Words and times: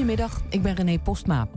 Goedemiddag, 0.00 0.42
ik 0.48 0.62
ben 0.62 0.74
René 0.74 0.98
Postma. 0.98 1.48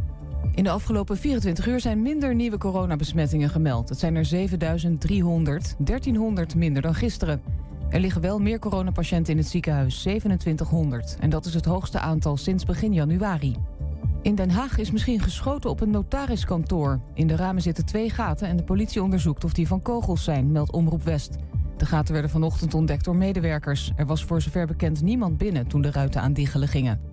In 0.56 0.64
de 0.64 0.70
afgelopen 0.70 1.18
24 1.18 1.68
uur 1.68 1.80
zijn 1.80 2.02
minder 2.02 2.36
nieuwe 2.36 2.58
coronabesmettingen 2.58 3.50
gemeld. 3.50 3.90
Het 3.90 4.00
zijn 4.00 4.16
er 4.16 4.26
7300, 4.26 5.76
1300 5.78 6.56
minder 6.56 6.82
dan 6.82 6.96
gisteren. 6.96 7.42
Er 7.90 8.00
liggen 8.00 8.22
wel 8.22 8.40
meer 8.40 8.60
coronapatiënten 8.60 9.34
in 9.34 9.40
het 9.40 9.48
ziekenhuis, 9.48 10.00
2700. 10.00 11.18
En 11.20 11.30
dat 11.30 11.46
is 11.46 11.54
het 11.54 11.66
hoogste 11.66 12.00
aantal 12.00 12.38
sinds 12.38 12.66
begin 12.66 12.94
januari. 12.94 13.56
In 14.22 14.36
Den 14.36 14.50
Haag 14.50 14.78
is 14.78 14.92
misschien 14.92 15.20
geschoten 15.20 15.70
op 15.70 15.82
een 15.82 15.92
notariskantoor. 15.92 17.00
In 17.14 17.28
de 17.28 17.36
ramen 17.36 17.62
zitten 17.62 17.86
twee 17.86 18.10
gaten 18.10 18.48
en 18.48 18.58
de 18.58 18.64
politie 18.64 19.04
onderzoekt 19.04 19.44
of 19.44 19.54
die 19.54 19.68
van 19.68 19.82
kogels 19.82 20.24
zijn, 20.24 20.52
meldt 20.52 20.72
Omroep 20.72 21.04
West. 21.04 21.36
De 21.78 21.86
gaten 21.86 22.14
werden 22.14 22.32
vanochtend 22.32 22.74
ontdekt 22.74 23.06
door 23.06 23.16
medewerkers. 23.16 23.92
Er 23.96 24.06
was 24.06 24.24
voor 24.24 24.42
zover 24.42 24.68
bekend 24.68 25.02
niemand 25.02 25.38
binnen 25.38 25.68
toen 25.68 25.82
de 25.82 25.92
ruiten 25.92 26.22
aan 26.22 26.34
diggelen 26.34 26.68
gingen. 26.68 27.13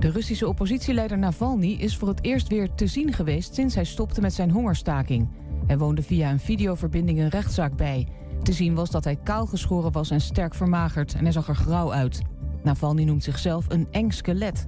De 0.00 0.10
Russische 0.10 0.48
oppositieleider 0.48 1.18
Navalny 1.18 1.72
is 1.72 1.96
voor 1.96 2.08
het 2.08 2.24
eerst 2.24 2.48
weer 2.48 2.74
te 2.74 2.86
zien 2.86 3.12
geweest 3.12 3.54
sinds 3.54 3.74
hij 3.74 3.84
stopte 3.84 4.20
met 4.20 4.34
zijn 4.34 4.50
hongerstaking. 4.50 5.28
Hij 5.66 5.78
woonde 5.78 6.02
via 6.02 6.30
een 6.30 6.40
videoverbinding 6.40 7.18
een 7.18 7.28
rechtszaak 7.28 7.76
bij. 7.76 8.06
Te 8.42 8.52
zien 8.52 8.74
was 8.74 8.90
dat 8.90 9.04
hij 9.04 9.16
kaal 9.16 9.46
geschoren 9.46 9.92
was 9.92 10.10
en 10.10 10.20
sterk 10.20 10.54
vermagerd 10.54 11.14
en 11.14 11.22
hij 11.22 11.32
zag 11.32 11.48
er 11.48 11.54
grauw 11.54 11.92
uit. 11.92 12.22
Navalny 12.62 13.04
noemt 13.04 13.24
zichzelf 13.24 13.64
een 13.68 13.88
eng 13.90 14.10
skelet. 14.10 14.64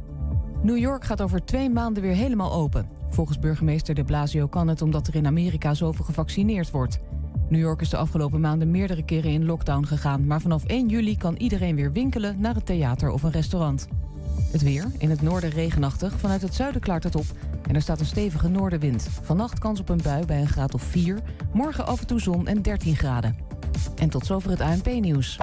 New 0.62 0.78
York 0.78 1.04
gaat 1.04 1.22
over 1.22 1.44
twee 1.44 1.70
maanden 1.70 2.02
weer 2.02 2.14
helemaal 2.14 2.52
open. 2.52 2.88
Volgens 3.08 3.38
burgemeester 3.38 3.94
de 3.94 4.04
Blasio 4.04 4.46
kan 4.46 4.68
het 4.68 4.82
omdat 4.82 5.06
er 5.06 5.14
in 5.14 5.26
Amerika 5.26 5.74
zoveel 5.74 6.04
gevaccineerd 6.04 6.70
wordt. 6.70 6.98
New 7.48 7.60
York 7.60 7.80
is 7.80 7.90
de 7.90 7.96
afgelopen 7.96 8.40
maanden 8.40 8.70
meerdere 8.70 9.04
keren 9.04 9.30
in 9.30 9.44
lockdown 9.44 9.84
gegaan, 9.84 10.26
maar 10.26 10.40
vanaf 10.40 10.64
1 10.64 10.88
juli 10.88 11.16
kan 11.16 11.36
iedereen 11.36 11.76
weer 11.76 11.92
winkelen 11.92 12.40
naar 12.40 12.54
het 12.54 12.66
theater 12.66 13.10
of 13.10 13.22
een 13.22 13.30
restaurant. 13.30 13.88
Het 14.52 14.62
weer, 14.62 14.84
in 14.98 15.10
het 15.10 15.22
noorden 15.22 15.50
regenachtig, 15.50 16.18
vanuit 16.18 16.42
het 16.42 16.54
zuiden 16.54 16.80
klaart 16.80 17.04
het 17.04 17.14
op 17.14 17.24
en 17.68 17.74
er 17.74 17.82
staat 17.82 18.00
een 18.00 18.06
stevige 18.06 18.48
noordenwind. 18.48 19.08
Vannacht 19.22 19.58
kans 19.58 19.80
op 19.80 19.88
een 19.88 20.00
bui 20.02 20.26
bij 20.26 20.40
een 20.40 20.48
graad 20.48 20.74
of 20.74 20.82
4, 20.82 21.18
morgen 21.52 21.86
af 21.86 22.00
en 22.00 22.06
toe 22.06 22.20
zon 22.20 22.46
en 22.46 22.62
13 22.62 22.96
graden. 22.96 23.36
En 23.96 24.08
tot 24.08 24.26
zover 24.26 24.50
het 24.50 24.60
ANP-nieuws. 24.60 25.38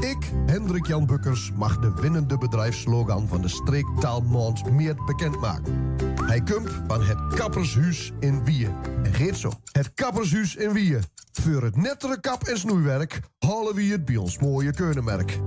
Ik, 0.00 0.32
Hendrik 0.46 0.86
Jan 0.86 1.06
Bukkers, 1.06 1.52
mag 1.56 1.78
de 1.78 1.92
winnende 2.00 2.38
bedrijfslogan 2.38 3.28
van 3.28 3.42
de 3.42 3.48
streektaalmaand 3.48 4.70
meer 4.70 4.94
bekendmaken. 5.06 5.94
Hij 6.26 6.42
komt 6.42 6.70
van 6.86 7.04
het 7.04 7.34
Kappershuis 7.34 8.12
in 8.20 8.44
Wieën. 8.44 8.74
En 9.02 9.14
geet 9.14 9.36
zo. 9.36 9.50
Het 9.72 9.94
Kappershuis 9.94 10.56
in 10.56 10.72
Wieën. 10.72 11.02
Voor 11.32 11.62
het 11.62 11.76
nettere 11.76 12.20
kap- 12.20 12.44
en 12.44 12.58
snoeiwerk 12.58 13.20
halen 13.38 13.74
we 13.74 13.82
het 13.82 14.04
bij 14.04 14.16
ons 14.16 14.38
mooie 14.38 14.72
keunenmerk. 14.72 15.40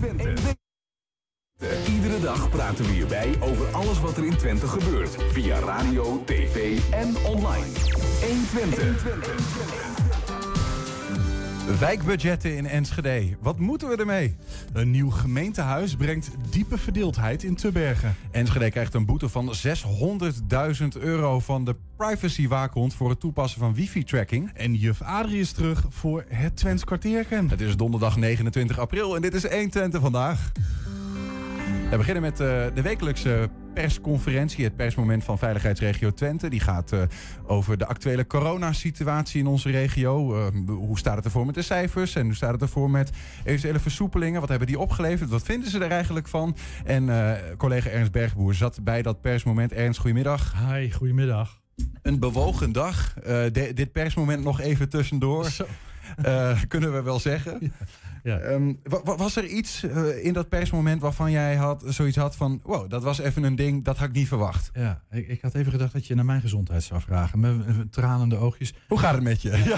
120. 0.00 0.54
Iedere 1.88 2.20
dag 2.20 2.50
praten 2.50 2.84
we 2.84 2.90
hierbij 2.90 3.36
over 3.40 3.66
alles 3.74 4.00
wat 4.00 4.16
er 4.16 4.24
in 4.24 4.36
Twente 4.36 4.66
gebeurt. 4.66 5.16
Via 5.32 5.58
radio, 5.58 6.22
tv 6.24 6.78
en 6.90 7.16
online. 7.24 7.66
120. 8.52 10.05
Wijkbudgetten 11.66 12.56
in 12.56 12.66
Enschede. 12.66 13.36
Wat 13.40 13.58
moeten 13.58 13.88
we 13.88 13.96
ermee? 13.96 14.36
Een 14.72 14.90
nieuw 14.90 15.10
gemeentehuis 15.10 15.96
brengt 15.96 16.30
diepe 16.50 16.78
verdeeldheid 16.78 17.42
in 17.42 17.54
Tubbergen. 17.54 18.16
Enschede 18.30 18.70
krijgt 18.70 18.94
een 18.94 19.06
boete 19.06 19.28
van 19.28 19.54
600.000 19.66 20.86
euro 20.98 21.40
van 21.40 21.64
de 21.64 21.76
privacywaakhond 21.96 22.94
voor 22.94 23.10
het 23.10 23.20
toepassen 23.20 23.60
van 23.60 23.74
wifi-tracking. 23.74 24.50
En 24.54 24.74
juf 24.74 25.02
Adrie 25.02 25.40
is 25.40 25.52
terug 25.52 25.84
voor 25.88 26.24
het 26.28 26.56
Twents 26.56 26.84
kwartierken. 26.84 27.48
Het 27.50 27.60
is 27.60 27.76
donderdag 27.76 28.16
29 28.16 28.78
april 28.78 29.16
en 29.16 29.22
dit 29.22 29.34
is 29.34 29.42
120 29.42 30.00
vandaag. 30.00 30.52
We 31.90 31.96
beginnen 31.96 32.22
met 32.22 32.40
uh, 32.40 32.46
de 32.74 32.82
wekelijkse 32.82 33.50
persconferentie, 33.82 34.64
het 34.64 34.76
persmoment 34.76 35.24
van 35.24 35.38
Veiligheidsregio 35.38 36.10
Twente. 36.10 36.48
Die 36.48 36.60
gaat 36.60 36.92
uh, 36.92 37.02
over 37.46 37.78
de 37.78 37.86
actuele 37.86 38.26
coronasituatie 38.26 39.40
in 39.40 39.46
onze 39.46 39.70
regio. 39.70 40.36
Uh, 40.36 40.46
hoe 40.66 40.98
staat 40.98 41.16
het 41.16 41.24
ervoor 41.24 41.46
met 41.46 41.54
de 41.54 41.62
cijfers 41.62 42.14
en 42.14 42.24
hoe 42.24 42.34
staat 42.34 42.52
het 42.52 42.62
ervoor 42.62 42.90
met 42.90 43.10
eventuele 43.44 43.78
versoepelingen? 43.78 44.40
Wat 44.40 44.48
hebben 44.48 44.66
die 44.66 44.78
opgeleverd? 44.78 45.30
Wat 45.30 45.42
vinden 45.42 45.70
ze 45.70 45.84
er 45.84 45.90
eigenlijk 45.90 46.28
van? 46.28 46.56
En 46.84 47.10
collega 47.56 47.90
Ernst 47.90 48.12
Bergboer 48.12 48.54
zat 48.54 48.84
bij 48.84 49.02
dat 49.02 49.20
persmoment. 49.20 49.72
Ernst, 49.72 50.00
goedemiddag. 50.00 50.54
Hi, 50.68 50.92
goedemiddag. 50.92 51.60
Een 52.02 52.18
bewogen 52.18 52.72
dag. 52.72 53.14
De, 53.14 53.70
dit 53.74 53.92
persmoment 53.92 54.44
nog 54.44 54.60
even 54.60 54.88
tussendoor. 54.88 55.50
kunnen 56.68 56.92
we 56.92 57.02
wel 57.02 57.20
zeggen. 57.20 57.56
Ja. 57.60 57.68
Ja. 58.26 58.38
Ehm, 58.38 58.72
was 59.02 59.36
er 59.36 59.46
iets 59.46 59.82
uh, 59.84 60.24
in 60.24 60.32
dat 60.32 60.48
persmoment 60.48 61.00
waarvan 61.00 61.30
jij 61.30 61.56
had, 61.56 61.84
zoiets 61.86 62.16
had 62.16 62.36
van... 62.36 62.60
wow, 62.62 62.90
dat 62.90 63.02
was 63.02 63.18
even 63.18 63.42
een 63.42 63.56
ding, 63.56 63.84
dat 63.84 63.96
had 63.96 64.08
ik 64.08 64.14
niet 64.14 64.28
verwacht? 64.28 64.70
Ja, 64.74 65.02
ik, 65.10 65.28
ik 65.28 65.42
had 65.42 65.54
even 65.54 65.72
gedacht 65.72 65.92
dat 65.92 66.06
je 66.06 66.14
naar 66.14 66.24
mijn 66.24 66.40
gezondheid 66.40 66.82
zou 66.82 67.00
vragen. 67.00 67.40
Met 67.40 67.92
tranende 67.92 68.36
oogjes. 68.36 68.74
Hoe 68.88 68.98
gaat 68.98 69.14
het 69.14 69.22
met 69.22 69.42
je? 69.42 69.50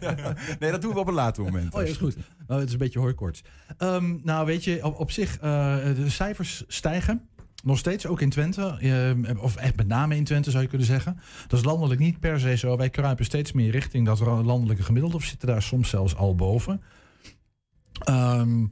Ja. 0.00 0.34
nee, 0.58 0.70
dat 0.70 0.82
doen 0.82 0.92
we 0.92 0.98
op 0.98 1.06
een 1.06 1.14
later 1.14 1.42
moment. 1.42 1.74
Oh 1.74 1.82
ja, 1.82 1.88
is 1.88 1.96
goed. 1.96 2.16
Nou, 2.46 2.58
het 2.60 2.68
is 2.68 2.72
een 2.72 2.78
beetje 2.78 2.98
hooikoorts. 2.98 3.42
Um, 3.78 4.20
nou, 4.24 4.46
weet 4.46 4.64
je, 4.64 4.84
op, 4.84 5.00
op 5.00 5.10
zich, 5.10 5.36
uh, 5.36 5.42
de 5.84 6.10
cijfers 6.10 6.64
stijgen. 6.66 7.28
Nog 7.62 7.78
steeds, 7.78 8.06
ook 8.06 8.20
in 8.20 8.30
Twente. 8.30 8.78
Uh, 8.80 9.42
of 9.42 9.56
echt 9.56 9.76
met 9.76 9.86
name 9.86 10.16
in 10.16 10.24
Twente 10.24 10.50
zou 10.50 10.62
je 10.62 10.68
kunnen 10.68 10.86
zeggen. 10.86 11.18
Dat 11.46 11.58
is 11.58 11.64
landelijk 11.64 12.00
niet 12.00 12.20
per 12.20 12.40
se 12.40 12.56
zo. 12.56 12.76
Wij 12.76 12.90
kruipen 12.90 13.24
steeds 13.24 13.52
meer 13.52 13.70
richting 13.70 14.06
dat 14.06 14.20
landelijke 14.20 14.82
gemiddelde. 14.82 15.16
Of 15.16 15.24
zitten 15.24 15.48
daar 15.48 15.62
soms 15.62 15.88
zelfs 15.88 16.16
al 16.16 16.34
boven. 16.34 16.80
Um, 18.04 18.70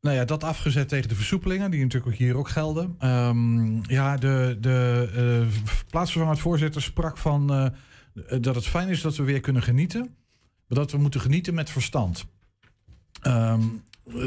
nou 0.00 0.16
ja, 0.16 0.24
dat 0.24 0.44
afgezet 0.44 0.88
tegen 0.88 1.08
de 1.08 1.14
versoepelingen, 1.14 1.70
die 1.70 1.82
natuurlijk 1.82 2.12
ook 2.12 2.18
hier 2.18 2.36
ook 2.36 2.48
gelden. 2.48 2.96
Um, 3.00 3.82
ja, 3.88 4.16
de, 4.16 4.56
de 4.60 5.08
uh, 5.16 5.62
plaatsvervangend 5.90 6.40
voorzitter 6.40 6.82
sprak 6.82 7.16
van 7.18 7.52
uh, 7.52 7.66
dat 8.40 8.54
het 8.54 8.66
fijn 8.66 8.88
is 8.88 9.00
dat 9.00 9.16
we 9.16 9.22
weer 9.22 9.40
kunnen 9.40 9.62
genieten. 9.62 10.00
Maar 10.66 10.78
dat 10.78 10.92
we 10.92 10.98
moeten 10.98 11.20
genieten 11.20 11.54
met 11.54 11.70
verstand. 11.70 12.26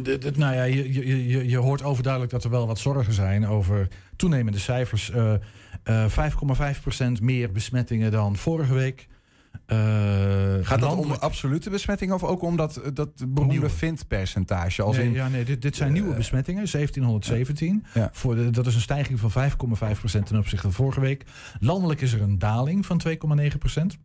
Dit, 0.04 0.38
nou 0.38 0.56
ja, 0.56 0.64
je, 0.64 0.94
je, 1.28 1.50
je 1.50 1.58
hoort 1.58 1.84
overduidelijk 1.84 2.32
dat 2.32 2.44
er 2.44 2.50
wel 2.50 2.68
wat 2.68 2.80
zorgen 2.80 3.14
zijn 3.14 3.48
over 3.48 3.88
toenemende 4.16 4.60
cijfers. 4.60 5.10
Uh, 5.10 5.34
uh, 5.84 6.06
5,5% 7.18 7.22
meer 7.22 7.52
besmettingen 7.52 8.12
dan 8.12 8.36
vorige 8.36 8.74
week. 8.74 9.08
Uh, 9.68 9.78
Gaat 10.62 10.80
dat 10.80 10.96
om 10.96 11.12
absolute 11.12 11.70
besmettingen 11.70 12.16
of 12.16 12.24
ook 12.24 12.42
om 12.42 12.56
dat, 12.56 12.82
dat 12.94 13.10
beroemde 13.28 13.70
vindpercentage? 13.70 14.82
Als 14.82 14.98
nee, 14.98 15.06
in, 15.06 15.14
ja, 15.14 15.28
nee, 15.28 15.44
dit, 15.44 15.62
dit 15.62 15.76
zijn 15.76 15.90
uh, 15.90 15.96
nieuwe 15.96 16.16
besmettingen, 16.16 16.72
1717. 16.72 17.86
Ja. 17.94 18.10
Voor 18.14 18.36
de, 18.36 18.50
dat 18.50 18.68
is 18.68 18.76
een 18.76 18.82
stijging 18.82 19.20
van 19.20 19.32
5,5% 19.32 20.24
ten 20.24 20.38
opzichte 20.38 20.62
van 20.62 20.74
vorige 20.74 21.00
week. 21.00 21.26
Landelijk 21.60 22.02
is 22.02 22.14
er 22.14 22.22
een 22.22 22.40
daling 22.40 22.86
van 22.86 23.02
2,9%. 23.08 24.00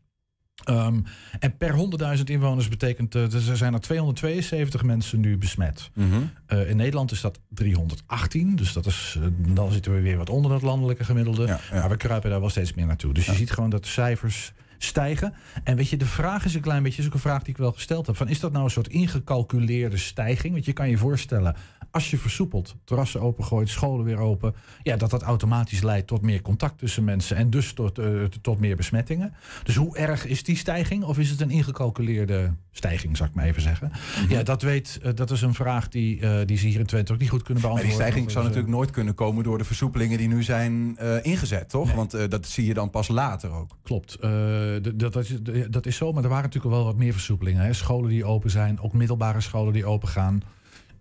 Um, 0.71 1.05
en 1.39 1.57
per 1.57 1.75
100.000 2.19 2.25
inwoners 2.25 2.69
betekent 2.69 3.15
uh, 3.15 3.23
er 3.23 3.57
zijn 3.57 3.75
er 3.75 3.81
272 3.81 4.83
mensen 4.83 5.21
nu 5.21 5.39
besmet. 5.39 5.91
Mm 5.95 6.11
-hmm. 6.11 6.31
uh, 6.49 6.71
in 6.71 6.77
Nederland 6.77 7.11
is 7.11 7.21
dat 7.21 7.41
318, 7.49 8.57
dus 8.57 8.73
dat 8.73 8.87
is, 8.87 9.17
uh, 9.19 9.27
dan 9.55 9.73
zitten 9.73 9.95
we 9.95 10.01
weer 10.01 10.17
wat 10.17 10.31
onder 10.31 10.51
dat 10.51 10.63
landelijke 10.63 11.05
gemiddelde. 11.05 11.47
Ja, 11.47 11.61
ja. 11.71 11.81
Maar 11.81 11.89
we 11.89 11.97
kruipen 11.97 12.31
daar 12.31 12.41
wel 12.41 12.51
steeds 12.51 12.75
meer 12.75 12.87
naartoe. 12.87 13.15
Dus 13.15 13.27
je 13.27 13.35
ziet 13.35 13.51
gewoon 13.51 13.71
dat 13.71 13.83
de 13.83 13.89
cijfers 13.89 14.53
stijgen. 14.79 15.35
En 15.65 15.77
weet 15.77 15.89
je, 15.89 15.97
de 15.97 16.07
vraag 16.07 16.45
is 16.45 16.55
een 16.55 16.61
klein 16.61 16.83
beetje, 16.83 17.01
is 17.01 17.09
ook 17.09 17.15
een 17.15 17.21
vraag 17.21 17.43
die 17.43 17.53
ik 17.53 17.59
wel 17.59 17.73
gesteld 17.73 18.07
heb. 18.07 18.17
Van, 18.17 18.29
is 18.29 18.41
dat 18.41 18.53
nou 18.53 18.65
een 18.65 18.71
soort 18.71 18.89
ingecalculeerde 18.89 19.97
stijging? 19.97 20.53
Want 20.53 20.65
je 20.65 20.73
kan 20.73 20.89
je 20.89 20.99
voorstellen, 20.99 21.57
als 21.97 22.11
je 22.11 22.19
versoepelt, 22.19 22.75
terrassen 22.85 23.21
opengooit, 23.21 23.69
scholen 23.69 24.05
weer 24.05 24.19
open, 24.19 24.55
ja, 24.83 24.97
dat 24.97 25.11
dat 25.11 25.23
automatisch 25.23 25.83
leidt 25.83 26.07
tot 26.07 26.23
meer 26.23 26.43
contact 26.43 26.79
tussen 26.79 27.05
mensen 27.05 27.37
en 27.37 27.51
dus 27.51 27.73
tot, 27.73 27.99
uh, 27.99 28.25
tot 28.25 28.61
meer 28.61 28.77
besmettingen. 28.77 29.35
Dus 29.63 29.77
hoe 29.77 29.97
erg 29.97 30.27
is 30.27 30.43
die 30.43 30.57
stijging? 30.57 31.05
Of 31.05 31.19
is 31.19 31.31
het 31.31 31.41
een 31.41 31.51
ingecalculeerde 31.51 32.55
stijging, 32.71 33.17
zou 33.17 33.29
ik 33.29 33.35
maar 33.35 33.45
even 33.45 33.63
zeggen? 33.63 33.91
-hmm. 33.93 34.31
Ja, 34.31 34.43
dat 34.43 34.63
weet, 34.63 35.01
uh, 35.03 35.11
dat 35.15 35.31
is 35.31 35.43
een 35.43 35.55
vraag 35.55 35.89
die, 35.89 36.21
uh, 36.21 36.39
die 36.45 36.59
ze 36.59 36.67
hier 36.67 36.81
in 36.81 36.87
Twente 36.87 37.13
ook 37.13 37.19
niet 37.19 37.31
goed 37.31 37.43
kunnen 37.43 37.63
beantwoorden. 37.63 37.97
Maar 37.97 38.05
die 38.05 38.13
stijging 38.13 38.33
zou 38.33 38.45
natuurlijk 38.45 38.73
nooit 38.75 38.91
kunnen 38.91 39.15
komen 39.15 39.45
door 39.45 39.59
de 39.59 39.65
versoepelingen 39.65 40.19
die 40.19 40.29
nu 40.29 40.43
zijn 40.43 40.99
ingezet, 41.23 41.69
toch? 41.69 41.87
Nee. 41.87 41.97
Want 41.97 42.31
dat 42.31 42.47
zie 42.47 42.67
je 42.67 42.75
dan 42.75 42.91
pas 42.91 43.09
later 43.09 43.51
ook. 43.51 43.77
Klopt. 43.83 44.19
dat, 44.21 44.99
dat, 44.99 45.17
is, 45.17 45.37
dat 45.71 45.87
is 45.87 45.97
zo, 45.97 46.13
maar 46.13 46.23
er 46.23 46.29
waren 46.29 46.45
natuurlijk 46.45 46.75
wel 46.75 46.85
wat 46.85 46.97
meer 46.97 47.13
versoepelingen. 47.13 47.63
Hè? 47.63 47.73
Scholen 47.73 48.11
die 48.11 48.25
open 48.25 48.51
zijn, 48.51 48.81
ook 48.81 48.93
middelbare 48.93 49.41
scholen 49.41 49.73
die 49.73 49.87
open 49.87 50.09
gaan. 50.09 50.43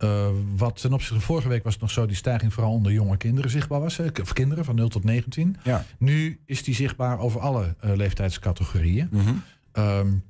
Uh, 0.05 0.27
wat 0.55 0.81
ten 0.81 0.93
opzichte 0.93 1.13
van 1.13 1.23
vorige 1.23 1.47
week 1.47 1.63
was 1.63 1.73
het 1.73 1.81
nog 1.81 1.91
zo 1.91 2.05
die 2.05 2.15
stijging 2.15 2.53
vooral 2.53 2.71
onder 2.71 2.91
jonge 2.91 3.17
kinderen 3.17 3.51
zichtbaar 3.51 3.79
was. 3.79 3.97
Hè, 3.97 4.05
of 4.21 4.33
kinderen 4.33 4.65
van 4.65 4.75
0 4.75 4.87
tot 4.89 5.03
19. 5.03 5.57
Ja. 5.63 5.85
Nu 5.97 6.39
is 6.45 6.63
die 6.63 6.75
zichtbaar 6.75 7.19
over 7.19 7.39
alle 7.39 7.75
uh, 7.85 7.95
leeftijdscategorieën. 7.95 9.07
Mm 9.11 9.19
-hmm. 9.19 9.43
um, 9.73 10.23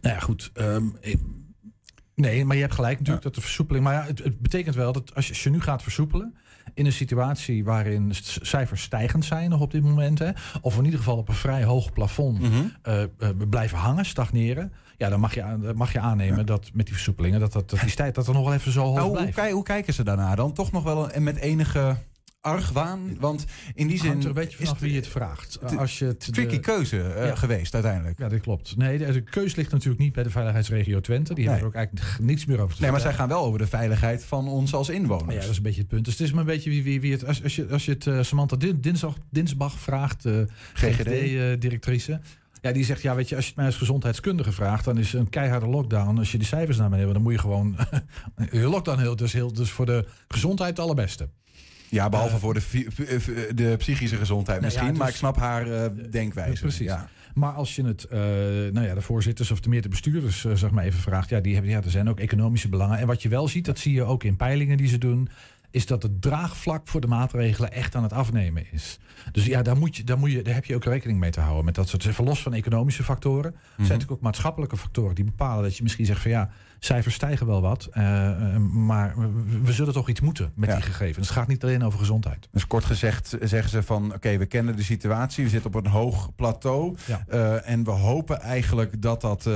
nou 0.00 0.14
ja, 0.14 0.20
goed. 0.20 0.50
Um, 0.54 0.96
nee, 2.14 2.44
maar 2.44 2.56
je 2.56 2.62
hebt 2.62 2.74
gelijk 2.74 2.98
natuurlijk 2.98 3.24
ja. 3.24 3.28
dat 3.28 3.34
de 3.34 3.46
versoepeling. 3.46 3.84
Maar 3.84 3.94
ja, 3.94 4.04
het, 4.04 4.24
het, 4.24 4.40
betekent 4.40 4.74
wel 4.74 4.92
dat 4.92 5.14
als 5.14 5.26
je, 5.26 5.32
als 5.32 5.42
je 5.42 5.50
nu 5.50 5.60
gaat 5.60 5.82
versoepelen 5.82 6.34
in 6.74 6.86
een 6.86 6.92
situatie 6.92 7.64
waarin 7.64 8.12
cijfers 8.40 8.82
stijgend 8.82 9.24
zijn 9.24 9.50
nog 9.50 9.60
op 9.60 9.70
dit 9.70 9.82
moment, 9.82 10.18
hè, 10.18 10.30
of 10.60 10.78
in 10.78 10.84
ieder 10.84 10.98
geval 10.98 11.16
op 11.16 11.28
een 11.28 11.34
vrij 11.34 11.64
hoog 11.64 11.92
plafond 11.92 12.38
mm 12.38 12.50
-hmm. 12.50 12.72
uh, 12.88 13.02
uh, 13.18 13.28
blijven 13.48 13.78
hangen, 13.78 14.04
stagneren, 14.04 14.72
Ja, 15.00 15.08
dan 15.08 15.20
mag 15.20 15.34
je, 15.34 15.72
mag 15.74 15.92
je 15.92 16.00
aannemen 16.00 16.46
dat 16.46 16.70
met 16.72 16.84
die 16.86 16.94
versoepelingen... 16.94 17.40
dat, 17.40 17.52
dat, 17.52 17.70
dat 17.70 17.80
die 17.80 17.94
tijd 17.94 18.14
dat 18.14 18.26
er 18.26 18.34
nog 18.34 18.44
wel 18.44 18.54
even 18.54 18.72
zo 18.72 18.82
hoog 18.84 18.94
Nou, 18.96 19.10
blijft. 19.12 19.38
hoe, 19.40 19.50
hoe 19.50 19.62
kijken 19.62 19.94
ze 19.94 20.04
daarna 20.04 20.34
dan? 20.34 20.52
Toch 20.52 20.72
nog 20.72 20.82
wel 20.82 21.14
een, 21.14 21.22
met 21.22 21.36
enige 21.36 21.96
argwaan? 22.40 23.16
Want 23.20 23.44
in 23.74 23.86
die 23.86 23.98
zin 23.98 24.20
er 24.20 24.26
een 24.26 24.32
beetje 24.32 24.58
is 24.58 24.64
vanaf 24.64 24.78
wie 24.80 24.90
je 24.90 24.96
het 24.96 25.06
vraagt. 25.08 25.58
Als 25.78 25.98
je 25.98 26.04
het, 26.04 26.32
tricky 26.32 26.54
de- 26.54 26.60
keuze 26.60 27.02
eh, 27.02 27.26
Ja. 27.26 27.34
geweest 27.34 27.74
uiteindelijk. 27.74 28.18
Ja, 28.18 28.28
dat 28.28 28.40
klopt. 28.40 28.76
Nee, 28.76 28.98
de, 28.98 29.12
de 29.12 29.20
keus 29.20 29.54
ligt 29.54 29.70
natuurlijk 29.72 30.00
niet 30.00 30.12
bij 30.12 30.22
de 30.22 30.30
veiligheidsregio 30.30 31.00
Twente. 31.00 31.34
Die 31.34 31.44
hebben 31.44 31.62
er 31.62 31.68
ook 31.68 31.74
eigenlijk 31.74 32.18
niets 32.20 32.44
meer 32.44 32.60
over 32.60 32.74
te 32.76 32.82
Nee, 32.82 32.90
maar 32.90 33.00
zij 33.00 33.12
gaan 33.14 33.28
wel 33.28 33.44
over 33.44 33.58
de 33.58 33.66
veiligheid 33.66 34.24
van 34.24 34.48
ons 34.48 34.74
als 34.74 34.88
inwoners. 34.88 35.34
Ja, 35.34 35.40
dat 35.40 35.50
is 35.50 35.56
een 35.56 35.62
beetje 35.62 35.80
het 35.80 35.88
punt. 35.88 36.04
Dus 36.04 36.12
het 36.18 36.22
is 36.26 36.30
maar 36.32 36.40
een 36.40 36.46
beetje 36.46 36.70
wie, 36.70 36.82
wie, 36.82 37.00
wie 37.00 37.12
het... 37.12 37.26
Als, 37.26 37.42
als 37.42 37.56
je, 37.56 37.66
als 37.70 37.84
je 37.84 37.92
het 37.92 38.06
eh, 38.06 38.22
Samantha 38.22 38.56
Din- 38.56 38.80
Dinsdag, 38.80 39.16
Dinsbach 39.30 39.78
vraagt, 39.78 40.24
eh 40.24 40.32
GGD-directrice... 40.74 42.20
ja, 42.60 42.72
die 42.72 42.84
zegt, 42.84 43.02
ja, 43.02 43.14
weet 43.14 43.28
je, 43.28 43.34
als 43.36 43.44
je 43.44 43.50
het 43.50 43.58
mij 43.58 43.66
als 43.68 43.76
gezondheidskundige 43.76 44.52
vraagt... 44.52 44.84
dan 44.84 44.98
is 44.98 45.12
een 45.12 45.28
keiharde 45.28 45.66
lockdown. 45.66 46.18
Als 46.18 46.32
je 46.32 46.38
die 46.38 46.46
cijfers 46.46 46.78
naar 46.78 46.90
beneden 46.90 47.12
dan 47.12 47.22
moet 47.22 47.32
je 47.32 47.38
gewoon... 47.38 47.76
je 48.52 48.68
lockdown 48.68 49.00
heel, 49.00 49.16
dus, 49.16 49.32
heel, 49.32 49.52
dus 49.52 49.70
voor 49.70 49.86
de 49.86 50.04
gezondheid 50.28 50.70
het 50.70 50.78
allerbeste. 50.78 51.28
Ja, 51.88 52.08
behalve 52.08 52.34
Eh, 52.34 52.40
voor 52.40 52.54
de, 52.54 53.50
de 53.54 53.74
psychische 53.78 54.16
gezondheid 54.16 54.60
Nou 54.60 54.72
ja, 54.72 54.78
misschien. 54.78 54.88
dus- 54.88 54.98
maar 54.98 55.08
ik 55.08 55.14
snap 55.14 55.36
haar 55.36 55.66
eh, 55.72 55.90
denkwijze. 56.10 56.60
precies. 56.60 56.86
Ja. 56.86 57.08
Maar 57.34 57.52
als 57.52 57.76
je 57.76 57.84
het, 57.84 58.04
eh, 58.04 58.18
nou 58.72 58.82
ja, 58.82 58.94
de 58.94 59.00
voorzitters 59.00 59.50
of 59.50 59.60
de 59.60 59.68
meer 59.68 59.82
de 59.82 59.88
bestuurders, 59.88 60.44
eh, 60.44 60.52
zeg 60.54 60.70
maar 60.70 60.84
even 60.84 61.00
vraagt, 61.00 61.28
ja, 61.28 61.40
die 61.40 61.54
hebben, 61.54 61.72
ja, 61.72 61.82
er 61.82 61.90
zijn 61.90 62.08
ook 62.08 62.20
economische 62.20 62.68
belangen. 62.68 62.98
En 62.98 63.06
wat 63.06 63.22
je 63.22 63.28
wel 63.28 63.48
ziet, 63.48 63.64
dat 63.64 63.78
zie 63.78 63.94
je 63.94 64.02
ook 64.02 64.24
in 64.24 64.36
peilingen 64.36 64.76
die 64.76 64.88
ze 64.88 64.98
doen, 64.98 65.28
is 65.70 65.86
dat 65.86 66.02
het 66.02 66.22
draagvlak 66.22 66.88
voor 66.88 67.00
de 67.00 67.06
maatregelen 67.06 67.72
echt 67.72 67.94
aan 67.94 68.02
het 68.02 68.12
afnemen 68.12 68.72
is. 68.72 68.98
Dus 69.32 69.46
ja, 69.46 69.62
daar, 69.62 69.76
moet 69.76 69.96
je, 69.96 70.04
daar, 70.04 70.18
moet 70.18 70.32
je, 70.32 70.42
daar 70.42 70.54
heb 70.54 70.64
je 70.64 70.74
ook 70.74 70.84
rekening 70.84 71.18
mee 71.18 71.30
te 71.30 71.40
houden. 71.40 71.64
Met 71.64 71.74
dat 71.74 71.88
soort, 71.88 72.06
even 72.06 72.24
los 72.24 72.42
van 72.42 72.54
economische 72.54 73.02
factoren. 73.02 73.52
Zijn 73.52 73.78
natuurlijk 73.88 74.10
ook 74.10 74.20
maatschappelijke 74.20 74.76
factoren 74.76 75.14
die 75.14 75.24
bepalen 75.24 75.62
dat 75.62 75.76
je 75.76 75.82
misschien 75.82 76.06
zegt 76.06 76.20
van 76.20 76.30
ja, 76.30 76.50
cijfers 76.80 77.14
stijgen 77.14 77.46
wel 77.46 77.60
wat, 77.60 77.88
eh, 77.92 78.30
eh, 78.30 78.56
maar 78.60 79.14
we, 79.16 79.60
we 79.62 79.72
zullen 79.72 79.92
toch 79.92 80.08
iets 80.08 80.20
moeten 80.20 80.52
met 80.54 80.68
Ja. 80.68 80.74
die 80.74 80.84
gegevens. 80.84 81.28
Het 81.28 81.36
gaat 81.36 81.48
niet 81.48 81.62
alleen 81.62 81.82
over 81.82 81.98
gezondheid. 81.98 82.48
Dus 82.52 82.66
kort 82.66 82.84
gezegd 82.84 83.36
zeggen 83.42 83.70
ze 83.70 83.82
van... 83.82 84.14
oké, 84.14 84.36
we 84.36 84.46
kennen 84.46 84.76
de 84.76 84.82
situatie, 84.82 85.44
we 85.44 85.50
zitten 85.50 85.74
op 85.74 85.84
een 85.84 85.90
hoog 85.90 86.34
plateau... 86.34 86.96
Ja. 87.06 87.24
eh, 87.28 87.70
en 87.70 87.84
we 87.84 87.90
hopen 87.90 88.40
eigenlijk 88.40 89.02
dat 89.02 89.20
dat 89.20 89.48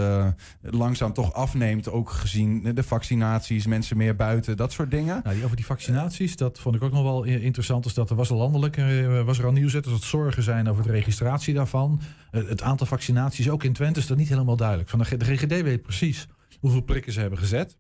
langzaam 0.61 1.13
toch 1.13 1.33
afneemt... 1.33 1.91
ook 1.91 2.11
gezien 2.11 2.75
de 2.75 2.83
vaccinaties, 2.83 3.67
mensen 3.67 3.97
meer 3.97 4.17
buiten, 4.17 4.57
dat 4.57 4.73
soort 4.73 4.91
dingen. 4.91 5.21
Nou, 5.23 5.35
die 5.35 5.45
over 5.45 5.57
die 5.57 5.67
vaccinaties, 5.67 6.37
dat 6.37 6.59
vond 6.59 6.75
ik 6.75 6.83
ook 6.83 6.93
nog 6.93 7.03
wel 7.03 7.25
interessant. 7.25 7.85
Dus 7.85 7.95
dat 7.95 8.11
er 8.11 8.17
was 8.17 8.29
landelijk, 8.29 8.77
was 9.25 9.39
er 9.39 9.47
al 9.47 9.53
nieuws, 9.53 9.73
dat 9.73 9.87
er 9.87 9.99
zorgen 10.01 10.43
zijn 10.43 10.69
over 10.69 10.83
de 10.83 10.91
registratie 10.91 11.55
daarvan. 11.55 12.01
Het 12.31 12.63
aantal 12.63 12.87
vaccinaties, 12.87 13.51
ook 13.51 13.65
in 13.65 13.73
Twente, 13.73 14.01
is 14.01 14.07
dat 14.07 14.17
niet 14.17 14.29
helemaal 14.29 14.57
duidelijk. 14.57 14.89
Van 14.89 14.99
de 14.99 15.05
GGD 15.05 15.63
weet 15.63 15.83
precies 15.83 16.29
hoeveel 16.65 16.83
prikken 16.83 17.13
ze 17.13 17.21
hebben 17.21 17.39
gezet. 17.39 17.77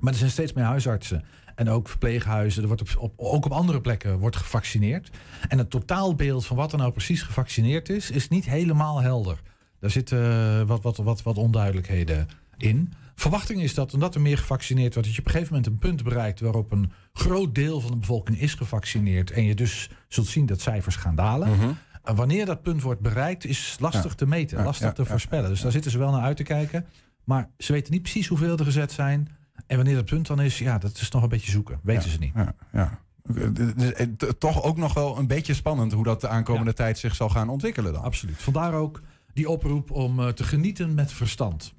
Maar 0.00 0.12
er 0.12 0.18
zijn 0.18 0.30
steeds 0.30 0.52
meer 0.52 0.64
huisartsen 0.64 1.24
en 1.54 1.68
ook 1.68 1.88
verpleeghuizen. 1.88 2.62
Er 2.62 2.68
wordt 2.68 2.82
op, 2.82 2.88
op, 2.98 3.12
ook 3.16 3.44
op 3.44 3.52
andere 3.52 3.80
plekken 3.80 4.18
wordt 4.18 4.36
gevaccineerd. 4.36 5.10
En 5.48 5.58
het 5.58 5.70
totaalbeeld 5.70 6.46
van 6.46 6.56
wat 6.56 6.72
er 6.72 6.78
nou 6.78 6.92
precies 6.92 7.22
gevaccineerd 7.22 7.88
is, 7.88 8.10
is 8.10 8.28
niet 8.28 8.44
helemaal 8.44 9.02
helder. 9.02 9.40
Daar 9.80 9.90
zitten 9.90 10.30
eh, 10.30 10.66
wat, 10.66 10.82
wat, 10.82 10.96
wat, 10.96 11.22
wat 11.22 11.38
onduidelijkheden 11.38 12.28
in. 12.56 12.92
Verwachting 13.14 13.60
is 13.62 13.74
dat 13.74 13.94
omdat 13.94 14.14
er 14.14 14.20
meer 14.20 14.38
gevaccineerd 14.38 14.94
wordt, 14.94 15.08
dat 15.08 15.16
je 15.16 15.20
op 15.20 15.26
een 15.26 15.32
gegeven 15.32 15.54
moment 15.54 15.72
een 15.72 15.88
punt 15.88 16.02
bereikt 16.02 16.40
waarop 16.40 16.72
een 16.72 16.92
groot 17.12 17.54
deel 17.54 17.80
van 17.80 17.90
de 17.90 17.96
bevolking 17.96 18.40
is 18.40 18.54
gevaccineerd. 18.54 19.30
En 19.30 19.44
je 19.44 19.54
dus 19.54 19.90
zult 20.08 20.26
zien 20.26 20.46
dat 20.46 20.60
cijfers 20.60 20.96
gaan 20.96 21.14
dalen. 21.14 21.76
En 22.02 22.14
wanneer 22.14 22.46
dat 22.46 22.62
punt 22.62 22.82
wordt 22.82 23.00
bereikt, 23.00 23.44
is 23.44 23.76
lastig 23.80 24.10
Ja. 24.10 24.16
te 24.16 24.26
meten, 24.26 24.64
lastig 24.64 24.86
ja, 24.86 24.92
te 24.92 25.04
voorspellen. 25.04 25.48
Dus 25.48 25.60
daar 25.60 25.72
zitten 25.72 25.90
ze 25.90 25.98
wel 25.98 26.10
naar 26.10 26.22
uit 26.22 26.36
te 26.36 26.42
kijken. 26.42 26.86
Maar 27.24 27.50
ze 27.58 27.72
weten 27.72 27.92
niet 27.92 28.02
precies 28.02 28.26
hoeveel 28.26 28.56
er 28.56 28.64
gezet 28.64 28.92
zijn. 28.92 29.28
En 29.66 29.76
wanneer 29.76 29.94
dat 29.94 30.04
punt 30.04 30.26
dan 30.26 30.40
is, 30.40 30.58
ja, 30.58 30.78
dat 30.78 30.96
is 31.00 31.10
nog 31.10 31.22
een 31.22 31.28
beetje 31.28 31.50
zoeken. 31.50 31.80
Weten 31.82 32.10
ze 32.10 32.18
niet. 32.18 32.32
Ja, 32.34 32.54
ja. 32.72 33.00
Dus, 33.52 33.92
eh, 33.92 34.06
Toch 34.38 34.62
ook 34.62 34.76
nog 34.76 34.94
wel 34.94 35.18
een 35.18 35.26
beetje 35.26 35.54
spannend... 35.54 35.92
hoe 35.92 36.04
dat 36.04 36.20
de 36.20 36.28
aankomende 36.28 36.72
tijd 36.72 36.98
zich 36.98 37.14
zal 37.14 37.28
gaan 37.28 37.48
ontwikkelen 37.48 37.92
dan. 37.92 38.02
Absoluut. 38.02 38.42
Vandaar 38.42 38.74
ook 38.74 39.02
die 39.32 39.48
oproep 39.48 39.90
om 39.90 40.20
eh, 40.20 40.28
te 40.28 40.44
genieten 40.44 40.94
met 40.94 41.12
verstand. 41.12 41.74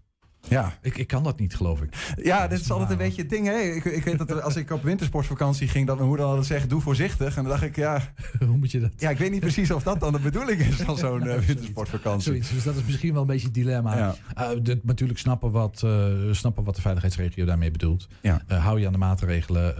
Ja, 0.50 0.74
Ik, 0.82 0.98
ik 0.98 1.08
kan 1.08 1.24
dat 1.24 1.40
niet, 1.40 1.56
geloof 1.56 1.82
ik. 1.82 2.14
Ja, 2.24 2.48
dit 2.48 2.60
is 2.60 2.72
altijd 2.72 2.90
een 2.90 2.98
beetje 2.98 3.22
het 3.22 3.30
ding. 3.30 3.48
Hè? 3.48 3.54
Ik, 3.60 3.86
ik 3.86 4.04
weet 4.04 4.18
dat 4.18 4.42
als 4.42 4.56
ik 4.56 4.72
op 4.72 4.84
wintersportvakantie 4.84 5.68
ging, 5.68 5.88
dat 5.88 5.96
mijn 5.96 6.08
moeder 6.08 6.26
altijd 6.26 6.46
zegt: 6.46 6.70
doe 6.70 6.82
voorzichtig. 6.82 7.36
En 7.36 7.42
dan 7.44 7.52
dacht 7.52 7.64
ik, 7.64 7.76
ja, 7.76 8.14
Hoe 8.48 8.58
moet 8.58 8.72
je 8.72 8.80
dat? 8.80 8.92
ja, 8.98 9.10
ik 9.10 9.18
weet 9.18 9.32
niet 9.32 9.40
precies 9.40 9.72
of 9.72 9.84
dat 9.84 10.00
dan 10.00 10.14
de 10.14 10.20
bedoeling 10.20 10.60
is 10.62 10.76
van 10.76 10.98
zo'n 10.98 11.28
eh, 11.28 11.40
wintersportvakantie. 11.48 12.24
Zoiets. 12.32 12.50
Dus 12.52 12.64
dat 12.64 12.76
is 12.76 12.84
misschien 12.84 13.12
wel 13.14 13.22
een 13.22 13.28
beetje 13.28 13.46
het 13.46 13.54
dilemma. 13.56 13.98
Ja. 13.98 14.16
Eh, 14.36 14.50
dit- 14.62 14.84
natuurlijk 14.84 15.20
snappen 15.20 15.52
wat, 15.52 15.82
eh, 15.84 16.06
snappen 16.32 16.64
wat 16.64 16.76
de 16.76 16.82
veiligheidsregio 16.82 17.46
daarmee 17.46 17.72
bedoelt. 17.72 18.08
Ja. 18.22 18.42
Hou 18.48 18.80
je 18.80 18.86
aan 18.86 18.92
de 18.92 18.98
maatregelen. 18.98 19.76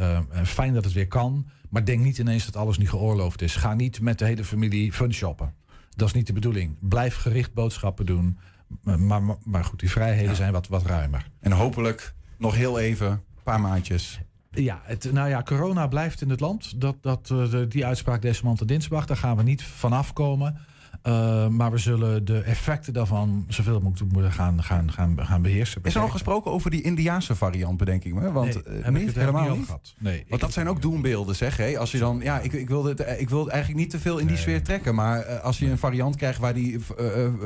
Fijn 0.46 0.74
dat 0.74 0.84
het 0.84 0.94
weer 0.94 1.08
kan. 1.08 1.46
Maar 1.70 1.86
denk 1.86 2.00
niet 2.04 2.18
ineens 2.18 2.46
dat 2.46 2.56
alles 2.56 2.78
nu 2.78 2.88
geoorloofd 2.88 3.42
is. 3.42 3.56
Ga 3.56 3.74
niet 3.74 4.02
met 4.02 4.20
de 4.20 4.26
hele 4.26 4.44
familie 4.44 4.94
fun 4.94 5.14
shoppen. 5.14 5.54
Dat 5.96 6.08
is 6.08 6.14
niet 6.14 6.28
de 6.28 6.34
bedoeling. 6.34 6.76
Blijf 6.80 7.16
gericht 7.16 7.54
boodschappen 7.54 8.06
doen. 8.06 8.38
Maar, 8.82 9.00
maar, 9.00 9.38
maar 9.44 9.66
goed, 9.66 9.80
die 9.80 9.92
vrijheden 9.92 10.36
zijn 10.36 10.52
wat, 10.52 10.68
wat 10.68 10.86
ruimer. 10.86 11.30
En 11.40 11.52
hopelijk 11.52 12.14
nog 12.38 12.56
heel 12.56 12.80
even, 12.80 13.08
een 13.08 13.44
paar 13.44 13.60
maandjes. 13.62 14.20
Ja, 14.52 14.82
het, 14.84 15.12
nou 15.12 15.30
ja, 15.30 15.44
corona 15.44 15.88
blijft 15.88 16.22
in 16.22 16.30
het 16.30 16.40
land. 16.40 16.82
Dat, 16.82 16.96
dat, 17.02 17.30
eh, 17.32 17.62
die 17.70 17.86
uitspraak 17.86 18.22
Desmond 18.22 18.68
Dinsbach, 18.68 19.06
daar 19.06 19.18
gaan 19.18 19.38
we 19.38 19.44
niet 19.44 19.64
vanaf 19.64 20.14
komen. 20.14 20.58
Eh, 21.04 21.48
maar 21.48 21.72
we 21.72 21.78
zullen 21.78 22.26
de 22.26 22.40
effecten 22.40 22.94
daarvan 22.94 23.46
zoveel 23.48 23.80
mogelijk 23.80 24.12
moeten 24.12 24.32
gaan, 24.32 24.64
gaan, 24.64 24.92
gaan, 24.92 25.26
gaan 25.26 25.42
beheersen. 25.42 25.82
Is 25.84 25.96
er 25.96 26.02
nog 26.02 26.12
gesproken 26.12 26.52
over 26.52 26.72
die 26.72 26.82
Indiaanse 26.82 27.36
variant, 27.36 27.78
bedenk 27.78 28.04
ik 28.04 28.14
me? 28.14 28.32
Want 28.32 28.66
Nee, 28.66 28.82
eh, 28.82 28.92
niet, 28.92 29.06
het 29.06 29.16
helemaal 29.16 29.56
niet. 29.56 29.66
gehad. 29.66 29.94
Nee, 30.00 30.26
Want 30.30 30.42
dat 30.42 30.54
zijn 30.54 30.70
ook 30.70 30.82
doembeelden, 30.82 31.36
zeg. 31.36 31.58
Hè? 31.58 31.78
Als 31.78 31.92
je 31.92 32.00
dan, 32.00 32.20
ja, 32.24 32.40
ik, 32.40 32.54
ik, 32.54 32.68
wilde 32.68 32.90
het, 32.90 33.00
eh, 33.00 33.22
ik 33.22 33.30
wilde 33.30 33.52
eigenlijk 33.52 33.82
niet 33.82 33.90
te 33.90 34.00
veel 34.00 34.18
in 34.18 34.28
die 34.28 34.38
sfeer 34.38 34.64
trekken. 34.64 34.96
Maar 34.96 35.40
als 35.40 35.60
je 35.60 35.70
een 35.70 35.78
variant 35.78 36.16
krijgt 36.16 36.40
waar 36.40 36.54
die 36.54 36.80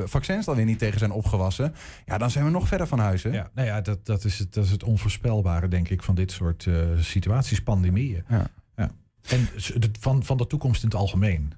vaccins 0.04 0.44
dan 0.44 0.56
weer 0.56 0.64
niet 0.64 0.78
tegen 0.78 0.98
zijn 0.98 1.10
opgewassen. 1.10 1.74
Ja, 2.06 2.18
dan 2.18 2.30
zijn 2.30 2.44
we 2.44 2.50
nog 2.50 2.68
verder 2.68 2.86
van 2.86 2.98
huis. 2.98 3.22
Hè? 3.22 3.30
Ja, 3.30 3.50
nou 3.54 3.66
ja, 3.66 3.80
dat, 3.80 4.06
dat, 4.06 4.24
is 4.24 4.38
het, 4.38 4.54
dat 4.54 4.64
is 4.64 4.70
het 4.70 4.84
onvoorspelbare, 4.84 5.68
denk 5.68 5.88
ik, 5.88 6.02
van 6.02 6.14
dit 6.14 6.32
soort 6.32 6.68
situaties, 6.98 7.60
pandemieën. 7.62 8.24
Ja. 8.28 8.46
Ja. 8.76 8.90
En 9.28 9.48
van, 10.00 10.24
van 10.24 10.36
de 10.36 10.46
toekomst 10.46 10.82
in 10.82 10.88
het 10.88 10.98
algemeen. 10.98 11.52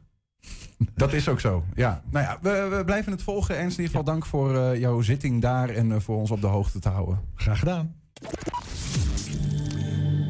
Dat 0.94 1.12
is 1.12 1.28
ook 1.28 1.40
zo. 1.40 1.64
Ja. 1.74 2.02
Nou 2.10 2.24
ja, 2.24 2.38
we, 2.42 2.76
we 2.76 2.84
blijven 2.84 3.12
het 3.12 3.22
volgen. 3.22 3.56
Ernst, 3.56 3.78
in 3.78 3.84
ieder 3.84 3.98
geval 3.98 4.12
dank 4.12 4.26
voor 4.26 4.56
eh, 4.56 4.80
jouw 4.80 5.00
zitting 5.00 5.40
daar 5.40 5.68
en 5.68 5.92
eh, 5.92 6.00
voor 6.00 6.16
ons 6.16 6.30
op 6.30 6.40
de 6.40 6.46
hoogte 6.46 6.78
te 6.78 6.88
houden. 6.88 7.20
Graag 7.34 7.58
gedaan. 7.58 7.94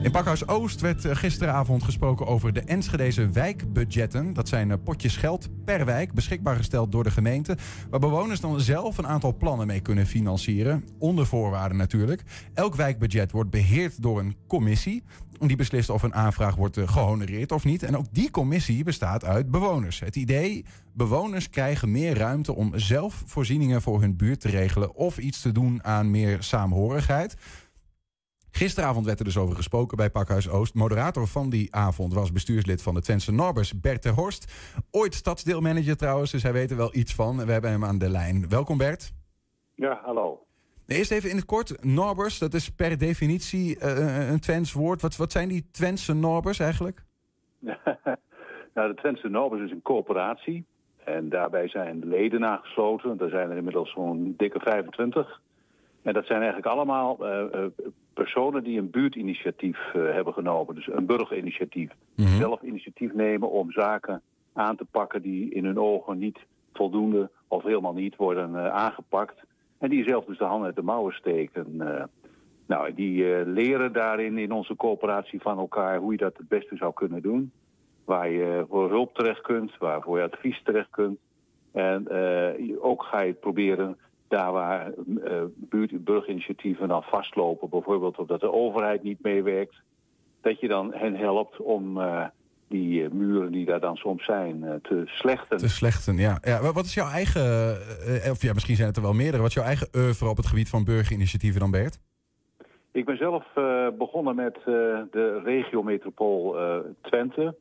In 0.03 0.11
Pakhuis 0.11 0.49
Oost 0.49 0.81
werd 0.81 1.05
eh, 1.05 1.17
gisteravond 1.17 1.83
gesproken 1.83 2.27
over 2.27 2.53
de 2.53 2.61
Enschedeze 2.61 3.29
wijkbudgetten. 3.31 4.33
Dat 4.33 4.49
zijn 4.49 4.71
eh, 4.71 4.77
potjes 4.85 5.17
geld 5.17 5.49
per 5.65 5.85
wijk, 5.85 6.13
beschikbaar 6.13 6.57
gesteld 6.57 6.93
door 6.93 7.05
de 7.05 7.11
gemeente. 7.11 7.57
Waar 7.91 8.01
bewoners 8.01 8.41
dan 8.41 8.61
zelf 8.61 8.99
een 8.99 9.07
aantal 9.07 9.37
plannen 9.37 9.67
mee 9.67 9.81
kunnen 9.81 10.07
financieren. 10.07 10.85
Onder 10.99 11.27
voorwaarden 11.27 11.79
natuurlijk. 11.79 12.23
Elk 12.55 12.75
wijkbudget 12.75 13.33
wordt 13.33 13.51
beheerd 13.51 14.03
door 14.03 14.19
een 14.19 14.37
commissie. 14.47 15.03
Die 15.39 15.57
beslist 15.57 15.91
of 15.91 16.03
een 16.03 16.15
aanvraag 16.15 16.55
wordt 16.55 16.77
eh, 16.77 16.89
gehonoreerd 16.89 17.53
of 17.53 17.65
niet. 17.65 17.83
En 17.83 17.97
ook 17.97 18.07
die 18.13 18.31
commissie 18.31 18.85
bestaat 18.85 19.25
uit 19.25 19.51
bewoners. 19.51 20.01
Het 20.01 20.17
idee, 20.17 20.65
bewoners 20.93 21.51
krijgen 21.51 21.91
meer 21.91 22.17
ruimte 22.17 22.55
om 22.55 22.79
zelf 22.79 23.23
voorzieningen 23.27 23.83
voor 23.83 24.01
hun 24.01 24.17
buurt 24.17 24.41
te 24.41 24.49
regelen... 24.49 24.95
of 24.95 25.19
iets 25.19 25.41
te 25.41 25.53
doen 25.53 25.85
aan 25.85 26.11
meer 26.11 26.43
saamhorigheid. 26.43 27.37
Gisteravond 28.51 29.07
werd 29.07 29.19
er 29.19 29.25
dus 29.25 29.39
over 29.39 29.57
gesproken 29.57 29.97
bij 29.97 30.11
Pakhuis 30.11 30.49
Oost. 30.49 30.75
Moderator 30.75 31.27
van 31.27 31.51
die 31.51 31.75
avond 31.75 32.15
was 32.15 32.33
bestuurslid 32.33 32.83
van 32.83 32.95
de 32.95 33.01
Twentse 33.01 33.33
Norbers, 33.33 33.81
Bert 33.81 34.03
ter 34.03 34.13
Horst. 34.13 34.73
Ooit 34.91 35.15
stadsdeelmanager 35.15 35.97
trouwens, 35.97 36.31
dus 36.31 36.43
hij 36.43 36.53
weet 36.53 36.71
er 36.71 36.77
wel 36.77 36.95
iets 36.95 37.15
van. 37.15 37.47
We 37.47 37.53
hebben 37.53 37.71
hem 37.71 37.85
aan 37.85 37.99
de 37.99 38.11
lijn. 38.11 38.49
Welkom 38.49 38.79
Bert. 38.79 39.13
Ja, 39.75 40.01
hallo. 40.05 40.47
Eerst 40.87 41.11
even 41.11 41.31
in 41.31 41.37
het 41.37 41.45
kort. 41.45 41.85
Norbers, 41.85 42.39
dat 42.39 42.55
is 42.55 42.71
per 42.71 42.99
definitie 42.99 43.79
eh, 43.79 44.31
een 44.31 44.41
Twents 44.41 44.73
woord. 44.73 45.03
Wat, 45.03 45.17
wat 45.17 45.33
zijn 45.33 45.49
die 45.49 45.69
Twentse 45.71 46.15
Norbers 46.15 46.59
eigenlijk? 46.59 47.05
nou, 48.75 48.89
de 48.89 48.95
Twentse 48.95 49.29
Nobels 49.29 49.61
is 49.61 49.71
een 49.71 49.83
coöperatie. 49.83 50.65
En 51.05 51.29
daarbij 51.29 51.69
zijn 51.69 52.09
leden 52.09 52.47
aangesloten. 52.47 53.21
Er 53.21 53.31
zijn 53.31 53.51
er 53.51 53.57
inmiddels 53.57 53.93
zo'n 53.93 54.35
dikke 54.37 54.61
25. 54.61 55.41
En 56.03 56.13
dat 56.13 56.27
zijn 56.27 56.39
eigenlijk 56.43 56.73
allemaal 56.73 57.27
eh, 57.27 57.43
eh, 57.43 57.71
personen 58.23 58.65
die 58.65 58.79
een 58.79 58.91
buurtinitiatief 58.91 59.79
eh, 59.95 60.03
hebben 60.13 60.33
genomen. 60.33 60.75
Dus 60.75 60.89
een 60.93 61.07
burgerinitiatief. 61.07 61.91
Zelf 62.17 62.63
initiatief 62.63 63.13
nemen 63.13 63.51
om 63.51 63.73
zaken 63.73 64.23
aan 64.53 64.77
te 64.77 64.85
pakken 64.91 65.23
die 65.23 65.55
in 65.55 65.65
hun 65.65 65.79
ogen 65.79 66.19
niet 66.19 66.39
voldoende 66.73 67.31
of 67.49 67.63
helemaal 67.63 67.93
niet 67.93 68.17
worden 68.17 68.57
eh, 68.57 68.67
aangepakt. 68.67 69.35
En 69.79 69.91
die 69.91 70.05
zelf 70.05 70.25
dus 70.25 70.39
de 70.39 70.45
handen 70.45 70.67
uit 70.67 70.77
de 70.77 70.83
mouwen 70.83 71.13
steken. 71.13 71.67
eh. 71.81 72.05
nou, 72.67 72.95
die 72.95 73.47
leren 73.47 73.93
daarin 73.93 74.39
in 74.39 74.53
onze 74.53 74.77
coöperatie 74.77 75.41
van 75.41 75.59
elkaar 75.59 75.99
hoe 75.99 76.13
je 76.13 76.19
dat 76.19 76.37
het 76.37 76.49
beste 76.49 76.77
zou 76.77 76.93
kunnen 76.93 77.23
doen. 77.23 77.53
Waar 78.05 78.31
je 78.31 78.65
voor 78.69 78.91
hulp 78.91 79.15
terecht 79.15 79.41
kunt, 79.41 79.79
waarvoor 79.79 80.19
je 80.19 80.31
advies 80.31 80.63
terecht 80.63 80.91
kunt. 80.91 81.19
En 81.73 82.09
ook 82.81 83.03
ga 83.03 83.23
je 83.23 83.33
proberen 83.33 83.97
daar 84.31 84.53
waar 84.53 84.93
uh, 85.25 85.43
dan 86.89 87.03
vastlopen, 87.03 87.69
bijvoorbeeld 87.69 88.19
omdat 88.19 88.41
de 88.41 88.53
overheid 88.53 89.03
niet 89.03 89.23
meewerkt, 89.23 89.83
dat 90.41 90.61
je 90.61 90.69
dan 90.69 90.93
hen 90.95 91.17
helpt 91.17 91.61
om 91.61 91.99
uh, 91.99 92.27
die 92.69 93.03
uh, 93.03 93.11
muren 93.11 93.53
die 93.53 93.65
daar 93.67 93.81
dan 93.81 93.97
soms 93.97 94.25
zijn 94.25 94.81
te 94.83 95.03
slechten. 95.05 95.57
Te 95.57 95.69
slechten, 95.69 96.17
ja. 96.17 96.39
ja. 96.43 96.73
Wat 96.73 96.85
is 96.85 96.95
jouw 96.95 97.09
eigen, 97.09 97.43
of 98.31 98.43
ja, 98.43 98.53
misschien 98.53 98.77
zijn 98.77 98.89
het 98.89 98.97
er 98.97 99.03
wel 99.03 99.13
meerdere, 99.13 99.39
wat 99.39 99.49
is 99.49 99.55
jouw 99.55 99.65
eigen 99.65 99.89
oeuvre 99.97 100.29
op 100.29 100.37
het 100.37 100.47
gebied 100.47 100.69
van 100.69 100.85
burgerinitiatieven 100.85 101.61
dan, 101.61 101.71
Bert? 101.71 102.01
Ik 102.93 103.05
ben 103.05 103.17
zelf 103.17 103.45
begonnen 103.99 104.35
met 104.35 104.59
de 105.11 105.41
regiometropool 105.45 106.57
Twente. 107.01 107.57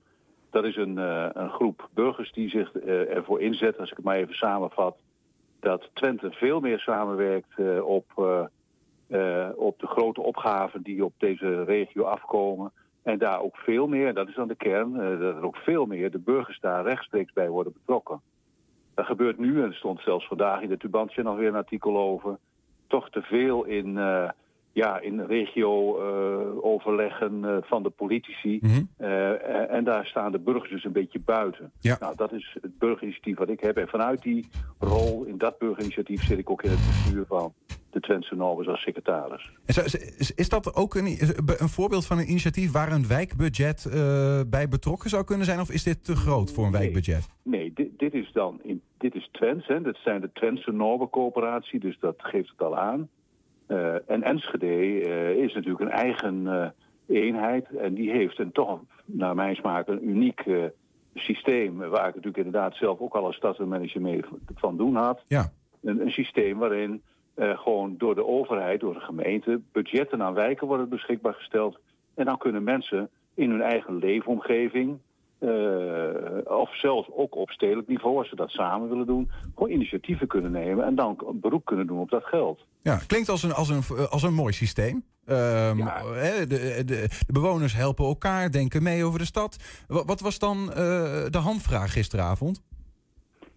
Dat 0.50 0.64
is 0.64 0.76
een, 0.76 0.98
een 1.42 1.50
groep 1.50 1.90
burgers 1.94 2.32
die 2.32 2.50
zich 2.50 2.74
ervoor 2.76 3.42
inzet, 3.42 3.78
als 3.78 3.90
ik 3.90 3.96
het 3.96 4.06
maar 4.06 4.18
even 4.18 4.36
samenvat, 4.36 4.98
dat 5.60 5.90
Twente 5.94 6.32
veel 6.32 6.60
meer 6.60 6.80
samenwerkt 6.80 7.58
uh, 7.58 7.86
op, 7.86 8.06
uh, 8.20 8.42
uh, 9.08 9.50
op 9.56 9.80
de 9.80 9.88
grote 9.88 10.22
opgaven 10.22 10.82
die 10.82 11.06
op 11.06 11.14
deze 11.18 11.64
regio 11.64 12.04
afkomen. 12.04 12.72
En 13.04 13.18
daar 13.18 13.42
ook 13.42 13.58
veel 13.58 13.88
meer, 13.88 14.14
dat 14.14 14.28
is 14.28 14.36
dan 14.36 14.48
de 14.48 14.56
kern, 14.56 14.94
dat 14.94 15.36
er 15.36 15.46
ook 15.46 15.56
veel 15.56 15.86
meer 15.86 16.12
de 16.12 16.20
burgers 16.20 16.60
daar 16.60 16.84
rechtstreeks 16.84 17.34
bij 17.34 17.50
worden 17.50 17.74
betrokken. 17.74 18.22
Dat 18.94 19.06
gebeurt 19.06 19.38
nu, 19.38 19.62
en 19.62 19.68
er 19.68 19.74
stond 19.74 20.02
zelfs 20.02 20.28
vandaag 20.28 20.62
in 20.62 20.70
de 20.70 20.78
Tubantje 20.78 21.24
nog 21.24 21.38
weer 21.38 21.48
een 21.48 21.56
artikel 21.56 21.98
over, 21.98 22.38
toch 22.88 23.10
te 23.10 23.22
veel 23.22 23.64
in 23.64 23.98
ja, 24.72 25.00
in 25.00 25.22
regio-overleggen 25.22 27.42
uh, 27.44 27.50
uh, 27.50 27.58
van 27.62 27.84
de 27.84 27.90
politici. 27.90 28.58
Mhm. 28.62 28.82
uh, 29.00 29.72
en 29.72 29.84
daar 29.84 30.06
staan 30.06 30.32
de 30.32 30.40
burgers 30.40 30.70
dus 30.70 30.84
een 30.84 30.92
beetje 30.92 31.20
buiten. 31.20 31.72
Ja. 31.80 31.98
Nou, 32.00 32.16
dat 32.16 32.34
is 32.34 32.58
het 32.62 32.78
burgerinitiatief 32.78 33.38
wat 33.38 33.50
ik 33.50 33.60
heb. 33.60 33.78
En 33.78 33.88
vanuit 33.88 34.22
die 34.22 34.48
rol 34.80 35.24
in 35.24 35.38
dat 35.38 35.58
burgerinitiatief 35.58 36.24
zit 36.24 36.40
ik 36.40 36.50
ook 36.50 36.64
in 36.64 36.70
het 36.70 36.88
bestuur 36.88 37.26
van 37.26 37.54
de 37.90 38.00
Twentse 38.00 38.36
Novus 38.36 38.68
als 38.68 38.82
secretaris. 38.82 39.52
Is, 39.66 40.34
is 40.36 40.50
dat 40.50 40.76
ook 40.76 40.96
een, 40.96 41.18
een, 41.58 41.70
voorbeeld 41.70 42.06
van 42.06 42.18
een 42.18 42.30
initiatief 42.30 42.72
waar 42.72 42.92
een 42.92 43.08
wijkbudget 43.08 43.88
bij 44.50 44.68
betrokken 44.70 45.10
zou 45.10 45.24
kunnen 45.24 45.46
zijn? 45.46 45.60
Of 45.60 45.72
is 45.72 45.84
dit 45.84 46.06
te 46.06 46.16
groot 46.16 46.52
voor 46.52 46.66
een 46.66 46.72
nee, 46.72 46.82
wijkbudget? 46.82 47.28
Nee, 47.44 47.74
dit, 47.74 48.00
dit 48.00 48.14
is 48.14 48.32
dan 48.32 48.60
in, 48.64 48.82
dit 48.98 49.16
is 49.16 49.30
Twents. 49.32 49.68
Hè. 49.68 49.82
Dat 49.82 49.98
zijn 50.04 50.22
de 50.22 50.32
Twentse 50.34 50.72
Norbencoöperatie, 50.72 51.80
dus 51.80 52.00
dat 52.00 52.16
geeft 52.18 52.50
het 52.50 52.62
al 52.62 52.78
aan. 52.78 53.10
Uh, 53.72 54.10
en 54.10 54.24
Enschede 54.24 54.66
uh, 54.66 55.30
is 55.30 55.54
natuurlijk 55.54 55.80
een 55.80 55.92
eigen 55.92 56.42
uh, 56.46 56.68
eenheid. 57.08 57.66
En 57.78 57.94
die 57.94 58.12
heeft 58.12 58.40
een 58.40 58.52
toch, 58.52 58.80
naar 59.06 59.36
mijn 59.36 59.56
smaak, 59.56 59.88
een 59.88 60.10
uniek 60.10 60.46
systeem. 61.14 61.78
Waar 61.78 62.08
ik 62.08 62.16
natuurlijk 62.16 62.46
inderdaad 62.46 62.76
zelf 62.76 63.00
ook 63.00 63.14
al 63.14 63.26
als 63.26 63.36
stadsmanager 63.36 64.02
mee 64.02 64.22
van 64.56 64.78
doen 64.78 64.96
had. 64.96 65.24
Ja. 65.28 65.52
Een, 65.82 66.02
een 66.02 66.12
systeem 66.12 66.58
waarin 66.58 67.02
gewoon 67.36 67.96
door 67.98 68.16
de 68.16 68.26
overheid, 68.26 68.80
door 68.80 68.94
de 68.94 69.00
gemeente, 69.00 69.62
budgetten 69.72 70.24
aan 70.24 70.34
wijken 70.34 70.68
worden 70.68 70.90
beschikbaar 70.90 71.34
gesteld. 71.34 71.80
En 72.16 72.26
dan 72.26 72.38
kunnen 72.38 72.64
mensen 72.64 73.10
in 73.34 73.50
hun 73.50 73.62
eigen 73.62 73.98
leefomgeving, 73.98 75.00
of 76.44 76.78
zelfs 76.78 77.10
ook 77.12 77.36
op 77.36 77.50
stedelijk 77.50 77.88
niveau, 77.88 78.18
als 78.18 78.30
ze 78.30 78.36
dat 78.36 78.50
samen 78.50 78.90
willen 78.90 79.06
doen, 79.06 79.30
gewoon 79.56 79.70
initiatieven 79.70 80.28
kunnen 80.28 80.52
nemen 80.52 80.86
en 80.86 80.96
dan 80.96 81.24
een 81.28 81.40
beroep 81.40 81.66
kunnen 81.66 81.88
doen 81.88 82.00
op 82.00 82.10
dat 82.10 82.24
geld. 82.24 82.66
Ja, 82.82 82.98
klinkt 83.08 83.30
als 83.30 83.44
een, 83.44 83.54
als 83.54 83.70
een, 83.70 84.08
als 84.10 84.24
een 84.24 84.34
mooi 84.34 84.54
systeem. 84.54 84.96
Um, 84.96 85.78
Ja. 85.78 86.02
hè, 86.06 86.48
de, 86.48 86.84
de, 86.86 87.08
de 87.28 87.34
bewoners 87.34 87.76
helpen 87.76 88.06
elkaar, 88.06 88.52
denken 88.52 88.84
mee 88.84 89.04
over 89.04 89.20
de 89.20 89.26
stad. 89.26 89.84
Wat, 89.88 90.06
wat 90.06 90.20
was 90.20 90.40
dan 90.40 90.58
uh, 90.58 90.76
de 91.30 91.38
handvraag 91.38 91.94
gisteravond? 91.94 92.62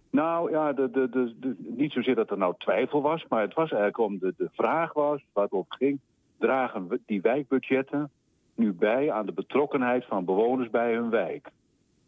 Nou 0.09 0.51
ja, 0.51 0.73
de, 0.73 0.91
de, 0.91 1.09
de, 1.09 1.35
de, 1.39 1.55
niet 1.77 1.91
zozeer 1.91 2.15
dat 2.15 2.29
er 2.29 2.37
nou 2.37 2.53
twijfel 2.57 3.01
was, 3.01 3.25
maar 3.29 3.41
het 3.41 3.53
was 3.53 3.71
eigenlijk 3.71 3.97
om 3.97 4.17
de, 4.19 4.33
de 4.37 4.49
vraag 4.53 4.93
was, 4.93 5.21
waar 5.33 5.43
het 5.43 5.53
op 5.53 5.71
ging, 5.71 5.99
dragen 6.39 7.01
die 7.05 7.21
wijkbudgetten 7.21 8.11
nu 8.55 8.73
bij 8.73 9.11
aan 9.11 9.25
de 9.25 9.33
betrokkenheid 9.33 10.05
van 10.05 10.25
bewoners 10.25 10.69
bij 10.69 10.93
hun 10.93 11.09
wijk? 11.09 11.49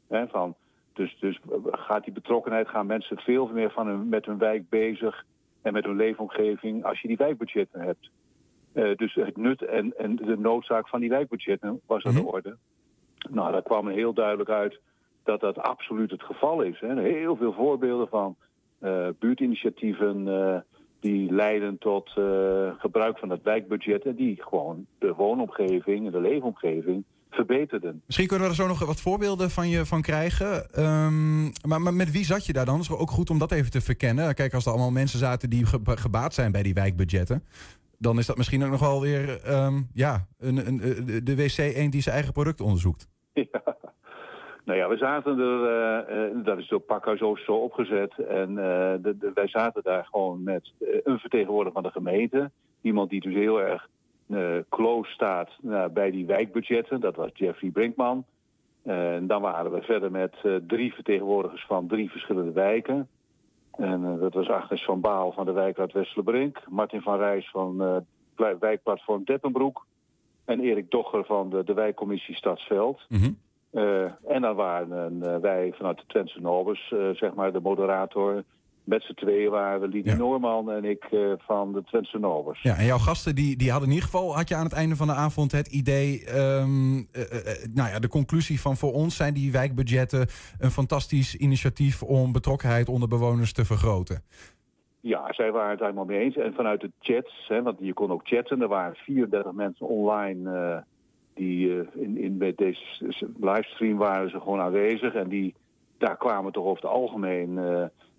Van, 0.09 0.55
dus, 0.93 1.17
dus 1.19 1.39
gaat 1.71 2.03
die 2.03 2.13
betrokkenheid, 2.13 2.67
gaan 2.67 2.85
mensen 2.85 3.17
veel 3.17 3.47
meer 3.47 3.71
van 3.71 3.87
hun, 3.87 4.09
met 4.09 4.25
hun 4.25 4.37
wijk 4.37 4.69
bezig 4.69 5.25
en 5.61 5.73
met 5.73 5.85
hun 5.85 5.95
leefomgeving 5.95 6.85
als 6.85 7.01
je 7.01 7.07
die 7.07 7.17
wijkbudgetten 7.17 7.81
hebt. 7.81 8.09
Uh, 8.73 8.95
dus 8.95 9.13
het 9.13 9.37
nut 9.37 9.61
en, 9.61 9.97
en 9.97 10.15
de 10.15 10.37
noodzaak 10.37 10.87
van 10.87 10.99
die 10.99 11.09
wijkbudgetten 11.09 11.81
was 11.85 12.03
aan 12.03 12.13
de 12.13 12.19
Mhm. 12.19 12.27
orde. 12.27 12.57
Nou, 13.29 13.51
daar 13.51 13.61
kwam 13.63 13.87
heel 13.87 14.13
duidelijk 14.13 14.49
uit 14.49 14.79
dat 15.23 15.39
dat 15.39 15.57
absoluut 15.57 16.11
het 16.11 16.23
geval 16.23 16.61
is. 16.61 16.79
Hè. 16.79 17.01
Heel 17.01 17.35
veel 17.35 17.53
voorbeelden 17.53 18.07
van 18.07 18.35
uh, 18.81 19.07
buurtinitiatieven 19.19 20.27
uh, 20.27 20.57
die 20.99 21.31
leiden 21.31 21.77
tot 21.77 22.09
gebruik 22.77 23.17
van 23.17 23.29
het 23.29 23.43
wijkbudget 23.43 24.05
en 24.05 24.15
die 24.15 24.43
gewoon 24.43 24.85
de 24.99 25.13
woonomgeving 25.13 26.05
en 26.05 26.11
de 26.11 26.21
leefomgeving 26.21 27.03
verbeterden. 27.35 28.01
Misschien 28.05 28.27
kunnen 28.27 28.45
we 28.45 28.53
er 28.53 28.61
zo 28.61 28.67
nog 28.67 28.85
wat 28.85 29.01
voorbeelden 29.01 29.49
van 29.49 29.69
je 29.69 29.85
van 29.85 30.01
krijgen. 30.01 30.81
Um, 30.83 31.51
maar, 31.67 31.81
maar, 31.81 31.93
met 31.93 32.11
wie 32.11 32.25
zat 32.25 32.45
je 32.45 32.53
daar 32.53 32.65
dan? 32.65 32.75
Het 32.75 32.83
is 32.83 32.97
ook 32.97 33.11
goed 33.11 33.29
om 33.29 33.39
dat 33.39 33.51
even 33.51 33.71
te 33.71 33.81
verkennen. 33.81 34.35
Kijk, 34.35 34.53
als 34.53 34.65
er 34.65 34.71
allemaal 34.71 34.91
mensen 34.91 35.19
zaten 35.19 35.49
die 35.49 35.65
ge 35.65 35.79
gebaat 35.83 36.33
zijn 36.33 36.51
bij 36.51 36.63
die 36.63 36.73
wijkbudgetten... 36.73 37.43
dan 37.97 38.17
is 38.17 38.25
dat 38.25 38.37
misschien 38.37 38.63
ook 38.63 38.71
nog 38.71 38.79
wel 38.79 39.01
weer 39.01 39.51
um, 39.53 39.87
ja, 39.93 40.27
een, 40.39 40.67
een, 40.67 40.77
de 41.23 41.35
wc 41.35 41.57
eend 41.57 41.91
die 41.91 42.01
zijn 42.01 42.15
eigen 42.15 42.33
product 42.33 42.61
onderzoekt. 42.61 43.07
Ja. 43.51 43.75
Nou 44.65 44.79
ja, 44.79 44.87
we 44.89 44.97
zaten 44.97 45.39
er, 45.39 45.59
uh, 46.09 46.33
uh, 46.35 46.45
dat 46.45 46.57
is 46.57 46.67
door 46.67 46.79
Pakhuis 46.79 47.21
Oost 47.21 47.45
zo 47.45 47.51
opgezet. 47.51 48.17
En 48.17 48.49
uh, 48.49 48.55
de, 49.01 49.15
de, 49.19 49.31
wij 49.33 49.47
zaten 49.47 49.83
daar 49.83 50.05
gewoon 50.05 50.43
met 50.43 50.73
een 51.03 51.19
vertegenwoordiger 51.19 51.81
van 51.81 51.83
de 51.83 51.99
gemeente. 51.99 52.51
Iemand 52.81 53.09
die 53.09 53.21
dus 53.21 53.33
heel 53.33 53.61
erg 53.61 53.87
uh, 54.27 54.57
close 54.69 55.11
staat 55.11 55.49
uh, 55.63 55.85
bij 55.93 56.11
die 56.11 56.25
wijkbudgetten. 56.25 56.99
Dat 56.99 57.15
was 57.15 57.29
Jeffrey 57.33 57.69
Brinkman. 57.69 58.25
Uh, 58.83 59.15
en 59.15 59.27
dan 59.27 59.41
waren 59.41 59.71
we 59.71 59.81
verder 59.81 60.11
met 60.11 60.33
drie 60.67 60.93
vertegenwoordigers 60.93 61.65
van 61.65 61.87
drie 61.87 62.11
verschillende 62.11 62.51
wijken. 62.51 63.07
En 63.71 64.17
dat 64.19 64.33
was 64.33 64.49
Agnes 64.49 64.83
van 64.83 65.01
Baal 65.01 65.31
van 65.31 65.45
de 65.45 65.51
wijkraad 65.51 65.91
Westelenbrink. 65.91 66.61
Martin 66.69 67.01
van 67.01 67.17
Rijs 67.17 67.49
van 67.49 68.03
wijkplatform 68.59 69.23
Deppenbroek. 69.23 69.85
En 70.45 70.59
Erik 70.59 70.91
Dogger 70.91 71.25
van 71.25 71.49
de, 71.49 71.63
de 71.63 71.73
wijkcommissie 71.73 72.35
Stadsveld. 72.35 73.05
Mm 73.09 73.19
-hmm. 73.19 73.37
en 74.27 74.41
dan 74.41 74.55
waren 74.55 75.41
wij 75.41 75.73
vanuit 75.75 75.97
de 75.97 76.03
Twentse 76.07 76.41
Nobels, 76.41 76.93
zeg 77.13 77.33
maar 77.33 77.51
de 77.51 77.61
moderator 77.61 78.43
met 78.85 79.03
z'n 79.03 79.13
tweeën 79.13 79.51
waren 79.51 79.81
we 79.81 79.87
Lidie 79.87 80.11
ja. 80.11 80.17
Noorman 80.17 80.71
en 80.71 80.85
ik 80.85 81.07
uh, 81.11 81.33
van 81.37 81.73
de 81.73 81.83
Twentse 81.83 82.19
Novers. 82.19 82.61
Ja, 82.61 82.75
en 82.75 82.85
jouw 82.85 82.97
gasten 82.97 83.35
die, 83.35 83.57
die 83.57 83.71
hadden 83.71 83.89
in 83.89 83.95
ieder 83.95 84.09
geval, 84.09 84.35
had 84.35 84.49
je 84.49 84.55
aan 84.55 84.63
het 84.63 84.73
einde 84.73 84.95
van 84.95 85.07
de 85.07 85.13
avond 85.13 85.51
het 85.51 85.67
idee, 85.67 86.37
um, 86.37 86.97
uh, 86.97 87.03
uh, 87.13 87.27
nou 87.73 87.89
ja, 87.89 87.99
de 87.99 88.07
conclusie 88.07 88.61
van 88.61 88.75
voor 88.75 88.93
ons 88.93 89.15
zijn 89.15 89.33
die 89.33 89.51
wijkbudgetten 89.51 90.27
een 90.59 90.71
fantastisch 90.71 91.35
initiatief 91.35 92.03
om 92.03 92.31
betrokkenheid 92.31 92.89
onder 92.89 93.09
bewoners 93.09 93.53
te 93.53 93.65
vergroten. 93.65 94.23
Ja, 94.99 95.33
zij 95.33 95.51
waren 95.51 95.71
het 95.71 95.79
helemaal 95.79 96.05
mee 96.05 96.19
eens. 96.19 96.35
En 96.35 96.53
vanuit 96.53 96.81
de 96.81 96.91
chats, 96.99 97.45
hè, 97.47 97.61
want 97.61 97.77
je 97.79 97.93
kon 97.93 98.11
ook 98.11 98.27
chatten, 98.27 98.61
er 98.61 98.67
waren 98.67 98.95
34 98.95 99.51
mensen 99.51 99.87
online 99.87 100.83
die 101.33 101.85
in, 101.93 102.17
in 102.17 102.37
bij 102.37 102.53
deze 102.55 103.13
livestream 103.39 103.97
waren 103.97 104.29
ze 104.29 104.39
gewoon 104.39 104.59
aanwezig. 104.59 105.13
En 105.13 105.29
die, 105.29 105.53
daar 105.97 106.17
kwamen 106.17 106.51
toch 106.51 106.65
over 106.65 106.83
het 106.83 106.91
algemeen 106.91 107.59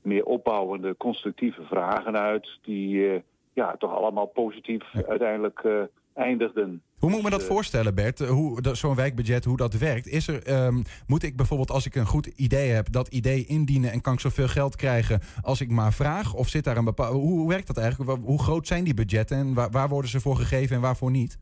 meer 0.06 0.25
opbouwende, 0.25 0.96
constructieve 0.96 1.62
vragen 1.62 2.16
uit... 2.16 2.58
die 2.62 2.94
uh, 2.94 3.20
ja, 3.52 3.76
toch 3.78 3.94
allemaal 3.94 4.26
positief 4.26 4.82
uiteindelijk 5.08 5.62
uh, 5.64 5.82
eindigden. 6.14 6.82
Hoe 6.98 7.10
moet 7.10 7.18
ik 7.18 7.25
me 7.25 7.30
dat 7.30 7.44
voorstellen, 7.44 7.94
Bert? 7.94 8.18
Hoe 8.18 8.58
zo'n 8.72 8.94
wijkbudget, 8.94 9.44
hoe 9.44 9.56
dat 9.56 9.75
werkt? 9.75 10.06
Is 10.06 10.28
er, 10.28 10.64
um, 10.66 10.82
moet 11.06 11.22
ik 11.22 11.36
bijvoorbeeld, 11.36 11.70
als 11.70 11.86
ik 11.86 11.94
een 11.94 12.06
goed 12.06 12.26
idee 12.26 12.70
heb, 12.70 12.92
dat 12.92 13.08
idee 13.08 13.44
indienen 13.46 13.92
en 13.92 14.00
kan 14.00 14.12
ik 14.12 14.20
zoveel 14.20 14.48
geld 14.48 14.76
krijgen 14.76 15.20
als 15.42 15.60
ik 15.60 15.70
maar 15.70 15.92
vraag? 15.92 16.34
Of 16.34 16.48
zit 16.48 16.64
daar 16.64 16.76
een 16.76 16.84
bepaalde. 16.84 17.18
Hoe, 17.18 17.38
hoe 17.38 17.48
werkt 17.48 17.66
dat 17.66 17.78
eigenlijk? 17.78 18.22
Hoe 18.25 18.42
groot 18.42 18.66
zijn 18.66 18.84
die 18.84 18.94
budgetten 18.94 19.36
en 19.36 19.54
waar, 19.54 19.70
waar 19.70 19.88
worden 19.88 20.10
ze 20.10 20.20
voor 20.20 20.36
gegeven 20.36 20.76
en 20.76 20.82
waarvoor 20.82 21.10
niet? 21.10 21.38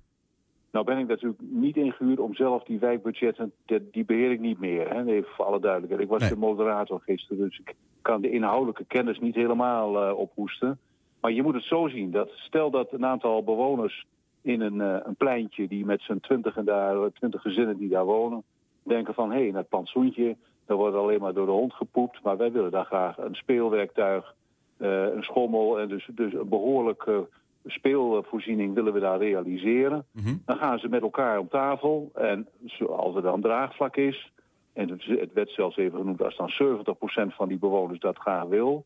Nou 0.74 0.86
ben 0.86 0.98
ik 0.98 1.06
natuurlijk 1.06 1.42
niet 1.42 1.76
ingehuurd 1.76 2.18
om 2.18 2.34
zelf 2.34 2.62
die 2.62 2.78
wijkbudgetten, 2.78 3.52
die, 3.90 4.04
beheer 4.04 4.30
ik 4.30 4.40
niet 4.40 4.58
meer. 4.58 4.88
Hè? 4.88 5.04
Even 5.04 5.30
voor 5.30 5.44
alle 5.44 5.60
duidelijkheid. 5.60 6.02
Ik 6.02 6.08
was 6.08 6.20
nee. 6.20 6.30
de 6.30 6.36
moderator 6.36 7.00
gisteren, 7.00 7.48
dus 7.48 7.58
ik 7.58 7.74
kan 8.02 8.20
de 8.20 8.30
inhoudelijke 8.30 8.84
kennis 8.84 9.18
niet 9.18 9.34
helemaal 9.34 10.08
uh, 10.08 10.18
ophoesten. 10.18 10.78
Maar 11.20 11.32
je 11.32 11.42
moet 11.42 11.54
het 11.54 11.64
zo 11.64 11.88
zien, 11.88 12.10
dat 12.10 12.30
stel 12.30 12.70
dat 12.70 12.92
een 12.92 13.06
aantal 13.06 13.44
bewoners 13.44 14.06
in 14.42 14.60
een, 14.60 14.74
uh, 14.74 14.96
een 15.02 15.14
pleintje 15.14 15.68
die 15.68 15.84
met 15.84 16.00
z'n 16.00 16.18
twintig 16.20 16.56
en 16.56 16.64
daar, 16.64 17.12
twintig 17.12 17.42
gezinnen 17.42 17.76
die 17.76 17.88
daar 17.88 18.04
wonen, 18.04 18.42
denken 18.82 19.14
van 19.14 19.30
hé, 19.32 19.42
hey, 19.42 19.52
dat 19.52 19.68
plantsoentje, 19.68 20.36
daar 20.66 20.76
wordt 20.76 20.96
alleen 20.96 21.20
maar 21.20 21.34
door 21.34 21.46
de 21.46 21.52
hond 21.52 21.72
gepoept, 21.72 22.22
maar 22.22 22.36
wij 22.36 22.52
willen 22.52 22.70
daar 22.70 22.84
graag 22.84 23.18
een 23.18 23.34
speelwerktuig, 23.34 24.34
uh, 24.78 25.14
een 25.14 25.22
schommel 25.22 25.80
en 25.80 25.88
dus, 25.88 26.08
dus 26.14 26.32
een 26.32 26.48
behoorlijke 26.48 27.28
speelvoorziening 27.66 28.74
willen 28.74 28.92
we 28.92 29.00
daar 29.00 29.18
realiseren. 29.18 30.06
Mm 30.12 30.24
-hmm. 30.24 30.42
Dan 30.44 30.56
gaan 30.56 30.78
ze 30.78 30.88
met 30.88 31.02
elkaar 31.02 31.38
om 31.38 31.48
tafel 31.48 32.10
en 32.14 32.48
als 32.88 33.16
er 33.16 33.22
dan 33.22 33.40
draagvlak 33.40 33.96
is, 33.96 34.32
en 34.74 34.88
het 34.88 35.32
werd 35.32 35.50
zelfs 35.50 35.76
even 35.76 35.98
genoemd 35.98 36.22
als 36.22 36.36
dan 36.36 36.52
70% 37.30 37.34
van 37.34 37.48
die 37.48 37.58
bewoners 37.58 38.00
dat 38.00 38.18
graag 38.18 38.44
wil, 38.44 38.84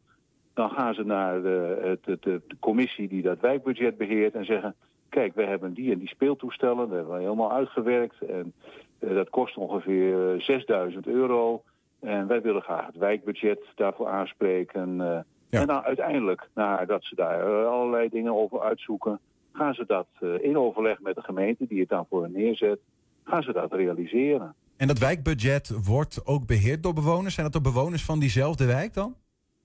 Dan 0.55 0.71
gaan 0.71 0.95
ze 0.95 1.05
naar 1.05 1.43
de, 1.43 1.99
de, 2.05 2.19
de, 2.21 2.41
de 2.47 2.59
commissie 2.61 3.09
die 3.09 3.23
dat 3.23 3.41
wijkbudget 3.41 3.97
beheert 3.97 4.35
en 4.35 4.45
zeggen... 4.45 4.75
kijk, 5.09 5.35
we 5.35 5.43
hebben 5.43 5.73
die 5.73 5.93
en 5.93 5.99
die 5.99 6.09
speeltoestellen, 6.09 6.89
dat 6.89 6.97
hebben 6.97 7.15
we 7.15 7.21
helemaal 7.21 7.53
uitgewerkt. 7.53 8.23
En 8.23 8.53
uh, 9.01 9.15
dat 9.15 9.31
kost 9.31 9.57
ongeveer 9.57 10.41
6000 10.41 11.07
euro. 11.07 11.63
En 12.01 12.27
wij 12.27 12.43
willen 12.43 12.63
graag 12.63 12.87
het 12.87 12.97
wijkbudget 12.97 13.65
daarvoor 13.75 14.09
aanspreken. 14.09 15.01
Uh, 15.01 15.19
ja. 15.49 15.61
En 15.61 15.67
dan 15.67 15.83
uiteindelijk, 15.83 16.49
nadat 16.55 17.05
ze 17.05 17.15
daar 17.15 17.67
allerlei 17.67 18.09
dingen 18.09 18.35
over 18.35 18.61
uitzoeken... 18.61 19.21
gaan 19.53 19.75
ze 19.75 19.85
dat 19.87 20.07
uh, 20.21 20.45
in 20.45 20.59
overleg 20.59 21.01
met 21.01 21.15
de 21.15 21.23
gemeente 21.23 21.67
die 21.67 21.81
het 21.81 21.89
dan 21.89 22.07
voor 22.09 22.23
hen 22.23 22.33
neerzet... 22.33 22.79
gaan 23.25 23.43
ze 23.43 23.53
dat 23.53 23.73
realiseren. 23.73 24.55
En 24.77 24.87
dat 24.87 24.99
wijkbudget 24.99 25.87
wordt 25.87 26.27
ook 26.27 26.47
beheerd 26.47 26.83
door 26.83 26.93
bewoners? 26.93 27.35
Zijn 27.35 27.51
dat 27.51 27.63
de 27.63 27.71
bewoners 27.71 28.05
van 28.05 28.19
diezelfde 28.19 28.67
wijk 28.67 28.95
dan? 28.95 29.15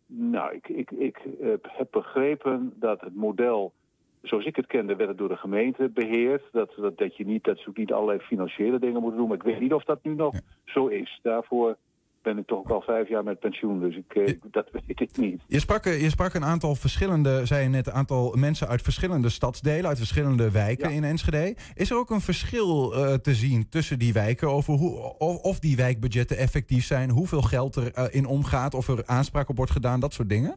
Nou, 0.06 0.54
ik, 0.54 0.68
ik, 0.68 0.92
ik 0.92 1.20
heb 1.62 1.88
begrepen 1.92 2.74
dat 2.76 3.02
het 3.02 3.16
model, 3.16 3.74
zoals 4.22 4.46
ik 4.46 4.56
het 4.56 4.68
kende, 4.68 4.96
werd 4.96 5.10
het 5.10 5.18
door 5.18 5.30
de 5.30 5.38
gemeente 5.38 5.90
beheerd. 5.90 6.44
Dat, 6.52 6.74
dat, 6.78 6.98
dat 6.98 7.18
je 7.18 7.26
niet, 7.26 7.44
dat 7.44 7.58
ze 7.58 7.70
ook 7.70 7.78
niet 7.78 7.94
allerlei 7.94 8.20
financiële 8.20 8.80
dingen 8.80 9.02
moeten 9.02 9.20
doen. 9.20 9.28
Maar 9.28 9.38
ik 9.38 9.44
weet 9.44 9.60
niet 9.60 9.74
of 9.74 9.84
dat 9.84 10.04
nu 10.04 10.16
nog 10.16 10.34
ja. 10.34 10.40
zo 10.66 10.88
is. 10.88 11.20
Daarvoor 11.22 11.78
ben 12.24 12.38
ik 12.38 12.48
toch 12.48 12.60
ook 12.60 12.70
al 12.70 12.82
vijf 12.82 13.10
jaar 13.10 13.24
met 13.24 13.40
pensioen, 13.40 13.80
dus 13.80 13.96
ik, 13.96 14.16
eh, 14.16 14.40
dat 14.52 14.68
weet 14.88 15.02
ik 15.02 15.18
niet. 15.18 15.42
Je 15.48 15.60
sprak, 15.60 15.84
je 15.84 16.10
sprak 16.10 16.34
een 16.34 16.44
aantal 16.44 16.76
verschillende, 16.76 17.46
zei 17.46 17.64
je 17.64 17.70
net, 17.70 17.88
een 17.88 17.94
aantal 17.94 18.36
mensen 18.36 18.68
uit 18.68 18.82
verschillende 18.82 19.30
stadsdelen, 19.30 19.88
uit 19.88 19.98
verschillende 19.98 20.52
wijken 20.52 20.90
ja. 20.90 20.96
in 20.96 21.04
Enschede. 21.04 21.56
Is 21.76 21.92
er 21.92 21.98
ook 21.98 22.10
een 22.10 22.22
verschil 22.22 22.94
uh, 22.94 23.14
te 23.14 23.34
zien 23.34 23.70
tussen 23.70 24.00
die 24.00 24.14
wijken 24.14 24.50
over 24.50 24.74
hoe, 24.74 25.16
of, 25.18 25.42
of, 25.42 25.60
die 25.60 25.76
wijkbudgetten 25.76 26.38
effectief 26.38 26.84
zijn, 26.84 27.10
hoeveel 27.10 27.42
geld 27.42 27.76
er 27.76 27.98
uh, 27.98 28.04
in 28.12 28.26
omgaat, 28.26 28.74
of 28.74 28.88
er 28.88 29.04
aanspraak 29.06 29.50
op 29.50 29.58
wordt 29.58 29.72
gedaan, 29.72 30.00
dat 30.00 30.14
soort 30.14 30.30
dingen? 30.30 30.56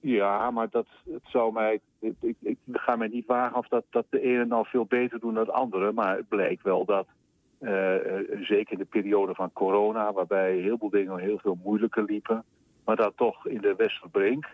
Ja, 0.00 0.50
maar 0.50 0.68
dat 0.70 0.86
het 1.10 1.22
zou 1.24 1.52
mij. 1.52 1.80
Ik, 1.98 2.14
ik, 2.20 2.36
ik 2.40 2.58
ga 2.72 2.96
mij 2.96 3.08
niet 3.08 3.26
wagen 3.26 3.56
of 3.56 3.68
dat, 3.68 3.84
dat 3.90 4.06
de 4.10 4.20
ene 4.20 4.44
nou 4.44 4.66
veel 4.66 4.84
beter 4.84 5.20
doen 5.20 5.34
dan 5.34 5.44
de 5.44 5.52
andere. 5.52 5.92
Maar 5.92 6.16
het 6.16 6.28
bleek 6.28 6.62
wel 6.62 6.84
dat 6.84 7.06
zeker 8.40 8.72
in 8.72 8.78
de 8.78 8.86
periode 8.90 9.34
van 9.34 9.52
corona, 9.52 10.12
waarbij 10.12 10.56
heel 10.56 10.78
veel 10.78 10.90
dingen 10.90 11.18
heel 11.18 11.38
veel 11.38 11.58
moeilijker 11.64 12.04
liepen. 12.04 12.44
Maar 12.84 12.96
dat 12.96 13.12
toch 13.16 13.46
in 13.46 13.60
de 13.60 13.74
Westerbrink, 13.76 14.46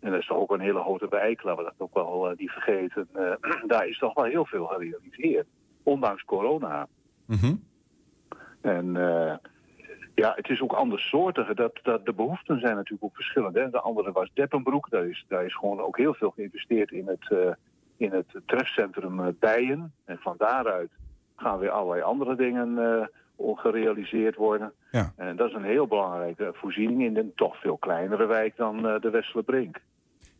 en 0.00 0.10
dat 0.10 0.20
is 0.20 0.26
toch 0.26 0.38
ook 0.38 0.50
een 0.50 0.60
hele 0.60 0.80
grote 0.80 1.08
wijk, 1.08 1.42
laten 1.42 1.64
we 1.64 1.70
dat 1.70 1.88
ook 1.88 1.94
wel 1.94 2.30
uh, 2.30 2.36
niet 2.36 2.50
vergeten, 2.50 3.08
uh, 3.16 3.32
daar 3.66 3.88
is 3.88 3.98
toch 3.98 4.14
wel 4.14 4.24
heel 4.24 4.46
veel 4.46 4.66
gerealiseerd. 4.66 5.46
Ondanks 5.82 6.24
corona. 6.24 6.86
Mm 7.26 7.36
-hmm. 7.36 7.64
En 8.60 8.92
ja, 10.14 10.32
het 10.34 10.48
is 10.48 10.60
ook 10.60 10.72
andersoortig. 10.72 11.54
Dat, 11.54 11.78
dat, 11.82 12.04
de 12.06 12.12
behoeften 12.12 12.60
zijn 12.60 12.74
natuurlijk 12.74 13.04
ook 13.04 13.14
verschillend. 13.14 13.54
Hè. 13.54 13.70
De 13.70 13.80
andere 13.80 14.12
was 14.12 14.30
Deppenbroek. 14.34 14.90
Daar 14.90 15.06
is, 15.06 15.24
daar 15.28 15.44
is 15.44 15.56
gewoon 15.56 15.80
ook 15.80 15.96
heel 15.96 16.14
veel 16.14 16.30
geïnvesteerd 16.30 16.90
in 16.90 17.06
het, 17.06 17.56
in 17.96 18.12
het 18.12 18.26
trefcentrum 18.46 19.36
Bijen. 19.38 19.92
En 20.04 20.18
van 20.18 20.34
daaruit 20.38 20.90
gaan 21.36 21.58
weer 21.58 21.70
allerlei 21.70 22.02
andere 22.02 22.36
dingen 22.36 22.68
uh, 23.38 23.56
gerealiseerd 23.56 24.36
worden. 24.36 24.72
Ja. 24.90 25.12
En 25.16 25.36
dat 25.36 25.48
is 25.48 25.54
een 25.54 25.64
heel 25.64 25.86
belangrijke 25.86 26.50
voorziening 26.54 27.02
in 27.02 27.16
een 27.16 27.32
toch 27.34 27.60
veel 27.60 27.76
kleinere 27.76 28.26
wijk 28.26 28.56
dan 28.56 28.86
uh, 28.86 29.00
de 29.00 29.10
Westerbrink. 29.10 29.80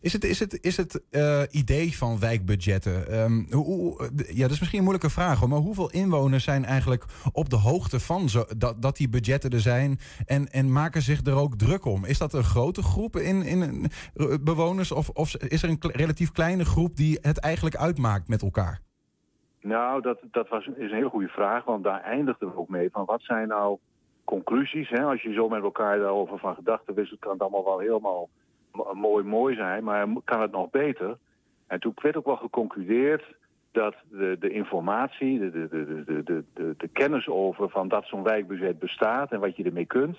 Is 0.01 0.13
het, 0.13 0.25
is 0.25 0.41
het, 0.41 0.59
is 0.65 0.77
het 0.77 1.03
uh, 1.11 1.43
idee 1.51 1.97
van 1.97 2.19
wijkbudgetten? 2.19 3.21
Um, 3.21 3.47
hoe, 3.51 3.65
hoe, 3.65 4.11
ja, 4.27 4.43
dat 4.43 4.51
is 4.51 4.59
misschien 4.59 4.79
een 4.79 4.85
moeilijke 4.85 5.11
vraag, 5.11 5.47
maar 5.47 5.59
hoeveel 5.59 5.91
inwoners 5.91 6.45
zijn 6.45 6.65
eigenlijk 6.65 7.05
op 7.33 7.51
de 7.51 7.57
hoogte 7.57 8.01
van 8.01 8.29
zo, 8.29 8.45
dat, 8.57 8.83
dat 8.83 8.97
die 8.97 9.09
budgetten 9.09 9.51
er 9.51 9.61
zijn 9.61 9.99
en, 10.27 10.49
en 10.51 10.73
maken 10.73 11.03
zich 11.03 11.27
er 11.27 11.35
ook 11.35 11.57
druk 11.57 11.85
om? 11.85 12.05
Is 12.05 12.19
dat 12.19 12.33
een 12.33 12.45
grote 12.45 12.83
groep 12.83 13.17
in, 13.17 13.43
in 13.43 13.91
bewoners 14.43 14.93
of, 14.93 15.09
of 15.09 15.35
is 15.35 15.63
er 15.63 15.69
een 15.69 15.79
relatief 15.81 16.33
kleine 16.33 16.65
groep 16.65 16.97
die 16.97 17.19
het 17.21 17.39
eigenlijk 17.39 17.77
uitmaakt 17.77 18.29
met 18.29 18.43
elkaar? 18.43 18.81
Nou, 19.67 20.01
dat, 20.01 20.19
dat 20.31 20.49
was, 20.49 20.67
is 20.67 20.91
een 20.91 20.97
hele 20.97 21.09
goede 21.09 21.29
vraag, 21.29 21.65
want 21.65 21.85
daar 21.85 22.01
eindigden 22.01 22.49
we 22.49 22.57
ook 22.57 22.69
mee. 22.69 22.91
Van 22.91 23.05
wat 23.05 23.23
zijn 23.23 23.49
nou 23.49 23.79
conclusies? 24.25 24.89
Hè? 24.89 25.05
Als 25.05 25.23
je 25.23 25.33
zo 25.33 25.49
met 25.49 25.63
elkaar 25.63 25.99
daarover 25.99 26.39
van 26.39 26.55
gedachten 26.55 26.95
wisselt, 26.95 27.21
kan 27.21 27.33
het 27.33 27.41
allemaal 27.41 27.65
wel 27.65 27.79
helemaal 27.79 28.29
mooi 28.93 29.25
mooi 29.25 29.55
zijn, 29.55 29.85
maar 29.85 30.07
kan 30.25 30.41
het 30.41 30.51
nog 30.51 30.71
beter? 30.71 31.17
En 31.67 31.81
toen 31.81 31.93
werd 32.03 32.17
ook 32.17 32.25
wel 32.25 32.37
geconcludeerd 32.37 33.35
dat 33.73 33.95
de, 34.11 34.37
de 34.41 34.51
informatie, 34.51 35.39
de, 35.39 35.51
de, 35.51 35.69
de, 35.69 36.23
de, 36.25 36.45
de, 36.55 36.75
de 36.77 36.89
kennis 36.89 37.29
over 37.29 37.71
van 37.71 37.89
dat 37.89 38.07
zo'n 38.07 38.23
wijkbudget 38.23 38.79
bestaat 38.79 39.33
en 39.33 39.41
wat 39.41 39.57
je 39.57 39.65
ermee 39.65 39.87
kunt, 39.87 40.19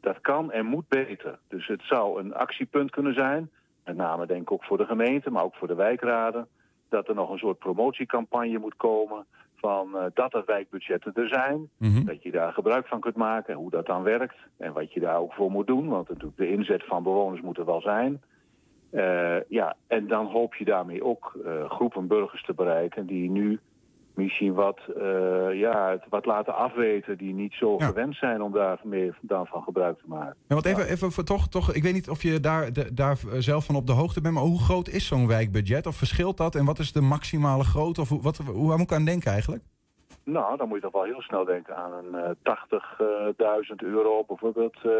dat 0.00 0.20
kan 0.20 0.52
en 0.52 0.66
moet 0.66 0.88
beter. 0.88 1.38
Dus 1.48 1.66
het 1.66 1.82
zou 1.82 2.20
een 2.20 2.34
actiepunt 2.34 2.90
kunnen 2.90 3.14
zijn, 3.14 3.50
met 3.84 3.96
name 3.96 4.26
denk 4.26 4.42
ik 4.42 4.52
ook 4.52 4.64
voor 4.64 4.78
de 4.78 4.86
gemeente, 4.86 5.30
maar 5.30 5.44
ook 5.44 5.54
voor 5.54 5.68
de 5.68 5.74
wijkraden 5.74 6.48
dat 6.88 7.08
er 7.08 7.14
nog 7.14 7.30
een 7.30 7.38
soort 7.38 7.58
promotiecampagne 7.58 8.58
moet 8.58 8.76
komen 8.76 9.26
van 9.54 9.88
uh, 9.94 10.04
dat 10.14 10.34
er 10.34 10.42
wijkbudgetten 10.46 11.14
er 11.14 11.28
zijn. 11.28 11.70
Mm 11.76 11.92
-hmm. 11.94 12.04
Dat 12.04 12.22
je 12.22 12.30
daar 12.30 12.52
gebruik 12.52 12.86
van 12.86 13.00
kunt 13.00 13.16
maken 13.16 13.52
en 13.52 13.58
hoe 13.58 13.70
dat 13.70 13.86
dan 13.86 14.02
werkt. 14.02 14.36
En 14.56 14.72
wat 14.72 14.92
je 14.92 15.00
daar 15.00 15.18
ook 15.18 15.32
voor 15.32 15.50
moet 15.50 15.66
doen, 15.66 15.88
want 15.88 16.08
natuurlijk 16.08 16.36
de 16.36 16.50
inzet 16.50 16.84
van 16.84 17.02
bewoners 17.02 17.40
moet 17.40 17.58
er 17.58 17.64
wel 17.64 17.80
zijn. 17.80 18.22
Uh, 18.90 19.36
ja, 19.48 19.76
en 19.86 20.06
dan 20.06 20.26
hoop 20.26 20.54
je 20.54 20.64
daarmee 20.64 21.04
ook 21.04 21.38
uh, 21.44 21.70
groepen 21.70 22.06
burgers 22.06 22.44
te 22.44 22.54
bereiken 22.54 23.06
die 23.06 23.30
nu 23.30 23.60
misschien 24.18 24.54
wat, 24.54 24.80
uh, 24.96 25.04
ja, 25.54 25.90
het 25.90 26.04
wat 26.08 26.26
laten 26.26 26.54
afweten 26.54 27.18
die 27.18 27.34
niet 27.34 27.52
zo 27.52 27.76
ja. 27.78 27.86
gewend 27.86 28.16
zijn 28.16 28.42
om 28.42 28.52
daar 28.52 28.80
meer 28.82 29.18
daarvan 29.20 29.62
gebruik 29.62 29.98
te 29.98 30.04
maken. 30.06 30.36
Ja, 30.48 30.54
want 30.54 30.66
even, 30.66 30.88
even 30.88 31.12
voor 31.12 31.24
toch, 31.24 31.48
toch, 31.48 31.74
ik 31.74 31.82
weet 31.82 31.92
niet 31.92 32.08
of 32.08 32.22
je 32.22 32.40
daar, 32.40 32.72
de, 32.72 32.94
daar 32.94 33.16
zelf 33.38 33.64
van 33.64 33.74
op 33.74 33.86
de 33.86 33.92
hoogte 33.92 34.20
bent, 34.20 34.34
maar 34.34 34.42
hoe 34.42 34.60
groot 34.60 34.88
is 34.88 35.06
zo'n 35.06 35.26
wijkbudget? 35.26 35.86
Of 35.86 35.96
verschilt 35.96 36.36
dat? 36.36 36.54
En 36.54 36.64
wat 36.64 36.78
is 36.78 36.92
de 36.92 37.00
maximale 37.00 37.64
grootte? 37.64 38.00
Of 38.00 38.08
wat, 38.08 38.36
hoe, 38.36 38.76
moet 38.76 38.80
ik 38.80 38.92
aan 38.92 39.04
denken 39.04 39.32
eigenlijk? 39.32 39.62
Nou, 40.24 40.56
dan 40.56 40.68
moet 40.68 40.76
je 40.76 40.82
toch 40.82 40.92
wel 40.92 41.12
heel 41.12 41.22
snel 41.22 41.44
denken 41.44 41.76
aan 41.76 41.92
een 41.92 42.36
uh, 42.44 43.66
80.000 43.70 43.74
euro 43.76 44.24
bijvoorbeeld. 44.26 44.76
Uh, 44.86 44.92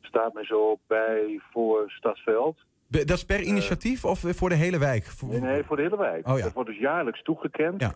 staat 0.00 0.34
me 0.34 0.44
zo 0.44 0.78
bij 0.86 1.40
voor 1.52 1.84
Stadsveld. 1.86 2.56
Dat 2.88 3.10
is 3.10 3.24
per 3.24 3.40
initiatief 3.40 4.04
of 4.04 4.24
voor 4.26 4.48
de 4.48 4.54
hele 4.54 4.78
wijk? 4.78 5.12
Nee, 5.20 5.40
nee, 5.40 5.64
voor 5.64 5.76
de 5.76 5.82
hele 5.82 5.96
wijk. 5.96 6.28
Oh, 6.28 6.38
ja. 6.38 6.44
Dat 6.44 6.52
wordt 6.52 6.68
dus 6.68 6.78
jaarlijks 6.78 7.22
toegekend. 7.22 7.80
Ja. 7.80 7.94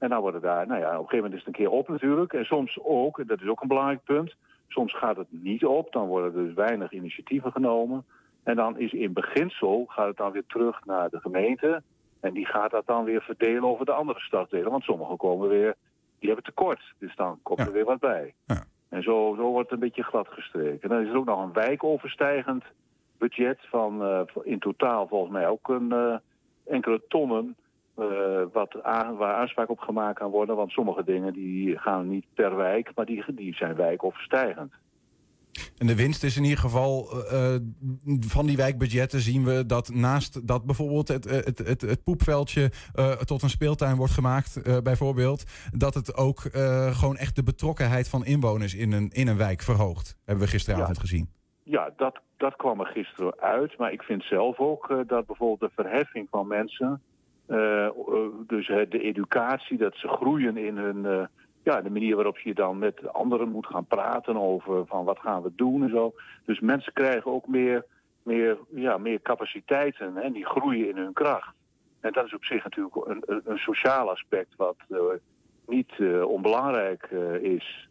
En 0.00 0.08
dan 0.08 0.20
worden 0.20 0.40
daar, 0.40 0.66
nou 0.66 0.80
ja, 0.80 0.86
op 0.86 0.92
een 0.92 1.08
gegeven 1.08 1.16
moment 1.16 1.34
is 1.34 1.38
het 1.38 1.48
een 1.48 1.64
keer 1.64 1.70
op 1.70 1.88
natuurlijk. 1.88 2.32
En 2.32 2.44
soms 2.44 2.78
ook, 2.82 3.26
dat 3.28 3.40
is 3.40 3.48
ook 3.48 3.62
een 3.62 3.68
belangrijk 3.68 4.04
punt, 4.04 4.34
soms 4.68 4.96
gaat 4.98 5.16
het 5.16 5.26
niet 5.30 5.64
op. 5.64 5.92
Dan 5.92 6.06
worden 6.06 6.34
er 6.34 6.44
dus 6.46 6.54
weinig 6.54 6.92
initiatieven 6.92 7.52
genomen. 7.52 8.04
En 8.42 8.56
dan 8.56 8.78
is 8.78 8.92
in 8.92 9.12
beginsel, 9.12 9.84
gaat 9.88 10.06
het 10.06 10.16
dan 10.16 10.32
weer 10.32 10.46
terug 10.46 10.84
naar 10.84 11.08
de 11.10 11.20
gemeente. 11.20 11.82
En 12.20 12.32
die 12.32 12.46
gaat 12.46 12.70
dat 12.70 12.86
dan 12.86 13.04
weer 13.04 13.22
verdelen 13.22 13.64
over 13.64 13.84
de 13.84 13.92
andere 13.92 14.20
stadsdelen. 14.20 14.70
Want 14.70 14.82
sommigen 14.84 15.16
komen 15.16 15.48
weer, 15.48 15.74
die 16.18 16.28
hebben 16.28 16.44
tekort. 16.44 16.80
Dus 16.98 17.16
dan 17.16 17.38
komt 17.42 17.58
Ja. 17.58 17.66
er 17.66 17.72
weer 17.72 17.84
wat 17.84 17.98
bij. 18.00 18.34
Ja. 18.46 18.62
En 18.88 19.02
zo, 19.02 19.34
zo 19.36 19.42
wordt 19.42 19.70
het 19.70 19.80
een 19.80 19.86
beetje 19.88 20.02
glad 20.02 20.28
gestreken. 20.28 20.80
En 20.82 20.88
dan 20.88 21.00
is 21.04 21.08
er 21.08 21.16
ook 21.16 21.24
nog 21.24 21.42
een 21.42 21.52
wijkoverstijgend 21.52 22.64
budget 23.18 23.58
van 23.68 24.02
eh, 24.02 24.20
in 24.42 24.58
totaal 24.58 25.06
volgens 25.08 25.32
mij 25.32 25.48
ook 25.48 25.68
een 25.68 25.92
eh, 25.92 26.16
enkele 26.66 27.00
tonnen 27.08 27.56
uh, 28.00 28.42
wat 28.52 28.82
aan, 28.82 29.16
waar 29.16 29.34
aanspraak 29.34 29.70
op 29.70 29.78
gemaakt 29.78 30.18
kan 30.18 30.30
worden. 30.30 30.56
Want 30.56 30.70
sommige 30.70 31.04
dingen 31.04 31.32
die 31.32 31.78
gaan 31.78 32.08
niet 32.08 32.26
per 32.34 32.56
wijk, 32.56 32.90
maar 32.94 33.06
die, 33.06 33.24
die 33.34 33.54
zijn 33.54 33.74
wijkoverstijgend. 33.74 34.72
En 35.78 35.86
de 35.86 35.96
winst 35.96 36.22
is 36.22 36.36
in 36.36 36.42
ieder 36.42 36.58
geval 36.58 37.08
uh, 37.32 37.54
van 38.20 38.46
die 38.46 38.56
wijkbudgetten 38.56 39.20
zien 39.20 39.44
we 39.44 39.66
dat 39.66 39.94
naast 39.94 40.46
dat 40.46 40.64
bijvoorbeeld 40.64 41.08
het, 41.08 41.24
het, 41.24 41.58
het, 41.58 41.80
het 41.80 42.04
poepveldje 42.04 42.70
uh, 42.94 43.12
tot 43.12 43.42
een 43.42 43.50
speeltuin 43.50 43.96
wordt 43.96 44.12
gemaakt, 44.12 44.60
uh, 44.66 44.78
bijvoorbeeld, 44.78 45.44
dat 45.76 45.94
het 45.94 46.16
ook 46.16 46.40
gewoon 46.92 47.16
echt 47.16 47.36
de 47.36 47.42
betrokkenheid 47.42 48.08
van 48.08 48.24
inwoners 48.24 48.74
in 48.74 48.92
een, 48.92 49.08
in 49.08 49.28
een 49.28 49.36
wijk 49.36 49.62
verhoogt. 49.62 50.16
Hebben 50.24 50.44
we 50.44 50.50
gisteravond 50.50 50.96
Ja. 50.96 51.00
gezien. 51.00 51.28
Ja, 51.62 51.90
dat, 51.96 52.20
dat 52.36 52.56
kwam 52.56 52.80
er 52.80 52.86
gisteren 52.86 53.40
uit. 53.40 53.78
Maar 53.78 53.92
ik 53.92 54.02
vind 54.02 54.22
zelf 54.22 54.58
ook 54.58 54.90
eh, 54.90 54.98
dat 55.06 55.26
bijvoorbeeld 55.26 55.60
de 55.60 55.82
verheffing 55.82 56.28
van 56.30 56.46
mensen... 56.46 57.02
eh, 57.50 57.86
eh, 57.86 57.92
dus 58.46 58.68
eh, 58.68 58.80
de 58.88 59.00
educatie, 59.00 59.78
dat 59.78 59.94
ze 59.94 60.08
groeien 60.08 60.56
in 60.56 60.76
hun... 60.76 61.28
ja, 61.62 61.80
de 61.80 61.90
manier 61.90 62.14
waarop 62.14 62.38
je 62.38 62.54
dan 62.54 62.78
met 62.78 63.12
anderen 63.12 63.48
moet 63.48 63.66
gaan 63.66 63.84
praten 63.84 64.36
over 64.36 64.86
van 64.86 65.04
wat 65.04 65.18
gaan 65.18 65.42
we 65.42 65.52
doen 65.56 65.82
en 65.82 65.90
zo. 65.90 66.12
Dus 66.44 66.60
mensen 66.60 66.92
krijgen 66.92 67.30
ook 67.30 67.46
meer, 67.46 67.84
meer, 68.22 68.58
ja, 68.68 68.98
meer 68.98 69.22
capaciteiten 69.22 70.16
en 70.16 70.32
die 70.32 70.46
groeien 70.46 70.88
in 70.88 70.96
hun 70.96 71.12
kracht. 71.12 71.54
En 72.00 72.12
dat 72.12 72.24
is 72.24 72.34
op 72.34 72.44
zich 72.44 72.64
natuurlijk 72.64 72.96
een, 72.96 73.22
een, 73.44 73.58
sociaal 73.58 74.10
aspect 74.10 74.56
wat 74.56 74.76
niet 75.66 75.92
onbelangrijk 76.24 77.10
is. 77.40 77.88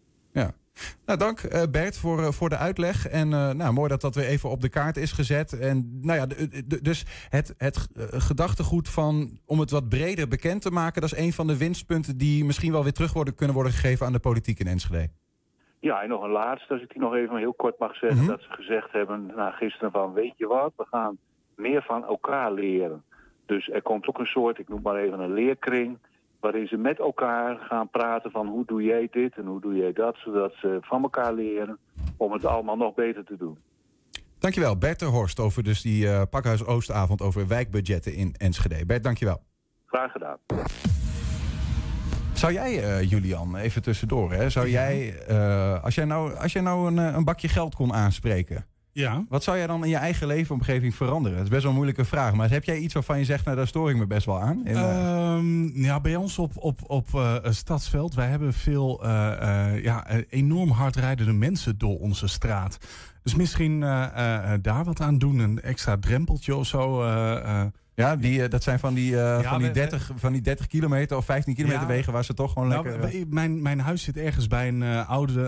Nou, 1.05 1.19
dank 1.19 1.39
eh, 1.39 1.63
Bert 1.71 1.97
voor, 1.97 2.19
eh, 2.19 2.31
voor 2.31 2.49
de 2.49 2.57
uitleg. 2.57 3.07
En 3.07 3.33
eh, 3.33 3.51
nou, 3.51 3.73
mooi 3.73 3.89
dat 3.89 4.01
dat 4.01 4.15
weer 4.15 4.25
even 4.25 4.49
op 4.49 4.61
de 4.61 4.69
kaart 4.69 4.97
is 4.97 5.11
gezet. 5.11 5.59
En 5.59 5.99
nou 6.01 6.19
ja, 6.19 6.25
dus 6.81 7.05
het, 7.29 7.55
het 7.57 7.87
gedachtegoed 8.11 8.89
van 8.89 9.39
om 9.45 9.59
het 9.59 9.71
wat 9.71 9.89
breder 9.89 10.27
bekend 10.27 10.61
te 10.61 10.71
maken, 10.71 11.01
dat 11.01 11.11
is 11.11 11.17
een 11.17 11.33
van 11.33 11.47
de 11.47 11.57
winstpunten 11.57 12.17
die 12.17 12.45
misschien 12.45 12.71
wel 12.71 12.83
weer 12.83 12.93
terug 12.93 13.13
worden, 13.13 13.35
kunnen 13.35 13.55
worden 13.55 13.73
gegeven 13.73 14.05
aan 14.05 14.13
de 14.13 14.19
politiek 14.19 14.59
in 14.59 14.67
Enschede. 14.67 15.09
Ja, 15.79 16.01
en 16.01 16.09
nog 16.09 16.23
een 16.23 16.29
laatste, 16.29 16.73
als 16.73 16.81
ik 16.81 16.89
die 16.89 17.01
nog 17.01 17.15
even 17.15 17.37
heel 17.37 17.53
kort 17.53 17.79
mag 17.79 17.95
zeggen. 17.95 18.19
Mhm. 18.19 18.27
Dat 18.27 18.41
ze 18.41 18.49
gezegd 18.49 18.91
hebben 18.91 19.31
na 19.35 19.51
gisteren 19.51 19.91
van, 19.91 20.13
weet 20.13 20.33
je 20.37 20.47
wat, 20.47 20.73
we 20.75 20.85
gaan 20.89 21.17
meer 21.55 21.83
van 21.83 22.05
elkaar 22.05 22.51
leren. 22.51 23.03
Dus 23.45 23.69
er 23.69 23.81
komt 23.81 24.07
ook 24.07 24.19
een 24.19 24.25
soort, 24.25 24.59
ik 24.59 24.69
noem 24.69 24.81
maar 24.81 24.95
even 24.95 25.19
een 25.19 25.33
leerkring... 25.33 25.97
waarin 26.39 26.67
ze 26.67 26.77
met 26.77 26.99
elkaar 26.99 27.57
gaan 27.57 27.89
praten 27.89 28.31
van 28.31 28.47
hoe 28.47 28.65
doe 28.65 28.83
jij 28.83 29.07
dit 29.11 29.35
en 29.37 29.45
hoe 29.45 29.61
doe 29.61 29.75
jij 29.75 29.93
dat... 29.93 30.17
zodat 30.17 30.53
ze 30.53 30.77
van 30.81 31.03
elkaar 31.03 31.33
leren 31.33 31.77
om 32.17 32.31
het 32.31 32.45
allemaal 32.45 32.77
nog 32.77 32.93
beter 32.93 33.23
te 33.23 33.37
doen. 33.37 33.57
Dankjewel, 34.39 34.77
Bert 34.77 34.97
ter 34.97 35.07
Horst, 35.07 35.39
over 35.39 35.63
dus 35.63 35.81
die 35.81 36.09
eh, 36.09 36.21
Pakhuis 36.29 36.65
Oostavond 36.65 37.21
over 37.21 37.47
wijkbudgetten 37.47 38.13
in 38.13 38.33
Enschede. 38.37 38.85
Bert, 38.85 39.03
dankjewel. 39.03 39.41
Graag 39.85 40.11
gedaan. 40.11 40.37
Zou 42.33 42.53
jij, 42.53 42.83
eh, 42.83 43.09
Julian, 43.09 43.55
even 43.55 43.81
tussendoor, 43.81 44.31
hè, 44.31 44.49
zou 44.49 44.69
jij, 44.69 45.19
eh, 45.27 45.83
als 45.83 45.95
jij 45.95 46.05
nou, 46.05 46.35
als 46.35 46.53
jij 46.53 46.61
nou 46.61 46.87
een, 46.87 46.97
een 46.97 47.23
bakje 47.23 47.47
geld 47.47 47.75
kon 47.75 47.93
aanspreken, 47.93 48.65
Ja. 48.99 49.25
wat 49.29 49.43
zou 49.43 49.57
jij 49.57 49.67
dan 49.67 49.83
in 49.83 49.89
je 49.89 49.95
eigen 49.95 50.27
leefomgeving 50.27 50.95
veranderen? 50.95 51.37
Dat 51.37 51.45
is 51.45 51.51
best 51.51 51.61
wel 51.61 51.71
een 51.71 51.77
moeilijke 51.77 52.05
vraag, 52.05 52.33
maar 52.33 52.49
heb 52.49 52.63
jij 52.63 52.77
iets 52.77 52.93
waarvan 52.93 53.19
je 53.19 53.25
zegt, 53.25 53.45
nou 53.45 53.57
daar 53.57 53.67
stoor 53.67 53.89
ik 53.89 53.97
me 53.97 54.07
best 54.07 54.25
wel 54.25 54.41
aan? 54.41 54.65
In, 54.65 54.75
eh, 54.75 55.09
Ehm, 55.39 55.83
ja, 55.83 55.99
bij 55.99 56.15
ons 56.15 56.37
op, 56.37 56.51
op, 56.55 56.79
op 56.87 57.07
eh, 57.13 57.35
Stadsveld, 57.43 58.13
wij 58.13 58.27
hebben 58.27 58.53
veel 58.53 59.03
eh, 59.03 59.83
ja, 59.83 60.07
enorm 60.29 60.69
hard 60.69 60.95
rijdende 60.95 61.33
mensen 61.33 61.77
door 61.77 61.99
onze 61.99 62.27
straat. 62.27 62.77
Dus 63.23 63.35
misschien 63.35 63.79
daar 64.61 64.83
wat 64.83 65.01
aan 65.01 65.17
doen, 65.17 65.39
een 65.39 65.61
extra 65.61 65.97
drempeltje 65.97 66.55
of 66.55 66.65
zo. 66.65 67.03
Ja, 67.99 68.15
die, 68.15 68.43
eh, 68.43 68.49
dat 68.49 68.63
zijn 68.63 68.79
van 68.79 68.93
die, 68.93 69.19
eh, 69.21 69.49
van, 69.49 69.57
die 69.57 69.67
we- 69.67 69.73
30, 69.73 70.11
van 70.15 70.31
die 70.33 70.41
30 70.41 70.67
kilometer 70.67 71.17
of 71.17 71.25
15 71.25 71.53
kilometer 71.55 71.81
Ja. 71.81 71.87
wegen 71.87 72.13
waar 72.13 72.25
ze 72.25 72.33
toch 72.33 72.53
gewoon 72.53 72.67
Nou, 72.67 72.89
lekker... 72.89 73.19
eh, 73.19 73.25
mijn, 73.29 73.61
mijn 73.61 73.79
huis 73.79 74.03
zit 74.03 74.17
ergens 74.17 74.47
bij 74.47 74.67
een 74.67 74.83
oude 75.05 75.47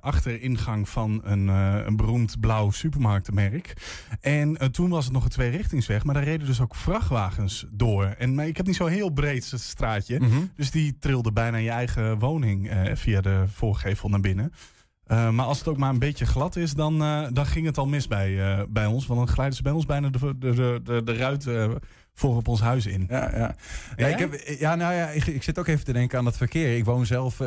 achteringang 0.00 0.88
van 0.88 1.20
een, 1.24 1.48
een 1.86 1.96
beroemd 1.96 2.40
blauw 2.40 2.70
supermarktenmerk. 2.70 3.74
En 4.20 4.72
toen 4.72 4.90
was 4.90 5.04
het 5.04 5.12
nog 5.12 5.24
een 5.24 5.30
tweerichtingsweg, 5.30 6.04
maar 6.04 6.14
daar 6.14 6.24
reden 6.24 6.46
dus 6.46 6.60
ook 6.60 6.74
vrachtwagens 6.74 7.66
door. 7.70 8.04
En 8.04 8.34
maar 8.34 8.46
ik 8.46 8.56
heb 8.56 8.66
niet 8.66 8.76
zo'n 8.76 8.88
heel 8.88 9.10
breed 9.10 9.52
straatje, 9.56 10.18
mhm. 10.20 10.40
dus 10.56 10.70
die 10.70 10.96
trilde 10.98 11.32
bijna 11.32 11.56
je 11.56 11.70
eigen 11.70 12.18
woning 12.18 12.70
via 12.94 13.20
de 13.20 13.44
voorgevel 13.52 14.08
naar 14.08 14.20
binnen. 14.20 14.52
Eh, 15.12 15.30
maar 15.30 15.46
als 15.46 15.58
het 15.58 15.68
ook 15.68 15.76
maar 15.76 15.90
een 15.90 15.98
beetje 15.98 16.26
glad 16.26 16.56
is, 16.56 16.74
dan, 16.74 17.02
eh, 17.02 17.26
dan 17.32 17.46
ging 17.46 17.66
het 17.66 17.78
al 17.78 17.86
mis 17.86 18.08
bij, 18.08 18.40
eh, 18.40 18.62
bij 18.68 18.86
ons. 18.86 19.06
Want 19.06 19.18
dan 19.18 19.28
glijden 19.28 19.56
ze 19.56 19.62
bij 19.62 19.72
ons 19.72 19.86
bijna 19.86 20.08
de, 20.08 20.38
de, 20.38 20.80
de, 20.84 21.02
de, 21.04 21.16
ruit 21.16 21.46
voor 22.14 22.36
op 22.36 22.48
ons 22.48 22.60
huis 22.60 22.86
in. 22.86 23.06
Ja, 23.08 23.36
ja. 23.36 23.54
ja, 23.96 24.06
ik, 24.06 24.18
heb, 24.18 24.42
ja, 24.58 24.74
nou 24.74 24.94
ja, 24.94 25.08
ik, 25.08 25.26
ik 25.26 25.42
zit 25.42 25.58
ook 25.58 25.66
even 25.66 25.84
te 25.84 25.92
denken 25.92 26.18
aan 26.18 26.24
dat 26.24 26.36
verkeer. 26.36 26.76
Ik 26.76 26.84
woon 26.84 27.06
zelf, 27.06 27.40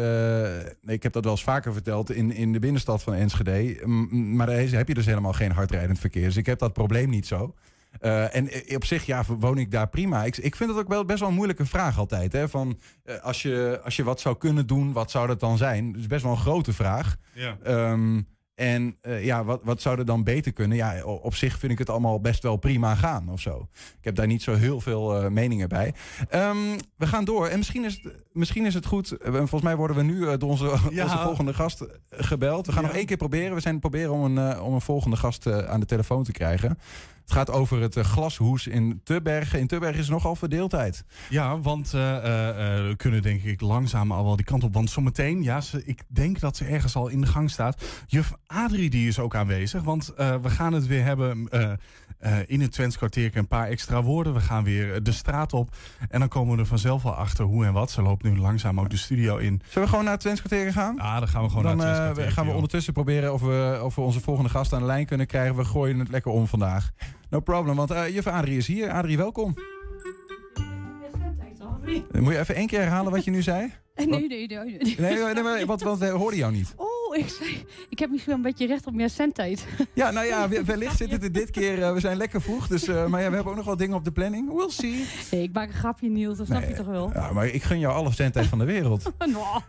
ik 0.85 1.03
heb 1.03 1.13
dat 1.13 1.23
wel 1.23 1.31
eens 1.31 1.43
vaker 1.43 1.73
verteld, 1.73 2.11
in, 2.11 2.31
in 2.31 2.53
de 2.53 2.59
binnenstad 2.59 3.03
van 3.03 3.13
Enschede. 3.13 3.87
Maar 4.11 4.47
daar 4.47 4.57
heb 4.57 4.87
je 4.87 4.93
dus 4.93 5.05
helemaal 5.05 5.33
geen 5.33 5.51
hardrijdend 5.51 5.99
verkeer. 5.99 6.23
Dus 6.23 6.37
ik 6.37 6.45
heb 6.45 6.59
dat 6.59 6.73
probleem 6.73 7.09
niet 7.09 7.27
zo. 7.27 7.53
Eh, 7.99 8.35
en 8.35 8.49
eh, 8.51 8.75
op 8.75 8.85
zich, 8.85 9.05
ja, 9.05 9.23
woon 9.39 9.57
ik 9.57 9.71
daar 9.71 9.87
prima. 9.87 10.23
Ik, 10.23 10.37
ik 10.37 10.55
vind 10.55 10.69
het 10.69 10.79
ook 10.79 10.87
wel 10.87 11.05
best 11.05 11.19
wel 11.19 11.29
een 11.29 11.35
moeilijke 11.35 11.65
vraag 11.65 11.97
altijd. 11.97 12.31
Hè? 12.31 12.49
Van, 12.49 12.79
eh, 13.03 13.21
als, 13.21 13.41
je, 13.41 13.79
als 13.83 13.95
je 13.95 14.03
wat 14.03 14.19
zou 14.19 14.37
kunnen 14.37 14.67
doen, 14.67 14.93
wat 14.93 15.11
zou 15.11 15.27
dat 15.27 15.39
dan 15.39 15.57
zijn? 15.57 15.91
Dat 15.91 16.01
is 16.01 16.07
best 16.07 16.23
wel 16.23 16.31
een 16.31 16.37
grote 16.37 16.73
vraag. 16.73 17.15
Ja. 17.33 17.57
Ehm, 17.63 18.21
en 18.55 18.97
ja, 19.01 19.43
wat, 19.43 19.59
wat 19.63 19.81
zou 19.81 19.99
er 19.99 20.05
dan 20.05 20.23
beter 20.23 20.53
kunnen? 20.53 20.77
Ja, 20.77 21.03
op 21.03 21.35
zich 21.35 21.59
vind 21.59 21.71
ik 21.71 21.77
het 21.77 21.89
allemaal 21.89 22.21
best 22.21 22.43
wel 22.43 22.55
prima 22.55 22.95
gaan 22.95 23.29
of 23.29 23.39
zo. 23.39 23.67
Ik 23.97 24.03
heb 24.03 24.15
daar 24.15 24.27
niet 24.27 24.41
zo 24.41 24.53
heel 24.53 24.81
veel 24.81 25.29
meningen 25.29 25.69
bij. 25.69 25.93
Ehm, 26.29 26.57
we 26.97 27.07
gaan 27.07 27.25
door. 27.25 27.47
En 27.47 27.57
misschien 27.57 27.85
is 27.85 27.99
het, 28.03 28.15
misschien 28.31 28.65
is 28.65 28.73
het 28.73 28.85
goed. 28.85 29.15
volgens 29.21 29.61
mij 29.61 29.75
worden 29.75 29.95
we 29.97 30.03
nu 30.03 30.37
door 30.37 30.49
onze, 30.49 30.77
Ja. 30.89 31.03
onze 31.05 31.17
volgende 31.17 31.53
gast 31.53 31.85
gebeld. 32.09 32.65
We 32.65 32.71
gaan 32.71 32.81
Ja. 32.81 32.87
nog 32.87 32.97
één 32.97 33.05
keer 33.05 33.17
proberen. 33.17 33.55
We 33.55 33.61
zijn 33.61 33.79
proberen 33.79 34.11
om 34.11 34.37
een, 34.37 34.59
om 34.61 34.73
een 34.73 34.81
volgende 34.81 35.15
gast 35.17 35.47
aan 35.67 35.79
de 35.79 35.85
telefoon 35.85 36.23
te 36.23 36.31
krijgen. 36.31 36.77
Het 37.25 37.33
gaat 37.33 37.51
over 37.51 37.81
het 37.81 37.95
eh, 37.95 38.03
glashoes 38.03 38.67
in 38.67 39.01
Tubbergen. 39.03 39.59
In 39.59 39.67
Tubbergen 39.67 39.99
is 39.99 40.09
nogal 40.09 40.35
verdeeldheid. 40.35 41.03
Ja, 41.29 41.59
want 41.59 41.93
eh, 41.93 42.17
eh, 42.17 42.87
we 42.87 42.95
kunnen 42.95 43.21
denk 43.21 43.43
ik 43.43 43.61
langzaam 43.61 44.11
al 44.11 44.23
wel 44.23 44.35
die 44.35 44.45
kant 44.45 44.63
op. 44.63 44.73
Want 44.73 44.89
zometeen, 44.89 45.43
ja, 45.43 45.61
ik 45.85 46.03
denk 46.07 46.39
dat 46.39 46.57
ze 46.57 46.65
ergens 46.65 46.95
al 46.95 47.07
in 47.07 47.21
de 47.21 47.27
gang 47.27 47.51
staat. 47.51 47.83
Juf 48.07 48.33
Adrie 48.47 48.89
die 48.89 49.07
is 49.07 49.19
ook 49.19 49.35
aanwezig. 49.35 49.83
Want 49.83 50.13
we 50.15 50.49
gaan 50.49 50.73
het 50.73 50.87
weer 50.87 51.03
hebben 51.03 51.49
eh, 52.19 52.39
eh, 52.39 52.43
in 52.47 52.61
het 52.61 52.71
Twents 52.71 52.97
kwartier 52.97 53.37
een 53.37 53.47
paar 53.47 53.67
extra 53.67 54.03
woorden. 54.03 54.33
We 54.33 54.39
gaan 54.39 54.63
weer 54.63 54.93
eh, 54.93 54.99
de 55.03 55.11
straat 55.11 55.53
op. 55.53 55.75
En 56.09 56.19
dan 56.19 56.27
komen 56.29 56.55
we 56.55 56.61
er 56.61 56.67
vanzelf 56.67 57.03
wel 57.03 57.13
achter 57.13 57.45
hoe 57.45 57.65
en 57.65 57.73
wat. 57.73 57.91
Ze 57.91 58.01
loopt 58.01 58.23
nu 58.23 58.37
langzaam 58.37 58.79
ook 58.79 58.89
de 58.89 58.97
studio 58.97 59.37
in. 59.37 59.61
Zullen 59.67 59.83
we 59.83 59.87
gewoon 59.89 60.03
naar 60.03 60.13
het 60.13 60.21
Twenskwartier 60.21 60.71
gaan? 60.71 60.99
Ah, 60.99 61.19
dan 61.19 61.27
gaan 61.27 61.43
we 61.43 61.49
gewoon 61.49 61.63
Dan 61.63 61.77
naar 61.77 61.87
het 61.87 61.95
eh, 61.95 62.01
Twents 62.01 62.13
kwartier, 62.13 62.33
gaan 62.33 62.43
we 62.43 62.49
joh. 62.49 62.55
ondertussen 62.55 62.93
proberen 62.93 63.33
of 63.33 63.41
we, 63.41 63.79
of 63.83 63.95
we 63.95 64.01
onze 64.01 64.19
volgende 64.21 64.49
gast 64.49 64.73
aan 64.73 64.79
de 64.79 64.85
lijn 64.85 65.05
kunnen 65.05 65.27
krijgen. 65.27 65.55
We 65.55 65.65
gooien 65.65 65.99
het 65.99 66.09
lekker 66.09 66.31
om 66.31 66.47
vandaag. 66.47 66.91
No 67.29 67.39
problem, 67.39 67.75
want 67.75 67.91
eh 67.91 68.07
juf 68.13 68.27
Adrie 68.27 68.57
is 68.57 68.67
hier. 68.67 68.91
Adrie, 68.91 69.17
welkom. 69.17 69.53
Eh, 72.11 72.21
Moet 72.21 72.33
je 72.33 72.39
even 72.39 72.55
één 72.55 72.67
keer 72.67 72.79
herhalen 72.79 73.11
wat 73.11 73.23
je 73.23 73.31
nu 73.31 73.41
zei? 73.41 73.71
Nee, 73.95 74.07
nee, 74.07 74.27
nee. 74.27 74.47
nee. 74.47 74.77
Nee, 74.77 74.95
nee, 74.97 75.33
nee 75.33 75.43
maar, 75.43 75.65
want, 75.65 75.81
want 75.81 75.99
we 75.99 76.07
hoorden 76.07 76.39
jou 76.39 76.51
niet. 76.53 76.73
Oh, 76.75 76.87
ik, 77.17 77.29
zei, 77.29 77.65
ik 77.89 77.99
heb 77.99 78.09
misschien 78.09 78.31
wel 78.31 78.35
een 78.45 78.51
beetje 78.51 78.67
recht 78.67 78.85
op 78.87 78.93
meer 78.93 79.09
zendtijd. 79.09 79.65
Ja, 79.93 80.11
nou 80.11 80.25
ja, 80.25 80.49
we- 80.49 80.63
wellicht 80.63 80.97
zit 80.97 81.11
het 81.11 81.23
er 81.23 81.31
dit 81.31 81.49
keer. 81.51 81.83
eh, 81.83 81.93
we 81.93 81.99
zijn 81.99 82.17
lekker 82.17 82.41
vroeg, 82.41 82.67
dus, 82.67 82.87
eh, 82.87 83.05
maar 83.05 83.21
ja, 83.21 83.27
we 83.29 83.33
hebben 83.35 83.51
ook 83.51 83.57
nog 83.57 83.65
wel 83.65 83.77
dingen 83.77 83.95
op 83.95 84.03
de 84.03 84.11
planning. 84.11 84.53
We'll 84.55 84.69
see. 84.69 85.05
Nee, 85.31 85.41
ik 85.43 85.53
maak 85.53 85.67
een 85.67 85.73
grapje, 85.73 86.09
Niels, 86.09 86.37
dat 86.37 86.45
snap 86.47 86.59
Nee, 86.59 86.69
je 86.69 86.75
toch 86.75 86.85
wel? 86.85 87.11
Ja, 87.13 87.31
maar 87.31 87.47
ik 87.47 87.63
gun 87.63 87.79
jou 87.79 87.93
alle 87.95 88.13
zendtijd 88.13 88.45
van 88.45 88.57
de 88.57 88.65
wereld. 88.65 89.03
Nou, 89.35 89.61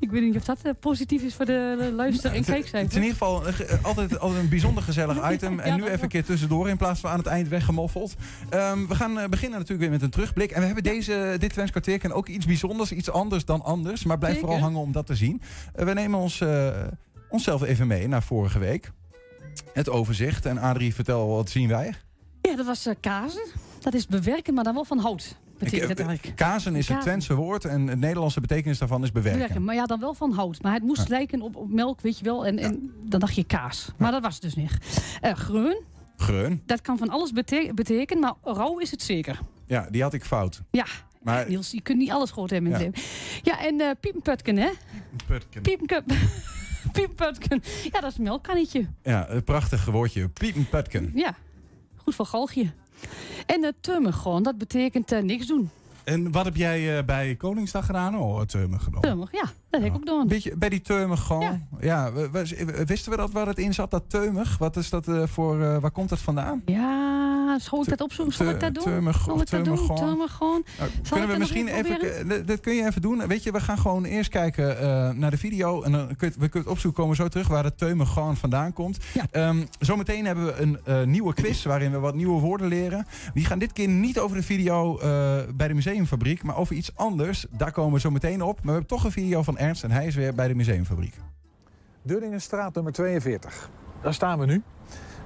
ik 0.00 0.10
weet 0.10 0.22
niet 0.22 0.36
of 0.36 0.44
dat 0.44 0.58
eh, 0.62 0.72
positief 0.80 1.22
is 1.22 1.34
voor 1.34 1.44
de 1.44 1.90
luister- 1.94 2.30
en 2.30 2.36
Het, 2.36 2.46
het 2.46 2.64
is 2.64 2.72
in 2.72 3.02
ieder 3.02 3.10
geval 3.10 3.42
altijd, 3.82 3.82
altijd 3.82 4.20
een 4.22 4.48
bijzonder 4.48 4.82
gezellig 4.82 5.30
item. 5.32 5.60
En 5.60 5.70
Ja, 5.70 5.76
nu 5.76 5.84
even 5.86 6.02
een 6.02 6.08
keer 6.08 6.24
tussendoor 6.24 6.68
in 6.68 6.76
plaats 6.76 7.00
van 7.00 7.10
aan 7.10 7.18
het 7.18 7.26
eind 7.26 7.48
weggemoffeld. 7.48 8.14
Ehm, 8.50 8.86
we 8.86 8.94
gaan 8.94 9.14
beginnen 9.30 9.58
natuurlijk 9.58 9.80
weer 9.80 9.90
met 9.90 10.02
een 10.02 10.10
terugblik. 10.10 10.50
En 10.50 10.60
we 10.60 10.66
hebben 10.66 10.82
deze, 10.84 11.36
dit 11.38 11.52
Twents 11.52 11.72
ook 12.12 12.28
iets 12.28 12.46
bijzonders, 12.46 12.92
iets 12.92 13.10
anders 13.10 13.44
dan 13.44 13.62
anders. 13.62 14.04
Maar 14.04 14.18
blijf 14.18 14.34
Zeker. 14.34 14.48
vooral 14.48 14.66
hangen 14.68 14.80
om 14.82 14.92
dat 14.92 15.06
te 15.06 15.14
zien. 15.14 15.40
We 15.74 15.92
nemen 15.92 16.18
ons, 16.18 16.38
onszelf 17.30 17.62
even 17.62 17.86
mee 17.86 18.08
naar 18.08 18.22
vorige 18.22 18.58
week. 18.58 18.90
Het 19.72 19.88
overzicht. 19.88 20.46
En 20.46 20.58
Adrie, 20.58 20.94
vertel, 20.94 21.28
wat 21.28 21.50
zien 21.50 21.68
wij? 21.68 21.94
Ja, 22.40 22.56
dat 22.56 22.66
was 22.66 22.86
eh, 22.86 22.94
kazen. 23.00 23.46
Dat 23.80 23.94
is 23.94 24.06
bewerken, 24.06 24.54
maar 24.54 24.64
dan 24.64 24.74
wel 24.74 24.84
van 24.84 24.98
hout. 24.98 25.36
Betekent 25.58 25.88
het 25.88 26.00
eh, 26.00 26.06
eigenlijk. 26.06 26.36
Kazen 26.36 26.76
is 26.76 26.88
het. 26.88 27.00
Twentse 27.00 27.34
woord 27.34 27.64
en 27.64 27.86
het 27.86 27.98
Nederlandse 27.98 28.40
betekenis 28.40 28.78
daarvan 28.78 29.02
is 29.02 29.12
bewerken. 29.12 29.38
Bewerken, 29.40 29.64
maar 29.64 29.74
ja, 29.74 29.84
dan 29.86 30.00
wel 30.00 30.14
van 30.14 30.32
hout. 30.32 30.62
Maar 30.62 30.72
het 30.74 30.82
moest 30.82 31.02
Ja. 31.02 31.08
lijken 31.08 31.40
op, 31.42 31.56
op 31.56 31.70
melk, 31.70 32.00
weet 32.00 32.18
je 32.18 32.24
wel. 32.24 32.46
En, 32.46 32.58
en 32.58 32.92
dan 33.04 33.20
dacht 33.20 33.34
je 33.34 33.44
kaas. 33.44 33.88
Maar 33.96 34.10
dat 34.12 34.22
was 34.22 34.32
het 34.34 34.42
dus 34.42 34.54
niet. 34.54 34.70
Eh 35.20 35.32
groen, 35.34 35.80
Greun. 36.16 36.62
dat 36.66 36.80
kan 36.80 36.98
van 36.98 37.08
alles 37.08 37.32
bete- 37.32 37.70
betekenen, 37.74 38.22
maar 38.22 38.54
rauw 38.54 38.78
is 38.78 38.90
het 38.90 39.02
zeker. 39.02 39.40
Ja, 39.66 39.86
die 39.90 40.02
had 40.02 40.14
ik 40.14 40.24
fout. 40.24 40.62
Ja, 40.70 40.86
Maar 41.22 41.48
Niels, 41.48 41.70
je 41.70 41.80
kunt 41.80 41.98
niet 41.98 42.10
alles 42.10 42.30
goed 42.30 42.50
hebben 42.50 42.72
in 42.72 42.78
Ja. 42.78 42.84
het 42.84 42.96
leven. 42.96 43.10
Ja, 43.42 43.60
en 43.66 43.80
eh 43.80 43.90
piepenputken, 44.00 44.56
hè? 44.56 44.68
Putken. 45.26 45.62
Piepencup. 45.62 46.04
Piepenputken. 46.94 47.62
Ja, 47.92 48.00
dat 48.00 48.10
is 48.10 48.18
een 48.18 48.24
melkkannetje. 48.24 48.86
ja, 49.02 49.30
een 49.30 49.44
prachtig 49.44 49.84
woordje. 49.84 50.28
Piepenputken. 50.28 51.10
Ja, 51.14 51.34
goed 51.96 52.14
voor 52.14 52.26
galgje. 52.26 52.72
En 53.46 53.64
uh, 53.64 53.70
turmegon, 53.80 54.42
dat 54.42 54.58
betekent 54.58 55.12
eh, 55.12 55.22
niks 55.22 55.46
doen. 55.46 55.70
En 56.04 56.32
wat 56.32 56.44
heb 56.44 56.56
jij 56.56 56.98
eh, 56.98 57.04
bij 57.04 57.34
Koningsdag 57.34 57.86
gedaan? 57.86 58.18
Oh, 58.18 58.40
uh, 58.40 58.60
genomen. 58.60 59.00
Turmig, 59.00 59.32
ja, 59.32 59.52
dat 59.74 59.82
heb 59.82 60.00
ik 60.00 60.08
ook 60.08 60.08
gedaan. 60.08 60.28
Beetje 60.28 60.56
bij 60.56 60.68
die 60.68 60.80
teumig 60.80 61.20
gewoon. 61.20 61.62
Ja, 61.80 62.12
wisten 62.86 63.10
we 63.10 63.16
dat 63.16 63.32
waar 63.32 63.46
het 63.46 63.58
in 63.58 63.74
zat, 63.74 63.90
dat 63.90 64.04
teumig? 64.06 64.58
Wat 64.58 64.76
is 64.76 64.90
dat 64.90 65.08
eh, 65.08 65.22
voor, 65.26 65.62
eh, 65.62 65.78
waar 65.78 65.90
komt 65.90 66.08
dat 66.08 66.18
vandaan? 66.18 66.62
Ja, 66.64 67.58
zal 67.58 67.82
ik 67.82 67.88
dat 67.88 68.00
opzoeken? 68.00 68.34
Zal 68.34 68.48
ik 68.48 68.60
dat 68.60 68.74
doen? 68.74 68.84
Teumig, 68.84 69.22
Zal 69.24 69.40
ik 69.40 69.50
dat 69.50 69.64
doen? 69.64 69.76
teumig 69.76 69.80
gewoon. 69.80 69.96
Turmegon. 69.96 70.64
Nou, 70.78 70.90
ik 70.90 71.10
kunnen 71.10 71.28
we 71.28 71.38
misschien 71.38 71.68
even, 71.68 72.46
dat 72.46 72.60
kun 72.60 72.74
je 72.74 72.86
even 72.86 73.02
doen. 73.02 73.26
Weet 73.26 73.42
je, 73.42 73.52
we 73.52 73.60
gaan 73.60 73.78
gewoon 73.78 74.04
eerst 74.04 74.30
kijken 74.30 74.78
eh, 74.78 75.10
naar 75.10 75.30
de 75.30 75.36
video. 75.38 75.82
En 75.82 75.92
dan 75.92 76.16
kun 76.16 76.28
je, 76.28 76.34
we 76.38 76.48
kunnen 76.48 76.58
het 76.58 76.66
opzoeken, 76.66 77.02
komen 77.02 77.16
we 77.16 77.22
zo 77.22 77.28
terug 77.28 77.48
waar 77.48 77.64
het 77.64 77.78
teumig 77.78 78.12
gewoon 78.12 78.36
vandaan 78.36 78.72
komt. 78.72 78.98
Ja. 79.14 79.26
Ehm, 79.30 79.64
zometeen 79.78 80.26
hebben 80.26 80.44
we 80.44 80.76
een 80.84 81.10
nieuwe 81.10 81.34
quiz 81.34 81.64
waarin 81.64 81.90
we 81.90 81.98
wat 81.98 82.14
nieuwe 82.14 82.40
woorden 82.40 82.68
leren. 82.68 83.06
Die 83.34 83.44
gaan 83.44 83.58
dit 83.58 83.72
keer 83.72 83.88
niet 83.88 84.18
over 84.18 84.36
de 84.36 84.42
video 84.42 84.98
bij 85.54 85.68
de 85.68 85.74
museumfabriek, 85.74 86.42
maar 86.42 86.56
over 86.56 86.76
iets 86.76 86.90
anders. 86.94 87.46
Daar 87.50 87.72
komen 87.72 87.92
we 87.92 88.00
zo 88.00 88.10
meteen 88.10 88.42
op. 88.42 88.54
Maar 88.54 88.64
we 88.64 88.70
hebben 88.70 88.88
toch 88.88 89.04
een 89.04 89.12
video 89.12 89.42
van 89.42 89.58
Ernst 89.64 89.84
en 89.84 89.90
hij 89.90 90.06
is 90.06 90.14
weer 90.14 90.34
bij 90.34 90.48
de 90.48 90.54
museumfabriek. 90.54 91.14
Dullingenstraat 92.02 92.74
nummer 92.74 92.92
42. 92.92 93.70
Daar 94.02 94.14
staan 94.14 94.38
we 94.38 94.46
nu. 94.46 94.62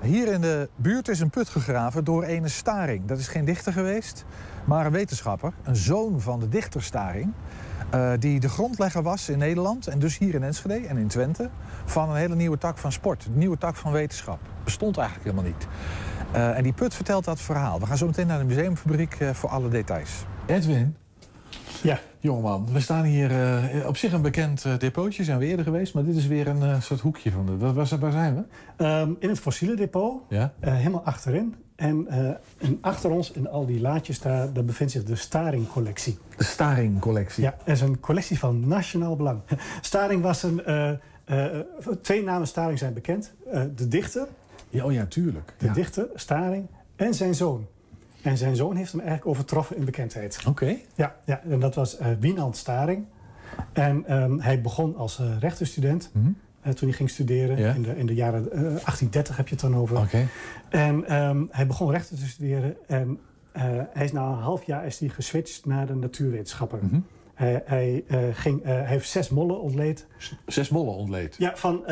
Hier 0.03 0.33
in 0.33 0.41
de 0.41 0.69
buurt 0.77 1.09
is 1.09 1.21
een 1.21 1.31
put 1.31 1.49
gegraven 1.49 2.05
door 2.05 2.23
ene 2.23 2.49
Staring. 2.49 3.07
Dat 3.07 3.19
is 3.19 3.29
geen 3.29 3.45
dichter 3.45 3.73
geweest, 3.73 4.25
maar 4.65 4.87
een 4.87 4.93
wetenschapper. 4.93 5.53
Een 5.63 5.77
zoon 5.77 6.21
van 6.21 6.41
de 6.41 6.49
dichter 6.49 6.83
Staring. 6.83 7.33
eh, 7.91 8.13
die 8.19 8.41
de 8.41 8.49
grondlegger 8.49 9.03
was 9.03 9.29
in 9.29 9.39
Nederland 9.39 9.87
en 9.87 9.99
dus 9.99 10.19
hier 10.19 10.35
in 10.35 10.43
Enschede 10.43 10.87
en 10.87 10.97
in 10.97 11.07
Twente. 11.09 11.51
Van 11.85 12.11
een 12.11 12.17
hele 12.17 12.35
nieuwe 12.35 12.59
tak 12.59 12.79
van 12.79 12.93
sport, 12.93 13.25
een 13.25 13.39
nieuwe 13.39 13.59
tak 13.59 13.77
van 13.77 13.93
wetenschap. 13.93 14.39
Bestond 14.65 14.97
eigenlijk 14.97 15.31
helemaal 15.31 15.53
niet. 15.53 15.67
Eh, 16.33 16.57
en 16.57 16.63
die 16.63 16.73
put 16.73 16.95
vertelt 16.95 17.25
dat 17.25 17.41
verhaal. 17.41 17.81
We 17.81 17.87
gaan 17.87 17.97
zo 17.97 18.07
meteen 18.07 18.27
naar 18.27 18.39
de 18.39 18.45
museumfabriek 18.45 19.15
eh, 19.15 19.31
voor 19.31 19.51
alle 19.51 19.69
details. 19.69 20.25
Edwin, 20.47 20.97
Ja. 21.83 22.01
Jongeman, 22.21 22.69
we 22.73 22.81
staan 22.81 23.05
hier 23.05 23.31
uh, 23.31 23.87
op 23.87 23.97
zich 23.97 24.13
een 24.13 24.23
bekend 24.23 24.65
uh, 24.65 24.79
depootje, 24.79 25.25
zijn 25.25 25.39
we 25.39 25.47
eerder 25.47 25.65
geweest, 25.65 25.95
maar 25.95 26.05
dit 26.05 26.17
is 26.17 26.27
weer 26.27 26.49
een 26.49 26.63
uh, 26.63 26.81
soort 26.81 27.01
hoekje 27.01 27.31
van 27.31 27.47
de. 27.47 27.57
Waar, 27.57 27.99
waar 27.99 28.13
zijn 28.13 28.47
we? 28.77 28.85
Um, 28.85 29.17
in 29.19 29.29
het 29.29 29.39
fossiele 29.39 29.77
depot, 29.77 30.23
ja? 30.29 30.53
helemaal 30.61 31.05
achterin. 31.05 31.55
En, 31.77 32.07
en, 32.59 32.79
achter 32.81 33.11
ons, 33.11 33.31
in 33.31 33.49
al 33.49 33.67
die 33.67 33.81
laadjes, 33.81 34.21
daar, 34.21 34.53
daar 34.53 34.65
bevindt 34.65 34.93
zich 34.93 35.05
de 35.05 35.17
Staring-collectie. 35.17 36.19
De 36.37 36.45
Staring-collectie? 36.45 37.43
Ja, 37.43 37.55
dat 37.65 37.75
is 37.75 37.81
een 37.81 38.01
collectie 38.01 38.39
van 38.39 38.69
nationaal 38.69 39.17
belang. 39.17 39.41
Staring 39.81 40.23
was 40.23 40.43
een. 40.43 40.63
twee 42.03 42.23
namen 42.23 42.47
Staring 42.47 42.79
zijn 42.79 42.93
bekend: 42.93 43.33
de 43.75 43.89
dichter. 43.89 44.27
Ja, 44.69 44.85
oh 44.85 44.93
ja, 44.93 45.07
tuurlijk. 45.07 45.55
De 45.59 45.67
ja. 45.67 45.73
dichter, 45.73 46.07
Staring, 46.15 46.67
en 46.97 47.15
zijn 47.15 47.35
zoon. 47.35 47.67
En 48.23 48.37
zijn 48.37 48.57
zoon 48.57 48.77
heeft 48.77 48.93
hem 48.93 49.01
eigenlijk 49.01 49.31
overtroffen 49.31 49.77
in 49.77 49.85
bekendheid. 49.85 50.39
Oké. 50.47 50.77
Ja, 50.95 51.17
ja, 51.25 51.43
en 51.49 51.61
dat 51.61 51.75
was 51.75 52.01
uh, 52.01 52.07
Wienand 52.21 52.57
Staring. 52.57 53.05
En 53.73 54.15
um, 54.23 54.41
hij 54.41 54.61
begon 54.61 54.97
als 54.97 55.19
uh, 55.19 55.39
rechtenstudent. 55.41 56.11
Mm 56.13 56.23
-hmm. 56.23 56.37
uh, 56.67 56.73
toen 56.73 56.89
hij 56.89 56.97
ging 56.97 57.11
studeren. 57.11 57.75
In, 57.75 57.83
de, 57.83 57.97
in 57.97 58.07
de 58.07 58.15
jaren 58.15 58.49
1830 58.51 59.37
heb 59.37 59.49
je 59.49 59.55
het 59.55 59.63
dan 59.63 59.77
over. 59.77 59.97
Oké. 59.97 60.07
Okay. 60.07 60.29
En 60.69 61.17
um, 61.17 61.49
hij 61.51 61.67
begon 61.67 61.91
rechten 61.91 62.17
te 62.17 62.27
studeren. 62.27 62.77
En 62.87 63.19
hij 63.93 64.05
is 64.05 64.13
na 64.13 64.27
een 64.27 64.39
half 64.39 64.65
jaar 64.65 64.87
is 64.87 64.99
hij 64.99 65.09
geswitcht 65.09 65.67
naar 65.67 65.87
de 65.87 65.95
natuurwetenschappen. 65.95 66.79
Mm 66.83 66.89
-hmm. 66.89 67.05
Hij, 67.39 67.63
hij, 67.65 68.05
ging, 68.33 68.65
hij 68.65 68.85
heeft 68.87 69.09
zes 69.09 69.29
mollen 69.29 69.61
ontleed. 69.61 70.07
Zes 70.47 70.69
mollen 70.69 70.95
ontleed? 70.95 71.35
Ja, 71.39 71.57
van, 71.57 71.85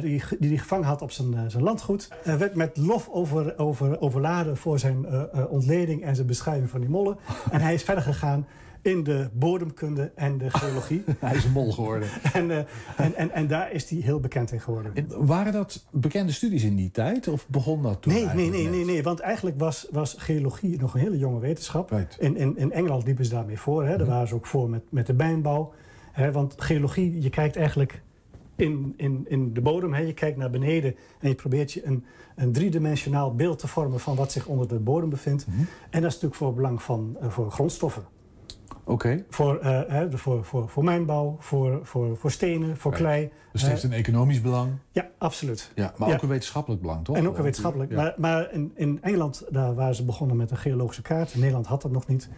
die, 0.00 0.22
die 0.38 0.48
hij 0.48 0.58
gevangen 0.58 0.86
had 0.86 1.02
op 1.02 1.10
zijn, 1.10 1.50
zijn 1.50 1.62
landgoed. 1.62 2.08
Hij 2.22 2.38
werd 2.38 2.54
met 2.54 2.76
lof 2.76 3.08
over, 3.08 3.58
over, 3.58 4.00
overladen 4.00 4.56
voor 4.56 4.78
zijn 4.78 5.06
ontleding 5.48 6.04
en 6.04 6.14
zijn 6.14 6.26
beschrijving 6.26 6.70
van 6.70 6.80
die 6.80 6.88
mollen. 6.88 7.16
en 7.50 7.60
hij 7.60 7.74
is 7.74 7.82
verder 7.82 8.04
gegaan 8.04 8.46
in 8.82 9.02
de 9.04 9.28
bodemkunde 9.32 10.12
en 10.14 10.38
de 10.38 10.50
geologie. 10.50 11.04
hij 11.18 11.36
is 11.36 11.44
een 11.44 11.52
mol 11.52 11.72
geworden. 11.72 12.08
en, 12.32 12.50
uh, 12.50 12.56
en, 12.96 13.14
en, 13.14 13.30
en 13.30 13.46
daar 13.46 13.72
is 13.72 13.90
hij 13.90 13.98
heel 13.98 14.20
bekend 14.20 14.52
in 14.52 14.60
geworden. 14.60 14.94
En 14.94 15.26
waren 15.26 15.52
dat 15.52 15.86
bekende 15.90 16.32
studies 16.32 16.62
in 16.62 16.76
die 16.76 16.90
tijd? 16.90 17.28
Of 17.28 17.48
begon 17.48 17.82
dat 17.82 18.02
toen 18.02 18.12
Nee, 18.12 18.24
nee, 18.24 18.50
nee, 18.50 18.62
net? 18.62 18.70
nee, 18.70 18.84
nee. 18.84 19.02
Want 19.02 19.20
eigenlijk 19.20 19.58
was, 19.58 19.86
was 19.90 20.14
geologie 20.18 20.78
nog 20.78 20.94
een 20.94 21.00
hele 21.00 21.18
jonge 21.18 21.40
wetenschap. 21.40 21.90
Right. 21.90 22.16
In, 22.18 22.36
in, 22.36 22.56
in 22.56 22.72
Engeland 22.72 23.04
liepen 23.04 23.24
ze 23.24 23.30
daarmee 23.30 23.58
voor. 23.58 23.84
Hè. 23.84 23.96
Daar 23.96 24.06
waren 24.06 24.28
ze 24.28 24.34
ook 24.34 24.46
voor 24.46 24.70
met, 24.70 24.82
met 24.88 25.06
de 25.06 25.14
mijnbouw. 25.14 25.72
Hè. 26.12 26.32
Want 26.32 26.54
geologie, 26.56 27.22
je 27.22 27.30
kijkt 27.30 27.56
eigenlijk 27.56 28.02
in, 28.56 28.94
in, 28.96 29.24
in 29.28 29.54
de 29.54 29.60
bodem. 29.60 29.94
Hè. 29.94 30.00
Je 30.00 30.14
kijkt 30.14 30.36
naar 30.36 30.50
beneden 30.50 30.94
en 31.20 31.28
je 31.28 31.34
probeert 31.34 31.72
je 31.72 31.86
een, 31.86 32.04
een 32.36 32.52
driedimensionaal 32.52 33.34
beeld 33.34 33.58
te 33.58 33.68
vormen... 33.68 34.00
van 34.00 34.16
wat 34.16 34.32
zich 34.32 34.46
onder 34.46 34.68
de 34.68 34.78
bodem 34.78 35.10
bevindt. 35.10 35.46
Mm 35.46 35.54
-hmm. 35.54 35.66
En 35.90 36.00
dat 36.00 36.10
is 36.10 36.14
natuurlijk 36.14 36.34
voor 36.34 36.54
belang 36.54 36.82
van 36.82 37.16
uh, 37.22 37.30
voor 37.30 37.50
grondstoffen. 37.50 38.04
Oké. 38.84 38.92
Okay. 38.92 39.24
Voor, 39.28 39.58
uh, 39.62 39.80
hè, 39.86 40.18
voor, 40.18 40.44
voor, 40.44 40.68
voor 40.68 40.84
mijnbouw, 40.84 41.36
voor, 41.38 41.80
voor, 41.82 42.16
voor 42.16 42.30
stenen, 42.30 42.76
voor 42.76 42.92
klei. 42.92 43.30
Dus 43.52 43.62
het 43.62 43.70
heeft 43.70 43.82
een 43.82 43.92
economisch 43.92 44.40
belang? 44.40 44.72
Ja, 44.92 45.08
absoluut. 45.18 45.72
Ja, 45.74 45.92
maar 45.96 46.08
ja. 46.08 46.14
ook 46.14 46.22
een 46.22 46.28
wetenschappelijk 46.28 46.82
belang, 46.82 47.04
toch? 47.04 47.16
En 47.16 47.28
ook 47.28 47.36
een 47.36 47.42
wetenschappelijk. 47.42 47.90
Ja. 47.90 47.96
Maar, 47.96 48.14
maar 48.16 48.52
in, 48.52 48.72
in, 48.74 48.98
Engeland 49.02 49.44
daar 49.50 49.74
waren 49.74 49.94
ze 49.94 50.04
begonnen 50.04 50.36
met 50.36 50.50
een 50.50 50.56
geologische 50.56 51.02
kaart. 51.02 51.32
In 51.32 51.38
Nederland 51.38 51.66
had 51.66 51.82
dat 51.82 51.90
nog 51.90 52.06
niet. 52.06 52.28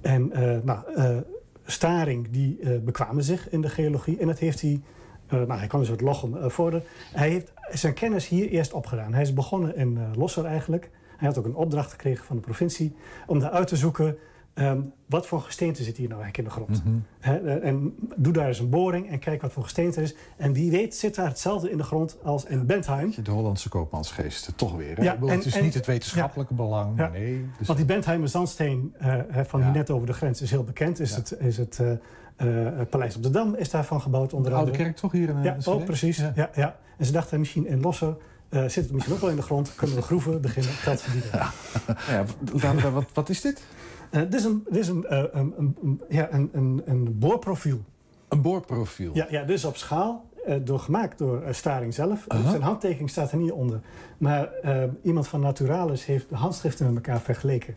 En 0.00 0.30
uh, 0.32 0.56
nou, 0.62 0.78
uh, 0.96 1.16
Staring 1.64 2.30
die 2.30 2.80
bekwamen 2.80 3.24
zich 3.24 3.50
in 3.50 3.60
de 3.60 3.68
geologie. 3.68 4.18
En 4.18 4.26
dat 4.26 4.38
heeft 4.38 4.60
hij... 4.60 4.80
nou, 5.28 5.52
hij 5.52 5.66
kwam 5.66 5.80
dus 5.80 5.90
uit 5.90 6.00
Lochem 6.00 6.50
voor. 6.50 6.82
Hij 7.12 7.28
heeft 7.30 7.52
zijn 7.70 7.94
kennis 7.94 8.28
hier 8.28 8.48
eerst 8.48 8.72
opgedaan. 8.72 9.12
Hij 9.12 9.22
is 9.22 9.32
begonnen 9.32 9.76
in 9.76 9.98
Losser 10.16 10.44
eigenlijk. 10.44 10.90
Hij 11.16 11.28
had 11.28 11.38
ook 11.38 11.44
een 11.44 11.54
opdracht 11.54 11.90
gekregen 11.90 12.24
van 12.24 12.36
de 12.36 12.42
provincie... 12.42 12.94
om 13.26 13.38
daar 13.38 13.50
uit 13.50 13.68
te 13.68 13.76
zoeken... 13.76 14.16
Um, 14.60 14.92
wat 15.06 15.26
voor 15.26 15.40
gesteente 15.40 15.82
zit 15.82 15.96
hier 15.96 16.08
nou 16.08 16.22
eigenlijk 16.22 16.38
in 16.38 16.44
de 16.44 16.64
grond? 16.64 16.84
Mm 16.84 16.90
-hmm. 16.92 17.04
He, 17.20 17.58
en 17.58 17.94
doe 18.16 18.32
daar 18.32 18.46
eens 18.46 18.58
een 18.58 18.68
boring 18.68 19.10
en 19.10 19.18
kijk 19.18 19.42
wat 19.42 19.52
voor 19.52 19.62
gesteente 19.62 19.96
er 19.96 20.02
is. 20.02 20.14
En 20.36 20.52
wie 20.52 20.70
weet 20.70 20.94
zit 20.94 21.14
daar 21.14 21.28
hetzelfde 21.28 21.70
in 21.70 21.76
de 21.76 21.82
grond 21.82 22.16
als 22.22 22.44
in 22.44 22.66
Bentheim. 22.66 23.14
De 23.22 23.30
Hollandse 23.30 23.68
koopmansgeest, 23.68 24.52
toch 24.56 24.76
weer. 24.76 25.02
Ja, 25.02 25.14
bedoel, 25.14 25.28
en, 25.28 25.36
het 25.36 25.46
is 25.46 25.54
en, 25.54 25.62
niet 25.62 25.74
het 25.74 25.86
wetenschappelijke 25.86 26.54
ja, 26.54 26.62
belang, 26.62 26.98
ja. 26.98 27.08
nee. 27.08 27.46
Dus 27.58 27.66
Want 27.66 27.78
die 27.78 27.88
Bentheimer 27.88 28.28
zandsteen 28.28 28.94
uh, 29.02 29.14
van 29.42 29.62
hier 29.62 29.72
net 29.72 29.90
over 29.90 30.06
de 30.06 30.12
grens 30.12 30.42
is 30.42 30.50
heel 30.50 30.64
bekend. 30.64 31.00
Is 31.00 31.14
het, 31.14 31.36
is 31.38 31.56
het 31.56 31.78
uh, 31.80 31.90
uh, 32.46 32.80
Paleis 32.90 33.16
op 33.16 33.22
de 33.22 33.30
Dam 33.30 33.54
is 33.54 33.70
daarvan 33.70 34.00
gebouwd 34.00 34.32
onder 34.32 34.50
de 34.50 34.56
oude 34.56 34.70
andere. 34.70 34.88
kerk 34.88 35.00
toch 35.00 35.12
hier 35.12 35.28
in 35.28 35.42
Ja, 35.42 35.56
ook 35.64 35.84
precies. 35.84 36.16
Ja. 36.34 36.50
Ja. 36.54 36.76
En 36.96 37.06
ze 37.06 37.12
dachten 37.12 37.38
misschien 37.38 37.66
in 37.66 37.80
Lossen 37.80 38.16
zit 38.50 38.74
het 38.74 38.92
misschien 38.92 39.14
ook 39.14 39.20
wel 39.20 39.30
in 39.30 39.36
de 39.36 39.42
grond. 39.42 39.74
Kunnen 39.74 39.96
we 39.96 40.02
groeven, 40.02 40.40
beginnen, 40.40 40.72
geld 40.72 41.00
verdienen. 41.00 41.30
Ja. 41.32 41.52
ja, 42.80 42.90
wat, 42.90 43.04
wat 43.12 43.28
is 43.28 43.40
dit? 43.40 43.62
Uh, 44.10 44.20
dit 44.20 44.34
is 44.34 44.44
een, 44.44 44.64
dit 44.68 44.78
is 44.78 44.88
een, 44.88 45.04
een, 45.08 45.52
een, 45.56 45.76
een, 45.82 46.00
ja, 46.08 46.28
een, 46.30 46.50
een, 46.52 46.82
een 46.84 47.18
boorprofiel. 47.18 47.80
Een 48.28 48.42
boorprofiel? 48.42 49.10
Ja, 49.14 49.26
ja 49.30 49.44
dus 49.44 49.64
op 49.64 49.76
schaal, 49.76 50.24
uh, 50.46 50.54
door, 50.64 50.78
gemaakt 50.78 51.18
door 51.18 51.42
Staring 51.50 51.94
zelf. 51.94 52.26
Uh 52.28 52.40
-huh. 52.40 52.50
Zijn 52.50 52.62
handtekening 52.62 53.10
staat 53.10 53.32
er 53.32 53.38
niet 53.38 53.52
onder. 53.52 53.80
Maar 54.18 54.48
iemand 55.02 55.28
van 55.28 55.40
Naturalis 55.40 56.04
heeft 56.04 56.28
de 56.28 56.36
handschriften 56.36 56.86
met 56.86 56.94
elkaar 56.94 57.20
vergeleken. 57.20 57.74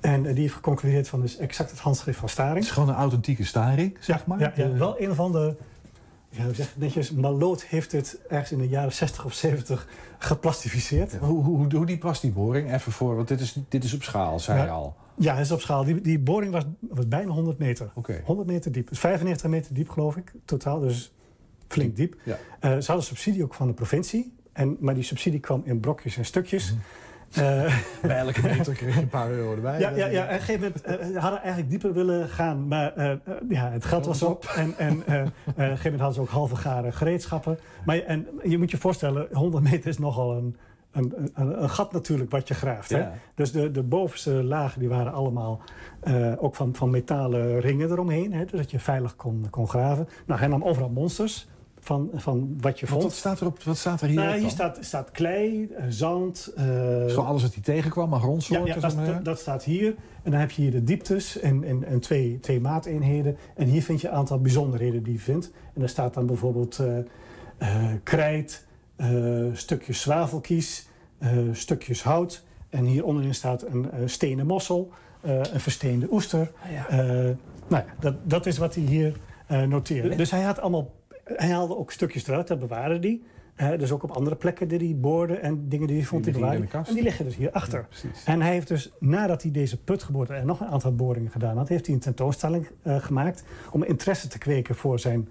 En 0.00 0.22
die 0.22 0.34
heeft 0.34 0.54
geconcludeerd 0.54 1.08
van 1.08 1.20
dus 1.20 1.36
exact 1.36 1.70
het 1.70 1.80
handschrift 1.80 2.18
van 2.18 2.28
Staring. 2.28 2.56
Het 2.56 2.64
is 2.64 2.70
gewoon 2.70 2.88
een 2.88 2.94
authentieke 2.94 3.44
Staring, 3.44 3.96
zeg 4.00 4.16
ja, 4.16 4.22
maar? 4.26 4.40
Ja, 4.40 4.52
ja, 4.56 4.72
wel 4.72 5.00
een 5.00 5.10
of 5.10 5.20
andere... 5.20 5.56
Ja, 6.30 6.44
hoe 6.44 6.54
zeg 6.54 6.76
netjes, 6.76 7.10
Maloot 7.10 7.62
heeft 7.62 7.92
het 7.92 8.18
ergens 8.28 8.52
in 8.52 8.58
de 8.58 8.68
jaren 8.68 8.92
60 8.92 9.24
of 9.24 9.32
70 9.32 9.88
geplastificeerd. 10.18 11.16
Hoe, 11.16 11.44
hoe, 11.44 11.74
hoe 11.74 11.86
die 12.20 12.32
boring? 12.32 12.72
Even 12.72 12.92
voor, 12.92 13.16
want 13.16 13.28
dit 13.28 13.40
is, 13.40 13.56
dit 13.68 13.84
is 13.84 13.94
op 13.94 14.02
schaal, 14.02 14.40
zei 14.40 14.62
je 14.62 14.68
al. 14.68 14.96
Ja, 15.18 15.34
het 15.34 15.44
is 15.44 15.52
op 15.52 15.60
schaal. 15.60 15.84
Die, 15.84 16.00
die 16.00 16.18
boring 16.18 16.52
was, 16.52 16.64
was 16.80 17.08
bijna 17.08 17.30
100 17.30 17.58
meter. 17.58 17.90
Okay. 17.94 18.20
100 18.24 18.48
meter 18.48 18.72
diep. 18.72 18.88
95 18.92 19.50
meter 19.50 19.74
diep, 19.74 19.88
geloof 19.88 20.16
ik, 20.16 20.32
totaal. 20.44 20.80
Dus 20.80 21.12
flink 21.68 21.96
diep. 21.96 22.16
Ja. 22.22 22.32
Uh, 22.32 22.38
ze 22.60 22.86
hadden 22.86 23.04
subsidie 23.04 23.42
ook 23.42 23.54
van 23.54 23.66
de 23.66 23.72
provincie. 23.72 24.34
En, 24.52 24.76
maar 24.80 24.94
die 24.94 25.02
subsidie 25.02 25.40
kwam 25.40 25.62
in 25.64 25.80
brokjes 25.80 26.16
en 26.16 26.24
stukjes. 26.24 26.72
Mm. 26.72 26.80
Uh, 27.38 27.78
Bij 28.02 28.16
elke 28.18 28.42
meter 28.42 28.74
kreeg 28.74 28.94
je 28.94 29.00
een 29.00 29.08
paar 29.08 29.30
euro 29.30 29.54
erbij. 29.54 29.80
Ja, 29.80 29.90
ja, 29.90 30.06
ja. 30.06 30.24
op 30.24 30.30
een 30.30 30.40
gegeven 30.40 30.72
moment 30.86 31.12
uh, 31.12 31.18
hadden 31.20 31.40
eigenlijk 31.40 31.70
dieper 31.70 31.92
willen 31.92 32.28
gaan. 32.28 32.68
Maar 32.68 33.18
ja, 33.48 33.70
het 33.70 33.84
geld 33.84 34.06
was 34.06 34.22
op. 34.22 34.44
En, 34.44 34.74
en 34.76 34.98
op 34.98 35.06
een 35.06 35.32
gegeven 35.54 35.82
moment 35.82 36.00
hadden 36.00 36.14
ze 36.14 36.20
ook 36.20 36.28
halve 36.28 36.56
garen 36.56 36.92
gereedschappen. 36.92 37.58
Maar 37.84 37.98
en, 37.98 38.26
je 38.42 38.58
moet 38.58 38.70
je 38.70 38.76
voorstellen, 38.76 39.28
100 39.32 39.64
meter 39.64 39.88
is 39.88 39.98
nogal 39.98 40.36
een, 40.36 40.56
een, 40.96 41.30
een, 41.34 41.62
een 41.62 41.70
gat 41.70 41.92
natuurlijk 41.92 42.30
wat 42.30 42.48
je 42.48 42.54
graaft. 42.54 42.90
Ja. 42.90 42.98
Hè? 42.98 43.08
Dus 43.34 43.52
de, 43.52 43.70
de 43.70 43.82
bovenste 43.82 44.30
lagen 44.30 44.80
die 44.80 44.88
waren 44.88 45.12
allemaal 45.12 45.60
uh, 46.04 46.32
ook 46.38 46.54
van, 46.54 46.74
van 46.74 46.90
metalen 46.90 47.60
ringen 47.60 47.90
eromheen. 47.90 48.32
Hè? 48.32 48.44
Dus 48.44 48.60
dat 48.60 48.70
je 48.70 48.78
veilig 48.78 49.16
kon, 49.16 49.46
kon 49.50 49.68
graven. 49.68 50.08
Nou, 50.26 50.40
hij 50.40 50.48
nam 50.48 50.64
overal 50.64 50.88
monsters. 50.88 51.48
Van, 51.80 52.10
van 52.14 52.56
wat 52.60 52.80
je 52.80 52.86
vond. 52.86 53.02
Wat 53.02 53.12
staat 53.12 53.40
er, 53.40 53.46
op, 53.46 53.62
wat 53.62 53.76
staat 53.76 54.00
er 54.00 54.08
hier 54.08 54.16
nou, 54.16 54.38
Hier 54.38 54.50
staat, 54.50 54.78
staat 54.80 55.10
klei, 55.10 55.68
uh, 55.70 55.84
zand. 55.88 56.52
Uh, 56.58 56.64
Zo 57.06 57.20
alles 57.20 57.42
wat 57.42 57.54
hij 57.54 57.62
tegenkwam, 57.62 58.08
maar 58.08 58.20
grondsoorten? 58.20 58.66
Ja, 58.66 58.74
ja 58.74 58.80
dat, 58.80 59.06
dat, 59.06 59.24
dat, 59.24 59.38
staat 59.38 59.64
hier. 59.64 59.94
En 60.22 60.30
dan 60.30 60.40
heb 60.40 60.50
je 60.50 60.62
hier 60.62 60.70
de 60.70 60.84
dieptes 60.84 61.38
en, 61.38 61.64
en, 61.64 61.84
en 61.84 62.00
twee, 62.00 62.38
twee 62.40 62.60
maateenheden. 62.60 63.36
En 63.54 63.66
hier 63.66 63.82
vind 63.82 64.00
je 64.00 64.08
een 64.08 64.14
aantal 64.14 64.40
bijzonderheden 64.40 65.02
die 65.02 65.12
je 65.12 65.18
vindt. 65.18 65.50
En 65.74 65.80
daar 65.80 65.88
staat 65.88 66.14
dan 66.14 66.26
bijvoorbeeld 66.26 66.80
krijt, 68.02 68.65
stukjes 69.52 70.00
zwavelkies, 70.00 70.88
stukjes 71.52 72.02
hout. 72.02 72.44
En 72.68 72.84
hier 72.84 73.04
onderin 73.04 73.34
staat 73.34 73.62
een 73.62 73.90
stenen 74.04 74.46
mossel, 74.46 74.92
een 75.22 75.60
versteende 75.60 76.06
oester. 76.10 76.50
Ah, 76.62 76.72
ja. 76.72 76.96
nou 77.68 77.84
ja, 77.84 77.94
dat, 78.00 78.14
dat 78.22 78.46
is 78.46 78.58
wat 78.58 78.74
hij 78.74 78.84
hier 78.84 79.16
uh, 79.50 79.62
noteerde. 79.62 80.16
Dus 80.16 80.30
hij 80.30 80.42
had 80.42 80.60
allemaal. 80.60 80.94
Hij 81.24 81.48
haalde 81.48 81.76
ook 81.76 81.92
stukjes 81.92 82.26
eruit, 82.26 82.46
dat 82.46 82.58
bewaarde 82.58 82.98
hij. 82.98 83.20
Uh, 83.72 83.78
dus 83.78 83.92
ook 83.92 84.02
op 84.02 84.10
andere 84.10 84.36
plekken 84.36 84.68
die 84.68 84.78
hij 84.78 84.96
boorde 84.96 85.34
en 85.34 85.68
dingen 85.68 85.86
die 85.86 85.96
hij 85.96 86.06
vond 86.06 86.24
die 86.24 86.32
bewaarde. 86.32 86.66
En 86.70 86.94
die 86.94 87.02
liggen 87.02 87.24
dus 87.24 87.36
hierachter. 87.36 87.86
Ja, 88.02 88.08
en 88.24 88.40
hij 88.40 88.52
heeft 88.52 88.68
dus, 88.68 88.92
nadat 89.00 89.42
hij 89.42 89.50
deze 89.50 89.82
put 89.82 90.02
geboord 90.02 90.30
en 90.30 90.46
nog 90.46 90.60
een 90.60 90.66
aantal 90.66 90.94
boringen 90.94 91.30
gedaan 91.30 91.56
had, 91.56 91.68
heeft 91.68 91.86
hij 91.86 91.94
een 91.94 92.00
tentoonstelling 92.00 92.68
uh, 92.82 92.96
gemaakt 92.96 93.44
om 93.70 93.84
interesse 93.84 94.28
te 94.28 94.38
kweken 94.38 94.74
voor 94.74 94.98
zijn 94.98 95.28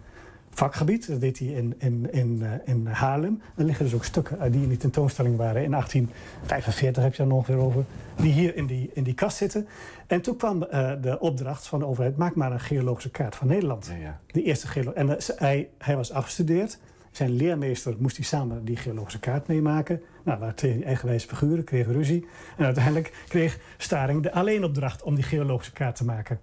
vakgebied. 0.57 1.07
Dat 1.07 1.19
deed 1.19 1.39
hij 1.39 1.47
in, 1.47 1.75
in, 1.77 2.11
in, 2.11 2.39
uh, 2.41 2.51
in 2.65 2.87
Haarlem. 2.87 3.41
Er 3.55 3.63
liggen 3.63 3.85
dus 3.85 3.93
ook 3.93 4.03
stukken 4.05 4.51
die 4.51 4.61
in 4.61 4.69
die 4.69 4.77
tentoonstelling 4.77 5.37
waren. 5.37 5.63
In 5.63 5.71
1845 5.71 7.03
heb 7.03 7.13
je 7.13 7.21
er 7.21 7.29
nog 7.29 7.47
weer 7.47 7.57
over. 7.57 7.85
Die 8.15 8.31
hier 8.31 8.55
in 8.55 8.65
die, 8.65 8.89
in 8.93 9.03
die 9.03 9.13
kast 9.13 9.37
zitten. 9.37 9.67
En 10.07 10.21
toen 10.21 10.37
kwam 10.37 10.63
uh, 10.63 10.91
de 11.01 11.19
opdracht 11.19 11.67
van 11.67 11.79
de 11.79 11.85
overheid... 11.85 12.17
maak 12.17 12.35
maar 12.35 12.51
een 12.51 12.59
geologische 12.59 13.11
kaart 13.11 13.35
van 13.35 13.47
Nederland. 13.47 13.85
Ja, 13.85 13.95
ja. 13.95 14.19
De 14.27 14.43
eerste 14.43 14.67
geologische... 14.67 14.99
En 14.99 15.35
uh, 15.35 15.39
hij, 15.39 15.69
hij 15.77 15.95
was 15.95 16.11
afgestudeerd. 16.11 16.79
Zijn 17.11 17.31
leermeester 17.31 17.95
moest 17.99 18.15
hij 18.15 18.25
samen 18.25 18.65
die 18.65 18.77
geologische 18.77 19.19
kaart 19.19 19.47
meemaken. 19.47 20.01
Nou, 20.23 20.39
waar 20.39 20.55
twee 20.55 20.83
eigenwijze 20.83 21.27
figuren 21.27 21.63
kregen 21.63 21.93
ruzie. 21.93 22.27
En 22.57 22.65
uiteindelijk 22.65 23.13
kreeg 23.27 23.59
Staring 23.77 24.23
de 24.23 24.31
alleenopdracht... 24.31 25.03
om 25.03 25.15
die 25.15 25.23
geologische 25.23 25.73
kaart 25.73 25.95
te 25.95 26.05
maken. 26.05 26.39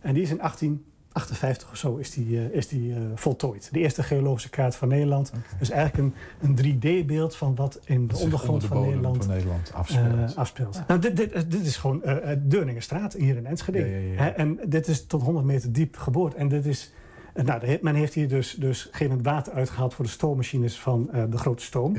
En 0.00 0.14
die 0.14 0.22
is 0.22 0.30
in 0.30 0.40
18... 0.40 0.84
58 1.14 1.70
of 1.70 1.76
zo 1.76 1.96
is 1.96 2.10
die, 2.10 2.26
uh, 2.26 2.54
is 2.54 2.68
die 2.68 2.90
uh, 2.90 2.96
voltooid. 3.14 3.68
De 3.72 3.78
eerste 3.78 4.02
geologische 4.02 4.50
kaart 4.50 4.76
van 4.76 4.88
Nederland. 4.88 5.32
Dus 5.58 5.70
eigenlijk 5.70 6.14
een, 6.40 6.54
een 6.56 6.78
3D-beeld 6.78 7.36
van 7.36 7.54
wat 7.54 7.80
in 7.84 8.06
de 8.06 8.16
ondergrond 8.16 8.60
de 8.60 8.66
van, 8.66 8.80
Nederland, 8.80 9.16
van 9.24 9.34
Nederland 9.34 9.72
afspeelt. 9.74 10.30
Uh, 10.30 10.36
afspeelt. 10.36 10.82
Nou, 10.86 11.00
dit, 11.00 11.16
dit, 11.16 11.50
dit, 11.50 11.66
is 11.66 11.76
gewoon 11.76 12.02
Deurningenstraat 12.38 13.12
hier 13.12 13.36
in 13.36 13.46
Enschede. 13.46 13.78
Ja, 13.78 13.96
ja, 13.96 14.24
ja. 14.24 14.34
En 14.34 14.60
dit 14.66 14.88
is 14.88 15.06
tot 15.06 15.22
100 15.22 15.46
meter 15.46 15.72
diep 15.72 15.96
geboord. 15.96 16.34
En 16.34 16.48
dit 16.48 16.66
is... 16.66 16.92
Nou, 17.34 17.78
men 17.80 17.94
heeft 17.94 18.14
hier 18.14 18.28
dus, 18.28 18.54
dus 18.58 18.88
geen 18.90 19.22
water 19.22 19.52
uitgehaald 19.52 19.94
voor 19.94 20.04
de 20.04 20.10
stoommachines 20.10 20.80
van 20.80 21.10
de 21.30 21.38
grote 21.38 21.62
stoom. 21.62 21.96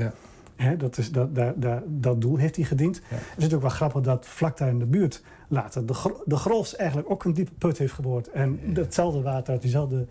Hè, 0.56 0.76
dat, 0.76 0.98
is, 0.98 1.12
dat, 1.12 1.34
daar, 1.34 1.52
daar, 1.56 1.82
dat 1.86 2.20
doel 2.20 2.36
heeft 2.36 2.56
hij 2.56 2.64
gediend. 2.64 2.96
Het 2.96 3.20
is 3.20 3.34
natuurlijk 3.34 3.62
wel 3.62 3.70
grappig 3.70 4.00
dat 4.00 4.26
vlak 4.26 4.58
daar 4.58 4.68
in 4.68 4.78
de 4.78 4.86
buurt 4.86 5.22
later 5.48 5.86
de, 5.86 6.22
de 6.24 6.36
Grols 6.36 6.76
eigenlijk 6.76 7.10
ook 7.10 7.24
een 7.24 7.34
diepe 7.34 7.52
put 7.58 7.78
heeft 7.78 7.92
geboord. 7.92 8.30
En 8.30 8.60
hetzelfde 8.74 9.22
water 9.22 9.52
uit 9.52 9.62
diezelfde 9.62 10.06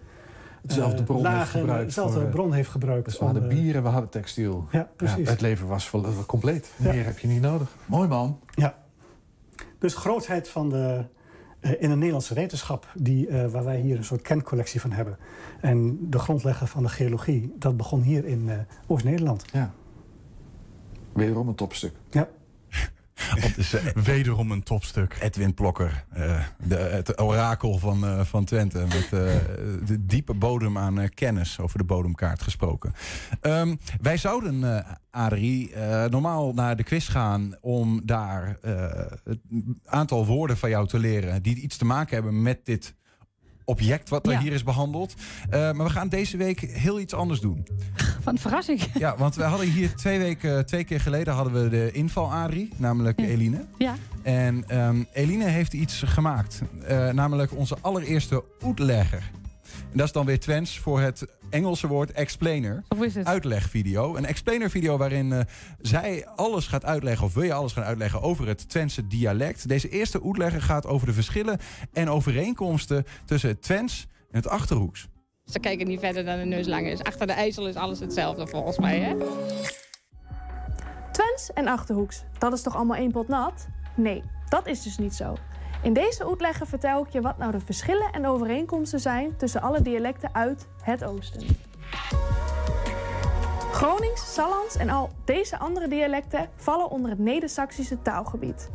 Hetzelfde 0.62 1.04
bron 1.04 1.22
lagen, 1.22 1.40
heeft 1.40 1.50
gebruikt. 1.50 1.86
Dezelfde 1.86 2.20
voor, 2.20 2.30
bron 2.30 2.54
heeft 2.54 2.70
gebruikt. 2.70 3.06
Dus 3.06 3.18
we 3.18 3.26
hadden 3.26 3.48
bieren, 3.48 3.84
we 3.84 3.90
hadden 3.90 4.10
textiel. 4.10 4.68
Ja, 4.72 4.90
precies. 4.96 5.26
Ja, 5.26 5.32
het 5.32 5.42
leven 5.42 5.68
was 5.68 5.92
compleet. 6.26 6.72
Meer 6.76 7.06
heb 7.06 7.20
je 7.20 7.28
niet 7.28 7.42
nodig. 7.42 7.76
Mooi 7.86 8.08
man. 8.08 8.40
Ja. 8.50 8.78
Dus 9.80 9.96
grootheid 9.96 10.50
van 10.50 10.70
de, 10.70 11.06
in 11.60 11.90
de 11.90 11.96
Nederlandse 11.96 12.34
wetenschap, 12.34 12.88
die, 12.96 13.28
uh, 13.28 13.48
waar 13.48 13.64
wij 13.64 13.80
hier 13.80 13.98
een 13.98 14.04
soort 14.04 14.22
kencollectie 14.22 14.82
van 14.82 14.92
hebben. 14.92 15.18
En 15.62 16.10
de 16.10 16.20
grondlegger 16.20 16.68
van 16.68 16.84
de 16.84 16.90
geologie, 16.90 17.54
dat 17.60 17.78
begon 17.78 18.02
hier 18.02 18.26
in 18.26 18.48
uh, 18.48 18.54
Oost-Nederland. 18.88 19.46
Ja. 19.52 19.74
Wederom 21.14 21.48
een 21.48 21.56
topstuk. 21.56 21.94
Ja. 22.10 22.28
Is, 23.58 23.76
Wederom 24.04 24.52
een 24.52 24.64
topstuk. 24.64 25.18
Edwin 25.20 25.54
Plokker, 25.54 26.06
uh, 26.18 26.44
de, 26.68 26.76
het 26.76 27.22
orakel 27.22 27.78
van, 27.78 28.04
uh, 28.04 28.22
van 28.24 28.46
Twente. 28.46 28.80
Met 28.80 29.10
de 29.10 30.06
diepe 30.06 30.34
bodem 30.34 30.78
aan 30.78 31.10
kennis 31.10 31.60
over 31.60 31.78
de 31.78 31.84
bodemkaart 31.84 32.42
gesproken. 32.42 32.94
Um, 33.42 33.80
wij 34.02 34.18
zouden, 34.18 34.86
Adrie, 35.12 35.76
normaal 36.10 36.54
naar 36.54 36.76
de 36.76 36.84
quiz 36.84 37.12
gaan 37.12 37.56
om 37.62 38.02
daar 38.06 38.58
het 39.24 39.40
aantal 39.86 40.26
woorden 40.26 40.58
van 40.58 40.70
jou 40.70 40.88
te 40.88 41.00
leren 41.00 41.42
die 41.42 41.56
iets 41.56 41.78
te 41.78 41.86
maken 41.86 42.16
hebben 42.16 42.42
met 42.42 42.66
dit 42.66 42.96
object 43.66 44.10
wat 44.10 44.26
er 44.26 44.32
ja. 44.32 44.40
hier 44.40 44.54
is 44.54 44.64
behandeld. 44.64 45.14
Uh, 45.46 45.52
maar 45.52 45.86
we 45.86 45.90
gaan 45.90 46.10
deze 46.10 46.38
week 46.38 46.60
heel 46.60 47.00
iets 47.00 47.14
anders 47.14 47.40
doen. 47.40 47.68
Wat 48.24 48.34
een 48.34 48.40
verrassing. 48.40 48.82
Ja, 48.94 49.18
want 49.18 49.36
we 49.36 49.44
hadden 49.44 49.68
hier 49.72 49.96
twee 49.96 50.20
weken, 50.20 50.66
twee 50.66 50.84
keer 50.84 51.00
geleden 51.00 51.34
hadden 51.34 51.64
we 51.64 51.70
de 51.70 51.92
inval 51.92 52.34
Adrie, 52.34 52.70
namelijk 52.78 53.20
ja. 53.20 53.26
Eline. 53.26 53.66
Ja. 53.78 53.96
En 54.24 54.80
um, 54.80 55.08
Eline 55.14 55.46
heeft 55.46 55.74
iets 55.74 56.04
gemaakt, 56.06 56.62
uh, 56.90 57.10
namelijk 57.10 57.56
onze 57.58 57.78
allereerste 57.82 58.44
uitlegger. 58.64 59.32
En 59.92 59.98
dat 59.98 60.06
is 60.06 60.12
dan 60.12 60.26
weer 60.26 60.40
Twents 60.40 60.80
voor 60.80 61.00
het 61.00 61.26
Engelse 61.50 61.88
woord 61.88 62.12
explainer. 62.12 62.84
Of 62.88 63.02
is 63.02 63.16
het? 63.16 63.26
Uitlegvideo. 63.26 64.16
Een 64.16 64.26
explainer 64.26 64.70
video 64.70 64.98
waarin 64.98 65.32
uh, 65.32 65.40
zij 65.82 66.28
alles 66.28 66.68
gaat 66.68 66.86
uitleggen, 66.86 67.26
of 67.26 67.34
wil 67.34 67.44
je 67.44 67.54
alles 67.54 67.74
gaan 67.74 67.84
uitleggen 67.84 68.22
over 68.22 68.48
het 68.48 68.70
Twentse 68.70 69.08
dialect. 69.08 69.68
Deze 69.68 69.90
eerste 69.90 70.24
uitlegger 70.24 70.62
gaat 70.62 70.86
over 70.86 71.08
de 71.08 71.14
verschillen 71.14 71.60
en 71.94 72.10
overeenkomsten 72.10 73.06
tussen 73.26 73.50
het 73.50 73.62
Twents 73.62 74.08
en 74.32 74.38
het 74.38 74.48
Achterhoeks. 74.48 75.08
Ze 75.46 75.60
kijken 75.60 75.88
niet 75.88 76.00
verder 76.00 76.26
dan 76.26 76.38
de 76.38 76.46
neus 76.46 76.68
lang 76.68 76.88
is. 76.88 77.04
Achter 77.04 77.28
de 77.28 77.34
IJssel 77.34 77.68
is 77.68 77.76
alles 77.76 78.00
hetzelfde 78.00 78.48
volgens 78.48 78.78
mij, 78.78 79.00
hè? 79.00 79.16
Twents 81.12 81.54
en 81.54 81.68
Achterhoeks, 81.68 82.24
dat 82.38 82.54
is 82.54 82.62
toch 82.62 82.76
allemaal 82.76 82.98
één 82.98 83.12
pot 83.12 83.28
nat? 83.28 83.68
Nee, 83.96 84.24
dat 84.50 84.68
is 84.68 84.82
dus 84.84 84.98
niet 84.98 85.14
zo. 85.14 85.36
In 85.86 85.94
deze 85.94 86.28
uitleggen 86.28 86.68
vertel 86.68 87.02
ik 87.02 87.10
je 87.10 87.22
wat 87.22 87.38
nou 87.38 87.52
de 87.52 87.60
verschillen 87.60 88.12
en 88.12 88.28
overeenkomsten 88.28 89.00
zijn 89.00 89.38
tussen 89.38 89.62
alle 89.62 89.82
dialecten 89.82 90.30
uit 90.34 90.68
het 90.82 91.04
oosten. 91.04 91.42
Gronings, 93.72 94.34
Sallands 94.34 94.76
en 94.76 94.90
al 94.90 95.10
deze 95.26 95.58
andere 95.58 95.88
dialecten 95.88 96.50
vallen 96.56 96.90
onder 96.90 97.10
het 97.10 97.20
Neder-Saxische 97.20 98.02
taalgebied. 98.02 98.70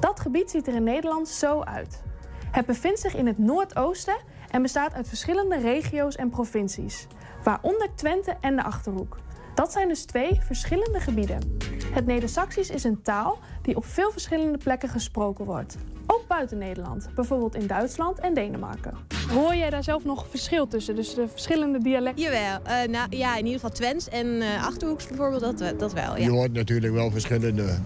Dat 0.00 0.20
gebied 0.20 0.50
ziet 0.50 0.66
er 0.66 0.74
in 0.74 0.84
Nederland 0.84 1.28
zo 1.28 1.60
uit. 1.60 2.02
Het 2.50 2.66
bevindt 2.66 3.00
zich 3.00 3.14
in 3.14 3.26
het 3.26 3.38
noordoosten 3.38 4.16
en 4.50 4.62
bestaat 4.62 4.94
uit 4.94 5.08
verschillende 5.08 5.56
regio's 5.56 6.16
en 6.16 6.30
provincies, 6.30 7.06
waaronder 7.42 7.94
Twente 7.94 8.36
en 8.40 8.56
de 8.56 8.62
Achterhoek. 8.62 9.16
Dat 9.54 9.72
zijn 9.72 9.88
dus 9.88 10.04
twee 10.04 10.40
verschillende 10.40 11.00
gebieden. 11.00 11.58
Het 11.92 12.06
Neder-Saxisch 12.06 12.70
is 12.70 12.84
een 12.84 13.02
taal 13.02 13.38
die 13.62 13.76
op 13.76 13.84
veel 13.84 14.10
verschillende 14.10 14.58
plekken 14.58 14.88
gesproken 14.88 15.44
wordt. 15.44 15.76
Ook 16.12 16.24
buiten 16.28 16.58
Nederland, 16.58 17.08
bijvoorbeeld 17.14 17.54
in 17.54 17.66
Duitsland 17.66 18.18
en 18.18 18.34
Denemarken. 18.34 18.94
Hoor 19.28 19.54
jij 19.54 19.70
daar 19.70 19.84
zelf 19.84 20.04
nog 20.04 20.26
verschil 20.30 20.66
tussen, 20.66 20.96
dus 20.96 21.14
de 21.14 21.28
verschillende 21.28 21.78
dialecten? 21.78 22.24
Jawel, 22.24 22.60
uh, 22.66 22.92
nou, 22.92 23.16
ja, 23.16 23.30
in 23.36 23.44
ieder 23.44 23.60
geval 23.60 23.70
Twents 23.70 24.08
en 24.08 24.26
uh, 24.26 24.66
Achterhoeks 24.66 25.06
bijvoorbeeld, 25.06 25.58
dat, 25.58 25.78
dat 25.78 25.92
wel. 25.92 26.16
Ja. 26.16 26.24
Je 26.24 26.30
hoort 26.30 26.52
natuurlijk 26.52 26.92
wel 26.92 27.10
verschillende 27.10 27.78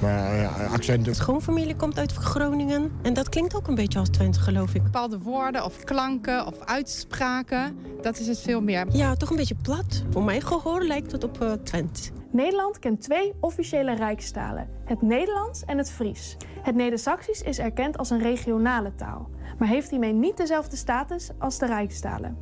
maar 0.00 0.36
ja, 0.36 0.48
accenten. 0.48 1.14
Schoonfamilie 1.14 1.76
komt 1.76 1.98
uit 1.98 2.12
Groningen 2.12 2.92
en 3.02 3.14
dat 3.14 3.28
klinkt 3.28 3.54
ook 3.54 3.68
een 3.68 3.74
beetje 3.74 3.98
als 3.98 4.08
Twente, 4.08 4.40
geloof 4.40 4.74
ik. 4.74 4.82
Bepaalde 4.82 5.18
woorden 5.18 5.64
of 5.64 5.84
klanken 5.84 6.46
of 6.46 6.54
uitspraken, 6.64 7.76
dat 8.00 8.18
is 8.18 8.26
het 8.26 8.38
veel 8.40 8.60
meer. 8.60 8.86
Ja, 8.92 9.14
toch 9.14 9.30
een 9.30 9.36
beetje 9.36 9.56
plat. 9.62 10.04
Voor 10.10 10.22
mijn 10.22 10.42
gehoor 10.42 10.82
lijkt 10.84 11.12
het 11.12 11.24
op 11.24 11.42
uh, 11.42 11.52
Twente. 11.52 12.21
Nederland 12.32 12.78
kent 12.78 13.00
twee 13.00 13.32
officiële 13.40 13.94
rijkstalen: 13.94 14.68
het 14.84 15.02
Nederlands 15.02 15.64
en 15.64 15.78
het 15.78 15.90
Fries. 15.90 16.36
Het 16.62 16.74
Neder-Saxisch 16.74 17.42
is 17.42 17.58
erkend 17.58 17.98
als 17.98 18.10
een 18.10 18.22
regionale 18.22 18.94
taal, 18.94 19.30
maar 19.58 19.68
heeft 19.68 19.90
hiermee 19.90 20.12
niet 20.12 20.36
dezelfde 20.36 20.76
status 20.76 21.30
als 21.38 21.58
de 21.58 21.66
rijkstalen. 21.66 22.36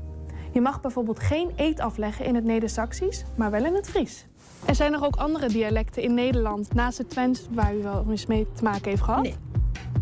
Je 0.52 0.60
mag 0.60 0.80
bijvoorbeeld 0.80 1.20
geen 1.20 1.50
eet 1.56 1.80
afleggen 1.80 2.24
in 2.24 2.34
het 2.34 2.44
Neder-Saxisch, 2.44 3.24
maar 3.36 3.50
wel 3.50 3.64
in 3.64 3.74
het 3.74 3.88
Fries. 3.88 4.26
Er 4.66 4.74
zijn 4.74 4.92
er 4.92 5.04
ook 5.04 5.16
andere 5.16 5.48
dialecten 5.48 6.02
in 6.02 6.14
Nederland 6.14 6.74
naast 6.74 6.98
het 6.98 7.10
Twents 7.10 7.46
waar 7.50 7.74
u 7.76 7.82
wel 7.82 8.06
eens 8.10 8.26
mee 8.26 8.46
te 8.56 8.62
maken 8.62 8.90
heeft 8.90 9.02
gehad? 9.02 9.22
Nee, 9.22 9.34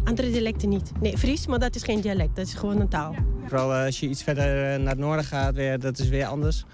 andere 0.04 0.30
dialecten 0.30 0.68
niet. 0.68 0.92
Nee, 1.00 1.18
Fries, 1.18 1.46
maar 1.46 1.58
dat 1.58 1.74
is 1.74 1.82
geen 1.82 2.00
dialect, 2.00 2.36
dat 2.36 2.46
is 2.46 2.54
gewoon 2.54 2.80
een 2.80 2.88
taal. 2.88 3.12
Ja. 3.12 3.18
Vooral 3.46 3.72
als 3.72 4.00
je 4.00 4.08
iets 4.08 4.22
verder 4.22 4.80
naar 4.80 4.90
het 4.90 4.98
noorden 4.98 5.24
gaat, 5.24 5.54
weer, 5.54 5.78
dat 5.80 5.98
is 5.98 6.08
weer 6.08 6.26
anders. 6.26 6.64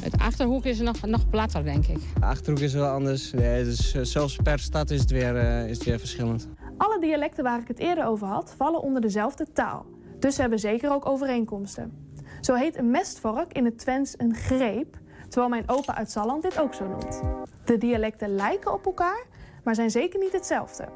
Het 0.00 0.18
Achterhoek 0.18 0.64
is 0.64 0.78
nog, 0.78 1.06
nog 1.06 1.28
platter, 1.28 1.64
denk 1.64 1.86
ik. 1.86 1.98
De 2.20 2.26
Achterhoek 2.26 2.60
is 2.60 2.72
wel 2.72 2.86
anders. 2.86 3.30
Ja, 3.30 3.38
dus 3.38 3.92
zelfs 4.02 4.36
per 4.36 4.58
stad 4.58 4.90
is 4.90 5.00
het, 5.00 5.10
weer, 5.10 5.34
uh, 5.34 5.68
is 5.68 5.76
het 5.76 5.86
weer 5.86 5.98
verschillend. 5.98 6.48
Alle 6.76 7.00
dialecten 7.00 7.44
waar 7.44 7.60
ik 7.60 7.68
het 7.68 7.78
eerder 7.78 8.06
over 8.06 8.26
had, 8.26 8.54
vallen 8.56 8.80
onder 8.80 9.00
dezelfde 9.00 9.46
taal. 9.52 9.86
Dus 10.18 10.34
ze 10.34 10.40
hebben 10.40 10.58
zeker 10.58 10.92
ook 10.92 11.08
overeenkomsten. 11.08 11.92
Zo 12.40 12.54
heet 12.54 12.76
een 12.76 12.90
mestvork 12.90 13.52
in 13.52 13.64
het 13.64 13.78
Twents 13.78 14.14
een 14.16 14.34
greep, 14.34 14.96
terwijl 15.28 15.48
mijn 15.48 15.68
opa 15.68 15.96
uit 15.96 16.10
Salland 16.10 16.42
dit 16.42 16.60
ook 16.60 16.74
zo 16.74 16.88
noemt. 16.88 17.20
De 17.64 17.78
dialecten 17.78 18.34
lijken 18.34 18.72
op 18.72 18.86
elkaar, 18.86 19.26
maar 19.64 19.74
zijn 19.74 19.90
zeker 19.90 20.20
niet 20.20 20.32
hetzelfde. 20.32 20.88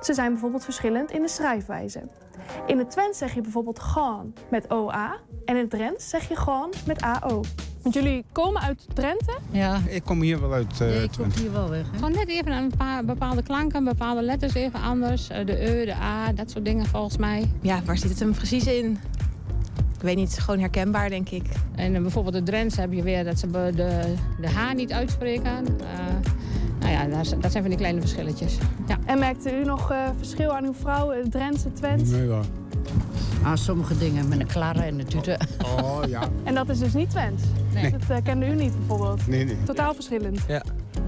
Ze 0.00 0.14
zijn 0.14 0.30
bijvoorbeeld 0.30 0.64
verschillend 0.64 1.10
in 1.10 1.22
de 1.22 1.28
schrijfwijze. 1.28 2.02
In 2.66 2.78
het 2.78 2.90
Twents 2.90 3.18
zeg 3.18 3.34
je 3.34 3.40
bijvoorbeeld 3.40 3.78
gaan 3.78 4.32
met 4.50 4.70
OA 4.70 5.16
en 5.44 5.54
in 5.54 5.60
het 5.60 5.70
Drents 5.70 6.08
zeg 6.08 6.28
je 6.28 6.36
gewoon 6.36 6.72
met 6.86 7.02
AO. 7.02 7.40
Want 7.86 7.98
jullie 7.98 8.24
komen 8.32 8.62
uit 8.62 8.86
Drenthe? 8.94 9.38
Ja. 9.50 9.80
Ik 9.88 10.04
kom 10.04 10.20
hier 10.20 10.40
wel 10.40 10.52
uit 10.52 10.72
uh, 10.72 10.78
nee, 10.78 11.02
ik 11.02 11.10
kom 11.18 11.30
hier 11.40 11.52
wel 11.52 11.68
weg. 11.68 11.84
Hè? 11.90 11.94
Gewoon 11.94 12.12
net 12.12 12.28
even 12.28 12.52
een 12.52 12.72
paar 12.76 13.04
bepaalde 13.04 13.42
klanken, 13.42 13.84
bepaalde 13.84 14.22
letters 14.22 14.54
even 14.54 14.80
anders. 14.80 15.26
De 15.26 15.80
E, 15.80 15.84
de 15.84 15.94
A, 15.94 16.32
dat 16.32 16.50
soort 16.50 16.64
dingen 16.64 16.86
volgens 16.86 17.16
mij. 17.16 17.50
Ja, 17.60 17.82
waar 17.84 17.98
zit 17.98 18.10
het 18.10 18.18
hem 18.18 18.32
precies 18.32 18.66
in? 18.66 18.98
Ik 19.96 20.02
weet 20.02 20.16
niet, 20.16 20.38
gewoon 20.38 20.60
herkenbaar 20.60 21.08
denk 21.08 21.28
ik. 21.28 21.44
En 21.74 21.94
uh, 21.94 22.00
bijvoorbeeld 22.00 22.34
de 22.34 22.42
Drents 22.42 22.76
heb 22.76 22.92
je 22.92 23.02
weer 23.02 23.24
dat 23.24 23.38
ze 23.38 23.50
de, 23.50 24.14
de 24.40 24.48
H 24.48 24.74
niet 24.74 24.92
uitspreken. 24.92 25.64
Uh, 25.80 26.30
nou 26.80 26.92
ja, 26.92 27.22
dat 27.40 27.50
zijn 27.52 27.62
van 27.62 27.68
die 27.68 27.76
kleine 27.76 28.00
verschilletjes. 28.00 28.58
Ja. 28.88 28.98
En 29.04 29.18
merkte 29.18 29.60
u 29.60 29.64
nog 29.64 29.92
uh, 29.92 30.08
verschil 30.16 30.56
aan 30.56 30.64
uw 30.64 30.74
vrouw, 30.74 31.12
Drentse, 31.28 31.72
Twents? 31.72 32.10
Nee 32.10 32.28
hoor. 32.28 32.44
Aan 33.44 33.58
sommige 33.58 33.98
dingen 33.98 34.28
met 34.28 34.40
een 34.40 34.46
klarre 34.46 34.82
en 34.82 34.98
een 34.98 35.06
tute. 35.06 35.38
Oh, 35.64 35.76
oh 35.76 36.08
ja. 36.08 36.22
en 36.44 36.54
dat 36.54 36.68
is 36.68 36.78
dus 36.78 36.94
niet 36.94 37.10
Twents? 37.10 37.42
Nee. 37.74 37.90
Dat 37.90 38.00
uh, 38.10 38.16
kende 38.22 38.46
u 38.46 38.54
niet 38.54 38.76
bijvoorbeeld? 38.76 39.26
Nee, 39.26 39.44
nee. 39.44 39.62
Totaal 39.64 39.94
verschillend? 39.94 40.40
Ja, 40.48 40.62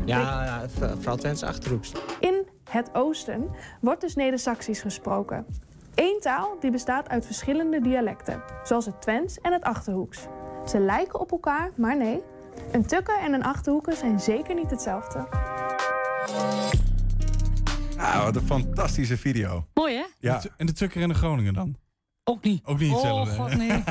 ja, 0.05 0.45
ja 0.45 0.69
vooral 0.97 1.17
Twents 1.17 1.43
Achterhoeks. 1.43 1.93
In 2.21 2.47
het 2.71 2.91
oosten 2.93 3.49
wordt 3.81 4.01
dus 4.01 4.15
Neder-Saxisch 4.15 4.81
gesproken. 4.81 5.47
Eén 5.95 6.19
taal 6.21 6.57
die 6.61 6.71
bestaat 6.71 7.09
uit 7.09 7.27
verschillende 7.27 7.81
dialecten, 7.81 8.43
zoals 8.65 8.87
het 8.87 9.01
Twents 9.01 9.41
en 9.41 9.53
het 9.53 9.63
Achterhoeks. 9.63 10.19
Ze 10.67 10.79
lijken 10.81 11.21
op 11.21 11.33
elkaar, 11.33 11.71
maar 11.77 11.97
nee. 11.97 12.23
Een 12.73 12.87
tukker 12.87 13.19
en 13.19 13.33
een 13.33 13.45
Achterhoeker 13.45 13.97
zijn 13.97 14.21
zeker 14.21 14.55
niet 14.55 14.71
hetzelfde. 14.71 15.27
Ah, 17.99 18.25
wat 18.25 18.37
een 18.37 18.47
fantastische 18.47 19.17
video. 19.17 19.67
Mooi 19.75 19.95
hè? 19.95 20.05
Ja. 20.19 20.43
En 20.57 20.67
de 20.67 20.73
tukker 20.73 21.03
en 21.03 21.09
de 21.09 21.15
Groningen 21.15 21.55
dan? 21.55 21.77
Ook 22.25 22.43
niet. 22.45 22.65
Ook 22.65 22.79
niet 22.79 22.91
Oh, 22.91 22.95
hetzelfde. 22.97 23.35
god, 23.35 23.57
nee. 23.57 23.69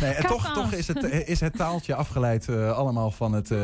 Nee, 0.00 0.12
en 0.12 0.26
toch, 0.26 0.52
toch 0.52 0.72
is, 0.72 0.88
het, 0.88 1.02
is 1.28 1.40
het 1.40 1.56
taaltje 1.56 1.94
afgeleid 1.94 2.48
eh, 2.48 2.76
allemaal 2.76 3.10
van 3.10 3.32
het... 3.32 3.50
eh, 3.50 3.58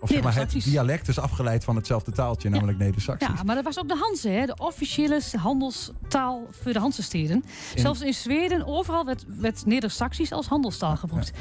of 0.00 0.08
zeg 0.08 0.22
maar, 0.22 0.34
het 0.34 0.50
dialect 0.64 1.08
is 1.08 1.18
afgeleid 1.18 1.64
van 1.64 1.76
hetzelfde 1.76 2.12
taaltje, 2.12 2.48
namelijk 2.48 2.78
Neder-Saxisch. 2.78 3.28
Ja, 3.36 3.42
maar 3.42 3.54
dat 3.54 3.64
was 3.64 3.78
ook 3.78 3.88
de 3.88 3.96
Hanse, 3.96 4.28
hè? 4.28 4.46
de 4.46 4.54
officiële 4.56 5.20
handelstaal 5.36 6.46
voor 6.62 6.72
de 6.72 6.78
Hansesteden. 6.78 7.44
Zelfs 7.74 8.00
in 8.00 8.14
Zweden, 8.14 8.66
overal 8.66 9.04
werd, 9.04 9.24
werd 9.26 9.66
Neder-Saxisch 9.66 10.32
als 10.32 10.46
handelstaal 10.46 10.96
gebruikt. 10.96 11.32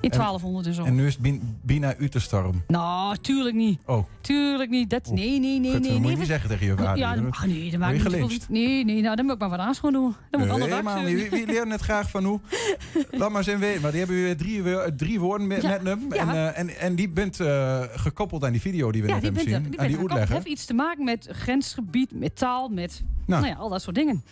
In 0.00 0.10
1200 0.10 0.66
en 0.66 0.74
zo. 0.74 0.84
En 0.84 0.94
nu 0.94 1.06
is 1.06 1.18
het 1.22 1.40
Bina 1.62 1.94
Uterstorm. 1.98 2.62
Nou, 2.66 3.16
tuurlijk 3.20 3.56
niet. 3.56 3.80
Oh. 3.86 4.04
Tuurlijk 4.20 4.70
niet. 4.70 4.90
Dat, 4.90 5.10
nee, 5.10 5.40
nee, 5.40 5.60
nee, 5.60 5.70
Gut, 5.72 5.80
nee. 5.80 5.90
dat 5.90 5.90
moet 5.90 6.00
nee. 6.00 6.10
je 6.10 6.16
niet 6.16 6.26
zeggen 6.26 6.48
tegen 6.48 6.66
je 6.66 6.76
vader. 6.76 6.96
Ja, 6.96 7.16
ach 7.30 7.46
nee, 7.46 7.70
dat 7.70 7.80
maakt 7.80 7.92
niet 7.92 8.02
zoveel. 8.02 8.28
Nee, 8.48 8.84
nee, 8.84 9.00
nou, 9.02 9.16
dan 9.16 9.24
moet 9.24 9.34
ik 9.34 9.40
maar 9.40 9.48
wat 9.48 9.58
aan 9.58 9.92
doen. 9.92 10.14
Dan 10.30 10.40
moet 10.40 10.50
ik 10.50 10.56
Nee, 10.68 10.82
man, 10.82 10.94
dag 10.94 11.04
wie, 11.04 11.46
leert 11.46 11.68
net 11.68 11.80
graag 11.80 12.10
van 12.10 12.24
hoe? 12.24 12.40
Laat 13.10 13.30
maar 13.30 13.44
zijn 13.44 13.58
weten. 13.58 13.82
Maar 13.82 13.90
die 13.90 14.00
hebben 14.00 14.16
weer 14.16 14.36
drie, 14.36 14.62
drie 14.96 15.20
woorden 15.20 15.46
met, 15.46 15.62
Ja, 15.62 15.68
met 15.68 15.82
hem. 15.84 16.00
ja. 16.14 16.16
En, 16.20 16.28
eh, 16.28 16.58
en, 16.58 16.78
en 16.78 16.94
die 16.94 17.08
bent 17.08 17.40
eh, 17.40 17.82
gekoppeld 17.90 18.44
aan 18.44 18.52
die 18.52 18.60
video 18.60 18.92
die 18.92 19.02
we 19.02 19.08
Ja, 19.08 19.14
net 19.14 19.22
die 19.22 19.32
hebben 19.32 19.50
bent, 19.52 19.62
zien. 19.62 19.70
die 19.70 19.80
aan 19.80 19.86
die 19.88 19.98
uitleggen. 19.98 20.34
heeft 20.34 20.46
iets 20.46 20.64
te 20.64 20.74
maken 20.74 21.04
met 21.04 21.28
grensgebied, 21.32 22.12
met 22.12 22.36
taal, 22.36 22.68
met 22.68 23.02
Nou. 23.26 23.40
nou. 23.42 23.52
ja, 23.54 23.58
al 23.60 23.68
dat 23.68 23.82
soort 23.82 23.96
dingen. 23.96 24.22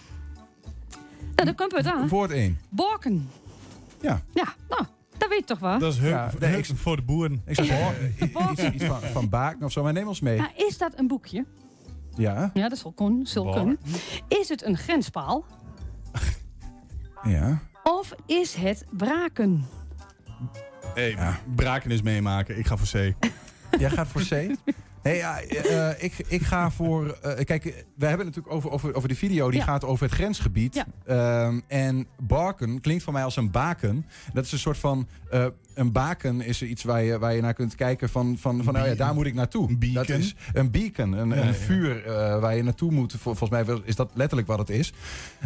Nou, 1.35 1.45
dan 1.49 1.55
komt 1.55 1.73
het 1.77 1.87
aan. 1.87 2.09
Woord 2.09 2.31
1. 2.31 2.59
Borken. 2.69 3.29
Ja. 4.01 4.21
Ja, 4.35 4.55
nou, 4.69 4.85
dat 5.19 5.29
weet 5.29 5.39
je 5.39 5.45
toch 5.45 5.59
wel. 5.59 5.79
Dat 5.79 5.93
is 5.93 6.01
Ja, 6.01 6.31
nee, 6.39 6.65
voor 6.65 6.97
de 6.97 7.03
boeren. 7.03 7.43
Ik 7.47 7.59
eh, 7.59 8.51
iets, 8.51 8.63
iets 8.63 8.85
van, 8.85 9.01
van 9.01 9.29
Baken 9.29 9.65
of 9.65 9.73
zo. 9.73 9.83
Maar 9.83 9.93
neem 9.93 10.09
ons 10.09 10.21
mee. 10.21 10.39
Nou, 10.39 10.51
is 10.57 10.79
dat 10.79 10.93
een 10.99 11.07
boekje? 11.07 11.45
Ja. 12.17 12.51
Ja, 12.55 12.69
dat 12.69 12.79
zal 12.79 12.93
kon. 12.93 13.27
Is 14.29 14.49
het 14.49 14.65
een 14.65 14.77
grenspaal? 14.77 15.45
Ja. 17.23 17.61
Of 17.83 18.15
is 18.27 18.55
het 18.55 18.85
braken? 18.91 19.65
Hey, 20.95 21.17
braken 21.55 21.91
is 21.91 22.03
meemaken. 22.03 22.59
Ik 22.59 22.67
ga 22.67 22.77
voor 22.77 23.01
C. 23.01 23.15
Jij 23.79 23.91
gaat 23.91 24.09
voor 24.09 24.23
C? 24.23 24.31
Nee, 25.07 25.17
ja, 25.17 25.41
eh, 25.41 26.05
ik, 26.05 26.13
ik 26.29 26.43
ga 26.43 26.71
voor. 26.71 27.11
eh, 27.23 27.45
kijk, 27.45 27.65
we 27.97 28.07
hebben 28.07 28.27
het 28.27 28.37
natuurlijk 28.37 28.55
over, 28.55 28.71
over, 28.71 28.95
over 28.95 29.09
de 29.09 29.15
video. 29.15 29.51
Die 29.51 29.59
Ja. 29.59 29.65
gaat 29.65 29.85
over 29.85 30.05
het 30.07 30.15
grensgebied. 30.15 30.75
Ja. 30.75 30.87
Ehm, 31.07 31.61
en 31.67 32.07
barken 32.21 32.81
klinkt 32.81 33.03
voor 33.03 33.13
mij 33.13 33.25
als 33.25 33.37
een 33.37 33.51
baken. 33.51 34.07
Dat 34.33 34.45
is 34.45 34.53
een 34.53 34.59
soort 34.59 34.79
van. 34.79 35.09
eh, 35.31 35.47
een 35.75 35.93
baken 35.93 36.41
is 36.41 36.63
iets 36.63 36.83
waar 36.85 37.03
je, 37.03 37.19
waar 37.19 37.35
je 37.35 37.41
naar 37.41 37.55
kunt 37.55 37.75
kijken 37.75 38.09
van, 38.09 38.37
van, 38.39 38.65
van 38.65 38.75
nou 38.75 38.89
ja, 38.89 38.95
daar 38.95 39.15
moet 39.15 39.27
ik 39.27 39.35
naartoe. 39.35 39.69
Een 39.69 39.79
beacon. 39.79 39.95
Dat 39.95 40.09
is 40.09 40.35
een 40.53 40.71
beacon, 40.71 41.13
een, 41.13 41.29
Ja, 41.29 41.37
een 41.37 41.47
ja. 41.47 41.53
vuur 41.53 42.05
eh, 42.07 42.41
waar 42.41 42.57
je 42.57 42.63
naartoe 42.63 42.93
moet. 42.93 43.13
Vol- 43.13 43.35
Volgens 43.35 43.67
mij 43.67 43.77
is 43.85 43.97
dat 43.97 44.11
letterlijk 44.15 44.49
wat 44.49 44.59
het 44.59 44.71
is. 44.71 44.93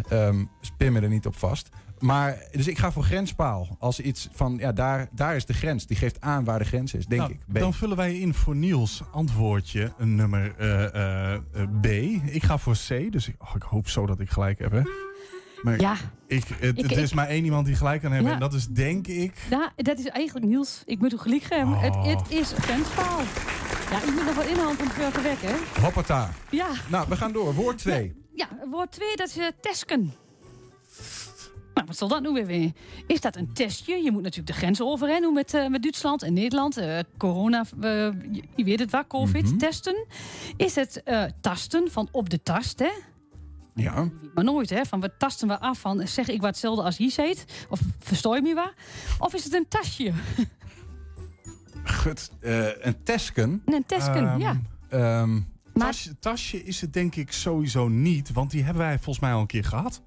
Ehm 0.09 0.43
spin 0.61 0.93
me 0.93 0.99
er 0.99 1.09
niet 1.09 1.25
op 1.25 1.35
vast. 1.37 1.69
Maar, 2.01 2.37
dus 2.51 2.67
ik 2.67 2.77
ga 2.77 2.91
voor 2.91 3.03
grenspaal. 3.03 3.75
Als 3.79 3.99
iets 3.99 4.27
van, 4.31 4.57
ja, 4.59 4.71
daar, 4.71 5.07
daar 5.11 5.35
is 5.35 5.45
de 5.45 5.53
grens. 5.53 5.85
Die 5.87 5.97
geeft 5.97 6.21
aan 6.21 6.43
waar 6.43 6.59
de 6.59 6.65
grens 6.65 6.93
is, 6.93 7.05
denk 7.05 7.21
Nou, 7.21 7.33
ik. 7.33 7.39
B. 7.53 7.59
Dan 7.59 7.73
vullen 7.73 7.97
wij 7.97 8.19
in 8.19 8.33
voor 8.33 8.55
Niels 8.55 9.01
antwoordje 9.11 9.93
een 9.97 10.15
nummer 10.15 10.53
eh, 10.57 10.83
eh, 10.95 11.33
eh, 11.33 11.41
B. 11.81 11.85
Ik 12.33 12.43
ga 12.43 12.57
voor 12.57 12.75
C, 12.87 13.11
dus 13.11 13.27
ik, 13.27 13.35
oh, 13.39 13.51
ik 13.55 13.61
hoop 13.61 13.87
zo 13.89 14.05
dat 14.05 14.19
ik 14.19 14.29
gelijk 14.29 14.59
heb. 14.59 14.71
Hè. 14.71 14.81
Maar 15.61 15.79
Ja. 15.79 15.95
ik, 16.27 16.43
het, 16.59 16.77
Ik- 16.77 16.89
het 16.89 16.97
is 16.97 17.09
ik- 17.09 17.15
maar 17.15 17.27
één 17.27 17.43
iemand 17.43 17.65
die 17.65 17.75
gelijk 17.75 18.01
kan 18.01 18.11
hebben. 18.11 18.27
Ja. 18.29 18.33
En 18.33 18.41
dat 18.41 18.53
is 18.53 18.67
denk 18.67 19.07
ik... 19.07 19.33
Ja, 19.49 19.71
dat 19.75 19.99
is 19.99 20.05
eigenlijk 20.07 20.45
Niels. 20.47 20.81
Ik 20.85 20.99
moet 20.99 21.13
gelijk 21.17 21.43
geven. 21.43 21.67
Oh. 21.67 21.81
Het, 21.81 21.95
het 21.95 22.31
is 22.31 22.53
grenspaal. 22.57 23.19
Ja, 23.91 23.97
ik 24.03 24.13
moet 24.15 24.25
nog 24.25 24.35
wat 24.35 24.45
inhand 24.45 24.81
om 24.81 24.87
het 24.91 25.13
te 25.13 25.21
wekken. 25.21 25.47
hè. 25.49 25.81
Hoppata. 25.81 26.29
Ja. 26.49 26.67
Nou, 26.89 27.05
we 27.09 27.15
gaan 27.15 27.31
door. 27.31 27.53
Woord 27.53 27.77
2. 27.77 28.15
Ja, 28.35 28.47
woord 28.71 28.91
2, 28.91 29.15
dat 29.15 29.27
is 29.27 29.37
eh, 29.37 29.45
tesken. 29.61 30.13
Nou, 31.73 31.87
wat 31.87 31.97
zal 31.97 32.07
dat 32.07 32.21
nu 32.21 32.29
weer 32.31 32.45
weer? 32.45 32.71
Is 33.07 33.21
dat 33.21 33.35
een 33.35 33.53
testje? 33.53 33.95
Je 34.03 34.11
moet 34.11 34.21
natuurlijk 34.21 34.47
de 34.53 34.59
grens 34.59 34.81
over 34.81 35.07
hè, 35.07 35.19
doen 35.19 35.33
met, 35.33 35.53
eh, 35.53 35.67
met 35.67 35.81
Duitsland 35.83 36.23
en 36.23 36.33
Nederland. 36.33 36.77
Eh, 36.77 36.99
corona, 37.17 37.65
eh, 37.81 37.89
je, 38.55 38.63
weet 38.63 38.79
het 38.79 38.91
waar, 38.91 39.07
COVID, 39.07 39.43
Mhm. 39.45 39.57
testen. 39.57 40.05
Is 40.57 40.75
het 40.75 41.03
tasten 41.41 41.91
van 41.91 42.07
op 42.11 42.29
de 42.29 42.43
tast, 42.43 42.79
hè? 42.79 42.91
Ja. 43.75 44.09
Maar 44.33 44.43
nooit, 44.43 44.69
hè? 44.69 44.85
Van 44.85 45.01
we 45.01 45.11
tasten 45.17 45.47
we 45.47 45.59
af 45.59 45.79
van 45.79 46.07
zeg 46.07 46.27
ik 46.27 46.41
wat 46.41 46.49
hetzelfde 46.49 46.83
als 46.83 46.97
hier 46.97 47.11
zit? 47.11 47.65
Of 47.69 47.79
verstoor 47.99 48.35
je 48.35 48.41
me 48.41 48.53
waar? 48.53 48.73
Of 49.19 49.33
is 49.33 49.43
het 49.43 49.53
een 49.53 49.67
tasje? 49.67 50.11
Gut. 51.83 52.31
een 52.81 53.03
tesken. 53.03 53.61
Een 53.65 53.85
tesken, 53.85 54.27
Ehm, 54.27 54.39
ja. 54.39 55.41
Tasje, 55.73 56.19
tasje 56.19 56.63
is 56.63 56.81
het 56.81 56.93
denk 56.93 57.15
ik 57.15 57.31
sowieso 57.31 57.87
niet, 57.87 58.31
want 58.31 58.51
die 58.51 58.63
hebben 58.63 58.83
wij 58.83 58.95
volgens 58.95 59.19
mij 59.19 59.33
al 59.33 59.39
een 59.41 59.47
keer 59.47 59.63
gehad. 59.63 60.01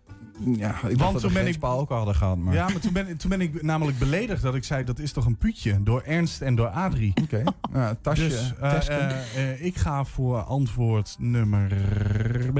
Ja, 0.57 0.69
ik 0.75 0.81
Want 0.83 0.99
dacht 0.99 1.13
dat 1.13 1.21
toen 1.21 1.21
we 1.21 1.21
ben 1.21 1.29
ik- 1.29 1.39
grenspaal 1.39 1.79
ook 1.79 1.91
al 1.91 1.97
hadden 1.97 2.15
gehad. 2.15 2.37
Maar... 2.39 2.55
Ja, 2.55 2.69
maar 2.69 2.79
toen 2.81 2.93
ben, 2.93 3.17
toen 3.17 3.31
ben 3.31 3.41
ik 3.41 3.63
namelijk 3.63 3.99
beledigd 3.99 4.43
dat 4.43 4.55
ik 4.55 4.65
zei 4.65 4.85
dat 4.85 4.99
is 4.99 5.13
toch 5.13 5.27
een 5.27 5.37
putje 5.37 5.83
door 5.83 6.03
Ernst 6.03 6.41
en 6.41 6.55
door 6.55 6.69
Adrie. 6.69 7.13
Oké. 7.23 7.43
Ja, 7.75 7.97
tasje. 8.01 8.29
Dus 8.29 8.55
eh, 8.61 8.77
eh, 8.89 9.51
eh, 9.53 9.65
ik 9.65 9.77
ga 9.77 10.05
voor 10.05 10.39
antwoord 10.43 11.17
nummer 11.19 11.69
B. 12.55 12.59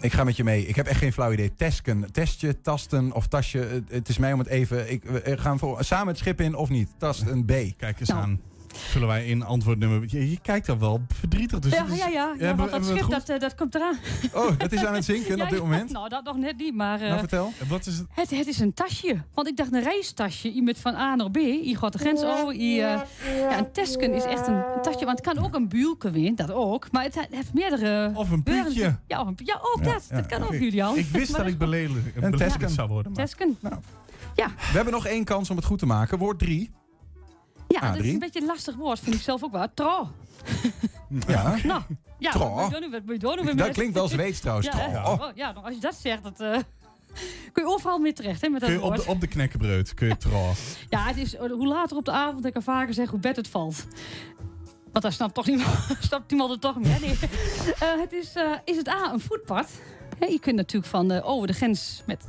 ik 0.00 0.12
ga 0.12 0.24
met 0.24 0.36
je 0.36 0.44
mee. 0.44 0.66
Ik 0.66 0.76
heb 0.76 0.86
echt 0.86 0.98
geen 0.98 1.12
flauw 1.12 1.32
idee. 1.32 1.54
Tesken. 1.54 2.12
Testje, 2.12 2.60
tasten 2.60 3.12
of 3.12 3.26
tasje. 3.26 3.58
Het, 3.58 3.82
het 3.90 4.08
is 4.08 4.18
mij 4.18 4.32
om 4.32 4.38
het 4.38 4.48
even... 4.48 4.92
Ik, 4.92 5.04
we 5.04 5.36
gaan 5.38 5.58
voor, 5.58 5.84
samen 5.84 6.06
het 6.08 6.18
schip 6.18 6.40
in 6.40 6.54
of 6.54 6.68
niet. 6.68 6.90
Tast 6.98 7.22
een 7.26 7.44
B. 7.44 7.52
Kijk 7.76 8.00
eens 8.00 8.08
Nou. 8.08 8.20
aan. 8.22 8.40
Vullen 8.76 9.08
wij 9.08 9.26
in 9.26 9.42
antwoord 9.44 9.78
nummer... 9.78 10.04
Je, 10.06 10.30
je 10.30 10.40
kijkt 10.40 10.66
er 10.68 10.78
wel 10.78 11.00
verdrietig. 11.14 11.58
Dus 11.58 11.72
ja, 11.72 11.84
het 11.84 11.92
is- 11.92 11.98
ja, 11.98 12.08
ja, 12.08 12.12
ja, 12.38 12.44
hebben- 12.46 12.56
want 12.56 12.70
dat 12.70 12.84
schip 12.84 13.00
het 13.00 13.10
dat, 13.10 13.28
eh, 13.28 13.38
dat 13.38 13.54
komt 13.54 13.74
eraan. 13.74 13.96
Oh, 14.32 14.58
dat 14.58 14.72
is 14.72 14.84
aan 14.84 14.94
het 14.94 15.04
zinken 15.04 15.36
Ja, 15.36 15.42
op 15.44 15.48
dit 15.50 15.58
ja, 15.58 15.64
moment. 15.64 15.90
Nou, 15.92 16.08
dat 16.08 16.24
nog 16.24 16.36
net 16.36 16.56
niet, 16.56 16.74
maar... 16.74 17.00
eh, 17.00 17.06
Nou, 17.08 17.18
vertel. 17.18 17.52
goed? 17.58 17.68
Wat 17.68 17.86
is 17.86 17.96
het? 17.98 18.06
Het, 18.10 18.30
het 18.30 18.46
is 18.46 18.58
een 18.60 18.74
tasje. 18.74 19.22
Want 19.34 19.48
ik 19.48 19.56
dacht 19.56 19.72
een 19.72 19.82
reistasje. 19.82 20.54
Je 20.54 20.62
met 20.62 20.78
van 20.78 20.94
A 20.94 21.14
naar 21.14 21.30
B. 21.30 21.36
Je 21.36 21.76
gaat 21.76 21.92
de 21.92 21.98
grens 21.98 22.22
over. 22.22 22.54
Je, 22.54 22.80
eh, 22.80 23.38
ja, 23.40 23.58
een 23.58 23.72
tesken 23.72 24.14
is 24.14 24.24
echt 24.24 24.46
een, 24.46 24.54
een 24.54 24.82
tasje. 24.82 25.04
Want 25.04 25.18
het 25.24 25.34
kan 25.34 25.44
ook 25.44 25.54
een 25.54 25.68
buulke 25.68 26.10
weer. 26.10 26.34
Dat 26.36 26.50
ook. 26.52 26.90
Maar 26.92 27.02
het, 27.02 27.26
heeft 27.30 27.52
meerdere... 27.54 28.10
Of 28.14 28.30
een 28.30 28.42
puutje. 28.42 28.96
Ja, 29.06 29.20
of 29.20 29.26
een, 29.26 29.38
ja 29.44 29.58
ook 29.62 29.84
Ja, 29.84 29.92
dat. 29.92 30.06
ja, 30.10 30.16
dat 30.16 30.26
kan 30.26 30.42
ook, 30.42 30.52
Julian. 30.52 30.96
Ik 30.96 31.06
wist 31.06 31.30
Maar 31.32 31.40
dat 31.40 31.48
ik 31.52 31.58
beledig- 31.58 32.12
beledigd 32.14 32.38
tesken. 32.38 32.70
zou 32.70 32.88
worden. 32.88 33.12
Maar. 33.12 33.24
Tesken. 33.24 33.56
Nou. 33.60 33.74
Ja, 34.34 34.46
We 34.46 34.72
hebben 34.76 34.92
nog 34.92 35.06
één 35.06 35.24
kans 35.24 35.50
om 35.50 35.56
het 35.56 35.64
goed 35.64 35.78
te 35.78 35.86
maken. 35.86 36.18
Woord 36.18 36.38
3. 36.38 36.70
Ja 37.80 37.92
dat 37.92 38.04
is 38.04 38.12
een 38.12 38.18
beetje 38.18 38.40
een 38.40 38.46
lastig 38.46 38.74
woord. 38.76 38.98
Vind 38.98 39.14
ik 39.14 39.22
zelf 39.22 39.42
ook 39.44 39.52
wel. 39.52 39.66
Trouw. 39.74 40.08
Ja. 41.26 41.56
Nou, 41.64 41.82
ja. 42.18 42.68
Weer 43.06 43.56
Dat 43.56 43.70
klinkt 43.70 43.94
wel 43.94 44.08
Zweeds 44.08 44.40
trouwens. 44.40 44.66
Ja? 44.66 44.72
Trouw. 44.72 45.12
Oh, 45.12 45.26
ja, 45.34 45.52
nou, 45.52 45.64
als 45.64 45.74
je 45.74 45.80
dat 45.80 45.94
zegt, 45.94 46.22
dat, 46.22 46.40
eh, 46.40 46.50
kun 47.52 47.62
je 47.62 47.68
overal 47.68 47.98
mee 47.98 48.12
terecht 48.12 48.40
hè, 48.40 48.48
met 48.48 48.60
dat 48.60 48.68
Kun 48.70 48.78
je 48.78 48.84
op 48.84 48.90
woord. 48.94 49.04
de, 49.04 49.10
op 49.10 49.20
de 49.20 49.26
knekkenbreud 49.26 49.94
kun 49.94 50.08
je 50.08 50.16
trouwen. 50.16 50.54
Ja, 50.88 51.04
het 51.06 51.16
is, 51.16 51.34
eh, 51.34 51.50
hoe 51.50 51.66
later 51.66 51.96
op 51.96 52.04
de 52.04 52.10
avond 52.10 52.44
ik 52.44 52.52
kan 52.52 52.62
vaker 52.62 52.94
zeg 52.94 53.10
hoe 53.10 53.18
bed 53.18 53.36
het 53.36 53.48
valt. 53.48 53.86
Want 54.92 55.04
daar 55.04 55.12
snapt 55.12 55.34
toch 55.34 55.46
niemand, 55.46 55.78
snapt 56.00 56.30
niemand 56.30 56.50
het 56.50 56.60
toch 56.60 56.78
meer. 56.80 57.00
Nee. 57.00 57.18
Eh, 57.78 58.00
het 58.00 58.12
is, 58.12 58.34
eh, 58.34 58.52
is 58.64 58.76
het 58.76 58.88
A, 58.88 59.12
een 59.12 59.20
voetpad? 59.20 59.70
Hè, 60.18 60.26
je 60.26 60.38
kunt 60.40 60.56
natuurlijk 60.56 60.90
van 60.90 61.10
eh, 61.10 61.28
over 61.28 61.46
de 61.46 61.52
grens 61.52 62.02
met... 62.06 62.24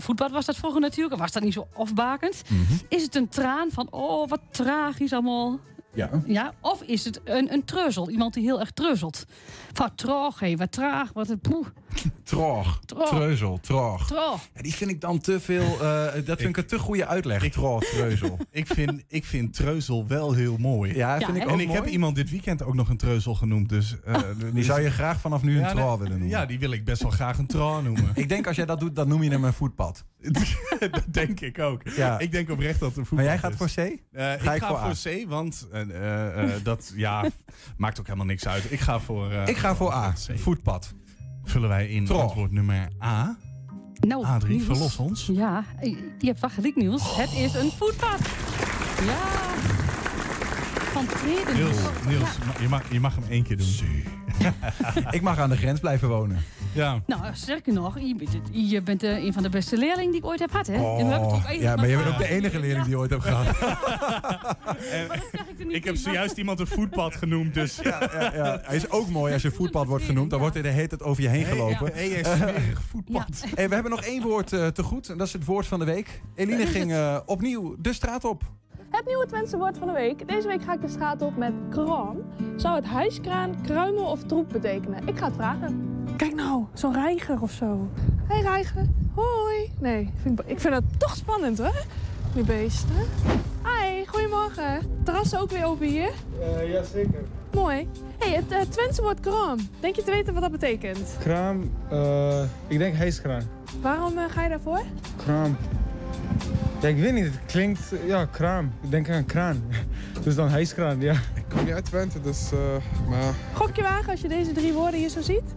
Een 0.00 0.06
voetpad 0.06 0.30
was 0.30 0.44
dat 0.44 0.56
vroeger 0.56 0.80
natuurlijk, 0.80 1.20
was 1.20 1.32
dat 1.32 1.42
niet 1.42 1.52
zo 1.52 1.66
afbakend? 1.76 2.42
Mhm. 2.48 2.62
Is 2.88 3.02
het 3.02 3.14
een 3.14 3.28
traan 3.28 3.70
van, 3.70 3.86
oh 3.90 4.28
wat 4.28 4.40
tragisch 4.50 5.12
allemaal? 5.12 5.58
Ja. 5.94 6.10
Ja, 6.26 6.52
of 6.60 6.82
is 6.82 7.04
het 7.04 7.20
een, 7.24 7.52
een 7.52 7.64
treuzel, 7.64 8.10
iemand 8.10 8.34
die 8.34 8.42
heel 8.42 8.60
erg 8.60 8.70
treuzelt? 8.70 9.24
Van 9.72 9.94
traag, 9.94 10.40
hé, 10.40 10.56
wat 10.56 10.72
traag, 10.72 11.12
wat 11.12 11.28
een 11.28 11.40
poeh. 11.40 11.66
Traag. 12.22 12.80
Traag. 12.86 13.08
Treuzel. 13.08 13.58
Traag. 13.60 14.06
Traag. 14.06 14.48
Ja, 14.54 14.62
die 14.62 14.74
vind 14.74 14.90
ik 14.90 15.00
dan 15.00 15.18
te 15.18 15.40
veel... 15.40 15.62
eh, 15.80 16.04
dat 16.24 16.38
vind 16.40 16.40
ik, 16.48 16.56
een 16.56 16.66
te 16.66 16.78
goede 16.78 17.06
uitleg. 17.06 17.42
Ik- 17.42 17.52
Traag, 17.52 17.84
treuzel. 17.84 18.38
ik, 18.50 18.66
vind, 18.66 19.02
ik 19.08 19.24
vind 19.24 19.54
treuzel 19.54 20.06
wel 20.06 20.32
heel 20.32 20.56
mooi. 20.56 20.94
Ja, 20.94 21.14
Ja, 21.18 21.26
vind 21.26 21.36
ik 21.36 21.42
ook 21.44 21.48
en 21.50 21.60
ik 21.60 21.66
mooi. 21.66 21.78
heb 21.80 21.88
iemand 21.88 22.14
dit 22.16 22.30
weekend 22.30 22.62
ook 22.62 22.74
nog 22.74 22.88
een 22.88 22.96
treuzel 22.96 23.34
genoemd. 23.34 23.68
Dus, 23.68 23.96
eh, 24.04 24.20
Die 24.52 24.64
zou 24.64 24.80
je 24.80 24.90
graag 24.90 25.20
vanaf 25.20 25.42
nu 25.42 25.52
een 25.54 25.76
Ja, 25.76 25.98
willen 25.98 26.08
noemen. 26.10 26.28
Ja, 26.28 26.46
die 26.46 26.58
wil 26.58 26.70
ik 26.72 26.84
best 26.84 27.02
wel 27.02 27.10
graag 27.10 27.38
een 27.38 27.46
trouw 27.46 27.80
noemen. 27.80 28.10
Ik 28.22 28.28
denk 28.28 28.46
als 28.46 28.56
jij 28.56 28.66
dat 28.66 28.80
doet, 28.80 28.96
dan 28.96 29.08
noem 29.08 29.22
je 29.22 29.30
hem 29.30 29.44
een 29.44 29.52
voetpad. 29.52 30.04
dat 30.90 31.04
denk 31.10 31.40
ik 31.40 31.58
ook. 31.58 31.80
Ja. 31.96 32.18
Ik 32.18 32.32
denk 32.32 32.50
oprecht 32.50 32.80
dat 32.80 32.88
een 32.88 32.94
voetbal 33.06 33.16
Maar 33.16 33.26
jij 33.26 33.38
gaat 33.38 33.54
voor 33.56 33.66
C? 33.66 33.76
Eh, 33.76 34.32
ik 34.32 34.40
Ga 34.40 34.54
ik 34.54 34.60
ga 34.62 34.68
voor 34.68 34.78
voor, 34.78 35.12
A? 35.12 35.24
C, 35.24 35.28
want 35.28 35.68
eh, 35.72 35.80
eh, 35.80 36.54
eh, 36.54 36.64
dat 36.64 36.92
ja, 36.96 37.24
maakt 37.76 37.98
ook 38.00 38.06
helemaal 38.06 38.26
niks 38.26 38.46
uit. 38.48 38.72
Ik 38.72 38.80
ga 38.80 39.00
voor. 39.00 39.30
eh, 39.32 39.46
Ik 39.48 39.56
ga 39.56 39.74
voor 39.76 39.92
A. 39.92 40.12
C. 40.12 40.38
Voetpad. 40.38 40.94
Vullen 41.44 41.68
wij 41.68 41.88
in 41.88 42.08
antwoord 42.08 42.50
nummer 42.52 42.88
A. 43.02 43.36
Nou, 44.00 44.24
Adrie, 44.24 44.52
Niels. 44.54 44.66
verlos 44.66 44.96
ons. 44.96 45.26
Ja, 45.32 45.64
je 46.18 46.26
hebt 46.38 46.52
gelijk 46.52 46.76
nieuws. 46.76 47.16
Het 47.16 47.32
is 47.32 47.54
een 47.54 47.70
voetpad. 47.70 48.18
Ja. 49.04 49.18
Van 50.92 51.06
treden. 51.06 51.54
Niels, 51.54 51.76
Oh, 51.78 52.06
Niels 52.06 52.20
ja. 52.54 52.60
je, 52.60 52.68
mag, 52.68 52.82
je 52.92 53.00
mag 53.00 53.14
hem 53.14 53.24
één 53.28 53.42
keer 53.42 53.56
doen. 53.56 53.66
Ik 55.10 55.22
mag 55.22 55.38
aan 55.38 55.50
de 55.50 55.56
grens 55.56 55.80
blijven 55.80 56.08
wonen. 56.08 56.42
Ja. 56.72 57.02
Nou, 57.06 57.20
sterker 57.32 57.72
nog, 57.72 57.98
je 58.00 58.14
bent, 58.16 58.32
het- 58.32 58.48
je 58.70 58.82
bent 58.82 59.02
eh, 59.02 59.24
een 59.24 59.32
van 59.32 59.42
de 59.42 59.48
beste 59.48 59.76
leerlingen 59.76 60.10
die 60.10 60.20
ik 60.20 60.26
ooit 60.26 60.38
heb 60.40 60.50
gehad, 60.50 60.66
hè? 60.66 60.72
En 60.74 60.80
we 60.80 60.86
hebben 60.86 61.12
het 61.12 61.22
ook 61.22 61.32
Oh, 61.50 61.60
ja, 61.60 61.76
maar 61.76 61.88
je 61.88 61.96
bent 61.96 62.08
ook 62.08 62.18
de 62.18 62.28
enige 62.28 62.58
leerling 62.60 62.82
die 62.84 62.90
je 62.94 62.98
ooit 62.98 63.10
hebt 63.10 63.22
gehad. 63.22 63.46
Ik 65.68 65.84
heb 65.84 65.96
zojuist 65.96 66.36
iemand 66.36 66.60
een 66.60 66.66
voetpad 66.66 67.14
genoemd, 67.14 67.54
dus... 67.54 67.76
Ja, 67.82 68.10
ja, 68.12 68.34
ja. 68.34 68.60
Hij 68.62 68.76
is 68.76 68.90
ook 68.90 69.08
mooi 69.08 69.32
als 69.32 69.42
je 69.42 69.50
voetpad 69.50 69.86
wordt 69.86 70.04
genoemd. 70.04 70.30
Dan 70.30 70.38
wordt 70.38 70.54
hij 70.54 70.62
de 70.62 70.68
hele 70.68 70.86
tijd 70.88 71.02
over 71.02 71.22
je 71.22 71.28
heen 71.28 71.44
gelopen. 71.44 71.90
Hé, 71.94 72.10
hey, 72.10 72.24
smerig 72.36 72.82
voetpad. 72.90 73.44
Hey, 73.54 73.68
we 73.68 73.74
hebben 73.74 73.90
nog 73.92 74.02
één 74.02 74.22
woord 74.22 74.52
eh, 74.52 74.66
te 74.66 74.82
goed. 74.82 75.08
En 75.08 75.18
dat 75.18 75.26
is 75.26 75.32
het 75.32 75.44
woord 75.44 75.66
van 75.66 75.78
de 75.78 75.84
week. 75.84 76.20
Eline 76.34 76.66
ging 76.66 76.92
eh, 76.92 77.16
opnieuw 77.26 77.74
de 77.78 77.92
straat 77.92 78.24
op. 78.24 78.42
Het 78.90 79.06
nieuwe 79.06 79.26
Twentse 79.26 79.56
woord 79.56 79.78
van 79.78 79.86
de 79.86 79.92
week. 79.92 80.28
Deze 80.28 80.48
week 80.48 80.62
ga 80.62 80.72
ik 80.74 80.80
de 80.80 80.88
straat 80.88 81.22
op 81.22 81.36
met 81.36 81.52
kraam. 81.70 82.16
Zou 82.56 82.76
het 82.76 82.84
huiskraan, 82.84 83.62
kruimel 83.62 84.04
of 84.04 84.24
troep 84.24 84.48
betekenen? 84.48 85.06
Ik 85.08 85.18
ga 85.18 85.24
het 85.26 85.34
vragen. 85.34 85.99
Kijk 86.20 86.34
nou, 86.34 86.64
zo'n 86.74 86.92
reiger 86.92 87.42
of 87.42 87.50
zo. 87.50 87.88
Hé 88.26 88.34
hey, 88.34 88.42
reiger, 88.42 88.86
hoi. 89.14 89.70
Nee, 89.78 90.10
vind 90.22 90.40
ik, 90.40 90.46
ik 90.46 90.60
vind 90.60 90.74
dat 90.74 90.82
toch 90.98 91.16
spannend 91.16 91.58
hoor. 91.58 91.84
Die 92.34 92.44
beesten. 92.44 92.96
Hi, 93.64 94.06
goedemorgen. 94.06 94.80
Terras 95.04 95.36
ook 95.36 95.50
weer 95.50 95.64
open 95.64 95.86
hier? 95.86 96.10
ja, 96.66 96.82
zeker. 96.82 97.24
Mooi. 97.52 97.88
hey, 98.18 98.32
het 98.32 98.52
uh, 98.52 98.60
Twentse 98.60 99.02
woord 99.02 99.20
kraam. 99.20 99.58
Denk 99.80 99.96
je 99.96 100.02
te 100.02 100.10
weten 100.10 100.32
wat 100.32 100.42
dat 100.42 100.50
betekent? 100.50 101.16
Kraam, 101.18 101.70
eh, 101.90 102.42
ik 102.66 102.78
denk 102.78 102.94
hijskraan. 102.94 103.42
Waarom 103.80 104.18
uh, 104.18 104.24
ga 104.28 104.42
je 104.42 104.48
daarvoor? 104.48 104.82
Kraam. 105.16 105.56
Ja, 106.80 106.88
ik 106.88 106.96
weet 106.96 107.12
niet, 107.12 107.24
het 107.24 107.40
klinkt, 107.46 107.92
uh, 107.92 108.08
ja, 108.08 108.24
kraam. 108.24 108.72
Ik 108.82 108.90
denk 108.90 109.10
aan 109.10 109.26
kraan. 109.26 109.62
dus 110.24 110.34
dan 110.34 110.48
hijskraan, 110.48 111.00
ja. 111.00 111.12
Ik 111.12 111.44
kom 111.48 111.64
niet 111.64 111.74
uit 111.74 111.84
Twente, 111.84 112.20
dus, 112.20 112.50
uh, 112.52 112.60
maar... 113.08 113.34
Gok 113.54 113.76
je 113.76 113.82
wagen 113.82 114.10
als 114.10 114.20
je 114.20 114.28
deze 114.28 114.52
drie 114.52 114.72
woorden 114.72 115.00
hier 115.00 115.08
zo 115.08 115.20
ziet? 115.20 115.54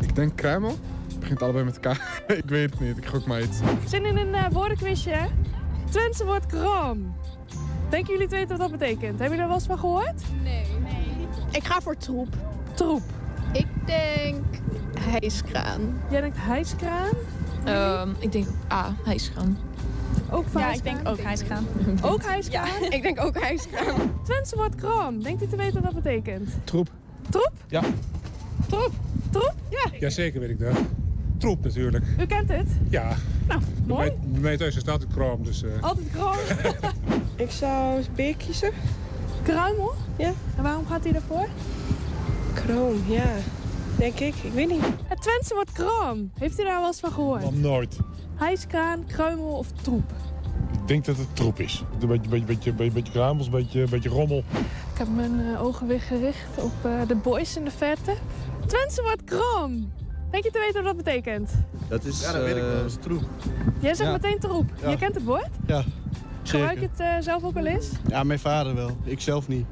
Ik 0.00 0.14
denk 0.14 0.36
kruimel. 0.36 0.76
Het 1.08 1.20
begint 1.20 1.42
allebei 1.42 1.64
met 1.64 1.74
elkaar. 1.74 2.22
ik 2.42 2.44
weet 2.44 2.70
het 2.70 2.80
niet, 2.80 2.96
ik 2.96 3.06
gok 3.06 3.26
maar 3.26 3.42
iets. 3.42 3.58
Zin 3.86 4.04
in 4.04 4.16
een 4.16 4.34
uh, 4.34 4.46
woordenquizje, 4.52 5.10
hè? 5.10 5.26
Twentse 5.90 6.24
woord 6.24 6.46
kraam. 6.46 7.14
Denken 7.88 8.12
jullie 8.12 8.28
te 8.28 8.34
weten 8.34 8.58
wat 8.58 8.70
dat 8.70 8.78
betekent? 8.78 9.18
Hebben 9.18 9.24
jullie 9.24 9.40
er 9.40 9.46
wel 9.46 9.56
eens 9.56 9.66
van 9.66 9.78
gehoord? 9.78 10.22
Nee. 10.42 10.64
nee. 10.82 11.26
Ik 11.50 11.64
ga 11.64 11.80
voor 11.80 11.96
troep. 11.96 12.28
Troep. 12.74 13.02
Ik 13.52 13.66
denk 13.84 14.44
hijskraan. 15.00 16.00
Jij 16.10 16.20
denkt 16.20 16.36
hijskraan? 16.40 17.10
Um, 17.68 18.16
ik 18.18 18.32
denk 18.32 18.46
A, 18.72 18.94
hijskraan. 19.04 19.58
Ook 20.30 20.48
van 20.48 20.60
Ja, 20.60 20.72
ik 20.72 20.82
denk 20.82 21.08
ook 21.08 21.20
hijskraan. 21.20 21.66
Ook 22.02 22.24
hijskraan? 22.24 22.68
Ja, 22.80 22.90
ik 22.96 23.02
denk 23.02 23.20
ook 23.24 23.40
hijskraan. 23.40 24.20
Twentse 24.24 24.56
woord 24.56 24.74
kraam. 24.74 25.22
Denkt 25.22 25.42
u 25.42 25.46
te 25.46 25.56
weten 25.56 25.82
wat 25.82 25.92
dat 25.92 26.02
betekent? 26.02 26.50
Troep. 26.64 26.88
Troep? 27.30 27.52
Ja. 27.68 27.82
Troep? 28.68 28.92
Troep? 29.30 29.54
Ja. 29.68 29.90
Jazeker 29.98 30.40
weet 30.40 30.50
ik 30.50 30.58
dat. 30.58 30.76
Troep 31.38 31.64
natuurlijk. 31.64 32.04
U 32.18 32.26
kent 32.26 32.48
het? 32.48 32.68
Ja. 32.90 33.16
Nou, 33.48 33.60
mooi. 33.86 34.08
Bij, 34.08 34.18
bij 34.30 34.40
mij 34.40 34.56
thuis 34.56 34.76
is 34.76 34.82
het 34.82 34.90
altijd 34.90 35.10
dus... 35.44 35.62
Uh... 35.62 35.82
Altijd 35.82 36.10
kraam? 36.10 36.36
ik 37.36 37.50
zou 37.50 38.00
B 38.02 38.38
kiezen. 38.38 38.72
Kruimel? 39.42 39.94
Ja. 40.18 40.32
En 40.56 40.62
waarom 40.62 40.86
gaat 40.86 41.02
hij 41.02 41.12
daarvoor? 41.12 41.48
Kroom, 42.54 43.02
ja. 43.06 43.30
Denk 43.96 44.18
ik. 44.18 44.34
Ik 44.34 44.52
weet 44.52 44.68
niet. 44.68 44.84
Het 45.04 45.22
Twentse 45.22 45.54
woord 45.54 45.72
kraam. 45.72 46.30
Heeft 46.38 46.60
u 46.60 46.64
daar 46.64 46.78
wel 46.78 46.86
eens 46.86 47.00
van 47.00 47.12
gehoord? 47.12 47.42
Nog 47.42 47.54
nooit. 47.54 47.96
Hijskraan, 48.36 49.04
kruimel 49.06 49.52
of 49.52 49.72
troep? 49.82 50.12
Ik 50.72 50.88
denk 50.88 51.04
dat 51.04 51.16
het 51.16 51.36
troep 51.36 51.60
is. 51.60 51.84
Een 52.00 52.08
beetje, 52.08 52.28
beetje, 52.28 52.46
beetje, 52.46 52.72
beetje, 52.72 52.92
beetje 52.92 53.12
kruimels, 53.12 53.46
een 53.46 53.52
beetje, 53.52 53.86
beetje 53.88 54.08
rommel. 54.08 54.38
Ik 54.92 54.98
heb 54.98 55.08
mijn 55.14 55.40
uh, 55.40 55.64
ogen 55.64 55.86
weer 55.86 56.00
gericht 56.00 56.62
op 56.62 56.72
uh, 56.86 57.08
de 57.08 57.14
boys 57.14 57.56
in 57.56 57.64
de 57.64 57.70
verte. 57.70 58.14
Het 58.68 58.76
Twentse 58.76 59.02
woord 59.02 59.24
kraam. 59.24 59.92
Denk 60.30 60.44
je 60.44 60.50
te 60.50 60.58
weten 60.58 60.82
wat 60.82 60.96
dat 60.96 61.04
betekent? 61.04 61.50
Dat 61.88 62.04
is, 62.04 62.20
ja, 62.20 62.32
dat 62.32 62.42
weet 62.42 62.56
ik 62.56 62.62
wel. 62.62 62.76
Dat 62.76 62.84
is 62.84 62.96
troep. 63.00 63.22
Jij 63.80 63.94
zegt 63.94 64.10
Ja. 64.10 64.16
meteen 64.22 64.38
troep. 64.38 64.70
Ja. 64.82 64.90
Je 64.90 64.96
kent 64.96 65.14
het 65.14 65.24
woord? 65.24 65.48
Ja, 65.66 65.84
Gebruik 66.42 66.80
je 66.80 66.88
het 66.92 67.00
uh, 67.00 67.14
zelf 67.20 67.44
ook 67.44 67.54
wel 67.54 67.66
eens? 67.66 67.90
Ja, 68.08 68.22
mijn 68.22 68.38
vader 68.38 68.74
wel. 68.74 68.96
Ik 69.04 69.20
zelf 69.20 69.48
niet. 69.48 69.66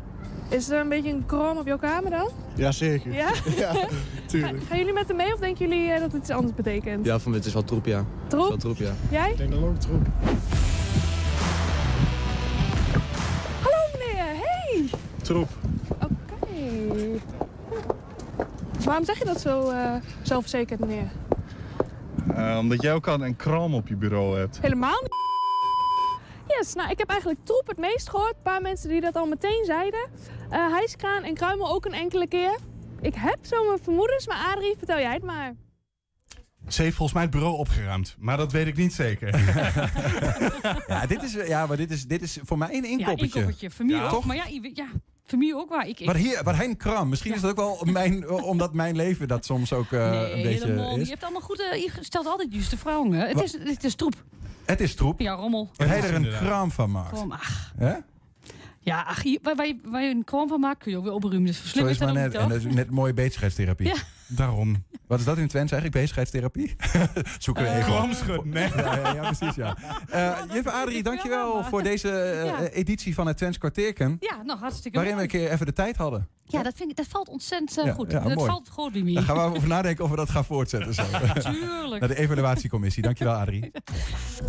Is 0.48 0.70
er 0.70 0.80
een 0.80 0.88
beetje 0.88 1.10
een 1.10 1.26
krom 1.26 1.56
op 1.58 1.66
jouw 1.66 1.78
kamer 1.78 2.10
dan? 2.10 2.28
Ja, 2.54 2.72
zeker. 2.72 3.12
Ja? 3.12 3.30
ja 3.56 3.72
Ga, 3.72 3.88
tuurlijk. 4.26 4.62
gaan 4.68 4.78
jullie 4.78 4.92
met 4.92 5.08
hem 5.08 5.16
mee 5.16 5.32
of 5.32 5.38
denken 5.38 5.68
jullie 5.68 5.86
uh, 5.88 5.92
dat 6.00 6.12
het 6.12 6.20
iets 6.20 6.30
anders 6.30 6.54
betekent? 6.54 7.06
Ja, 7.06 7.18
van 7.18 7.32
het 7.32 7.44
is 7.44 7.52
wel 7.52 7.64
troep, 7.64 7.86
ja. 7.86 8.04
Troep? 8.26 8.42
Is 8.42 8.48
wel 8.48 8.56
troep, 8.56 8.76
ja. 8.76 8.92
Jij? 9.10 9.30
Ik 9.30 9.36
denk 9.36 9.50
dat 9.50 9.60
ook 9.60 9.80
troep. 9.80 10.06
Hallo 13.62 13.78
meneer, 13.92 14.24
hey! 14.24 14.84
Troep. 15.22 15.48
Oké. 15.88 16.06
Okay. 16.40 17.20
Waarom 18.86 19.04
zeg 19.04 19.18
je 19.18 19.24
dat 19.24 19.40
zo 19.40 19.70
uh, 19.70 19.94
zelfverzekerd, 20.22 20.80
meneer? 20.80 21.10
Uh, 22.36 22.56
omdat 22.60 22.82
jij 22.82 22.92
ook 22.94 23.06
al 23.08 23.24
een 23.24 23.36
kram 23.36 23.74
op 23.74 23.88
je 23.88 23.96
bureau 23.96 24.38
hebt. 24.38 24.60
Helemaal 24.60 25.00
niet. 25.02 25.14
Yes, 26.58 26.74
nou 26.74 26.90
ik 26.90 26.98
heb 26.98 27.08
eigenlijk 27.08 27.40
troep 27.44 27.66
het 27.66 27.78
meest 27.78 28.10
gehoord. 28.10 28.34
Een 28.36 28.42
paar 28.42 28.62
mensen 28.62 28.88
die 28.88 29.00
dat 29.00 29.16
al 29.16 29.26
meteen 29.26 29.64
zeiden. 29.64 30.08
Uh, 30.52 30.72
hijskraan 30.72 31.22
en 31.22 31.34
kruimel 31.34 31.68
ook 31.70 31.84
een 31.84 31.92
enkele 31.92 32.26
keer. 32.28 32.58
Ik 33.00 33.14
heb 33.14 33.38
zo 33.42 33.64
mijn 33.66 33.78
vermoedens, 33.82 34.26
maar 34.26 34.54
Adrie, 34.54 34.74
vertel 34.78 34.98
jij 34.98 35.12
het 35.12 35.22
maar. 35.22 35.54
Ze 36.68 36.82
heeft 36.82 36.96
volgens 36.96 37.12
mij 37.12 37.22
het 37.22 37.32
bureau 37.32 37.56
opgeruimd, 37.56 38.16
maar 38.18 38.36
dat 38.36 38.52
weet 38.52 38.66
ik 38.66 38.76
niet 38.76 38.92
zeker. 38.92 39.28
ja, 40.88 41.06
dit 41.06 41.22
is, 41.22 41.32
ja, 41.32 41.66
maar 41.66 41.76
dit 41.76 41.90
is, 41.90 42.06
dit 42.06 42.22
is 42.22 42.38
voor 42.42 42.58
mij 42.58 42.68
een 42.68 42.82
Ja, 42.82 42.88
inkoppertje. 42.88 43.24
inkoppertje. 43.24 43.70
Familie 43.70 43.96
Ja, 44.00 44.04
ook. 44.04 44.10
toch? 44.10 44.24
Maar 44.24 44.36
ja, 44.36 44.44
je- 44.46 44.86
ja, 45.26 45.32
familie 45.36 45.56
ook 45.56 45.68
waar. 45.68 45.88
Ik, 45.88 46.00
ik, 46.00 46.06
Maar, 46.06 46.16
hier, 46.16 46.40
maar 46.44 46.56
Hein 46.56 46.76
Kram, 46.76 47.08
misschien 47.08 47.34
is 47.34 47.40
dat 47.40 47.50
ook 47.50 47.56
wel 47.56 47.92
mijn, 47.92 48.30
omdat 48.52 48.74
mijn 48.74 48.96
leven 48.96 49.28
dat 49.28 49.44
soms 49.44 49.72
ook 49.72 49.90
uh, 49.90 50.10
nee, 50.10 50.32
een 50.32 50.42
beetje 50.42 50.66
helemaal 50.66 50.96
is. 50.96 51.04
Je 51.04 51.10
hebt 51.10 51.22
allemaal 51.22 51.40
goed. 51.40 51.60
Uh, 51.60 51.82
je 51.82 51.90
stelt 52.00 52.26
altijd 52.26 52.52
juist 52.52 52.70
de 52.70 52.76
vrouwen. 52.78 53.12
hè. 53.12 53.26
Het 53.26 53.34
Wa- 53.36 53.42
is, 53.42 53.52
het 53.52 53.84
is 53.84 53.94
troep. 53.94 54.14
Het 54.64 54.80
is 54.80 54.94
troep. 54.94 55.20
Ja, 55.20 55.32
rommel. 55.34 55.70
Dat 55.76 55.88
hij 55.88 56.02
er 56.02 56.14
een 56.14 56.28
kraam 56.28 56.70
van 56.70 56.90
maakt. 56.90 57.18
Kom, 57.18 57.32
ach. 57.32 57.74
Ja, 58.80 59.02
ach, 59.02 59.22
hier, 59.22 59.38
waar, 59.42 59.56
waar, 59.56 59.66
je- 59.66 59.78
waar 59.84 60.02
je 60.02 60.10
een 60.10 60.24
kwam 60.24 60.48
van 60.48 60.60
maakt, 60.60 60.82
kun 60.82 60.90
je 60.90 60.96
ook 60.96 61.04
weer 61.04 61.12
opruimen. 61.12 61.46
Dus 61.46 61.72
Zo 61.72 61.86
is 61.86 61.98
maar 61.98 62.06
dan 62.08 62.16
net. 62.16 62.34
En 62.34 62.48
dat 62.48 62.58
is 62.58 62.64
net 62.74 62.90
mooie 62.90 63.14
bezigheidstherapie. 63.14 63.86
Ja. 63.86 63.94
Daarom. 64.26 64.84
Wat 65.06 65.18
is 65.18 65.24
dat 65.24 65.38
in 65.38 65.48
Twents 65.48 65.72
eigenlijk, 65.72 66.00
bezigheidstherapie? 66.02 66.76
Zoeken 67.38 67.62
we 67.62 67.68
Eh, 67.68 67.76
even. 67.76 67.88
op. 67.92 67.96
Kraamschudden, 67.98 68.48
nee. 68.48 68.68
Ja, 68.76 68.96
ja, 68.96 69.12
ja, 69.14 69.20
precies, 69.32 69.54
ja. 69.54 69.76
Eh 70.08 70.38
Juffe 70.52 70.70
Adrie, 70.70 71.02
dankjewel 71.02 71.64
voor 71.64 71.82
deze 71.82 72.10
eh, 72.70 72.78
editie 72.78 73.14
van 73.14 73.26
het 73.26 73.36
Twents 73.36 73.58
kwartierken. 73.58 74.16
Ja, 74.20 74.42
nou 74.42 74.58
hartstikke 74.58 74.96
Waarin 74.98 75.16
we 75.16 75.22
een 75.22 75.28
keer 75.28 75.50
even 75.50 75.66
de 75.66 75.72
tijd 75.72 75.96
hadden. 75.96 76.28
Ja, 76.48 76.62
dat, 76.62 76.74
vind 76.76 76.90
ik, 76.90 76.96
dat 76.96 77.06
valt 77.06 77.28
ontzettend 77.28 77.86
eh, 77.88 77.94
goed. 77.94 78.10
ja, 78.12 78.20
dat 78.20 78.34
mooi. 78.34 78.48
valt 78.50 78.68
goed 78.68 78.92
bij 78.92 79.02
mij. 79.02 79.12
Daar 79.14 79.22
gaan 79.22 79.50
we 79.50 79.56
over 79.56 79.68
nadenken 79.68 80.04
of 80.04 80.10
we 80.10 80.16
dat 80.16 80.30
gaan 80.30 80.44
voortzetten. 80.44 80.94
Zo. 80.94 81.02
Tuurlijk. 81.50 82.00
Naar 82.00 82.08
de 82.08 82.18
evaluatiecommissie. 82.18 83.02
Dankjewel, 83.02 83.34
Adrie. 83.34 83.70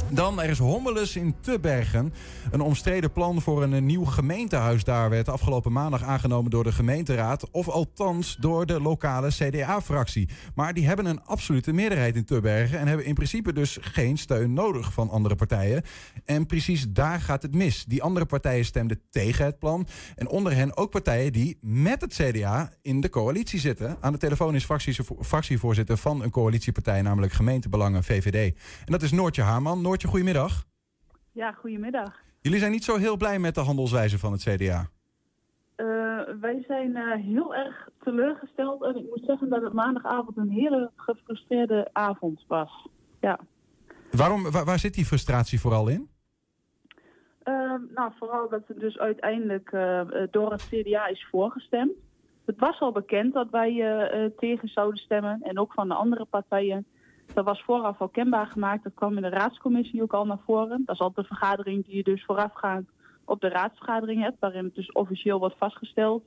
Dan, 0.09 0.41
er 0.41 0.49
is 0.49 0.57
Hommelus 0.57 1.15
in 1.15 1.35
Tubbergen. 1.41 2.13
Een 2.51 2.61
omstreden 2.61 3.11
plan 3.11 3.41
voor 3.41 3.63
een, 3.63 3.73
eh, 3.73 3.81
nieuw 3.81 4.05
gemeentehuis 4.05 4.83
daar 4.83 5.09
werd 5.09 5.29
afgelopen 5.29 5.71
maandag 5.71 6.03
aangenomen 6.03 6.51
door 6.51 6.63
de 6.63 6.71
gemeenteraad. 6.71 7.49
Of 7.51 7.67
althans 7.69 8.35
door 8.39 8.65
de 8.65 8.81
lokale 8.81 9.29
CDA-fractie. 9.67 10.29
Maar 10.55 10.73
die 10.73 10.87
hebben 10.87 11.05
een 11.05 11.23
absolute 11.23 11.73
meerderheid 11.73 12.15
in 12.15 12.25
Tubbergen. 12.25 12.79
En 12.79 12.87
hebben 12.87 13.05
in 13.05 13.13
principe 13.13 13.53
dus 13.53 13.77
geen 13.81 14.17
steun 14.17 14.53
nodig 14.53 14.93
van 14.93 15.09
andere 15.09 15.35
partijen. 15.35 15.83
En 16.25 16.45
precies 16.45 16.89
daar 16.89 17.21
gaat 17.21 17.41
het 17.41 17.55
mis. 17.55 17.85
Die 17.85 18.03
andere 18.03 18.25
partijen 18.25 18.65
stemden 18.65 19.01
tegen 19.09 19.45
het 19.45 19.59
plan. 19.59 19.87
En 20.15 20.27
onder 20.27 20.55
hen 20.55 20.77
ook 20.77 20.91
partijen 20.91 21.33
die 21.33 21.57
met 21.61 22.01
het 22.01 22.13
CDA 22.13 22.71
in 22.81 23.01
de 23.01 23.09
coalitie 23.09 23.59
zitten. 23.59 23.97
Aan 23.99 24.11
de 24.11 24.17
telefoon 24.17 24.55
is 24.55 24.67
fractievoorzitter 25.21 25.97
van 25.97 26.23
een 26.23 26.31
coalitiepartij, 26.31 27.01
namelijk 27.01 27.33
Gemeentebelangen 27.33 28.03
VVD. 28.03 28.55
En 28.85 28.91
dat 28.91 29.01
is 29.01 29.11
Noortje 29.11 29.41
Haarman. 29.41 29.81
Noortje, 29.81 30.07
goedemiddag. 30.07 30.65
Ja, 31.31 31.51
goedemiddag. 31.51 32.19
Jullie 32.41 32.59
zijn 32.59 32.71
niet 32.71 32.83
zo 32.83 32.97
heel 32.97 33.17
blij 33.17 33.39
met 33.39 33.55
de 33.55 33.61
handelswijze 33.61 34.19
van 34.19 34.31
het 34.31 34.43
CDA. 34.43 34.89
Eh, 35.77 36.19
wij 36.39 36.63
zijn 36.67 36.95
eh, 36.95 37.23
heel 37.23 37.55
erg 37.55 37.89
teleurgesteld 38.03 38.83
en 38.83 38.95
ik 38.95 39.09
moet 39.09 39.23
zeggen 39.25 39.49
dat 39.49 39.61
het 39.61 39.73
maandagavond 39.73 40.37
een 40.37 40.49
hele 40.49 40.91
gefrustreerde 40.95 41.89
avond 41.91 42.43
was. 42.47 42.87
Ja. 43.21 43.39
Waarom, 44.11 44.51
waar, 44.51 44.65
waar 44.65 44.79
zit 44.79 44.93
die 44.93 45.05
frustratie 45.05 45.59
vooral 45.59 45.87
in? 45.87 46.09
Ehm, 47.43 47.81
nou, 47.93 48.11
vooral 48.19 48.49
dat 48.49 48.67
het 48.67 48.79
dus 48.79 48.97
uiteindelijk 48.97 49.71
eh, 49.71 50.01
door 50.31 50.51
het 50.51 50.67
CDA 50.69 51.07
is 51.07 51.27
voorgestemd. 51.31 51.91
Het 52.45 52.59
was 52.59 52.79
al 52.79 52.91
bekend 52.91 53.33
dat 53.33 53.49
wij 53.49 53.73
tegen 54.37 54.67
zouden 54.67 54.99
stemmen 54.99 55.41
en 55.41 55.59
ook 55.59 55.73
van 55.73 55.87
de 55.87 55.93
andere 55.93 56.25
partijen. 56.25 56.85
Dat 57.33 57.45
was 57.45 57.63
vooraf 57.63 58.01
al 58.01 58.09
kenbaar 58.09 58.47
gemaakt. 58.47 58.83
Dat 58.83 58.93
kwam 58.93 59.15
in 59.15 59.21
de 59.21 59.29
raadscommissie 59.29 60.01
ook 60.01 60.13
al 60.13 60.25
naar 60.25 60.41
voren. 60.45 60.83
Dat 60.85 60.95
is 60.95 61.01
altijd 61.01 61.27
de 61.27 61.35
vergadering 61.35 61.85
die 61.85 61.95
je 61.95 62.03
dus 62.03 62.25
voorafgaand 62.25 62.89
op 63.27 63.41
de 63.41 63.49
raadsvergadering 63.49 64.21
hebt, 64.21 64.39
waarin 64.39 64.63
het 64.63 64.75
dus 64.75 64.91
officieel 64.91 65.39
wordt 65.39 65.57
vastgesteld. 65.57 66.23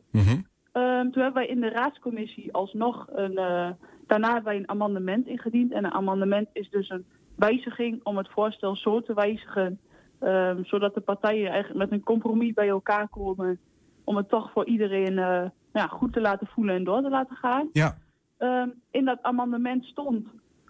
Ehm, 0.73 1.11
toen 1.11 1.23
hebben 1.23 1.43
wij 1.43 1.47
in 1.47 1.61
de 1.61 1.69
raadscommissie 1.69 2.53
alsnog 2.53 3.07
een. 3.13 3.37
eh, 3.39 3.71
daarna 4.07 4.27
hebben 4.27 4.45
wij 4.45 4.57
een 4.57 4.69
amendement 4.69 5.27
ingediend. 5.27 5.73
En 5.73 5.85
een 5.85 5.93
amendement 5.93 6.49
is 6.53 6.71
dus 6.71 6.89
een 6.89 7.05
wijziging 7.37 8.01
om 8.03 8.17
het 8.17 8.29
voorstel 8.31 8.77
zo 8.77 9.01
te 9.01 9.15
wijzigen. 9.15 9.81
ehm, 10.21 10.63
zodat 10.65 10.95
de 10.95 11.01
partijen 11.01 11.51
eigenlijk 11.51 11.79
met 11.79 11.93
een 11.93 12.05
compromis 12.05 12.53
bij 12.53 12.69
elkaar 12.69 13.09
komen. 13.09 13.59
Om 14.05 14.17
het 14.17 14.29
toch 14.29 14.51
voor 14.53 14.67
iedereen 14.67 15.19
eh, 15.19 15.43
ja, 15.73 15.87
goed 15.87 16.13
te 16.13 16.21
laten 16.21 16.47
voelen 16.47 16.75
en 16.75 16.85
door 16.85 17.03
te 17.03 17.09
laten 17.09 17.37
gaan. 17.37 17.69
Ja. 17.73 17.97
ehm, 18.39 18.69
in 18.91 19.05
dat 19.05 19.23
amendement 19.23 19.85
stond 19.85 20.27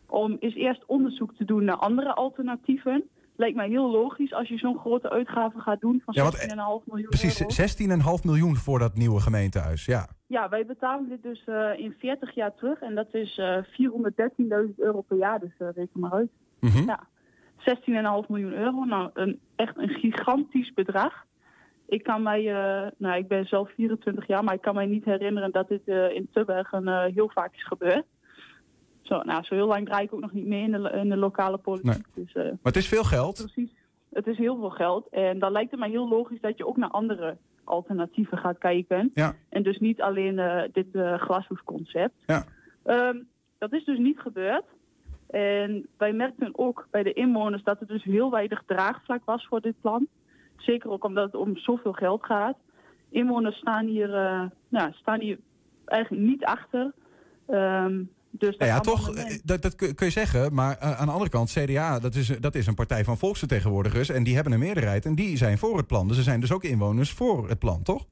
om 0.09 0.37
eens 0.41 0.55
eerst 0.55 0.85
onderzoek 0.87 1.35
te 1.35 1.45
doen 1.45 1.64
naar 1.64 1.76
andere 1.76 2.14
alternatieven. 2.14 3.09
Lijkt 3.41 3.57
mij 3.57 3.68
heel 3.68 3.91
logisch 3.91 4.32
als 4.32 4.49
je 4.49 4.59
zo'n 4.59 4.78
grote 4.78 5.11
uitgave 5.11 5.59
gaat 5.61 5.80
doen 5.80 6.03
van 6.05 6.14
Ja, 6.14 6.22
want, 6.22 6.36
16,5 6.36 6.84
miljoen 6.84 7.09
Precies, 7.09 7.41
euro. 7.41 8.18
16,5 8.18 8.24
miljoen 8.24 8.57
voor 8.57 8.78
dat 8.78 8.95
nieuwe 8.95 9.20
gemeentehuis. 9.20 9.84
Ja. 9.84 10.09
Ja, 10.26 10.49
wij 10.49 10.66
betalen 10.66 11.09
dit 11.09 11.22
dus 11.22 11.45
eh, 11.45 11.78
in 11.78 11.95
40 11.99 12.34
jaar 12.34 12.55
terug 12.55 12.80
en 12.80 12.95
dat 12.95 13.14
is 13.14 13.38
eh 13.38 13.57
413.000 13.57 14.74
euro 14.76 15.01
per 15.01 15.16
jaar, 15.16 15.41
dus 15.41 15.55
eh, 15.59 15.68
reken 15.74 16.01
maar 16.01 16.12
uit. 16.12 16.30
Mhm. 16.61 16.84
Ja, 16.86 17.01
16,5 17.57 18.28
miljoen 18.28 18.53
euro, 18.53 18.84
nou 18.84 19.11
een, 19.14 19.41
echt 19.57 19.76
een 19.76 19.88
gigantisch 19.88 20.72
bedrag. 20.74 21.28
Ik 21.91 22.03
kan 22.03 22.22
mij, 22.22 22.38
eh, 22.38 22.91
nou 22.97 23.18
ik 23.18 23.28
ben 23.28 23.47
zelf 23.47 23.70
24 23.74 24.26
jaar, 24.26 24.45
maar 24.45 24.55
ik 24.55 24.61
kan 24.61 24.74
mij 24.74 24.86
niet 24.86 25.05
herinneren 25.05 25.53
dat 25.53 25.68
dit 25.68 25.88
eh, 25.88 26.14
in 26.14 26.28
Tubbergen 26.32 26.88
eh, 26.88 27.14
heel 27.14 27.30
vaak 27.34 27.55
is 27.55 27.66
gebeurd. 27.66 28.05
Zo, 29.11 29.22
nou, 29.22 29.44
zo 29.44 29.54
heel 29.54 29.66
lang 29.66 29.86
draai 29.86 30.04
ik 30.04 30.14
ook 30.14 30.20
nog 30.20 30.32
niet 30.32 30.46
mee 30.46 30.62
in 30.62 30.72
de, 30.72 30.90
in 30.90 31.08
de 31.08 31.16
lokale 31.16 31.56
politiek. 31.56 32.04
Dus, 32.14 32.32
eh, 32.32 32.44
Maar 32.44 32.58
het 32.62 32.76
is 32.76 32.88
veel 32.88 33.04
geld. 33.04 33.36
Precies. 33.36 33.74
Het 34.11 34.26
is 34.26 34.38
heel 34.38 34.56
veel 34.58 34.70
geld. 34.70 35.08
En 35.08 35.38
dan 35.38 35.52
lijkt 35.52 35.70
het 35.70 35.80
mij 35.80 35.88
heel 35.88 36.08
logisch 36.08 36.40
dat 36.40 36.56
je 36.56 36.66
ook 36.66 36.76
naar 36.76 36.90
andere 36.90 37.36
alternatieven 37.64 38.38
gaat 38.38 38.58
kijken. 38.58 39.11
Ja. 39.14 39.34
En 39.48 39.62
dus 39.62 39.78
niet 39.78 40.00
alleen 40.00 40.38
eh, 40.38 40.62
dit 40.72 40.94
eh, 40.94 41.14
glashoesconcept. 41.18 42.14
Ja. 42.26 42.44
Ehm, 42.84 43.16
dat 43.58 43.72
is 43.72 43.84
dus 43.84 43.98
niet 43.98 44.18
gebeurd. 44.18 44.64
En 45.30 45.86
wij 45.96 46.12
merkten 46.12 46.58
ook 46.58 46.86
bij 46.90 47.02
de 47.02 47.12
inwoners 47.12 47.62
dat 47.62 47.80
er 47.80 47.86
dus 47.86 48.04
heel 48.04 48.30
weinig 48.30 48.62
draagvlak 48.66 49.24
was 49.24 49.46
voor 49.46 49.61
dit 49.61 49.80
plan. 49.80 50.06
Zeker 50.56 50.90
ook 50.90 51.04
omdat 51.04 51.24
het 51.24 51.34
om 51.34 51.56
zoveel 51.56 51.92
geld 51.92 52.24
gaat. 52.24 52.56
Inwoners 53.08 53.56
staan 53.56 53.86
hier, 53.86 54.08
nou, 54.68 54.92
staan 54.92 55.20
hier 55.20 55.38
eigenlijk 55.84 56.22
niet 56.22 56.44
achter. 56.44 56.92
Ehm, 57.46 58.02
dus 58.31 58.57
dat 58.57 58.59
Nou 58.59 58.70
ja, 58.70 58.81
toch, 58.81 59.14
eh, 59.14 59.39
dat, 59.45 59.62
dat 59.62 59.74
kun 59.74 60.07
je 60.07 60.11
zeggen. 60.11 60.55
Maar 60.55 60.76
eh, 60.76 61.01
aan 61.01 61.07
de 61.07 61.12
andere 61.12 61.31
kant, 61.31 61.51
CDA, 61.51 61.99
dat 61.99 62.14
is, 62.14 62.26
dat 62.26 62.55
is 62.55 62.66
een 62.66 62.74
partij 62.74 63.05
van 63.05 63.18
volksvertegenwoordigers. 63.18 64.09
En 64.09 64.22
die 64.22 64.35
hebben 64.35 64.53
een 64.53 64.59
meerderheid 64.59 65.05
en 65.05 65.14
die 65.14 65.37
zijn 65.37 65.59
voor 65.59 65.76
het 65.76 65.87
plan. 65.87 66.09
Dus 66.09 66.16
er 66.16 66.22
zijn 66.22 66.41
dus 66.41 66.53
ook 66.53 66.64
inwoners 66.64 67.12
voor 67.12 67.49
het 67.49 67.59
plan, 67.59 67.83
toch? 67.83 68.07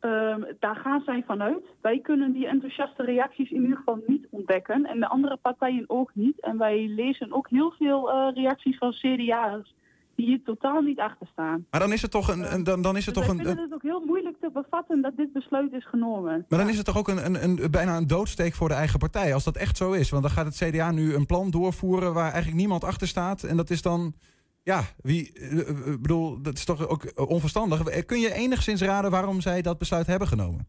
Ehm, 0.00 0.42
daar 0.58 0.76
gaan 0.76 1.02
zij 1.04 1.22
vanuit. 1.26 1.64
Wij 1.80 2.00
kunnen 2.00 2.32
die 2.32 2.46
enthousiaste 2.46 3.02
reacties 3.02 3.50
in 3.50 3.62
ieder 3.62 3.76
geval 3.76 4.00
niet 4.06 4.26
ontdekken. 4.30 4.86
En 4.86 5.00
de 5.00 5.08
andere 5.08 5.36
partijen 5.36 5.84
ook 5.86 6.10
niet. 6.14 6.40
En 6.40 6.58
wij 6.58 6.86
lezen 6.88 7.32
ook 7.32 7.48
heel 7.48 7.70
veel 7.70 8.10
eh, 8.10 8.34
reacties 8.34 8.78
van 8.78 8.92
CDA'ers 8.92 9.74
die 10.18 10.26
hier 10.26 10.42
totaal 10.44 10.80
niet 10.80 10.98
achter 10.98 11.26
staan. 11.32 11.66
Maar 11.70 11.80
dan 11.80 11.92
is 11.92 12.02
het 12.02 12.10
toch 12.10 12.28
een. 12.28 12.52
een- 12.54 12.64
dan, 12.64 12.82
dan 12.82 12.96
is 12.96 13.06
het 13.06 13.14
Dus 13.14 13.24
toch 13.24 13.32
een. 13.32 13.44
vinden 13.44 13.62
het 13.62 13.72
ook 13.74 13.82
heel 13.82 14.04
moeilijk 14.04 14.36
te 14.40 14.50
bevatten 14.52 15.02
dat 15.02 15.16
dit 15.16 15.32
besluit 15.32 15.72
is 15.72 15.86
genomen. 15.88 16.44
Maar 16.48 16.58
dan 16.58 16.68
is 16.68 16.76
het 16.76 16.86
toch 16.86 16.98
ook 16.98 17.08
een, 17.08 17.24
een, 17.24 17.42
een, 17.42 17.70
bijna 17.70 17.96
een 17.96 18.06
doodsteek 18.06 18.54
voor 18.54 18.68
de 18.68 18.74
eigen 18.74 18.98
partij, 18.98 19.34
als 19.34 19.44
dat 19.44 19.56
echt 19.56 19.76
zo 19.76 19.92
is. 19.92 20.10
Want 20.10 20.22
dan 20.22 20.32
gaat 20.32 20.46
het 20.46 20.56
CDA 20.56 20.90
nu 20.90 21.14
een 21.14 21.26
plan 21.26 21.50
doorvoeren 21.50 22.14
waar 22.14 22.30
eigenlijk 22.32 22.56
niemand 22.56 22.84
achter 22.84 23.08
staat. 23.08 23.42
En 23.42 23.56
dat 23.56 23.70
is 23.70 23.82
dan, 23.82 24.14
ja, 24.62 24.80
wie, 25.02 25.32
eh, 25.32 25.60
eh, 25.68 25.92
ik 25.92 26.02
bedoel, 26.02 26.42
dat 26.42 26.54
is 26.54 26.64
toch 26.64 26.88
ook 26.88 27.04
eh, 27.04 27.28
onverstandig. 27.28 27.84
Eh, 27.84 28.06
Kun 28.06 28.18
je 28.20 28.32
enigszins 28.34 28.82
raden 28.82 29.10
waarom 29.10 29.40
zij 29.40 29.62
dat 29.62 29.78
besluit 29.78 30.06
hebben 30.06 30.28
genomen? 30.28 30.66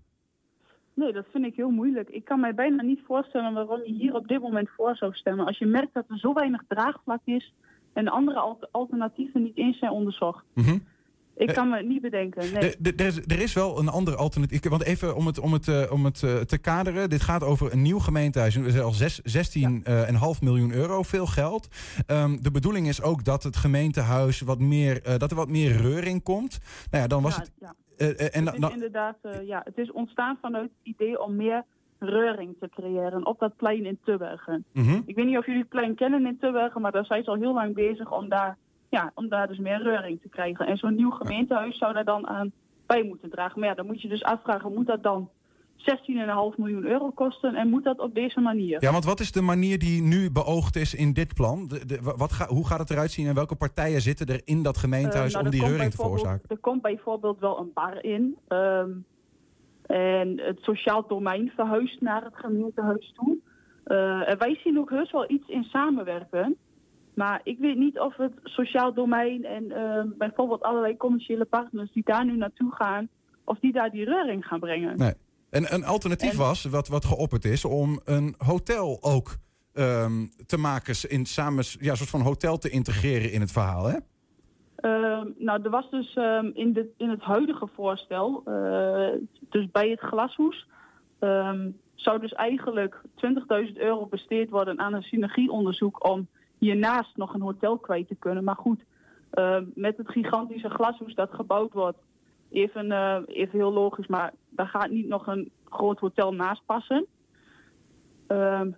Nee, 0.93 1.13
dat 1.13 1.25
vind 1.31 1.45
ik 1.45 1.55
heel 1.55 1.69
moeilijk. 1.69 2.09
Ik 2.09 2.25
kan 2.25 2.39
mij 2.39 2.53
bijna 2.53 2.83
niet 2.83 3.01
voorstellen 3.07 3.53
waarom 3.53 3.81
je 3.85 3.93
hier 3.93 4.13
op 4.15 4.27
dit 4.27 4.41
moment 4.41 4.69
voor 4.77 4.95
zou 4.95 5.13
stemmen. 5.13 5.45
Als 5.45 5.57
je 5.57 5.65
merkt 5.65 5.93
dat 5.93 6.05
er 6.09 6.17
zo 6.19 6.33
weinig 6.33 6.63
draagvlak 6.67 7.21
is 7.25 7.53
en 7.99 8.05
de 8.05 8.11
andere 8.11 8.39
al- 8.39 8.67
alternatieven 8.71 9.43
niet 9.43 9.57
eens 9.57 9.79
zijn 9.79 9.91
onderzocht. 9.91 10.43
Mhm. 10.53 10.77
Ik 11.35 11.47
kan 11.53 11.69
me 11.69 11.77
het 11.77 11.87
niet 11.87 12.01
bedenken. 12.01 12.53
Nee. 12.53 12.75
Er- 13.27 13.39
is, 13.41 13.53
wel 13.53 13.79
een 13.79 13.87
ander 13.87 14.15
alternatief. 14.15 14.69
Want 14.69 14.83
even 14.83 15.15
om 15.15 15.25
het, 15.25 15.39
om 15.39 15.53
het, 15.53 15.67
eh, 15.67 15.91
om 15.91 16.05
het 16.05 16.23
eh, 16.23 16.37
te 16.37 16.57
kaderen. 16.57 17.09
Dit 17.09 17.21
gaat 17.21 17.43
over 17.43 17.73
een 17.73 17.81
nieuw 17.81 17.99
gemeentehuis. 17.99 18.55
Er 18.55 18.65
is 18.65 18.79
al 18.79 18.91
zes- 18.91 19.21
16,5 19.23 20.41
miljoen 20.41 20.71
euro. 20.73 21.03
Veel 21.03 21.25
geld. 21.25 21.67
Ehm, 22.05 22.37
de 22.41 22.51
bedoeling 22.51 22.87
is 22.87 23.01
ook 23.01 23.23
dat 23.23 23.43
het 23.43 23.55
gemeentehuis 23.57 24.41
wat 24.41 24.59
meer, 24.59 25.01
eh, 25.03 25.17
dat 25.17 25.31
er 25.31 25.37
wat 25.37 25.49
meer 25.49 25.71
reuring 25.71 26.23
komt. 26.23 26.57
Nou 26.91 27.03
ja, 27.03 27.07
dan 27.09 27.21
was 27.21 27.35
Ja, 27.35 27.41
het. 27.41 27.51
ja. 27.59 27.75
eh, 27.97 28.09
eh, 28.09 28.35
en 28.35 28.45
het 28.45 28.53
is 28.55 28.59
dan- 28.61 28.71
inderdaad, 28.73 29.17
eh, 29.21 29.47
ja, 29.47 29.61
het 29.63 29.77
is 29.77 29.91
ontstaan 29.91 30.37
vanuit 30.41 30.69
het 30.77 30.95
idee 30.95 31.21
om 31.21 31.35
meer 31.35 31.63
reuring 31.99 32.55
te 32.59 32.69
creëren 32.69 33.25
op 33.25 33.39
dat 33.39 33.55
plein 33.55 33.85
in 33.85 33.99
Tubbergen. 34.03 34.65
Mhm. 34.73 34.99
Ik 35.05 35.15
weet 35.15 35.25
niet 35.25 35.37
of 35.37 35.45
jullie 35.45 35.61
het 35.61 35.69
plein 35.69 35.95
kennen 35.95 36.25
in 36.25 36.37
Tubbergen, 36.39 36.81
maar 36.81 36.91
daar 36.91 37.05
zijn 37.05 37.23
ze 37.23 37.29
al 37.29 37.35
heel 37.35 37.53
lang 37.53 37.73
bezig 37.75 38.11
om 38.11 38.29
daar, 38.29 38.57
ja, 38.89 39.11
om 39.15 39.29
daar 39.29 39.47
dus 39.47 39.57
meer 39.57 39.81
reuring 39.81 40.21
te 40.21 40.29
krijgen. 40.29 40.67
En 40.67 40.77
zo'n 40.77 40.95
nieuw 40.95 41.09
gemeentehuis 41.11 41.77
zou 41.77 41.93
daar 41.93 42.05
dan 42.05 42.27
aan 42.27 42.51
bij 42.85 43.03
moeten 43.03 43.29
dragen. 43.29 43.59
Maar 43.59 43.69
ja, 43.69 43.75
dan 43.75 43.85
moet 43.85 44.01
je 44.01 44.07
dus 44.07 44.23
afvragen, 44.23 44.73
moet 44.73 44.87
dat 44.87 45.03
dan 45.03 45.29
16,5 45.77 46.57
miljoen 46.57 46.85
euro 46.85 47.09
kosten 47.11 47.55
en 47.55 47.69
moet 47.69 47.83
dat 47.83 47.99
op 47.99 48.15
deze 48.15 48.39
manier? 48.39 48.81
Ja, 48.83 48.91
want 48.91 49.05
wat 49.05 49.19
is 49.19 49.31
de 49.31 49.41
manier 49.41 49.79
die 49.79 50.01
nu 50.01 50.31
beoogd 50.31 50.75
is 50.75 50.93
in 50.93 51.13
dit 51.13 51.33
plan? 51.33 51.67
De, 51.67 51.85
de, 51.85 51.99
wat 52.17 52.31
ga, 52.31 52.47
hoe 52.47 52.67
gaat 52.67 52.79
het 52.79 52.89
eruit 52.89 53.11
zien 53.11 53.27
en 53.27 53.35
welke 53.35 53.55
partijen 53.55 54.01
zitten 54.01 54.25
er 54.27 54.41
in 54.45 54.63
dat 54.63 54.77
gemeentehuis 54.77 55.33
Eh, 55.33 55.41
nou, 55.41 55.45
om 55.45 55.59
die 55.59 55.69
reuring 55.69 55.91
te 55.91 55.97
veroorzaken? 55.97 56.49
Er 56.49 56.57
komt 56.57 56.81
bijvoorbeeld 56.81 57.39
wel 57.39 57.59
een 57.59 57.71
bar 57.73 58.03
in. 58.03 58.37
ehm, 58.47 58.89
en 59.89 60.39
het 60.39 60.59
sociaal 60.61 61.07
domein 61.07 61.51
verhuist 61.55 62.01
naar 62.01 62.23
het 62.23 62.35
gemeentehuis 62.35 63.13
toe. 63.15 63.37
Eh, 63.83 64.29
en 64.29 64.37
wij 64.37 64.59
zien 64.63 64.79
ook 64.79 64.89
heus 64.89 65.11
wel 65.11 65.31
iets 65.31 65.47
in 65.47 65.63
samenwerken. 65.63 66.57
Maar 67.13 67.41
ik 67.43 67.57
weet 67.59 67.77
niet 67.77 67.99
of 67.99 68.15
het 68.15 68.33
sociaal 68.43 68.93
domein 68.93 69.45
en 69.45 69.71
ehm, 69.71 70.07
bijvoorbeeld 70.17 70.61
allerlei 70.61 70.97
commerciële 70.97 71.45
partners 71.45 71.91
die 71.91 72.03
daar 72.05 72.25
nu 72.25 72.37
naartoe 72.37 72.71
gaan, 72.71 73.09
of 73.43 73.59
die 73.59 73.71
daar 73.71 73.89
die 73.89 74.05
reuring 74.05 74.45
gaan 74.45 74.59
brengen. 74.59 74.97
Nee. 74.97 75.13
En 75.49 75.73
een 75.73 75.83
alternatief 75.85 76.31
En- 76.31 76.37
was, 76.37 76.63
wat, 76.63 76.87
wat 76.87 77.05
geopperd 77.05 77.45
is, 77.45 77.65
om 77.65 77.99
een 78.05 78.35
hotel 78.37 78.97
ook 79.01 79.35
ehm, 79.73 80.25
te 80.45 80.57
maken, 80.57 81.09
in 81.09 81.25
samen, 81.25 81.63
ja, 81.79 81.91
een 81.91 81.97
soort 81.97 82.09
van 82.09 82.21
hotel 82.21 82.57
te 82.57 82.69
integreren 82.69 83.31
in 83.31 83.41
het 83.41 83.51
verhaal, 83.51 83.85
hè? 83.85 83.97
Ehm, 84.81 85.27
nou, 85.37 85.61
er 85.63 85.69
was 85.69 85.89
dus 85.89 86.13
ehm, 86.13 86.51
in, 86.53 86.73
de, 86.73 86.89
in 86.97 87.09
het 87.09 87.21
huidige 87.21 87.67
voorstel, 87.67 88.41
eh, 88.45 89.09
dus 89.49 89.71
bij 89.71 89.89
het 89.89 89.99
glashoes, 89.99 90.67
ehm, 91.19 91.69
zou 91.95 92.19
dus 92.19 92.33
eigenlijk 92.33 93.01
20.000 93.15 93.77
euro 93.77 94.05
besteed 94.05 94.49
worden 94.49 94.79
aan 94.79 94.93
een 94.93 95.03
synergieonderzoek 95.03 96.09
om 96.09 96.27
hiernaast 96.57 97.17
nog 97.17 97.33
een 97.33 97.41
hotel 97.41 97.77
kwijt 97.77 98.07
te 98.07 98.15
kunnen. 98.15 98.43
Maar 98.43 98.55
goed, 98.55 98.83
met 99.73 99.97
het 99.97 100.09
gigantische 100.09 100.69
glashoes 100.69 101.15
dat 101.15 101.33
gebouwd 101.33 101.73
wordt, 101.73 101.97
even, 102.49 102.91
eh, 102.91 103.17
even 103.25 103.59
heel 103.59 103.73
logisch, 103.73 104.07
maar 104.07 104.33
daar 104.49 104.67
gaat 104.67 104.89
niet 104.89 105.07
nog 105.07 105.27
een 105.27 105.51
groot 105.65 105.99
hotel 105.99 106.33
naast 106.33 106.65
passen. 106.65 107.05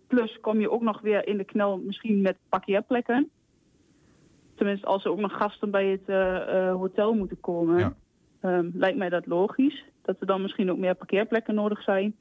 Plus 0.08 0.40
kom 0.40 0.60
je 0.60 0.72
ook 0.72 0.82
nog 0.82 1.02
weer 1.02 1.28
in 1.28 1.38
de 1.38 1.44
knel 1.44 1.78
misschien 1.78 2.22
met 2.22 2.38
parkeerplekken. 2.50 3.30
Tenminste, 4.62 4.88
als 4.88 5.04
er 5.06 5.12
ook 5.12 5.20
nog 5.20 5.38
gasten 5.38 5.72
bij 5.72 5.88
het 5.88 6.02
eh, 6.06 6.68
eh, 6.68 6.76
hotel 6.76 7.14
moeten 7.14 7.40
komen, 7.40 7.96
ehm, 8.42 8.70
lijkt 8.74 8.98
mij 8.98 9.10
dat 9.10 9.26
logisch. 9.26 9.84
Dat 10.02 10.16
er 10.20 10.26
dan 10.26 10.42
misschien 10.42 10.72
ook 10.72 10.78
meer 10.78 10.96
parkeerplekken 10.96 11.56
nodig 11.56 11.84
zijn. 11.84 12.16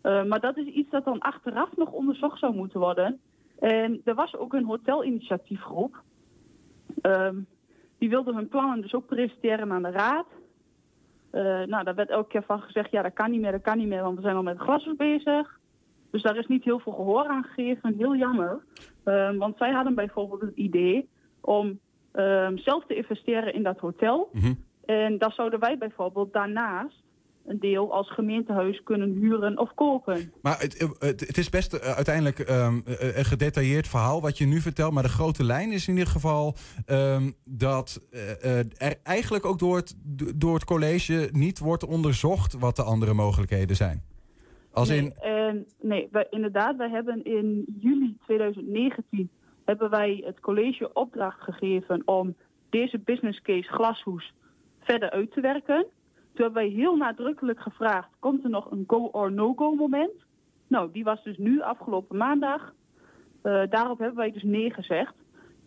Eh, 0.00 0.24
maar 0.24 0.40
dat 0.40 0.56
is 0.56 0.66
iets 0.66 0.90
dat 0.90 1.04
dan 1.04 1.18
achteraf 1.18 1.76
nog 1.76 1.90
onderzocht 1.90 2.38
zou 2.38 2.54
moeten 2.54 2.80
worden. 2.80 3.20
En 3.58 4.00
er 4.04 4.14
was 4.14 4.36
ook 4.36 4.52
een 4.52 4.64
hotelinitiatiefgroep. 4.64 6.02
Ehm, 7.00 7.36
die 7.98 8.08
wilden 8.08 8.34
hun 8.34 8.48
plannen 8.48 8.80
dus 8.80 8.94
ook 8.94 9.06
presenteren 9.06 9.72
aan 9.72 9.82
de 9.82 9.90
raad. 9.90 10.26
Nou, 11.66 11.84
daar 11.84 11.94
werd 11.94 12.10
elke 12.10 12.28
keer 12.28 12.42
van 12.42 12.60
gezegd, 12.60 12.90
ja, 12.90 13.02
dat 13.02 13.12
kan 13.12 13.30
niet 13.30 13.40
meer, 13.40 13.52
dat 13.52 13.62
kan 13.62 13.78
niet 13.78 13.88
meer, 13.88 14.02
want 14.02 14.16
we 14.16 14.22
zijn 14.22 14.36
al 14.36 14.42
met 14.42 14.58
glasjes 14.58 14.96
bezig. 14.96 15.58
Dus 16.10 16.22
daar 16.22 16.36
is 16.36 16.46
niet 16.46 16.64
heel 16.64 16.78
veel 16.78 16.92
gehoor 16.92 17.26
aan 17.26 17.44
gegeven, 17.44 17.94
heel 17.98 18.16
jammer. 18.16 18.64
Ehm, 19.04 19.36
want 19.36 19.56
zij 19.56 19.70
hadden 19.70 19.94
bijvoorbeeld 19.94 20.40
het 20.40 20.56
idee 20.56 21.08
om 21.40 21.78
ehm, 22.12 22.56
zelf 22.56 22.86
te 22.86 22.94
investeren 22.94 23.54
in 23.54 23.62
dat 23.62 23.78
hotel. 23.78 24.30
En 24.84 25.18
dat 25.18 25.34
zouden 25.34 25.60
wij 25.60 25.78
bijvoorbeeld 25.78 26.32
daarnaast 26.32 27.02
een 27.46 27.58
deel 27.58 27.92
als 27.92 28.12
gemeentehuis 28.12 28.82
kunnen 28.82 29.12
huren 29.12 29.58
of 29.58 29.74
kopen. 29.74 30.32
Maar 30.42 30.60
het, 30.60 30.76
eh, 30.76 30.88
het, 30.98 31.20
het 31.20 31.38
is 31.38 31.48
best 31.48 31.72
eh, 31.72 31.94
uiteindelijk 31.94 32.38
ehm, 32.38 32.80
eh, 32.86 33.16
een 33.16 33.24
gedetailleerd 33.24 33.88
verhaal 33.88 34.20
wat 34.20 34.38
je 34.38 34.46
nu 34.46 34.60
vertelt. 34.60 34.92
Maar 34.92 35.02
de 35.02 35.08
grote 35.08 35.44
lijn 35.44 35.72
is 35.72 35.88
in 35.88 35.94
ieder 35.94 36.12
geval 36.12 36.54
ehm, 36.86 37.30
dat 37.44 38.00
er 38.78 38.94
eigenlijk 39.02 39.44
ook 39.44 39.58
door 39.58 39.76
het, 39.76 39.96
door 40.36 40.54
het 40.54 40.64
college 40.64 41.28
niet 41.32 41.58
wordt 41.58 41.86
onderzocht 41.86 42.58
wat 42.58 42.76
de 42.76 42.82
andere 42.82 43.14
mogelijkheden 43.14 43.76
zijn. 43.76 44.02
Als 44.72 44.88
nee, 44.88 44.98
in, 44.98 45.66
nee 45.80 46.08
wij, 46.10 46.26
inderdaad, 46.30 46.76
wij 46.76 46.90
hebben 46.90 47.24
in 47.24 47.64
juli 47.80 48.16
2019 48.24 49.30
hebben 49.70 49.90
wij 49.90 50.22
het 50.24 50.40
college 50.40 50.92
opdracht 50.92 51.40
gegeven 51.40 52.02
om 52.04 52.34
deze 52.70 52.98
business 52.98 53.42
case 53.42 53.72
glashoes 53.72 54.32
verder 54.80 55.10
uit 55.10 55.32
te 55.32 55.40
werken. 55.40 55.86
Toen 56.34 56.44
hebben 56.44 56.62
wij 56.62 56.68
heel 56.68 56.96
nadrukkelijk 56.96 57.60
gevraagd, 57.60 58.08
komt 58.18 58.44
er 58.44 58.50
nog 58.50 58.70
een 58.70 58.84
go 58.86 59.08
or 59.12 59.32
no-go 59.32 59.74
moment? 59.74 60.12
Nou, 60.66 60.92
die 60.92 61.04
was 61.04 61.22
dus 61.22 61.38
nu 61.38 61.60
afgelopen 61.60 62.16
maandag. 62.16 62.72
Eh, 63.42 63.62
daarop 63.70 63.98
hebben 63.98 64.16
wij 64.16 64.32
dus 64.32 64.42
nee 64.42 64.72
gezegd. 64.72 65.14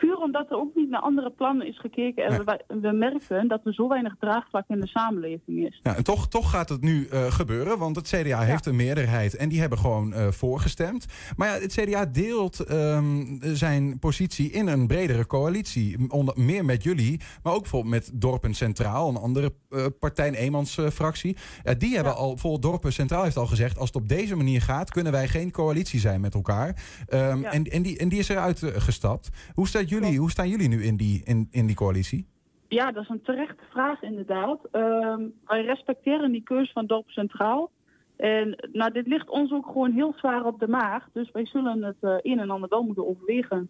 Puur 0.03 0.17
omdat 0.17 0.49
er 0.49 0.57
ook 0.57 0.75
niet 0.75 0.89
naar 0.89 1.01
andere 1.01 1.29
plannen 1.29 1.67
is 1.67 1.79
gekeken. 1.79 2.25
En 2.25 2.45
we, 2.45 2.63
we 2.67 2.91
merken 2.91 3.47
dat 3.47 3.65
er 3.65 3.73
zo 3.73 3.87
weinig 3.87 4.15
draagvlak 4.19 4.63
in 4.67 4.79
de 4.79 4.87
samenleving 4.87 5.67
is. 5.67 5.79
Ja, 5.83 5.95
en 5.95 6.03
toch, 6.03 6.27
toch 6.27 6.49
gaat 6.49 6.69
het 6.69 6.81
nu 6.81 7.07
eh, 7.07 7.31
gebeuren, 7.31 7.77
want 7.77 7.95
het 7.95 8.07
CDA 8.07 8.41
heeft 8.41 8.65
een 8.65 8.75
meerderheid 8.75 9.35
en 9.35 9.49
die 9.49 9.59
hebben 9.59 9.77
gewoon 9.77 10.13
eh, 10.13 10.27
voorgestemd. 10.27 11.05
Maar 11.35 11.47
ja, 11.47 11.53
het 11.53 11.73
CDA 11.73 12.05
deelt 12.05 12.59
ehm, 12.59 13.25
zijn 13.39 13.99
positie 13.99 14.51
in 14.51 14.67
een 14.67 14.87
bredere 14.87 15.27
coalitie. 15.27 16.11
Onder, 16.11 16.33
meer 16.37 16.65
met 16.65 16.83
jullie, 16.83 17.19
maar 17.43 17.53
ook 17.53 17.61
bijvoorbeeld 17.61 17.93
met 17.93 18.11
Dorpen 18.13 18.53
Centraal, 18.53 19.09
een 19.09 19.17
andere 19.17 19.53
uh, 19.69 19.85
partij, 19.99 20.27
een 20.27 20.33
eenmansfractie. 20.33 21.37
die 21.77 21.95
hebben 21.95 22.15
al, 22.15 22.29
bijvoorbeeld 22.29 22.61
Dorpen 22.61 22.93
Centraal 22.93 23.23
heeft 23.23 23.37
al 23.37 23.47
gezegd, 23.47 23.77
als 23.77 23.87
het 23.87 24.01
op 24.01 24.09
deze 24.09 24.35
manier 24.35 24.61
gaat, 24.61 24.91
kunnen 24.91 25.11
wij 25.11 25.27
geen 25.27 25.51
coalitie 25.51 25.99
zijn 25.99 26.21
met 26.21 26.33
elkaar. 26.33 26.83
Ehm, 27.07 27.43
en, 27.43 27.63
en, 27.63 27.81
die, 27.81 27.97
en 27.97 28.09
die 28.09 28.19
is 28.19 28.29
eruit 28.29 28.61
gestapt. 28.63 29.29
Hoe 29.53 29.67
staat 29.67 29.89
jullie, 29.93 30.19
hoe 30.19 30.31
staan 30.31 30.49
jullie 30.49 30.67
nu 30.67 30.83
in 30.83 30.97
die, 30.97 31.21
in, 31.23 31.47
in 31.51 31.65
die 31.65 31.75
coalitie? 31.75 32.25
Ja, 32.67 32.91
dat 32.91 33.03
is 33.03 33.09
een 33.09 33.21
terechte 33.21 33.63
vraag 33.69 34.01
inderdaad. 34.01 34.59
Uh, 34.71 35.15
wij 35.45 35.65
respecteren 35.65 36.31
die 36.31 36.43
keuze 36.43 36.71
van 36.71 36.85
Dorp 36.85 37.09
Centraal. 37.09 37.71
En 38.15 38.69
nou, 38.71 38.91
dit 38.91 39.07
ligt 39.07 39.29
ons 39.29 39.51
ook 39.51 39.65
gewoon 39.65 39.91
heel 39.91 40.13
zwaar 40.17 40.45
op 40.45 40.59
de 40.59 40.67
maag. 40.67 41.07
Dus 41.13 41.31
wij 41.31 41.45
zullen 41.45 41.83
het 41.83 41.95
uh, 42.01 42.15
een 42.21 42.39
en 42.39 42.49
ander 42.49 42.69
wel 42.69 42.83
moeten 42.83 43.07
overwegen. 43.07 43.69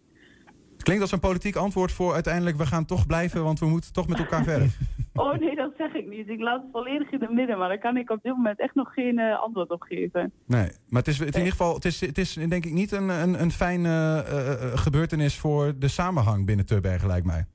Klinkt 0.83 1.01
als 1.01 1.11
een 1.11 1.19
politiek 1.19 1.55
antwoord 1.55 1.91
voor 1.91 2.13
uiteindelijk 2.13 2.57
we 2.57 2.65
gaan 2.65 2.85
toch 2.85 3.05
blijven, 3.05 3.43
want 3.43 3.59
we 3.59 3.65
moeten 3.65 3.93
toch 3.93 4.07
met 4.07 4.19
elkaar 4.19 4.43
verder. 4.43 4.67
Oh 5.15 5.33
nee, 5.33 5.55
dat 5.55 5.71
zeg 5.77 5.93
ik 5.93 6.07
niet. 6.07 6.29
Ik 6.29 6.39
laat 6.39 6.61
het 6.61 6.71
volledig 6.71 7.11
in 7.11 7.21
het 7.21 7.31
midden, 7.31 7.57
maar 7.57 7.67
daar 7.67 7.79
kan 7.79 7.97
ik 7.97 8.09
op 8.09 8.19
dit 8.23 8.35
moment 8.35 8.59
echt 8.59 8.75
nog 8.75 8.93
geen 8.93 9.19
uh, 9.19 9.39
antwoord 9.39 9.69
op 9.69 9.81
geven. 9.81 10.31
Nee, 10.45 10.69
maar 10.89 10.99
het 10.99 11.07
is 11.07 11.19
het 11.19 11.27
in 11.27 11.37
ieder 11.37 11.51
geval, 11.51 11.73
het 11.73 11.85
is, 11.85 12.01
het 12.01 12.17
is 12.17 12.33
denk 12.33 12.65
ik 12.65 12.71
niet 12.71 12.91
een, 12.91 13.09
een, 13.09 13.41
een 13.41 13.51
fijne 13.51 13.89
uh, 13.89 14.77
gebeurtenis 14.77 15.39
voor 15.39 15.73
de 15.79 15.87
samenhang 15.87 16.45
binnen 16.45 16.65
Tubbergen, 16.65 17.07
lijkt 17.07 17.25
mij. 17.25 17.45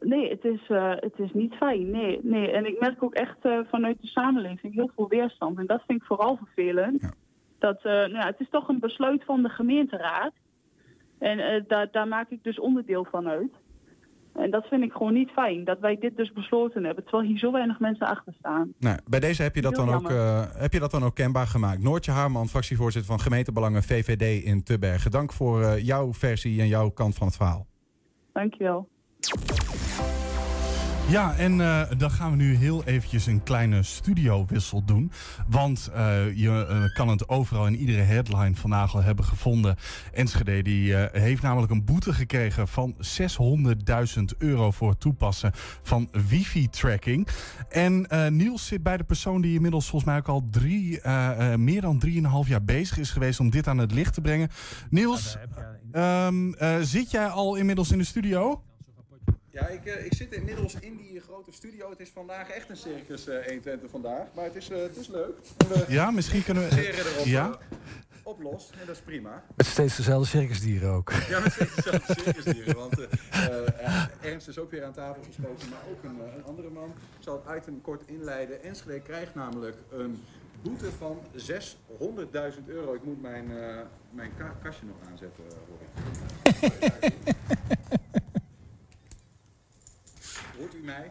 Nee, 0.00 0.28
het 0.30 0.44
is, 0.44 0.68
uh, 0.68 0.90
het 0.96 1.18
is 1.18 1.32
niet 1.32 1.54
fijn. 1.54 1.90
Nee, 1.90 2.20
nee. 2.22 2.50
En 2.50 2.66
ik 2.66 2.80
merk 2.80 3.02
ook 3.02 3.14
echt 3.14 3.38
vanuit 3.70 4.00
de 4.00 4.06
samenleving 4.06 4.74
heel 4.74 4.90
veel 4.94 5.08
weerstand. 5.08 5.58
En 5.58 5.66
dat 5.66 5.82
vind 5.86 6.00
ik 6.00 6.06
vooral 6.06 6.36
vervelend. 6.36 7.00
Ja. 7.00 7.12
Dat, 7.58 7.82
nou 7.82 8.12
ja, 8.12 8.26
het 8.26 8.40
is 8.40 8.48
toch 8.50 8.68
een 8.68 8.80
besluit 8.80 9.24
van 9.24 9.42
de 9.42 9.48
gemeenteraad. 9.48 10.32
En 11.22 11.64
daar, 11.68 11.88
daar 11.90 12.08
maak 12.08 12.30
ik 12.30 12.42
dus 12.42 12.60
onderdeel 12.60 13.06
van 13.10 13.28
uit. 13.28 13.52
En 14.34 14.50
dat 14.50 14.66
vind 14.66 14.82
ik 14.82 14.92
gewoon 14.92 15.12
niet 15.12 15.30
fijn, 15.30 15.64
dat 15.64 15.78
wij 15.80 15.96
dit 15.98 16.16
dus 16.16 16.32
besloten 16.32 16.84
hebben, 16.84 17.04
terwijl 17.04 17.28
hier 17.28 17.38
zo 17.38 17.52
weinig 17.52 17.80
mensen 17.80 18.06
achter 18.06 18.32
staan. 18.38 18.72
Nou, 18.78 18.98
bij 19.08 19.20
deze 19.20 19.42
heb 19.42 19.54
je, 19.54 19.60
dat 19.60 19.74
dan 19.74 19.90
ook, 19.90 20.10
uh, 20.10 20.44
heb 20.52 20.72
je 20.72 20.78
dat 20.78 20.90
dan 20.90 21.04
ook 21.04 21.14
kenbaar 21.14 21.46
gemaakt. 21.46 21.82
Noortje 21.82 22.10
Haarman, 22.10 22.48
fractievoorzitter 22.48 23.10
van 23.10 23.20
gemeentebelangen 23.20 23.82
VVD 23.82 24.44
in 24.44 24.62
Tubbergen. 24.62 25.10
Dank 25.10 25.32
voor 25.32 25.60
uh, 25.60 25.78
jouw 25.78 26.12
versie 26.12 26.60
en 26.60 26.68
jouw 26.68 26.90
kant 26.90 27.14
van 27.14 27.26
het 27.26 27.36
verhaal. 27.36 27.66
Dankjewel. 28.32 28.88
Ja, 31.12 31.34
en 31.36 31.58
uh, 31.58 31.82
dan 31.96 32.10
gaan 32.10 32.30
we 32.30 32.36
nu 32.36 32.54
heel 32.54 32.84
eventjes 32.84 33.26
een 33.26 33.42
kleine 33.42 33.82
studiowissel 33.82 34.84
doen. 34.84 35.12
Want 35.48 35.90
uh, 35.94 36.36
je 36.36 36.66
uh, 36.70 36.94
kan 36.94 37.08
het 37.08 37.28
overal 37.28 37.66
in 37.66 37.76
iedere 37.76 38.02
headline 38.02 38.54
vandaag 38.54 38.94
al 38.94 39.02
hebben 39.02 39.24
gevonden. 39.24 39.76
Enschede 40.12 40.62
die 40.62 40.96
heeft 41.12 41.42
namelijk 41.42 41.72
een 41.72 41.84
boete 41.84 42.12
gekregen 42.12 42.68
van 42.68 42.96
600.000 43.20 44.22
euro 44.38 44.70
voor 44.70 44.88
het 44.90 45.00
toepassen 45.00 45.52
van 45.82 46.08
wifi-tracking. 46.28 47.28
En 47.68 48.06
Niels 48.30 48.66
zit 48.66 48.82
bij 48.82 48.96
de 48.96 49.04
persoon 49.04 49.40
die 49.40 49.54
inmiddels 49.54 49.88
volgens 49.88 50.10
mij 50.10 50.18
ook 50.20 50.28
al 50.28 50.46
drie, 50.50 51.00
meer 51.56 51.80
dan 51.80 52.02
3,5 52.44 52.48
jaar 52.48 52.64
bezig 52.64 52.98
is 52.98 53.10
geweest 53.10 53.40
om 53.40 53.50
dit 53.50 53.68
aan 53.68 53.78
het 53.78 53.92
licht 53.92 54.14
te 54.14 54.20
brengen. 54.20 54.48
Niels, 54.90 55.36
um, 55.92 56.54
zit 56.80 57.10
jij 57.10 57.28
al 57.28 57.56
inmiddels 57.56 57.92
in 57.92 57.98
de 57.98 58.04
studio? 58.04 58.62
Ja, 59.52 59.68
ik, 59.68 59.84
uh, 59.84 60.04
ik 60.04 60.14
zit 60.14 60.32
inmiddels 60.32 60.74
in 60.80 60.96
die 60.96 61.20
grote 61.20 61.52
studio. 61.52 61.90
Het 61.90 62.00
is 62.00 62.10
vandaag 62.10 62.48
echt 62.48 62.68
een 62.68 62.76
circus 62.76 63.28
uh, 63.28 63.34
120 63.34 63.90
vandaag. 63.90 64.26
Maar 64.34 64.44
het 64.44 64.54
is, 64.54 64.70
uh, 64.70 64.78
het 64.78 64.96
is 64.96 65.08
leuk. 65.08 65.38
We 65.68 65.84
ja, 65.88 66.10
misschien 66.10 66.44
kunnen 66.44 66.68
we... 66.68 66.92
erop 66.92 67.26
ja? 67.26 67.58
oplos. 68.22 68.70
En 68.80 68.86
dat 68.86 68.96
is 68.96 69.02
prima. 69.02 69.44
Met 69.56 69.66
steeds 69.66 69.96
dezelfde 69.96 70.28
circusdieren 70.28 70.90
ook. 70.90 71.12
Ja, 71.28 71.40
met 71.40 71.52
steeds 71.52 71.74
dezelfde 71.74 72.14
circusdieren. 72.22 72.74
Want 72.76 73.06
Ernst 74.20 74.48
is 74.48 74.58
ook 74.58 74.70
weer 74.70 74.84
aan 74.84 74.92
tafel 74.92 75.22
geschoten. 75.22 75.68
Maar 75.68 75.82
ook 75.90 76.02
een, 76.04 76.20
een 76.36 76.44
andere 76.44 76.70
man. 76.70 76.88
Ik 76.88 77.22
zal 77.22 77.42
het 77.44 77.56
item 77.56 77.80
kort 77.80 78.02
inleiden. 78.06 78.62
Enschede 78.62 79.00
krijgt 79.00 79.34
namelijk 79.34 79.76
een 79.90 80.22
boete 80.62 80.92
van 80.98 81.20
600.000 81.36 82.64
euro. 82.66 82.94
Ik 82.94 83.04
moet 83.04 83.22
mijn, 83.22 83.46
mijn 84.10 84.30
ka 84.36 84.56
kastje 84.62 84.86
nog 84.86 84.96
aanzetten, 85.10 85.44
Roy. 85.48 85.86
Hoort 86.60 88.00
mij? 90.82 91.10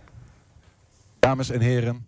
Dames 1.20 1.50
en 1.50 1.62
heren, 1.62 2.08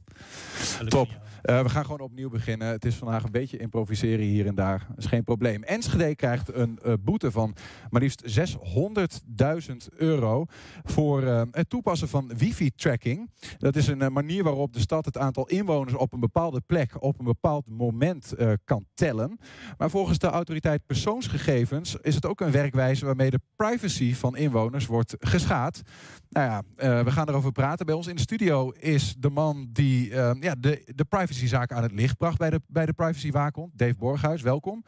top. 0.88 1.10
Uh, 1.50 1.62
we 1.62 1.70
gaan 1.70 1.86
gewoon 1.86 2.00
opnieuw 2.00 2.30
beginnen. 2.30 2.68
Het 2.68 2.86
is 2.86 2.96
vandaag 2.96 3.24
een 3.24 3.32
beetje 3.32 3.58
improviseren 3.58 4.26
hier 4.26 4.48
en 4.48 4.56
daar. 4.56 4.86
Dat 4.88 4.98
is 4.98 5.06
geen 5.06 5.24
probleem. 5.24 5.64
Enschede 5.64 6.16
krijgt 6.16 6.54
een 6.54 6.80
uh, 6.86 6.94
boete 7.00 7.32
van 7.32 7.56
maar 7.90 8.02
liefst 8.02 8.40
600.000 8.40 9.76
euro 9.96 10.46
voor 10.84 11.24
uh, 11.24 11.42
het 11.52 11.70
toepassen 11.70 12.10
van 12.10 12.32
wifi-tracking. 12.38 13.30
Dat 13.58 13.76
is 13.76 13.88
een 13.88 14.14
manier 14.14 14.44
waarop 14.44 14.74
de 14.74 14.80
stad 14.80 15.06
het 15.06 15.18
aantal 15.18 15.48
inwoners 15.48 15.94
op 15.94 16.14
een 16.14 16.20
bepaalde 16.20 16.62
plek 16.66 17.04
op 17.04 17.20
een 17.20 17.26
bepaald 17.26 17.68
moment 17.68 18.34
kan 18.64 18.86
tellen. 18.94 19.40
Maar 19.78 19.90
volgens 19.90 20.18
de 20.18 20.28
autoriteit 20.28 20.86
persoonsgegevens 20.86 21.96
is 22.02 22.16
het 22.16 22.26
ook 22.26 22.42
een 22.42 22.52
werkwijze 22.52 23.06
waarmee 23.06 23.30
de 23.30 23.40
privacy 23.56 24.14
van 24.14 24.38
inwoners 24.38 24.86
wordt 24.86 25.16
geschaad. 25.20 25.82
Nou 26.30 26.48
ja, 26.48 26.64
we 27.04 27.12
gaan 27.12 27.30
erover 27.30 27.52
praten. 27.52 27.86
Bij 27.86 27.96
ons 27.96 28.08
in 28.08 28.16
de 28.16 28.22
studio 28.22 28.70
is 28.70 29.16
de 29.20 29.30
man 29.30 29.70
die 29.72 30.10
ja, 30.40 30.56
de, 30.58 30.92
de 30.96 31.06
privacy 31.06 31.33
privacyzaken 31.34 31.76
aan 31.76 31.84
het 31.84 31.92
licht 31.92 32.18
bracht 32.18 32.38
bij 32.38 32.50
de, 32.50 32.62
bij 32.68 32.86
de 32.86 32.94
Privacy 32.94 33.32
Waakhond. 33.32 33.72
Dave 33.76 33.96
Borghuis, 33.96 34.42
welkom. 34.42 34.84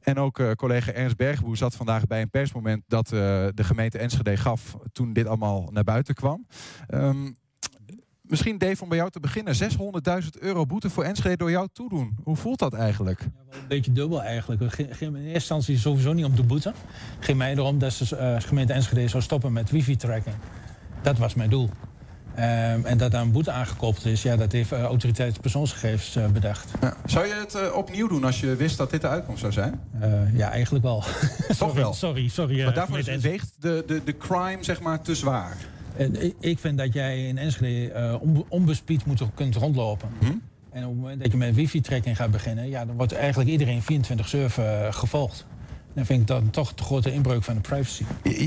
En 0.00 0.18
ook 0.18 0.38
uh, 0.38 0.50
collega 0.50 0.92
Ernst 0.92 1.16
Bergboe 1.16 1.56
zat 1.56 1.74
vandaag 1.74 2.06
bij 2.06 2.22
een 2.22 2.30
persmoment 2.30 2.82
dat 2.86 3.12
uh, 3.12 3.20
de 3.54 3.64
gemeente 3.64 3.98
Enschede 3.98 4.36
gaf 4.36 4.76
toen 4.92 5.12
dit 5.12 5.26
allemaal 5.26 5.68
naar 5.72 5.84
buiten 5.84 6.14
kwam. 6.14 6.46
Um, 6.88 7.36
misschien 8.22 8.58
Dave, 8.58 8.82
om 8.82 8.88
bij 8.88 8.98
jou 8.98 9.10
te 9.10 9.20
beginnen. 9.20 9.54
600.000 10.22 10.28
euro 10.38 10.66
boete 10.66 10.90
voor 10.90 11.04
Enschede 11.04 11.36
door 11.36 11.50
jou 11.50 11.68
toedoen. 11.72 12.16
Hoe 12.22 12.36
voelt 12.36 12.58
dat 12.58 12.72
eigenlijk? 12.72 13.20
Ja, 13.20 13.30
wel 13.50 13.60
een 13.60 13.68
beetje 13.68 13.92
dubbel 13.92 14.22
eigenlijk. 14.22 14.60
Het 14.60 14.74
ging 14.74 15.00
in 15.00 15.16
eerste 15.16 15.32
instantie 15.32 15.78
sowieso 15.78 16.12
niet 16.12 16.24
om 16.24 16.34
de 16.34 16.42
boete. 16.42 16.72
Het 17.16 17.24
ging 17.24 17.38
mij 17.38 17.52
erom 17.52 17.78
dat 17.78 17.96
de 17.96 18.16
uh, 18.16 18.40
gemeente 18.48 18.72
Enschede 18.72 19.08
zou 19.08 19.22
stoppen 19.22 19.52
met 19.52 19.70
wifi-tracking. 19.70 20.36
Dat 21.02 21.18
was 21.18 21.34
mijn 21.34 21.50
doel. 21.50 21.70
Um, 22.38 22.84
en 22.84 22.98
dat 22.98 23.10
daar 23.10 23.22
een 23.22 23.32
boete 23.32 23.50
aangekoppeld 23.50 24.06
is, 24.06 24.22
ja, 24.22 24.36
dat 24.36 24.52
heeft 24.52 24.72
uh, 24.72 24.82
autoriteit 24.82 25.40
persoonsgegevens 25.40 26.16
uh, 26.16 26.26
bedacht. 26.26 26.70
Ja. 26.80 26.96
Zou 27.06 27.26
je 27.26 27.34
het 27.34 27.54
uh, 27.54 27.76
opnieuw 27.76 28.08
doen 28.08 28.24
als 28.24 28.40
je 28.40 28.56
wist 28.56 28.76
dat 28.76 28.90
dit 28.90 29.00
de 29.00 29.08
uitkomst 29.08 29.40
zou 29.40 29.52
zijn? 29.52 29.80
ja, 30.32 30.50
eigenlijk 30.50 30.84
wel. 30.84 31.00
Toch 31.00 31.56
sorry, 31.56 31.74
wel? 31.82 31.94
Sorry, 31.94 32.28
sorry. 32.28 32.64
maar 32.64 32.74
daarvoor 32.74 32.98
is, 32.98 33.20
weegt 33.20 33.52
de, 33.58 33.84
de, 33.86 34.04
de 34.04 34.16
crime 34.16 34.58
zeg 34.60 34.80
maar 34.80 35.02
te 35.02 35.14
zwaar. 35.14 35.56
ik 36.40 36.58
vind 36.58 36.78
dat 36.78 36.92
jij 36.92 37.26
in 37.26 37.38
Enschede 37.38 38.20
onbespied 38.48 39.06
moet, 39.06 39.22
kunt 39.34 39.54
rondlopen. 39.54 40.08
Hm? 40.18 40.26
En 40.70 40.82
op 40.82 40.88
het 40.90 41.00
moment 41.00 41.22
dat 41.22 41.32
je 41.32 41.36
met 41.36 41.54
wifi-tracking 41.54 42.16
gaat 42.16 42.30
beginnen, 42.30 42.68
ja, 42.68 42.84
dan 42.84 42.96
wordt 42.96 43.12
eigenlijk 43.12 43.50
iedereen 43.50 43.82
24-7 43.82 43.84
gevolgd. 44.90 45.46
Dan 45.94 46.06
vind 46.06 46.20
ik 46.20 46.26
dat 46.26 46.52
toch 46.52 46.74
de 46.74 46.82
grote 46.82 47.12
inbreuk 47.12 47.42
van 47.42 47.54
de 47.54 47.60
privacy. 47.60 48.04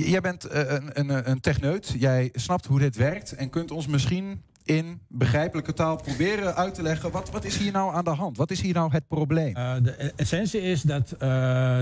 Jij 0.10 0.22
bent 0.22 0.46
uh, 0.46 0.52
een, 0.54 1.00
een, 1.00 1.30
een 1.30 1.40
techneut. 1.40 1.96
Jij 1.98 2.30
snapt 2.34 2.66
hoe 2.66 2.80
dit 2.80 2.96
werkt 2.96 3.36
en 3.36 3.50
kunt 3.50 3.72
ons 3.72 3.88
misschien 3.88 4.42
in 4.64 5.00
begrijpelijke 5.08 5.74
taal 5.74 5.96
proberen 5.96 6.56
uit 6.56 6.74
te 6.74 6.82
leggen. 6.82 7.12
Wat, 7.12 7.30
wat 7.30 7.46
is 7.46 7.58
hier 7.58 7.72
nou 7.72 7.94
aan 7.94 8.04
de 8.04 8.10
hand? 8.10 8.38
Wat 8.38 8.52
is 8.52 8.62
hier 8.62 8.74
nou 8.74 8.92
het 8.92 9.08
probleem? 9.08 9.58
Uh, 9.58 9.74
de 9.84 10.14
essentie 10.16 10.62
is 10.62 10.82
dat 10.82 11.16
uh, 11.24 11.80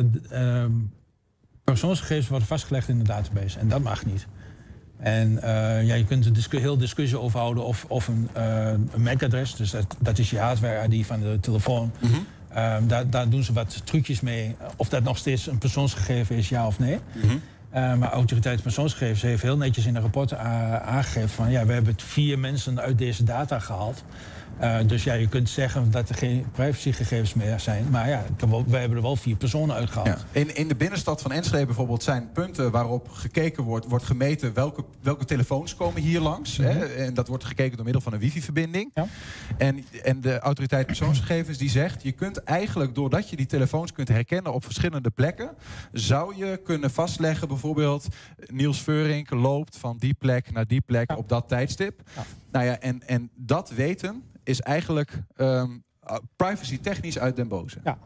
persoonsgegevens 1.64 2.28
worden 2.28 2.48
vastgelegd 2.48 2.88
in 2.88 2.98
de 2.98 3.04
database. 3.04 3.60
En 3.60 3.68
dat 3.68 3.82
mag 3.82 4.06
niet. 4.06 4.28
En 4.98 5.40
ja, 5.86 5.94
je 5.94 6.06
kunt 6.06 6.26
er 6.26 6.34
discu 6.34 6.58
heel 6.58 6.78
discussie 6.78 7.20
over 7.20 7.40
houden 7.40 7.66
of, 7.66 7.86
of 7.88 8.08
een, 8.08 8.30
een 8.34 9.02
MAC-adres, 9.02 9.56
dus 9.56 9.72
dat, 9.72 9.96
dat 10.00 10.18
is 10.18 10.30
je 10.30 10.40
hardware-ID 10.40 11.06
van 11.06 11.20
de 11.20 11.38
telefoon. 11.42 11.92
Mm 12.00 12.12
-hmm. 12.12 12.26
Um, 12.58 12.88
daar, 12.88 13.10
daar, 13.10 13.30
doen 13.30 13.44
ze 13.44 13.54
wat 13.54 13.82
trucjes 13.86 14.22
mee. 14.22 14.56
Of 14.76 14.90
dat 14.90 15.04
nog 15.04 15.18
steeds 15.18 15.48
een 15.48 15.58
persoonsgegeven 15.58 16.36
is, 16.36 16.50
ja 16.50 16.68
of 16.68 16.80
nee. 16.80 17.00
Mm 17.14 17.22
-hmm. 17.22 17.42
uh, 17.76 17.94
maar 17.96 18.12
autoriteit 18.12 18.62
persoonsgegevens 18.62 19.22
heeft 19.22 19.42
heel 19.42 19.58
netjes 19.58 19.86
in 19.86 19.96
een 19.96 20.02
rapport 20.02 20.34
aangegeven 20.34 21.30
van 21.30 21.52
ja, 21.52 21.66
we 21.66 21.74
hebben 21.74 21.96
vier 21.98 22.40
mensen 22.40 22.80
uit 22.80 22.98
deze 22.98 23.24
data 23.24 23.60
gehaald. 23.60 24.04
Eh, 24.60 24.78
dus 24.88 25.04
ja, 25.04 25.14
je 25.14 25.28
kunt 25.28 25.50
zeggen 25.50 25.92
dat 25.92 26.10
er 26.10 26.16
geen 26.16 26.46
privacygegevens 26.52 27.34
meer 27.34 27.60
zijn. 27.60 27.90
Maar 27.90 28.10
ja, 28.10 28.24
wij 28.68 28.80
hebben 28.80 28.98
er 28.98 29.04
wel 29.04 29.16
vier 29.16 29.36
personen 29.36 29.76
uitgehaald. 29.76 30.08
Ja. 30.08 30.40
In, 30.40 30.56
in 30.56 30.68
de 30.68 30.76
binnenstad 30.76 31.22
van 31.22 31.32
Enschede 31.32 31.66
bijvoorbeeld 31.66 32.04
zijn 32.04 32.32
punten 32.32 32.72
waarop 32.72 33.10
gekeken 33.10 33.64
wordt, 33.64 33.86
wordt 33.86 34.06
gemeten 34.06 34.54
welke, 34.54 34.84
welke 35.02 35.26
telefoons 35.26 35.76
komen 35.76 36.02
hier 36.02 36.20
langs. 36.20 36.58
hè? 36.58 36.86
En 36.86 37.14
dat 37.14 37.28
wordt 37.28 37.44
gekeken 37.44 37.76
door 37.76 37.84
middel 37.84 38.02
van 38.02 38.14
een 38.14 38.20
wifi-verbinding. 38.20 38.94
En, 39.58 39.86
en 40.04 40.22
de 40.22 40.40
autoriteit 40.40 40.86
persoonsgegevens 40.86 41.58
die 41.58 41.70
zegt, 41.70 42.04
je 42.04 42.12
kunt 42.12 42.44
eigenlijk 42.44 42.96
doordat 42.96 43.30
je 43.30 43.36
die 43.36 43.46
telefoons 43.46 43.92
kunt 43.92 44.08
herkennen 44.08 44.54
op 44.54 44.64
verschillende 44.64 45.10
plekken, 45.10 45.50
zou 45.92 46.36
je 46.36 46.60
kunnen 46.64 46.92
vastleggen 46.92 47.48
bijvoorbeeld 47.48 48.08
Niels 48.48 48.82
Veurink 48.82 49.30
loopt 49.30 49.78
van 49.78 49.98
die 49.98 50.14
plek 50.14 50.52
naar 50.52 50.68
die 50.68 50.82
plek 50.82 51.18
op 51.18 51.30
dat 51.30 51.48
tijdstip. 51.48 52.02
Nou 52.52 52.66
ja, 52.66 52.80
en, 52.80 53.08
en 53.08 53.30
dat 53.36 53.70
weten 53.70 54.24
is 54.46 54.62
eigenlijk 54.62 55.22
ehm 55.36 55.78
privacy 56.36 56.80
technisch 56.80 57.20
uit 57.20 57.36
den 57.36 57.48
boze. 57.48 57.80
Ja. 57.84 57.98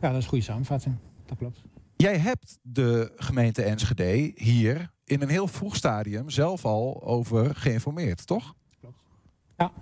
ja, 0.00 0.08
dat 0.08 0.16
is 0.16 0.22
een 0.22 0.28
goede 0.28 0.44
samenvatting. 0.44 0.96
Dat 1.26 1.38
klopt. 1.38 1.62
Jij 1.96 2.18
hebt 2.18 2.58
de 2.62 3.12
gemeente 3.16 3.62
Enschede 3.62 4.32
hier 4.34 4.90
in 5.04 5.22
een 5.22 5.28
heel 5.28 5.46
vroeg 5.46 5.76
stadium 5.76 6.30
zelf 6.30 6.64
al 6.64 7.02
over 7.02 7.54
geïnformeerd, 7.54 8.26
toch? 8.26 8.54
Ja, 9.56 9.72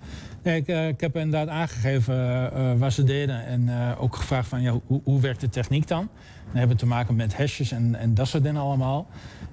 ik, 0.52 0.68
eh, 0.68 0.88
ik 0.88 1.00
heb 1.00 1.16
inderdaad 1.16 1.48
aangegeven 1.48 2.14
eh, 2.14 2.70
eh, 2.70 2.78
wat 2.78 2.92
ze 2.92 3.04
deden 3.04 3.46
en 3.46 3.68
eh, 3.68 4.02
ook 4.02 4.16
gevraagd 4.16 4.48
van 4.48 4.62
ja, 4.62 4.80
hoe, 4.86 5.00
hoe 5.04 5.20
werkt 5.20 5.40
de 5.40 5.48
techniek 5.48 5.88
dan? 5.88 6.08
We 6.52 6.58
hebben 6.58 6.76
te 6.76 6.86
maken 6.86 7.16
met 7.16 7.36
hashes 7.36 7.72
en, 7.72 7.94
en 7.94 8.14
dat 8.14 8.28
soort 8.28 8.42
dingen 8.42 8.60
allemaal. 8.60 9.06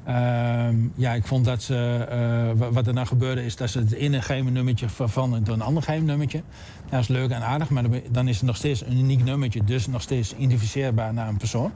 Ehm, 0.06 0.76
ja, 0.96 1.14
ik 1.14 1.26
vond 1.28 1.46
dat 1.46 1.64
ze, 1.64 2.06
eh, 2.10 2.60
wa- 2.60 2.72
wat 2.72 2.88
er 2.88 2.94
nou 2.94 3.08
gebeurde 3.08 3.46
is 3.46 3.56
dat 3.56 3.70
ze 3.70 3.80
het 3.80 3.92
ene 3.92 4.22
geheime 4.22 4.52
nummertje 4.52 4.90
vervangen 4.90 5.44
door 5.44 5.54
een 5.56 5.62
ander 5.62 5.84
geheim 5.84 6.06
nummertje. 6.06 6.42
Dat 6.90 7.00
is 7.00 7.08
leuk 7.08 7.30
en 7.30 7.42
aardig, 7.42 7.70
maar 7.70 7.84
dan 7.84 8.02
dan 8.12 8.28
is 8.28 8.36
het 8.36 8.46
nog 8.46 8.56
steeds 8.56 8.86
een 8.86 8.98
uniek 8.98 9.24
nummertje, 9.24 9.64
dus 9.64 9.88
nog 9.88 10.02
steeds 10.02 10.36
identificeerbaar 10.36 11.14
naar 11.14 11.28
een 11.28 11.38
persoon. 11.38 11.72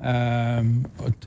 Ehm, 0.00 0.66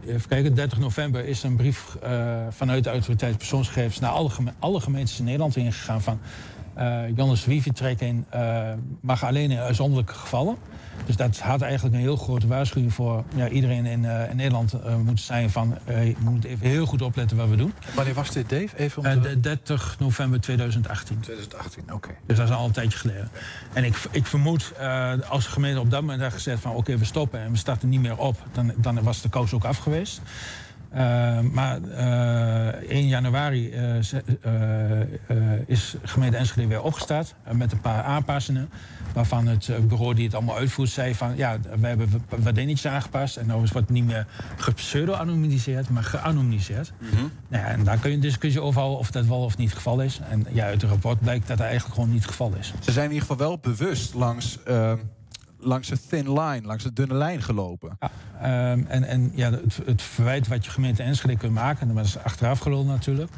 even 0.06 0.28
kijken, 0.30 0.56
30 0.56 0.80
november 0.80 1.26
is 1.26 1.44
een 1.44 1.56
brief 1.56 1.96
eh, 2.02 2.38
vanuit 2.50 2.84
de 2.84 2.90
autoriteit 2.90 3.38
persoonsgegevens 3.38 4.00
naar 4.00 4.12
alle, 4.12 4.30
geme- 4.30 4.54
alle 4.60 4.80
gemeentes 4.80 5.20
in 5.20 5.26
Nederland 5.26 5.56
ingegaan 5.56 6.02
van 6.02 6.20
eh 6.74 7.02
Jannes 7.16 7.48
eh, 8.30 8.72
mag 9.02 9.24
alleen 9.24 9.52
in 9.52 9.58
uitzonderlijke 9.58 10.14
gevallen. 10.14 10.56
Dus 11.06 11.16
dat 11.16 11.40
had 11.40 11.62
eigenlijk 11.62 11.96
een 11.96 12.02
heel 12.02 12.16
grote 12.16 12.48
waarschuwing 12.48 12.94
voor 12.94 13.24
ja, 13.36 13.48
iedereen 13.48 13.86
in, 13.86 14.06
eh, 14.06 14.30
in 14.30 14.36
Nederland 14.36 14.74
eh, 14.74 14.96
moeten 14.96 15.26
zijn 15.26 15.50
van 15.50 15.78
je 15.86 16.16
moet 16.20 16.44
even 16.44 16.68
heel 16.68 16.86
goed 16.86 17.02
opletten 17.02 17.38
wat 17.38 17.50
we 17.50 17.56
doen. 17.56 17.74
Wanneer 17.96 18.14
was 18.14 18.32
dit, 18.32 18.50
Dave? 18.50 18.78
Even 18.78 19.00
om 19.02 19.06
Eh, 19.06 19.14
te- 19.14 19.20
de 19.22 19.40
30 19.40 19.96
november 20.00 20.40
2018. 20.42 21.20
2018, 21.20 21.94
oké. 21.94 22.10
Dus 22.26 22.38
dat 22.38 22.50
is 22.50 22.56
al 22.56 22.66
een 22.66 22.72
tijdje 22.72 22.98
geleden. 22.98 23.30
En 23.74 23.84
ik, 23.84 23.96
ik 24.12 24.26
vermoed, 24.26 24.74
als 25.30 25.44
de 25.46 25.50
gemeente 25.52 25.80
op 25.80 25.92
dat 25.92 26.02
moment 26.02 26.22
had 26.22 26.34
gezegd 26.34 26.62
van 26.62 26.72
oké, 26.74 26.98
we 26.98 27.06
stoppen 27.06 27.40
en 27.40 27.52
we 27.52 27.58
starten 27.58 27.90
niet 27.90 28.02
meer 28.02 28.18
op, 28.18 28.38
dan, 28.52 28.74
dan 28.78 29.04
was 29.04 29.22
de 29.22 29.30
kous 29.30 29.54
ook 29.54 29.64
af 29.64 29.78
geweest. 29.78 30.22
Eh, 30.92 31.40
maar 31.40 31.82
eh 31.84 32.90
1 32.90 33.08
januari 33.08 33.72
eh, 33.72 33.96
is 35.66 35.96
gemeente 36.04 36.38
Enschede 36.38 36.68
weer 36.68 36.82
opgestart 36.82 37.36
met 37.52 37.72
een 37.72 37.82
paar 37.82 38.04
aanpassingen. 38.04 38.70
Waarvan 39.14 39.48
het 39.48 39.70
bureau 39.88 40.14
die 40.14 40.26
het 40.26 40.36
allemaal 40.36 40.58
uitvoert 40.58 40.90
zei 40.90 41.16
van 41.16 41.36
ja, 41.36 41.58
we 41.80 41.88
hebben 41.88 42.10
wat 42.28 42.56
dingetjes 42.56 42.92
aangepast. 42.92 43.38
En 43.38 43.48
nou 43.48 43.64
is 43.64 43.72
wat 43.72 43.90
niet 43.90 44.06
meer 44.06 44.28
gepseudo-anonimiseerd, 44.58 45.90
maar 45.90 46.04
geanonimiseerd. 46.04 46.94
Nou 47.48 47.64
ja, 47.64 47.70
en 47.70 47.84
daar 47.84 47.98
kun 47.98 48.10
je 48.10 48.16
een 48.16 48.22
discussie 48.22 48.62
over 48.62 48.80
houden 48.80 49.00
of 49.00 49.12
dat 49.12 49.26
wel 49.26 49.44
of 49.44 49.58
niet 49.58 49.68
het 49.68 49.78
geval 49.78 50.02
is. 50.02 50.20
En 50.30 50.46
ja, 50.52 50.66
uit 50.66 50.82
het 50.82 50.90
rapport 50.92 51.20
blijkt 51.20 51.48
dat 51.48 51.58
dat 51.58 51.66
eigenlijk 51.66 51.96
gewoon 51.96 52.12
niet 52.12 52.22
het 52.22 52.30
geval 52.30 52.54
is. 52.60 52.74
Ze 52.80 52.92
zijn 52.92 53.06
in 53.06 53.12
ieder 53.12 53.28
geval 53.28 53.48
wel 53.48 53.58
bewust 53.58 54.14
langs, 54.14 54.64
ehm, 54.64 54.98
langs 55.62 55.88
de 55.88 55.98
thin 56.10 56.34
line, 56.40 56.62
langs 56.64 56.84
de 56.84 56.94
dunne 56.94 57.14
lijn 57.14 57.42
gelopen. 57.42 57.98
Ehm, 58.42 58.84
en 58.88 59.04
en 59.04 59.32
ja, 59.36 59.52
het, 59.52 59.80
het 59.86 60.02
verwijt 60.02 60.48
wat 60.48 60.66
je 60.66 60.72
gemeente 60.72 61.04
Enschede 61.04 61.38
kunt 61.38 61.54
maken, 61.54 61.90
en 61.90 61.96
dat 61.96 62.06
is 62.06 62.18
achteraf 62.18 62.60
gelul 62.60 62.86
natuurlijk, 62.86 63.32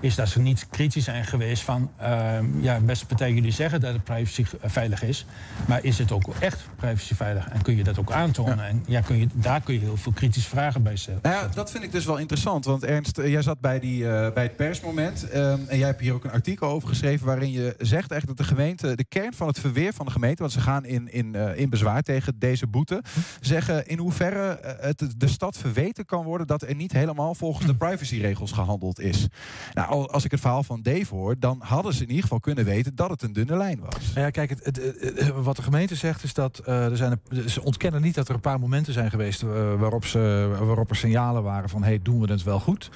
is 0.00 0.14
dat 0.14 0.28
ze 0.28 0.40
niet 0.40 0.66
kritisch 0.70 1.04
zijn 1.04 1.24
geweest 1.24 1.62
van, 1.62 1.90
ehm, 1.96 2.60
ja, 2.60 2.80
beste 2.80 3.06
partij, 3.06 3.32
jullie 3.32 3.52
zeggen 3.52 3.80
dat 3.80 3.92
het 3.92 4.04
privacy 4.04 4.44
veilig 4.62 5.02
is, 5.02 5.26
maar 5.66 5.84
is 5.84 5.98
het 5.98 6.12
ook 6.12 6.34
echt 6.38 6.68
privacy 6.76 7.14
veilig? 7.14 7.48
En 7.48 7.62
kun 7.62 7.76
je 7.76 7.84
dat 7.84 7.98
ook 7.98 8.12
aantonen? 8.12 8.66
En 8.66 8.82
ja, 8.86 9.00
kun 9.00 9.18
je, 9.18 9.26
daar 9.32 9.60
kun 9.60 9.74
je 9.74 9.80
heel 9.80 9.96
veel 9.96 10.12
kritische 10.12 10.48
vragen 10.48 10.82
bij 10.82 10.96
stellen. 10.96 11.20
Nou 11.22 11.34
ja, 11.34 11.48
dat 11.54 11.70
vind 11.70 11.84
ik 11.84 11.92
dus 11.92 12.04
wel 12.04 12.18
interessant. 12.18 12.64
Want 12.64 12.84
Ernst, 12.84 13.18
eh, 13.18 13.30
jij 13.30 13.42
zat 13.42 13.60
bij, 13.60 13.80
die, 13.80 14.08
eh, 14.08 14.32
bij 14.32 14.42
het 14.42 14.56
persmoment. 14.56 15.28
ehm, 15.28 15.58
en 15.66 15.78
jij 15.78 15.86
hebt 15.86 16.00
hier 16.00 16.14
ook 16.14 16.24
een 16.24 16.30
artikel 16.30 16.68
over 16.68 16.88
geschreven. 16.88 17.26
waarin 17.26 17.50
je 17.50 17.74
zegt 17.78 18.10
eigenlijk 18.10 18.26
dat 18.26 18.36
de 18.36 18.54
gemeente. 18.54 18.96
de 18.96 19.04
kern 19.04 19.32
van 19.32 19.46
het 19.46 19.60
verweer 19.60 19.92
van 19.92 20.06
de 20.06 20.12
gemeente. 20.12 20.42
want 20.42 20.52
ze 20.52 20.60
gaan 20.60 20.84
in, 20.84 21.12
in, 21.12 21.34
eh, 21.34 21.58
in 21.58 21.69
bezwaar 21.70 22.02
tegen 22.02 22.38
deze 22.38 22.66
boete. 22.66 23.02
zeggen 23.40 23.86
in 23.86 23.98
hoeverre 23.98 24.48
eh, 24.48 24.86
het 24.86 25.14
de 25.16 25.28
stad 25.28 25.56
verweten 25.58 26.04
kan 26.04 26.24
worden. 26.24 26.46
dat 26.46 26.62
er 26.62 26.74
niet 26.74 26.92
helemaal 26.92 27.34
volgens 27.34 27.66
de 27.66 27.74
privacyregels 27.74 28.52
gehandeld 28.52 29.00
is. 29.00 29.26
Nou, 29.72 29.88
al- 29.88 30.10
als 30.10 30.24
ik 30.24 30.30
het 30.30 30.40
verhaal 30.40 30.62
van 30.62 30.82
Dave 30.82 31.14
hoor. 31.14 31.38
dan 31.38 31.60
hadden 31.64 31.92
ze 31.94 32.02
in 32.02 32.08
ieder 32.08 32.22
geval 32.22 32.40
kunnen 32.40 32.64
weten 32.64 32.94
dat 32.94 33.10
het 33.10 33.22
een 33.22 33.32
dunne 33.32 33.56
lijn 33.56 33.80
was. 33.80 34.06
Nou 34.14 34.20
ja, 34.20 34.30
kijk, 34.30 34.50
het, 34.50 34.64
het, 34.64 34.76
het- 34.76 35.00
het- 35.18 35.28
wat 35.28 35.56
de 35.56 35.62
gemeente 35.62 35.94
zegt 35.94 36.22
is 36.22 36.34
dat 36.34 36.58
eh, 36.58 36.84
er 36.84 36.96
zijn, 36.96 37.20
ze 37.46 37.62
ontkennen 37.62 38.02
niet 38.02 38.14
dat 38.14 38.28
er 38.28 38.34
een 38.34 38.40
paar 38.40 38.58
momenten 38.60 38.92
zijn 38.92 39.10
geweest 39.10 39.42
eh, 39.42 39.48
waarop, 39.74 40.04
ze, 40.04 40.18
waarop 40.58 40.90
er 40.90 40.96
signalen 40.96 41.42
waren 41.42 41.68
van 41.68 41.82
hey, 41.82 41.98
doen 42.02 42.20
we 42.20 42.32
het 42.32 42.42
wel 42.42 42.60
goed. 42.60 42.90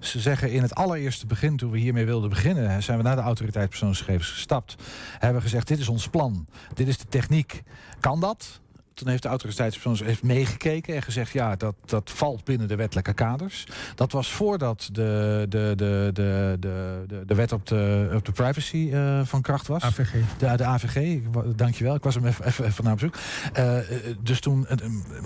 Ze 0.00 0.20
zeggen 0.20 0.52
in 0.52 0.62
het 0.62 0.74
allereerste 0.74 1.26
begin, 1.26 1.56
toen 1.56 1.70
we 1.70 1.78
hiermee 1.78 2.04
wilden 2.04 2.28
beginnen, 2.30 2.82
zijn 2.82 2.96
we 2.98 3.02
naar 3.04 3.16
de 3.16 3.22
autoriteit 3.22 3.68
persoonsgegevens 3.68 4.30
gestapt. 4.30 4.74
Hebben 5.18 5.36
we 5.42 5.46
gezegd, 5.48 5.66
dit 5.68 5.78
is 5.78 5.88
ons 5.88 6.08
plan, 6.08 6.46
dit 6.74 6.88
is 6.88 6.98
de 6.98 7.06
techniek. 7.08 7.62
Kan 8.00 8.20
dat? 8.20 8.60
Toen 8.98 9.08
heeft 9.08 9.22
de 9.22 9.28
autoriteit 9.28 9.78
heeft 9.84 10.22
meegekeken 10.22 10.94
en 10.94 11.02
gezegd: 11.02 11.32
ja, 11.32 11.56
dat, 11.56 11.74
dat 11.84 12.10
valt 12.10 12.44
binnen 12.44 12.68
de 12.68 12.76
wettelijke 12.76 13.12
kaders. 13.12 13.66
Dat 13.94 14.12
was 14.12 14.32
voordat 14.32 14.88
de, 14.92 15.46
de, 15.48 15.72
de, 15.76 16.10
de, 16.12 16.58
de, 16.60 17.04
de, 17.06 17.24
de 17.26 17.34
wet 17.34 17.52
op 17.52 17.66
de, 17.66 18.10
op 18.14 18.24
de 18.24 18.32
privacy 18.32 18.90
eh, 18.92 19.20
van 19.24 19.42
kracht 19.42 19.66
was. 19.66 19.82
AVG. 19.82 20.12
De, 20.38 20.56
de 20.56 20.64
AVG, 20.64 21.18
dankjewel. 21.56 21.94
Ik 21.94 22.02
was 22.02 22.14
hem 22.14 22.26
even, 22.26 22.44
even, 22.44 22.64
even 22.64 22.84
naar 22.84 22.92
op 22.92 22.98
zoek. 22.98 23.14
Eh, 23.52 23.78
eh, 23.78 24.16
dus 24.22 24.40
toen 24.40 24.66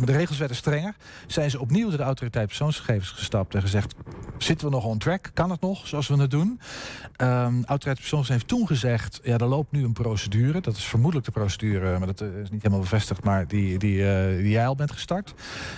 de 0.04 0.12
regels 0.12 0.38
werden 0.38 0.56
strenger, 0.56 0.94
zijn 1.26 1.50
ze 1.50 1.60
opnieuw 1.60 1.88
door 1.88 1.98
de 1.98 2.04
autoriteit 2.04 2.46
persoonsgegevens 2.46 3.10
gestapt 3.10 3.54
en 3.54 3.60
gezegd: 3.60 3.94
zitten 4.38 4.66
we 4.66 4.72
nog 4.72 4.84
on 4.84 4.98
track? 4.98 5.30
Kan 5.34 5.50
het 5.50 5.60
nog 5.60 5.86
zoals 5.86 6.08
we 6.08 6.16
het 6.16 6.30
doen? 6.30 6.60
Ehm 7.16 7.54
autoriteit 7.54 7.96
persoonsgegevens 7.96 8.28
heeft 8.28 8.48
toen 8.48 8.66
gezegd: 8.66 9.20
ja, 9.22 9.38
er 9.38 9.46
loopt 9.46 9.72
nu 9.72 9.84
een 9.84 9.92
procedure. 9.92 10.60
Dat 10.60 10.76
is 10.76 10.84
vermoedelijk 10.84 11.26
de 11.26 11.32
procedure, 11.32 11.98
maar 11.98 12.06
dat 12.06 12.20
is 12.20 12.50
niet 12.50 12.62
helemaal 12.62 12.80
bevestigd, 12.80 13.24
maar 13.24 13.48
die, 13.48 13.61
die, 13.78 14.08
eh, 14.08 14.36
die 14.36 14.50
jij 14.50 14.66
al 14.66 14.74
bent 14.74 14.92
gestart. 14.92 15.34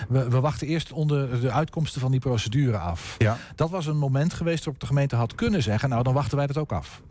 We, 0.09 0.29
we 0.29 0.39
wachten 0.39 0.67
eerst 0.67 0.91
onder 0.91 1.41
de 1.41 1.51
uitkomsten 1.51 2.01
van 2.01 2.11
die 2.11 2.19
procedure 2.19 2.77
af. 2.77 3.15
Ja. 3.17 3.37
Dat 3.55 3.69
was 3.69 3.85
een 3.85 3.97
moment 3.97 4.33
geweest 4.33 4.63
waarop 4.63 4.81
de 4.81 4.87
gemeente 4.87 5.15
had 5.15 5.35
kunnen 5.35 5.63
zeggen: 5.63 5.89
nou, 5.89 6.03
dan 6.03 6.13
wachten 6.13 6.37
wij 6.37 6.47
dat 6.47 6.57
ook 6.57 6.71
af. 6.71 7.01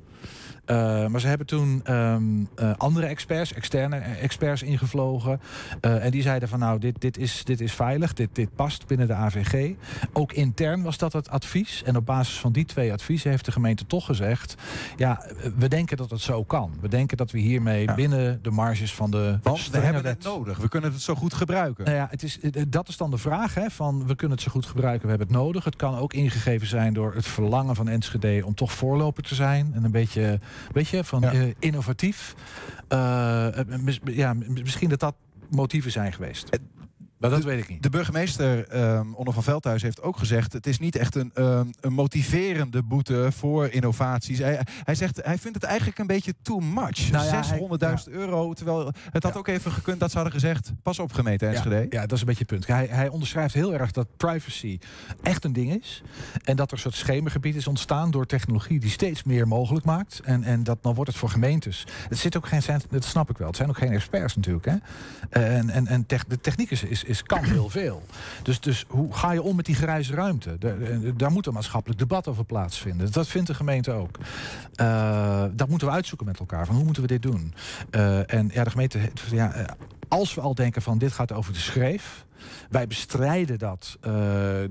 Uh, 0.67 1.07
maar 1.07 1.21
ze 1.21 1.27
hebben 1.27 1.47
toen 1.47 1.83
um, 1.91 2.49
uh, 2.61 2.71
andere 2.77 3.07
experts, 3.07 3.53
externe 3.53 3.97
experts 3.97 4.63
ingevlogen. 4.63 5.41
Uh, 5.81 6.05
en 6.05 6.11
die 6.11 6.23
zeiden 6.23 6.49
van 6.49 6.59
nou, 6.59 6.79
dit, 6.79 7.01
dit, 7.01 7.19
is, 7.19 7.45
dit 7.45 7.61
is 7.61 7.73
veilig, 7.73 8.13
dit, 8.13 8.29
dit 8.33 8.55
past 8.55 8.87
binnen 8.87 9.07
de 9.07 9.15
AVG. 9.15 9.75
Ook 10.13 10.33
intern 10.33 10.83
was 10.83 10.99
dat 10.99 11.13
het 11.13 11.31
advies. 11.31 11.83
En 11.83 11.97
op 11.97 12.07
basis 12.07 12.39
van 12.39 12.53
die 12.53 12.65
twee 12.65 12.93
adviezen 12.93 13.31
heeft 13.31 13.45
de 13.45 13.53
gemeente 13.53 13.87
toch 13.87 14.05
gezegd... 14.05 14.55
ja, 14.97 15.27
we 15.57 15.69
denken 15.69 15.97
dat 15.97 16.11
het 16.11 16.21
zo 16.21 16.45
kan. 16.45 16.71
We 16.81 16.89
denken 16.89 17.17
dat 17.17 17.31
we 17.31 17.39
hiermee 17.39 17.83
ja. 17.85 17.95
binnen 17.95 18.39
de 18.43 18.51
marges 18.51 18.95
van 18.95 19.11
de... 19.11 19.39
Want 19.43 19.71
we 19.71 19.79
hebben 19.79 20.05
het 20.05 20.23
nodig, 20.23 20.59
we 20.59 20.69
kunnen 20.69 20.93
het 20.93 21.03
zo 21.03 21.15
goed 21.15 21.35
gebruiken. 21.35 21.85
Nou 21.85 21.97
ja, 21.97 22.07
het 22.11 22.23
is, 22.23 22.39
dat 22.69 22.89
is 22.89 22.97
dan 22.97 23.11
de 23.11 23.19
vraag, 23.19 23.55
hè, 23.55 23.71
van 23.71 24.07
we 24.07 24.15
kunnen 24.15 24.37
het 24.37 24.47
zo 24.47 24.53
goed 24.53 24.67
gebruiken, 24.67 25.03
we 25.03 25.09
hebben 25.09 25.27
het 25.27 25.37
nodig. 25.37 25.65
Het 25.65 25.77
kan 25.77 25.97
ook 25.97 26.13
ingegeven 26.13 26.67
zijn 26.67 26.95
door 26.95 27.15
het 27.15 27.27
verlangen 27.27 27.75
van 27.75 27.89
Enschede 27.89 28.47
om 28.47 28.55
toch 28.55 28.73
voorloper 28.73 29.23
te 29.23 29.35
zijn. 29.35 29.73
En 29.75 29.85
een 29.85 29.91
beetje... 29.91 30.41
Weet 30.73 30.89
je, 30.89 31.05
van 31.05 31.21
ja. 31.21 31.33
uh, 31.35 31.53
innovatief. 31.59 32.35
Uh, 32.89 33.49
mis, 33.81 34.01
ja, 34.05 34.35
misschien 34.47 34.89
dat 34.89 35.01
dat 35.01 35.15
motieven 35.51 35.91
zijn 35.91 36.13
geweest. 36.13 36.59
Dat 37.31 37.43
de, 37.43 37.49
weet 37.49 37.59
ik 37.59 37.69
niet. 37.69 37.83
De 37.83 37.91
burgemeester, 37.91 38.77
um, 38.97 39.15
Onno 39.15 39.31
van 39.31 39.43
Veldhuis, 39.43 39.83
heeft 39.83 40.03
ook 40.03 40.17
gezegd... 40.17 40.53
het 40.53 40.67
is 40.67 40.79
niet 40.79 40.97
echt 40.97 41.15
een, 41.15 41.31
um, 41.35 41.71
een 41.81 41.93
motiverende 41.93 42.83
boete 42.83 43.29
voor 43.37 43.69
innovaties. 43.69 44.39
Hij, 44.39 44.61
hij 44.85 44.95
zegt, 44.95 45.21
hij 45.25 45.39
vindt 45.39 45.57
het 45.57 45.65
eigenlijk 45.65 45.99
een 45.99 46.07
beetje 46.07 46.35
too 46.43 46.59
much. 46.59 47.11
Nou 47.11 47.27
ja, 47.27 47.43
600.000 47.43 47.59
ja. 47.79 47.99
euro, 48.07 48.53
terwijl 48.53 48.93
het 49.11 49.23
had 49.23 49.37
ook 49.37 49.49
even 49.49 49.73
gekund 49.73 50.01
dat 50.01 50.11
ze 50.11 50.17
hadden 50.17 50.35
gezegd... 50.35 50.73
pas 50.83 50.99
op 50.99 51.13
gemeente 51.13 51.47
Enschede. 51.47 51.87
Ja, 51.91 52.01
dat 52.01 52.13
is 52.13 52.21
een 52.21 52.27
beetje 52.27 52.45
het 52.49 52.53
punt. 52.53 52.67
Hij, 52.67 52.87
hij 52.91 53.09
onderschrijft 53.09 53.55
heel 53.55 53.75
erg 53.75 53.91
dat 53.91 54.17
privacy 54.17 54.79
echt 55.23 55.45
een 55.45 55.53
ding 55.53 55.83
is. 55.83 56.03
En 56.45 56.57
dat 56.57 56.67
er 56.67 56.73
een 56.73 56.83
soort 56.83 56.95
schemergebied 56.95 57.55
is 57.55 57.67
ontstaan 57.67 58.11
door 58.11 58.27
technologie... 58.27 58.81
die 58.81 58.91
steeds 58.91 59.23
meer 59.23 59.49
mogelijk 59.49 59.85
maakt. 59.85 60.21
En, 60.25 60.43
en 60.43 60.65
dat 60.65 60.83
dan 60.83 60.95
wordt 60.95 61.11
het 61.11 61.19
voor 61.19 61.31
gemeentes. 61.31 61.87
Het 62.09 62.19
zit 62.19 62.37
ook 62.37 62.47
geen... 62.47 62.63
Dat 62.91 63.05
snap 63.05 63.31
ik 63.31 63.39
wel. 63.39 63.47
Het 63.47 63.57
zijn 63.57 63.69
ook 63.69 63.79
geen 63.79 63.93
experts 63.93 64.37
natuurlijk. 64.37 64.65
Hè? 64.65 64.77
En, 65.31 65.71
en, 65.71 65.87
en 65.87 66.05
de 66.29 66.41
techniek 66.41 66.71
is, 66.71 66.83
is, 66.83 67.05
kan 67.23 67.45
heel 67.45 67.69
veel. 67.69 68.03
Dus, 68.43 68.61
dus 68.61 68.85
hoe 68.89 69.15
ga 69.15 69.33
je 69.33 69.43
om 69.43 69.57
met 69.57 69.67
die 69.67 69.75
grijze 69.75 70.15
ruimte? 70.15 70.59
Daar, 70.59 70.77
daar 71.17 71.31
moet 71.31 71.47
een 71.47 71.53
maatschappelijk 71.53 72.01
debat 72.01 72.29
over 72.29 72.45
plaatsvinden. 72.45 73.13
Dat 73.13 73.29
vindt 73.29 73.47
de 73.47 73.55
gemeente 73.55 73.93
ook. 73.93 74.19
Eh, 74.75 75.45
dat 75.53 75.69
moeten 75.69 75.89
we 75.89 75.95
uitzoeken 75.95 76.27
met 76.27 76.39
elkaar. 76.39 76.67
Van 76.67 76.75
hoe 76.75 76.85
moeten 76.85 77.03
we 77.03 77.09
dit 77.09 77.23
doen? 77.23 77.55
Eh, 77.91 78.33
en 78.33 78.51
ja, 78.53 78.65
de 78.65 78.71
gemeente, 78.71 78.99
ja, 79.31 79.53
eh, 79.53 79.65
als 80.09 80.35
we 80.35 80.41
al 80.41 80.55
denken 80.55 80.83
van 80.83 80.99
dit 80.99 81.13
gaat 81.13 81.33
over 81.33 81.53
de 81.53 81.59
schreef. 81.59 82.24
Wij 82.71 82.87
bestrijden 82.87 83.59
dat, 83.59 83.97
eh, 84.01 84.65
eh, 84.65 84.71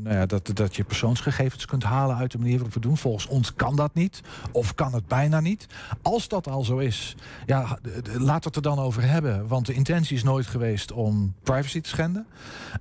nou 0.00 0.10
ja, 0.14 0.26
dat, 0.26 0.50
dat 0.54 0.76
je 0.76 0.84
persoonsgegevens 0.84 1.66
kunt 1.66 1.82
halen 1.82 2.16
uit 2.16 2.32
de 2.32 2.38
manier 2.38 2.54
waarop 2.54 2.74
we 2.74 2.80
doen. 2.80 2.96
Volgens 2.96 3.26
ons 3.26 3.54
kan 3.54 3.76
dat 3.76 3.94
niet, 3.94 4.20
of 4.52 4.74
kan 4.74 4.94
het 4.94 5.06
bijna 5.06 5.40
niet. 5.40 5.66
Als 6.02 6.28
dat 6.28 6.48
al 6.48 6.64
zo 6.64 6.78
is, 6.78 7.16
ja, 7.46 7.78
laat 8.18 8.44
het 8.44 8.56
er 8.56 8.62
dan 8.62 8.78
over 8.78 9.02
hebben. 9.02 9.46
Want 9.46 9.66
de 9.66 9.72
intentie 9.72 10.16
is 10.16 10.22
nooit 10.22 10.46
geweest 10.46 10.92
om 10.92 11.34
privacy 11.42 11.80
te 11.80 11.88
schenden. 11.88 12.26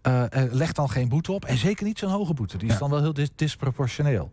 Eh, 0.01 0.24
leg 0.51 0.72
dan 0.72 0.89
geen 0.89 1.09
boete 1.09 1.32
op. 1.32 1.45
En 1.45 1.57
zeker 1.57 1.86
niet 1.86 1.99
zo'n 1.99 2.09
hoge 2.11 2.34
boete. 2.34 2.57
Die 2.57 2.70
is 2.70 2.78
dan 2.78 2.89
wel 2.89 3.01
heel 3.01 3.14
dis- 3.14 3.30
disproportioneel. 3.36 4.32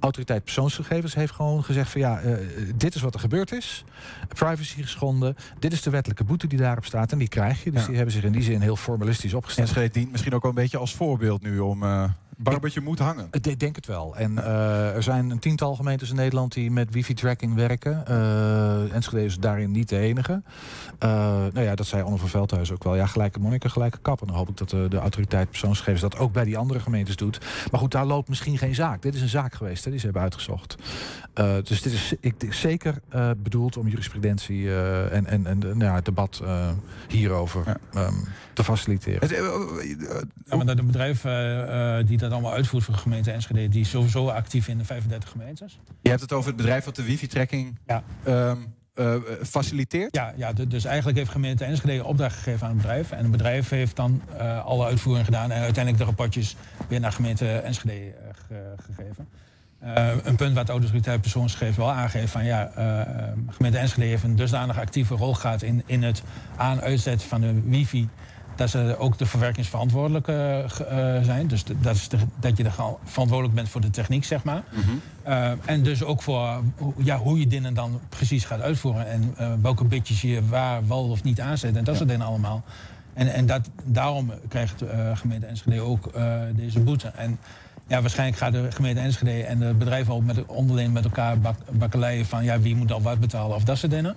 Autoriteit 0.00 0.44
persoonsgegevens 0.44 1.14
heeft 1.14 1.32
gewoon 1.32 1.64
gezegd 1.64 1.90
van 1.90 2.00
ja, 2.00 2.20
dit 2.76 2.94
is 2.94 3.00
wat 3.00 3.14
er 3.14 3.20
gebeurd 3.20 3.52
is. 3.52 3.84
Privacy 4.28 4.82
geschonden. 4.82 5.36
Dit 5.58 5.72
is 5.72 5.82
de 5.82 5.90
wettelijke 5.90 6.24
boete 6.24 6.46
die 6.46 6.58
daarop 6.58 6.84
staat. 6.84 7.12
En 7.12 7.18
die 7.18 7.28
krijg 7.28 7.64
je. 7.64 7.70
Dus 7.70 7.80
Ja. 7.80 7.86
die 7.86 7.96
hebben 7.96 8.14
zich 8.14 8.24
in 8.24 8.32
die 8.32 8.42
zin 8.42 8.60
heel 8.60 8.76
opgesteld. 9.34 9.68
Enschede 9.68 9.92
dient 9.92 10.10
misschien 10.10 10.34
ook 10.34 10.42
wel 10.42 10.50
een 10.50 10.56
beetje 10.56 10.78
als 10.78 10.94
voorbeeld 10.94 11.42
nu 11.42 11.58
om... 11.58 11.82
eh 11.82 12.04
Barbetje 12.38 12.80
moet 12.80 12.98
hangen. 12.98 13.28
Ik 13.30 13.60
denk 13.60 13.76
het 13.76 13.86
wel. 13.86 14.16
En 14.16 14.44
eh, 14.44 14.94
er 14.94 15.02
zijn 15.02 15.30
een 15.30 15.38
tiental 15.38 15.74
gemeentes 15.74 16.10
in 16.10 16.16
Nederland 16.16 16.52
die 16.52 16.70
met 16.70 16.90
wifi-tracking 16.90 17.54
werken. 17.54 18.06
Eh 18.06 18.94
Enschede 18.94 19.24
is 19.24 19.38
daarin 19.38 19.70
niet 19.70 19.88
de 19.88 19.98
enige. 19.98 20.42
Eh, 20.98 21.08
nou 21.52 21.60
ja, 21.60 21.74
dat 21.74 21.86
zei 21.86 22.02
Anne 22.02 22.18
van 22.18 22.28
Veldhuis 22.28 22.72
ook 22.72 22.84
wel. 22.84 22.96
Ja, 22.96 23.06
gelijke 23.06 23.38
monniken, 23.38 23.70
gelijke 23.70 23.98
kappen. 24.02 24.26
Dan 24.26 24.36
hoop 24.36 24.48
ik 24.48 24.56
dat 24.56 24.70
de, 24.70 24.86
de 24.88 24.98
autoriteit 24.98 25.48
persoonsgegevens 25.50 26.02
dat 26.02 26.18
ook 26.18 26.32
bij 26.32 26.44
die 26.44 26.58
andere 26.58 26.80
gemeentes 26.80 27.16
doet. 27.16 27.40
Maar 27.70 27.80
goed, 27.80 27.90
daar 27.92 28.06
loopt 28.06 28.28
misschien 28.28 28.58
geen 28.58 28.74
zaak. 28.74 29.02
Dit 29.02 29.14
is 29.14 29.20
een 29.20 29.28
zaak 29.28 29.54
geweest, 29.54 29.84
hè, 29.84 29.90
die 29.90 29.98
ze 30.00 30.04
hebben 30.04 30.22
uitgezocht. 30.22 30.76
Eh, 31.34 31.54
dus 31.62 31.82
dit 31.82 31.92
is, 31.92 32.14
ik, 32.20 32.40
dit 32.40 32.50
is 32.50 32.60
zeker 32.60 32.94
eh, 33.08 33.30
bedoeld 33.42 33.76
om 33.76 33.88
jurisprudentie 33.88 34.68
eh, 34.68 35.12
en, 35.12 35.26
en, 35.26 35.46
en 35.46 35.58
nou 35.58 35.78
ja, 35.78 35.94
het 35.94 36.04
debat 36.04 36.40
eh, 36.44 36.68
hierover 37.08 37.76
ehm, 37.92 38.14
te 38.52 38.64
faciliteren. 38.64 39.28
Ja, 40.48 40.56
maar 40.56 40.66
dat 40.66 40.78
een 40.78 40.86
bedrijf 40.86 41.24
eh, 41.24 41.98
eh, 41.98 42.06
die 42.06 42.18
dat 42.18 42.27
allemaal 42.32 42.52
uitvoert 42.52 42.84
voor 42.84 42.94
de 42.94 43.00
gemeente 43.00 43.30
Enschede, 43.30 43.68
die 43.68 43.80
is 43.80 43.90
sowieso 43.90 44.28
actief 44.28 44.68
in 44.68 44.78
de 44.78 44.84
35 44.84 45.30
gemeentes. 45.30 45.78
Je 46.02 46.08
hebt 46.08 46.20
het 46.20 46.32
over 46.32 46.48
het 46.48 46.56
bedrijf 46.56 46.84
dat 46.84 46.96
de 46.96 47.02
wifi-tracking 47.02 47.78
ehm, 48.24 48.56
eh, 48.94 49.14
faciliteert? 49.42 50.14
Ja, 50.14 50.32
ja, 50.36 50.52
du- 50.52 50.66
dus 50.66 50.84
eigenlijk 50.84 51.18
heeft 51.18 51.30
gemeente 51.30 51.64
Enschede 51.64 52.04
opdracht 52.04 52.36
gegeven 52.36 52.66
aan 52.66 52.72
het 52.72 52.82
bedrijf. 52.82 53.10
En 53.10 53.18
het 53.22 53.30
bedrijf 53.30 53.68
heeft 53.68 53.96
dan 53.96 54.22
eh, 54.38 54.64
alle 54.64 54.84
uitvoering 54.86 55.24
gedaan 55.24 55.50
en 55.50 55.60
uiteindelijk 55.62 55.98
de 55.98 56.04
rapportjes 56.04 56.56
weer 56.88 57.00
naar 57.00 57.12
gemeente 57.12 57.52
Enschede 57.58 57.92
eh, 58.10 58.28
ge- 58.46 58.74
gegeven. 58.82 59.28
Een 60.24 60.36
punt 60.36 60.54
wat 60.54 60.66
de 60.66 60.72
autoriteit 60.72 61.20
persoonsgegevens 61.20 61.76
wel 61.76 61.90
aangeeft 61.90 62.32
van 62.32 62.44
ja, 62.44 62.70
gemeente 63.50 63.78
Enschede 63.78 64.06
heeft 64.06 64.22
een 64.22 64.36
dusdanig 64.36 64.78
actieve 64.78 65.14
rol 65.14 65.34
gehad 65.34 65.62
in, 65.62 65.82
in 65.86 66.02
het 66.02 66.22
aan-uitzetten 66.56 67.28
van 67.28 67.40
de 67.40 67.60
wifi. 67.64 68.08
Dat 68.58 68.70
ze 68.70 68.96
ook 68.98 69.18
de 69.18 69.26
verwerkingsverantwoordelijke 69.26 70.32
eh, 70.32 71.16
eh, 71.16 71.24
zijn. 71.24 71.46
Dus 71.46 71.64
de- 71.64 71.80
dat, 71.80 71.94
is 71.94 72.08
de- 72.08 72.16
dat 72.40 72.56
je 72.56 72.70
gewoon 72.70 72.96
verantwoordelijk 73.04 73.56
bent 73.56 73.68
voor 73.68 73.80
de 73.80 73.90
techniek, 73.90 74.24
zeg 74.24 74.44
maar. 74.44 74.62
Eh, 75.22 75.50
en 75.64 75.82
dus 75.82 76.02
ook 76.04 76.22
voor 76.22 76.62
hoe- 76.76 76.92
ja, 76.96 77.16
hoe 77.18 77.38
je 77.38 77.46
dingen 77.46 77.74
dan 77.74 78.00
precies 78.08 78.44
gaat 78.44 78.60
uitvoeren. 78.60 79.06
En 79.08 79.34
welke 79.62 79.84
bitjes 79.84 80.20
je 80.22 80.46
waar 80.48 80.88
wel 80.88 81.08
of 81.08 81.22
niet 81.22 81.40
aanzet. 81.40 81.76
En 81.76 81.84
dat 81.84 81.96
soort 81.96 82.08
dingen 82.08 82.26
allemaal. 82.26 82.62
En, 83.14 83.32
en 83.34 83.46
dat, 83.46 83.70
daarom 83.84 84.32
krijgt 84.48 84.78
de 84.78 85.12
gemeente 85.14 85.46
Enschede 85.46 85.80
ook 85.80 86.10
deze 86.54 86.80
boete. 86.80 87.08
En 87.08 87.38
ja, 87.86 88.00
waarschijnlijk 88.00 88.38
gaat 88.38 88.52
de 88.52 88.66
gemeente 88.72 89.00
Enschede 89.00 89.42
en 89.42 89.58
de 89.58 89.74
bedrijven 89.74 90.14
ook 90.14 90.24
met, 90.24 90.46
onderling 90.46 90.92
met 90.92 91.04
elkaar 91.04 91.38
bak, 91.38 91.56
bakkeleien 91.70 92.26
van 92.26 92.44
ja, 92.44 92.60
wie 92.60 92.76
moet 92.76 92.92
al 92.92 93.02
wat 93.02 93.20
betalen 93.20 93.56
of 93.56 93.64
dat 93.64 93.78
soort 93.78 93.92
dingen. 93.92 94.14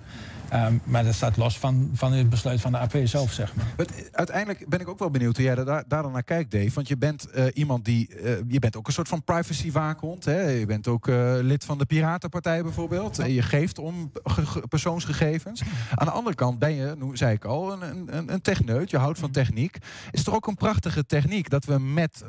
Ehm, 0.52 0.74
maar 0.84 1.04
dat 1.04 1.14
staat 1.14 1.38
los 1.38 1.60
van, 1.60 1.90
van 1.94 2.14
het 2.14 2.30
besluit 2.30 2.62
van 2.62 2.72
de 2.72 2.78
AP 2.78 2.96
zelf, 3.04 3.32
zeg 3.32 3.56
maar. 3.56 3.66
Uiteindelijk 4.12 4.70
ben 4.70 4.80
ik 4.80 4.88
ook 4.88 5.00
wel 5.00 5.10
benieuwd 5.10 5.36
hoe 5.36 5.46
jij 5.46 5.56
daar, 5.56 5.84
daar 5.88 6.02
dan 6.04 6.12
naar 6.12 6.24
kijkt, 6.24 6.52
Dave. 6.52 6.72
Want 6.74 6.88
je 6.88 6.98
bent 6.98 7.30
eh, 7.30 7.46
iemand 7.54 7.86
die. 7.86 8.16
eh, 8.16 8.32
je 8.48 8.60
bent 8.60 8.78
ook 8.78 8.88
een 8.88 8.94
soort 8.94 9.08
van 9.08 9.24
privacy-waakhond. 9.24 10.26
Hè? 10.26 10.42
Je 10.50 10.66
bent 10.66 10.88
ook 10.88 11.08
eh, 11.08 11.34
lid 11.42 11.66
van 11.66 11.78
de 11.78 11.86
Piratenpartij 11.86 12.64
bijvoorbeeld. 12.64 13.16
Je 13.16 13.42
geeft 13.42 13.80
om 13.80 14.12
ge- 14.24 14.46
ge- 14.46 14.68
persoonsgegevens. 14.68 15.62
Aan 15.96 16.06
de 16.06 16.12
andere 16.14 16.36
kant 16.36 16.60
ben 16.60 16.74
je, 16.76 16.96
nu 17.00 17.18
zei 17.18 17.34
ik 17.34 17.46
al, 17.46 17.72
een, 17.74 17.82
een- 18.18 18.34
een, 18.34 18.42
techneut. 18.42 18.90
Je 18.90 18.98
houdt 18.98 19.20
van 19.20 19.32
techniek. 19.32 19.78
Is 20.12 20.24
toch 20.24 20.36
ook 20.36 20.48
een 20.48 20.56
prachtige 20.56 21.06
techniek 21.06 21.50
dat 21.50 21.66
we 21.66 21.80
met 21.80 22.24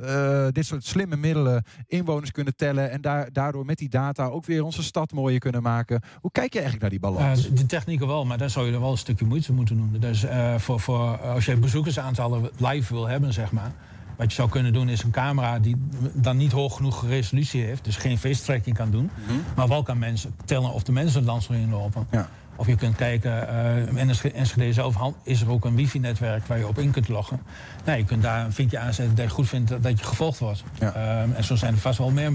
dit 0.52 0.66
soort 0.66 0.84
slimme 0.84 1.16
middelen 1.16 1.64
inwoners 1.86 2.30
kunnen 2.30 2.56
tellen. 2.56 2.90
En 2.90 3.00
daar, 3.00 3.32
daardoor 3.32 3.64
met 3.64 3.78
die 3.78 3.88
data 3.88 4.24
ook 4.26 4.44
weer 4.46 4.62
onze 4.64 4.82
stad 4.82 5.12
mooier 5.12 5.38
kunnen 5.38 5.62
maken. 5.62 6.00
Hoe 6.20 6.30
kijk 6.32 6.52
je 6.52 6.60
eigenlijk 6.60 6.80
naar 6.80 7.00
die 7.00 7.00
balans? 7.18 7.50
De 7.54 7.66
technieken 7.66 8.06
wel, 8.12 8.24
maar 8.24 8.38
daar 8.38 8.50
zou 8.50 8.66
je 8.66 8.72
er 8.72 8.80
wel 8.80 8.90
een 8.90 8.98
stukje 8.98 9.24
moeite 9.24 9.52
moeten 9.52 9.76
doen. 9.76 9.96
Dus 10.00 10.24
uh, 10.24 10.54
voor, 10.58 10.80
voor, 10.80 11.18
als 11.18 11.44
je 11.44 11.56
bezoekersaantallen 11.56 12.50
live 12.56 12.94
wil 12.94 13.08
hebben, 13.08 13.32
zeg 13.32 13.52
maar. 13.52 13.72
Wat 14.16 14.30
je 14.30 14.36
zou 14.36 14.48
kunnen 14.48 14.72
doen 14.72 14.88
is 14.88 15.02
een 15.02 15.10
camera 15.10 15.58
die 15.58 15.76
dan 16.12 16.36
niet 16.36 16.52
hoog 16.52 16.76
genoeg 16.76 17.06
resolutie 17.06 17.62
heeft. 17.62 17.84
Dus 17.84 17.96
geen 17.96 18.18
face 18.18 18.42
tracking 18.42 18.76
kan 18.76 18.90
doen. 18.90 19.10
Mhm. 19.26 19.36
Maar 19.56 19.68
wel 19.68 19.82
kan 19.82 19.98
mensen 19.98 20.34
tellen 20.44 20.72
of 20.72 20.82
de 20.82 20.92
mensen 20.92 21.18
het 21.18 21.28
land 21.28 21.46
erin 21.50 21.70
lopen. 21.70 22.06
Ja. 22.10 22.28
Of 22.56 22.66
je 22.66 22.76
kunt 22.76 22.96
kijken, 22.96 23.48
uh, 23.94 24.00
in 24.02 24.10
Enschede 24.34 24.72
zelf 24.72 24.96
is 25.22 25.40
er 25.40 25.50
ook 25.50 25.64
een 25.64 25.74
wifi-netwerk 25.74 26.46
waar 26.46 26.58
je 26.58 26.68
op 26.68 26.78
in 26.78 26.90
kunt 26.90 27.08
loggen. 27.08 27.40
Nou, 27.84 27.98
je 27.98 28.04
kunt 28.04 28.22
daar 28.22 28.44
een 28.44 28.52
vinkje 28.52 28.78
aanzetten 28.78 29.14
dat 29.16 29.24
je 29.24 29.30
goed 29.30 29.48
vindt 29.48 29.82
dat 29.82 29.98
je 29.98 30.04
gevolgd 30.04 30.38
wordt. 30.38 30.62
Ja. 30.78 30.96
Uh, 30.96 31.36
en 31.36 31.44
zo 31.44 31.56
zijn 31.56 31.72
er 31.74 31.78
vast 31.80 31.98
wel 31.98 32.10
meer 32.10 32.32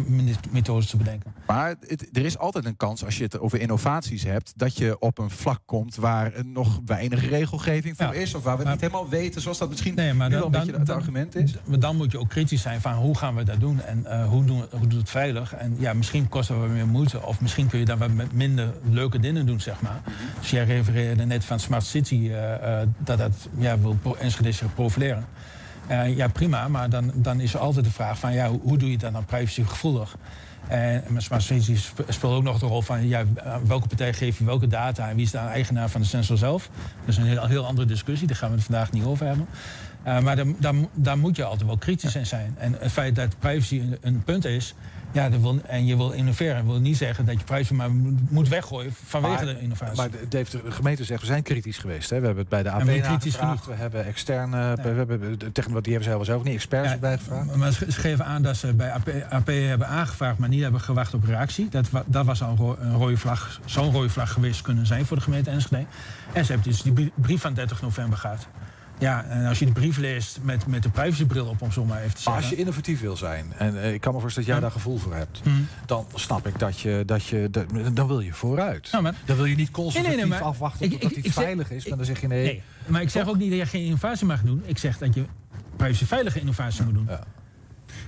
methodes 0.52 0.90
te 0.90 0.98
bedenken. 0.98 1.34
Maar 1.48 1.76
het, 1.88 2.10
er 2.18 2.26
is 2.26 2.38
altijd 2.38 2.66
een 2.66 2.78
kans, 2.78 3.06
als 3.06 3.18
je 3.18 3.24
het 3.24 3.40
over 3.40 3.60
innovaties 3.60 4.24
hebt, 4.24 4.54
dat 4.56 4.78
je 4.78 5.00
op 5.00 5.18
een 5.18 5.30
vlak 5.30 5.60
komt 5.66 5.96
waar 5.96 6.32
nog 6.46 6.80
weinig 6.86 7.30
regelgeving 7.30 7.96
voor 7.98 8.06
Ja. 8.06 8.14
is. 8.14 8.34
Of 8.36 8.44
waar 8.44 8.58
we 8.58 8.64
Maar- 8.64 8.72
niet 8.72 8.82
helemaal 8.82 9.10
weten, 9.10 9.42
zoals 9.42 9.58
dat 9.58 9.70
misschien 9.70 9.96
Nee, 9.96 10.14
maar 10.14 10.30
nu 10.30 10.36
dan, 10.36 10.44
een 10.46 10.52
beetje 10.52 10.72
dan- 10.72 10.80
het 10.80 10.90
argument 10.90 11.36
is. 11.36 11.54
Maar 11.66 11.80
dan 11.80 11.96
moet 11.96 12.12
je 12.12 12.20
ook 12.20 12.30
kritisch 12.30 12.62
zijn 12.62 12.82
van 12.82 12.94
hoe 12.94 13.18
gaan 13.18 13.36
we 13.36 13.44
dat 13.44 13.60
doen 13.60 13.82
en 13.82 14.06
eh, 14.06 14.28
hoe, 14.28 14.46
doen, 14.46 14.66
hoe 14.72 14.88
doet 14.88 15.00
het 15.00 15.10
veilig. 15.10 15.54
En 15.54 15.76
ja, 15.80 15.94
misschien 15.94 16.30
kost 16.30 16.50
het 16.50 16.58
wat 16.58 16.70
meer 16.70 16.88
moeite 16.88 17.22
of 17.26 17.42
misschien 17.42 17.68
kun 17.68 17.80
je 17.80 17.86
daar 17.86 17.98
wat 17.98 18.12
met 18.14 18.34
minder 18.34 18.74
leuke 18.90 19.20
dingen 19.20 19.46
doen, 19.46 19.60
zeg 19.60 19.82
maar. 19.82 20.02
Dus 20.40 20.50
jij 20.50 20.66
refereerde 20.66 21.26
net 21.26 21.46
van 21.46 21.60
Smart 21.60 21.86
City, 21.86 22.30
eh, 22.32 22.82
eh, 22.82 22.88
dat 22.98 23.18
dat 23.18 23.48
ja, 23.58 23.80
wil 23.80 24.18
Enschede 24.20 24.52
zich 24.52 24.74
profileren. 24.74 25.26
Eh, 25.88 26.16
ja, 26.16 26.28
prima, 26.28 26.68
maar 26.68 26.90
dan, 26.90 27.12
dan 27.16 27.40
is 27.40 27.54
er 27.54 27.60
altijd 27.60 27.86
de 27.86 27.92
vraag 27.92 28.20
van 28.20 28.34
ja, 28.34 28.50
hoe, 28.50 28.60
hoe 28.62 28.78
doe 28.78 28.92
je 28.92 28.98
dat 28.98 29.12
nou 29.12 29.24
privacygevoelig? 29.24 30.18
En 30.68 31.04
met 31.08 31.24
Smart 31.24 31.44
City 31.44 31.76
sp- 31.76 32.06
speelt 32.08 32.34
ook 32.34 32.44
nog 32.44 32.60
de 32.60 32.66
rol 32.66 32.82
van 32.82 33.08
ja, 33.08 33.24
welke 33.66 33.88
partij 33.88 34.14
geef 34.14 34.38
je 34.38 34.46
welke 34.46 34.68
data 34.68 35.10
en 35.10 35.16
wie 35.16 35.26
is 35.26 35.32
de 35.32 35.38
eigenaar 35.38 35.90
van 35.90 36.02
de 36.02 36.08
sensor 36.08 36.38
zelf. 36.38 36.70
Dat 37.00 37.08
is 37.10 37.18
een 37.18 37.26
heel, 37.26 37.46
heel 37.46 37.66
andere 37.66 37.88
discussie, 37.88 38.28
daar 38.28 38.36
gaan 38.38 38.50
we 38.50 38.56
het 38.56 38.64
vandaag 38.64 38.92
niet 38.92 39.04
over 39.04 39.26
hebben. 39.26 39.48
Uh, 40.08 40.20
maar 40.20 40.36
daar, 40.36 40.46
daar, 40.60 40.74
daar 40.94 41.18
moet 41.18 41.36
je 41.36 41.44
altijd 41.44 41.66
wel 41.66 41.78
kritisch 41.78 42.16
in 42.16 42.26
zijn. 42.26 42.56
En 42.58 42.76
het 42.80 42.92
feit 42.92 43.16
dat 43.16 43.40
privacy 43.40 43.80
een, 43.80 43.98
een 44.02 44.24
punt 44.24 44.46
is, 44.46 44.74
ja, 45.18 45.30
dat 45.30 45.42
wil, 45.42 45.60
en 45.66 45.86
je 45.86 45.98
wil 45.98 46.12
innoveren, 46.12 46.66
wil 46.66 46.80
niet 46.80 46.98
zeggen 46.98 47.26
dat 47.26 47.38
je 47.40 47.44
privacy 47.44 47.74
maar 47.74 47.90
moet 48.30 48.48
weggooien 48.48 48.94
vanwege 49.06 49.46
Maar- 49.46 49.54
de 49.54 49.62
innovatie. 49.62 49.96
Maar 49.98 50.12
de, 50.12 50.26
Dave, 50.30 50.62
de 50.64 50.72
gemeente 50.72 51.04
zegt, 51.04 51.22
we 51.22 51.28
zijn 51.28 51.44
kritisch 51.44 51.78
geweest. 51.78 52.10
Hè. 52.10 52.20
We 52.20 52.26
hebben 52.26 52.42
het 52.44 52.50
bij 52.50 52.64
de 52.64 52.70
nagevraagd. 52.70 53.36
genoeg. 53.36 53.66
We 53.66 53.74
hebben 53.74 54.06
externe... 54.06 54.76
We 54.76 54.90
hebben, 54.90 55.40
de 55.40 55.52
techn- 55.52 55.80
die 55.82 55.94
hebben 55.94 56.26
zelf 56.26 56.30
ook 56.30 56.44
niet 56.44 56.54
experts 56.56 56.88
Ja, 56.88 56.94
erbij 56.94 57.18
gevraagd. 57.18 57.56
Maar 57.56 57.72
ze 57.72 57.86
ze 57.92 58.00
geven 58.00 58.26
aan 58.26 58.42
dat 58.42 58.58
ze 58.58 58.74
bij 58.74 58.92
AP, 58.92 59.10
AP 59.30 59.48
hebben 59.48 59.88
aangevraagd, 59.88 60.38
maar 60.38 60.50
niet 60.50 60.62
hebben 60.62 60.82
gewacht 60.82 61.14
op 61.14 61.24
reactie. 61.24 61.70
Dat, 61.70 61.90
dat 62.06 62.26
was 62.26 62.42
al 62.44 62.50
een, 62.50 62.58
ro- 62.58 62.78
een 62.80 62.94
rode 62.94 63.18
vlag, 63.18 63.60
zo'n 63.66 63.92
rode 63.92 64.10
vlag 64.10 64.32
geweest 64.32 64.62
kunnen 64.62 64.86
zijn 64.86 65.06
voor 65.06 65.18
de 65.18 65.24
gemeente 65.24 65.50
Enschede. 65.50 65.86
En 66.34 66.46
ze 66.46 66.52
hebben 66.52 66.72
dus 66.72 66.82
die 66.82 66.92
brie- 66.94 67.12
brief 67.16 67.42
van 67.42 67.54
30 67.54 67.82
november 67.82 68.18
gehad. 68.18 68.48
Ja, 69.00 69.24
en 69.26 69.46
als 69.46 69.60
je 69.60 69.66
de 69.66 69.72
brief 69.72 69.98
leest 69.98 70.40
met, 70.42 70.68
met 70.68 70.84
de 70.84 70.90
privacybril 70.90 71.46
op, 71.46 71.62
om 71.62 71.72
zo 71.72 71.86
maar 71.86 71.98
even 72.02 72.08
te 72.10 72.14
Maar 72.16 72.24
zeggen. 72.24 72.42
als 72.44 72.50
je 72.50 72.56
innovatief 72.56 73.02
wil 73.02 73.18
zijn, 73.18 73.54
en 73.58 73.82
eh, 73.82 73.94
ik 73.94 74.02
kan 74.02 74.14
me 74.14 74.20
voorstellen 74.20 74.48
dat 74.50 74.58
jij 74.58 74.68
daar 74.68 74.76
gevoel 74.78 74.98
voor 74.98 75.16
hebt, 75.16 75.40
Hm. 75.44 75.50
dan 75.86 76.06
snap 76.14 76.48
ik 76.48 76.60
dat 76.60 76.80
je, 76.80 77.04
dat 77.06 77.26
je 77.26 77.48
dat, 77.52 77.66
dan 77.94 78.08
wil 78.08 78.20
je 78.20 78.34
vooruit. 78.34 78.90
Ja, 78.92 79.02
maar- 79.02 79.16
dan 79.26 79.36
wil 79.36 79.46
je 79.46 79.56
niet 79.56 79.72
conservatief 79.72 80.08
Nee, 80.08 80.18
nee, 80.26 80.30
nee, 80.30 80.40
maar 80.40 80.48
afwachten 80.50 80.86
ik- 80.86 80.92
totdat 80.92 81.12
ik- 81.18 81.26
iets 81.26 81.34
veilig 81.36 81.72
is, 81.72 81.88
maar 81.88 81.98
dan 81.98 82.06
zeg 82.06 82.22
je 82.22 82.28
nee. 82.28 82.44
Nee, 82.44 82.62
maar 82.88 83.02
ik 83.02 83.10
zeg 83.10 83.28
ook 83.28 83.38
niet 83.38 83.50
dat 83.50 83.60
je 83.60 83.66
geen 83.66 83.84
innovatie 83.86 84.26
mag 84.26 84.42
doen. 84.42 84.64
Ik 84.66 84.78
zeg 84.78 84.98
dat 84.98 85.14
je 85.14 85.26
privacyveilige 85.76 86.40
innovatie 86.40 86.84
moet 86.84 86.94
doen. 86.94 87.10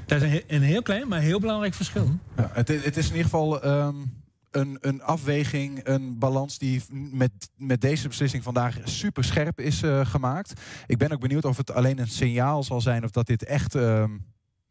Dat 0.05 0.21
is 0.21 0.31
een, 0.31 0.43
een 0.47 0.61
heel 0.61 0.81
klein, 0.81 1.07
maar 1.07 1.19
heel 1.19 1.39
belangrijk 1.39 1.73
verschil. 1.73 2.17
Ja, 2.37 2.49
het, 2.53 2.67
het 2.67 2.97
is 2.97 3.05
in 3.05 3.11
ieder 3.11 3.23
geval 3.23 3.61
ehm, 3.63 3.95
een, 4.51 4.77
een 4.81 5.01
afweging, 5.03 5.79
een 5.83 6.17
balans 6.17 6.57
die 6.57 6.83
met, 6.89 7.49
met 7.55 7.81
deze 7.81 8.07
beslissing 8.07 8.43
vandaag 8.43 8.77
super 8.83 9.23
scherp 9.23 9.59
is 9.59 9.81
eh, 9.81 10.05
gemaakt. 10.05 10.53
Ik 10.87 10.97
ben 10.97 11.11
ook 11.11 11.19
benieuwd 11.19 11.45
of 11.45 11.57
het 11.57 11.71
alleen 11.71 11.99
een 11.99 12.07
signaal 12.07 12.63
zal 12.63 12.81
zijn 12.81 13.03
of 13.03 13.11
dat 13.11 13.27
dit 13.27 13.43
echt 13.43 13.75
ehm, 13.75 14.11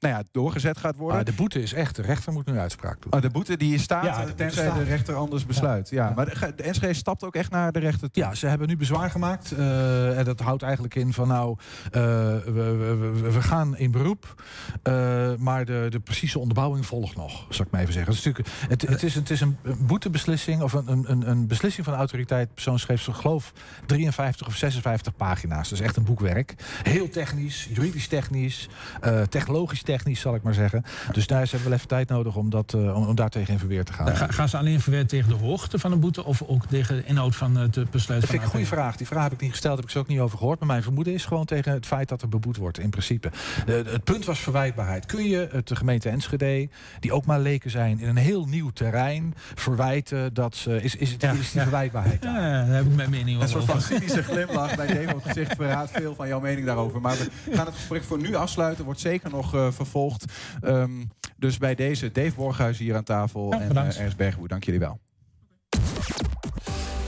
nou 0.00 0.14
ja, 0.14 0.22
doorgezet 0.32 0.78
gaat 0.78 0.96
worden. 0.96 1.18
Ah, 1.18 1.24
de 1.26 1.32
boete 1.32 1.62
is 1.62 1.72
echt, 1.72 1.96
de 1.96 2.02
rechter 2.02 2.32
moet 2.32 2.46
nu 2.46 2.58
uitspraak 2.58 3.02
doen. 3.02 3.12
Oh, 3.12 3.20
de 3.20 3.30
boete 3.30 3.56
die 3.56 3.78
staat, 3.78 4.04
Ja, 4.04 4.24
de 4.24 4.34
tenzij 4.34 4.64
staat. 4.64 4.76
de 4.78 4.82
rechter 4.84 5.14
anders 5.14 5.46
besluit. 5.46 5.88
Ja. 5.90 6.12
Maar 6.16 6.24
de, 6.24 6.52
de 6.56 6.70
NSG 6.70 6.94
stapt 6.94 7.24
ook 7.24 7.34
echt 7.34 7.50
naar 7.50 7.72
de 7.72 7.78
rechter 7.78 8.10
toe. 8.10 8.22
Ja, 8.22 8.34
ze 8.34 8.46
hebben 8.46 8.68
nu 8.68 8.76
bezwaar 8.76 9.10
gemaakt. 9.10 9.52
eh, 9.52 10.18
en 10.18 10.24
dat 10.24 10.40
houdt 10.40 10.62
eigenlijk 10.62 10.94
in 10.94 11.12
van 11.12 11.28
nou, 11.28 11.56
eh, 11.84 11.90
we, 11.92 12.52
we, 12.52 12.94
we, 13.22 13.30
we 13.30 13.42
gaan 13.42 13.76
in 13.76 13.90
beroep. 13.90 14.42
eh, 14.82 15.34
maar 15.38 15.64
de, 15.64 15.86
de 15.90 16.00
precieze 16.00 16.38
onderbouwing 16.38 16.86
volgt 16.86 17.16
nog, 17.16 17.46
zal 17.48 17.64
ik 17.64 17.70
maar 17.70 17.80
even 17.80 17.92
zeggen. 17.92 18.12
Het 18.14 18.20
is, 18.20 18.26
natuurlijk, 18.26 18.56
het, 18.68 18.82
het 18.90 19.02
is, 19.02 19.14
het 19.14 19.30
is 19.30 19.40
een 19.40 19.56
boetebeslissing 19.78 20.62
of 20.62 20.72
een, 20.72 21.10
een, 21.10 21.30
een 21.30 21.46
beslissing 21.46 21.84
van 21.84 21.92
de 21.94 21.98
autoriteit. 21.98 22.54
Persoon 22.54 22.78
schreef, 22.78 23.06
ik 23.08 23.14
geloof, 23.14 23.52
53 23.86 24.46
of 24.46 24.54
56 24.54 25.16
pagina's. 25.16 25.68
Dat 25.68 25.78
is 25.78 25.84
echt 25.84 25.96
een 25.96 26.04
boekwerk. 26.04 26.54
Heel 26.82 27.08
technisch, 27.08 27.68
juridisch 27.72 28.08
technisch, 28.08 28.68
eh, 29.00 29.22
technologisch 29.22 29.82
technisch, 29.92 30.20
zal 30.20 30.34
ik 30.34 30.42
maar 30.42 30.54
zeggen. 30.54 30.82
Dus 31.12 31.26
daar 31.26 31.38
hebben 31.38 31.58
we 31.58 31.64
wel 31.64 31.72
even 31.72 31.88
tijd 31.88 32.08
nodig 32.08 32.36
om, 32.36 32.50
dat, 32.50 32.74
eh, 32.74 32.96
om, 32.96 33.06
om 33.06 33.14
daar 33.14 33.28
tegen 33.28 33.52
in 33.52 33.58
verweer 33.58 33.84
te 33.84 33.92
gaan. 33.92 34.16
Ga- 34.16 34.26
Gaan 34.30 34.48
ze 34.48 34.56
alleen 34.56 34.80
verweer 34.80 35.06
tegen 35.06 35.28
de 35.28 35.34
hoogte 35.46 35.78
van 35.78 35.90
de 35.90 35.96
boete 35.96 36.24
of 36.24 36.42
ook 36.42 36.66
tegen 36.66 36.96
de 36.96 37.04
inhoud 37.04 37.36
van 37.36 37.56
het 37.56 37.76
eh, 37.76 37.84
besluit 37.90 38.20
Dat 38.20 38.30
vind 38.30 38.42
ik 38.42 38.46
een 38.46 38.54
goede 38.54 38.66
vraag. 38.66 38.96
Die 38.96 39.06
vraag 39.06 39.22
heb 39.22 39.32
ik 39.32 39.40
niet 39.40 39.50
gesteld, 39.50 39.76
heb 39.76 39.84
ik 39.84 39.90
ze 39.90 39.98
ook 39.98 40.06
niet 40.08 40.20
over 40.20 40.38
gehoord. 40.38 40.58
Maar 40.58 40.68
mijn 40.68 40.82
vermoeden 40.82 41.12
is 41.12 41.24
gewoon 41.24 41.44
tegen 41.44 41.72
het 41.72 41.86
feit 41.86 42.08
dat 42.08 42.22
er 42.22 42.28
beboet 42.28 42.56
wordt, 42.56 42.78
in 42.78 42.90
principe. 42.90 43.30
De- 43.66 43.82
het 43.86 44.04
punt 44.04 44.24
was 44.24 44.38
verwijtbaarheid. 44.38 45.06
Kun 45.06 45.24
je 45.24 45.48
het 45.52 45.68
de 45.68 45.76
gemeente 45.76 46.08
Enschede, 46.08 46.68
die 47.00 47.12
ook 47.12 47.24
maar 47.26 47.40
leken 47.40 47.70
zijn, 47.70 48.00
in 48.00 48.08
een 48.08 48.16
heel 48.16 48.44
nieuw 48.46 48.70
terrein 48.70 49.34
verwijten 49.54 50.34
dat 50.34 50.56
ze. 50.56 50.82
Is, 50.82 50.96
is, 50.96 51.10
het, 51.12 51.22
is 51.22 51.52
die 51.52 51.60
verwijtbaarheid 51.60 52.22
daar? 52.22 52.32
Ja, 52.42 52.64
daar 52.66 52.74
heb 52.76 52.84
ik 52.86 52.94
mijn 52.94 53.10
mening 53.10 53.30
Een 53.30 53.38
wel 53.38 53.48
soort 53.48 53.64
van 53.64 53.76
over. 53.76 53.94
cynische 53.94 54.22
glimlach 54.22 54.76
bij 54.76 54.86
het 54.86 55.14
gezicht 55.22 55.54
verraadt 55.56 55.90
veel 55.90 56.14
van 56.14 56.28
jouw 56.28 56.40
mening 56.40 56.66
daarover. 56.66 57.00
Maar 57.00 57.16
we 57.16 57.54
gaan 57.56 57.66
het 57.66 57.74
gesprek 57.74 58.02
voor 58.04 58.18
nu 58.18 58.34
afsluiten. 58.34 58.84
Wordt 58.84 59.00
zeker 59.00 59.30
nog 59.30 59.54
eh, 59.54 59.66
vervolgd. 59.78 60.32
Ehm, 60.60 61.04
dus 61.36 61.58
bij 61.58 61.74
deze 61.74 62.12
Dave 62.12 62.34
Borghuis 62.34 62.78
hier 62.78 62.96
aan 62.96 63.04
tafel 63.04 63.52
en 63.52 63.72
uh, 63.72 64.00
Ernst 64.00 64.16
Bergwoe. 64.16 64.48
Dank 64.48 64.64
jullie 64.64 64.80
wel. 64.80 65.00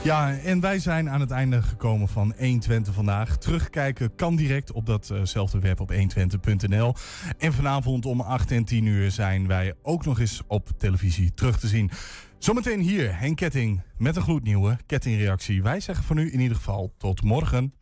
Ja, 0.02 0.38
en 0.38 0.60
wij 0.60 0.78
zijn 0.78 1.10
aan 1.10 1.20
het 1.20 1.30
einde 1.30 1.62
gekomen 1.62 2.08
van 2.08 2.34
120 2.38 2.94
vandaag. 2.94 3.36
Terugkijken 3.36 4.14
kan 4.14 4.36
direct 4.36 4.72
op 4.72 4.86
datzelfde 4.86 5.58
web 5.58 5.80
op 5.80 5.92
120.nl. 5.92 6.94
En 7.38 7.52
vanavond 7.52 8.06
om 8.06 8.20
8 8.20 8.50
en 8.50 8.64
10 8.64 8.86
uur 8.86 9.10
zijn 9.10 9.46
wij 9.46 9.74
ook 9.82 10.04
nog 10.04 10.20
eens 10.20 10.42
op 10.46 10.68
televisie 10.78 11.34
terug 11.34 11.58
te 11.58 11.68
zien. 11.68 11.90
Zometeen 12.38 12.80
hier 12.80 13.18
Henk 13.18 13.36
Ketting 13.36 13.82
met 13.96 14.16
een 14.16 14.22
gloednieuwe 14.22 14.78
kettingreactie. 14.86 15.62
Wij 15.62 15.80
zeggen 15.80 16.04
voor 16.04 16.16
nu 16.16 16.30
in 16.30 16.40
ieder 16.40 16.56
geval 16.56 16.94
tot 16.98 17.22
morgen. 17.22 17.74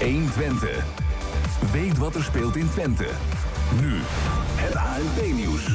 120. 0.00 1.07
Weet 1.72 1.98
wat 1.98 2.14
er 2.14 2.22
speelt 2.22 2.56
in 2.56 2.70
Twente. 2.70 3.06
Nu 3.80 4.00
het 4.54 4.74
ANP-nieuws. 4.74 5.66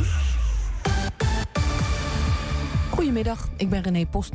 Goedemiddag, 2.89 3.47
ik 3.57 3.69
ben 3.69 3.81
René 3.81 4.05
Postma. 4.05 4.31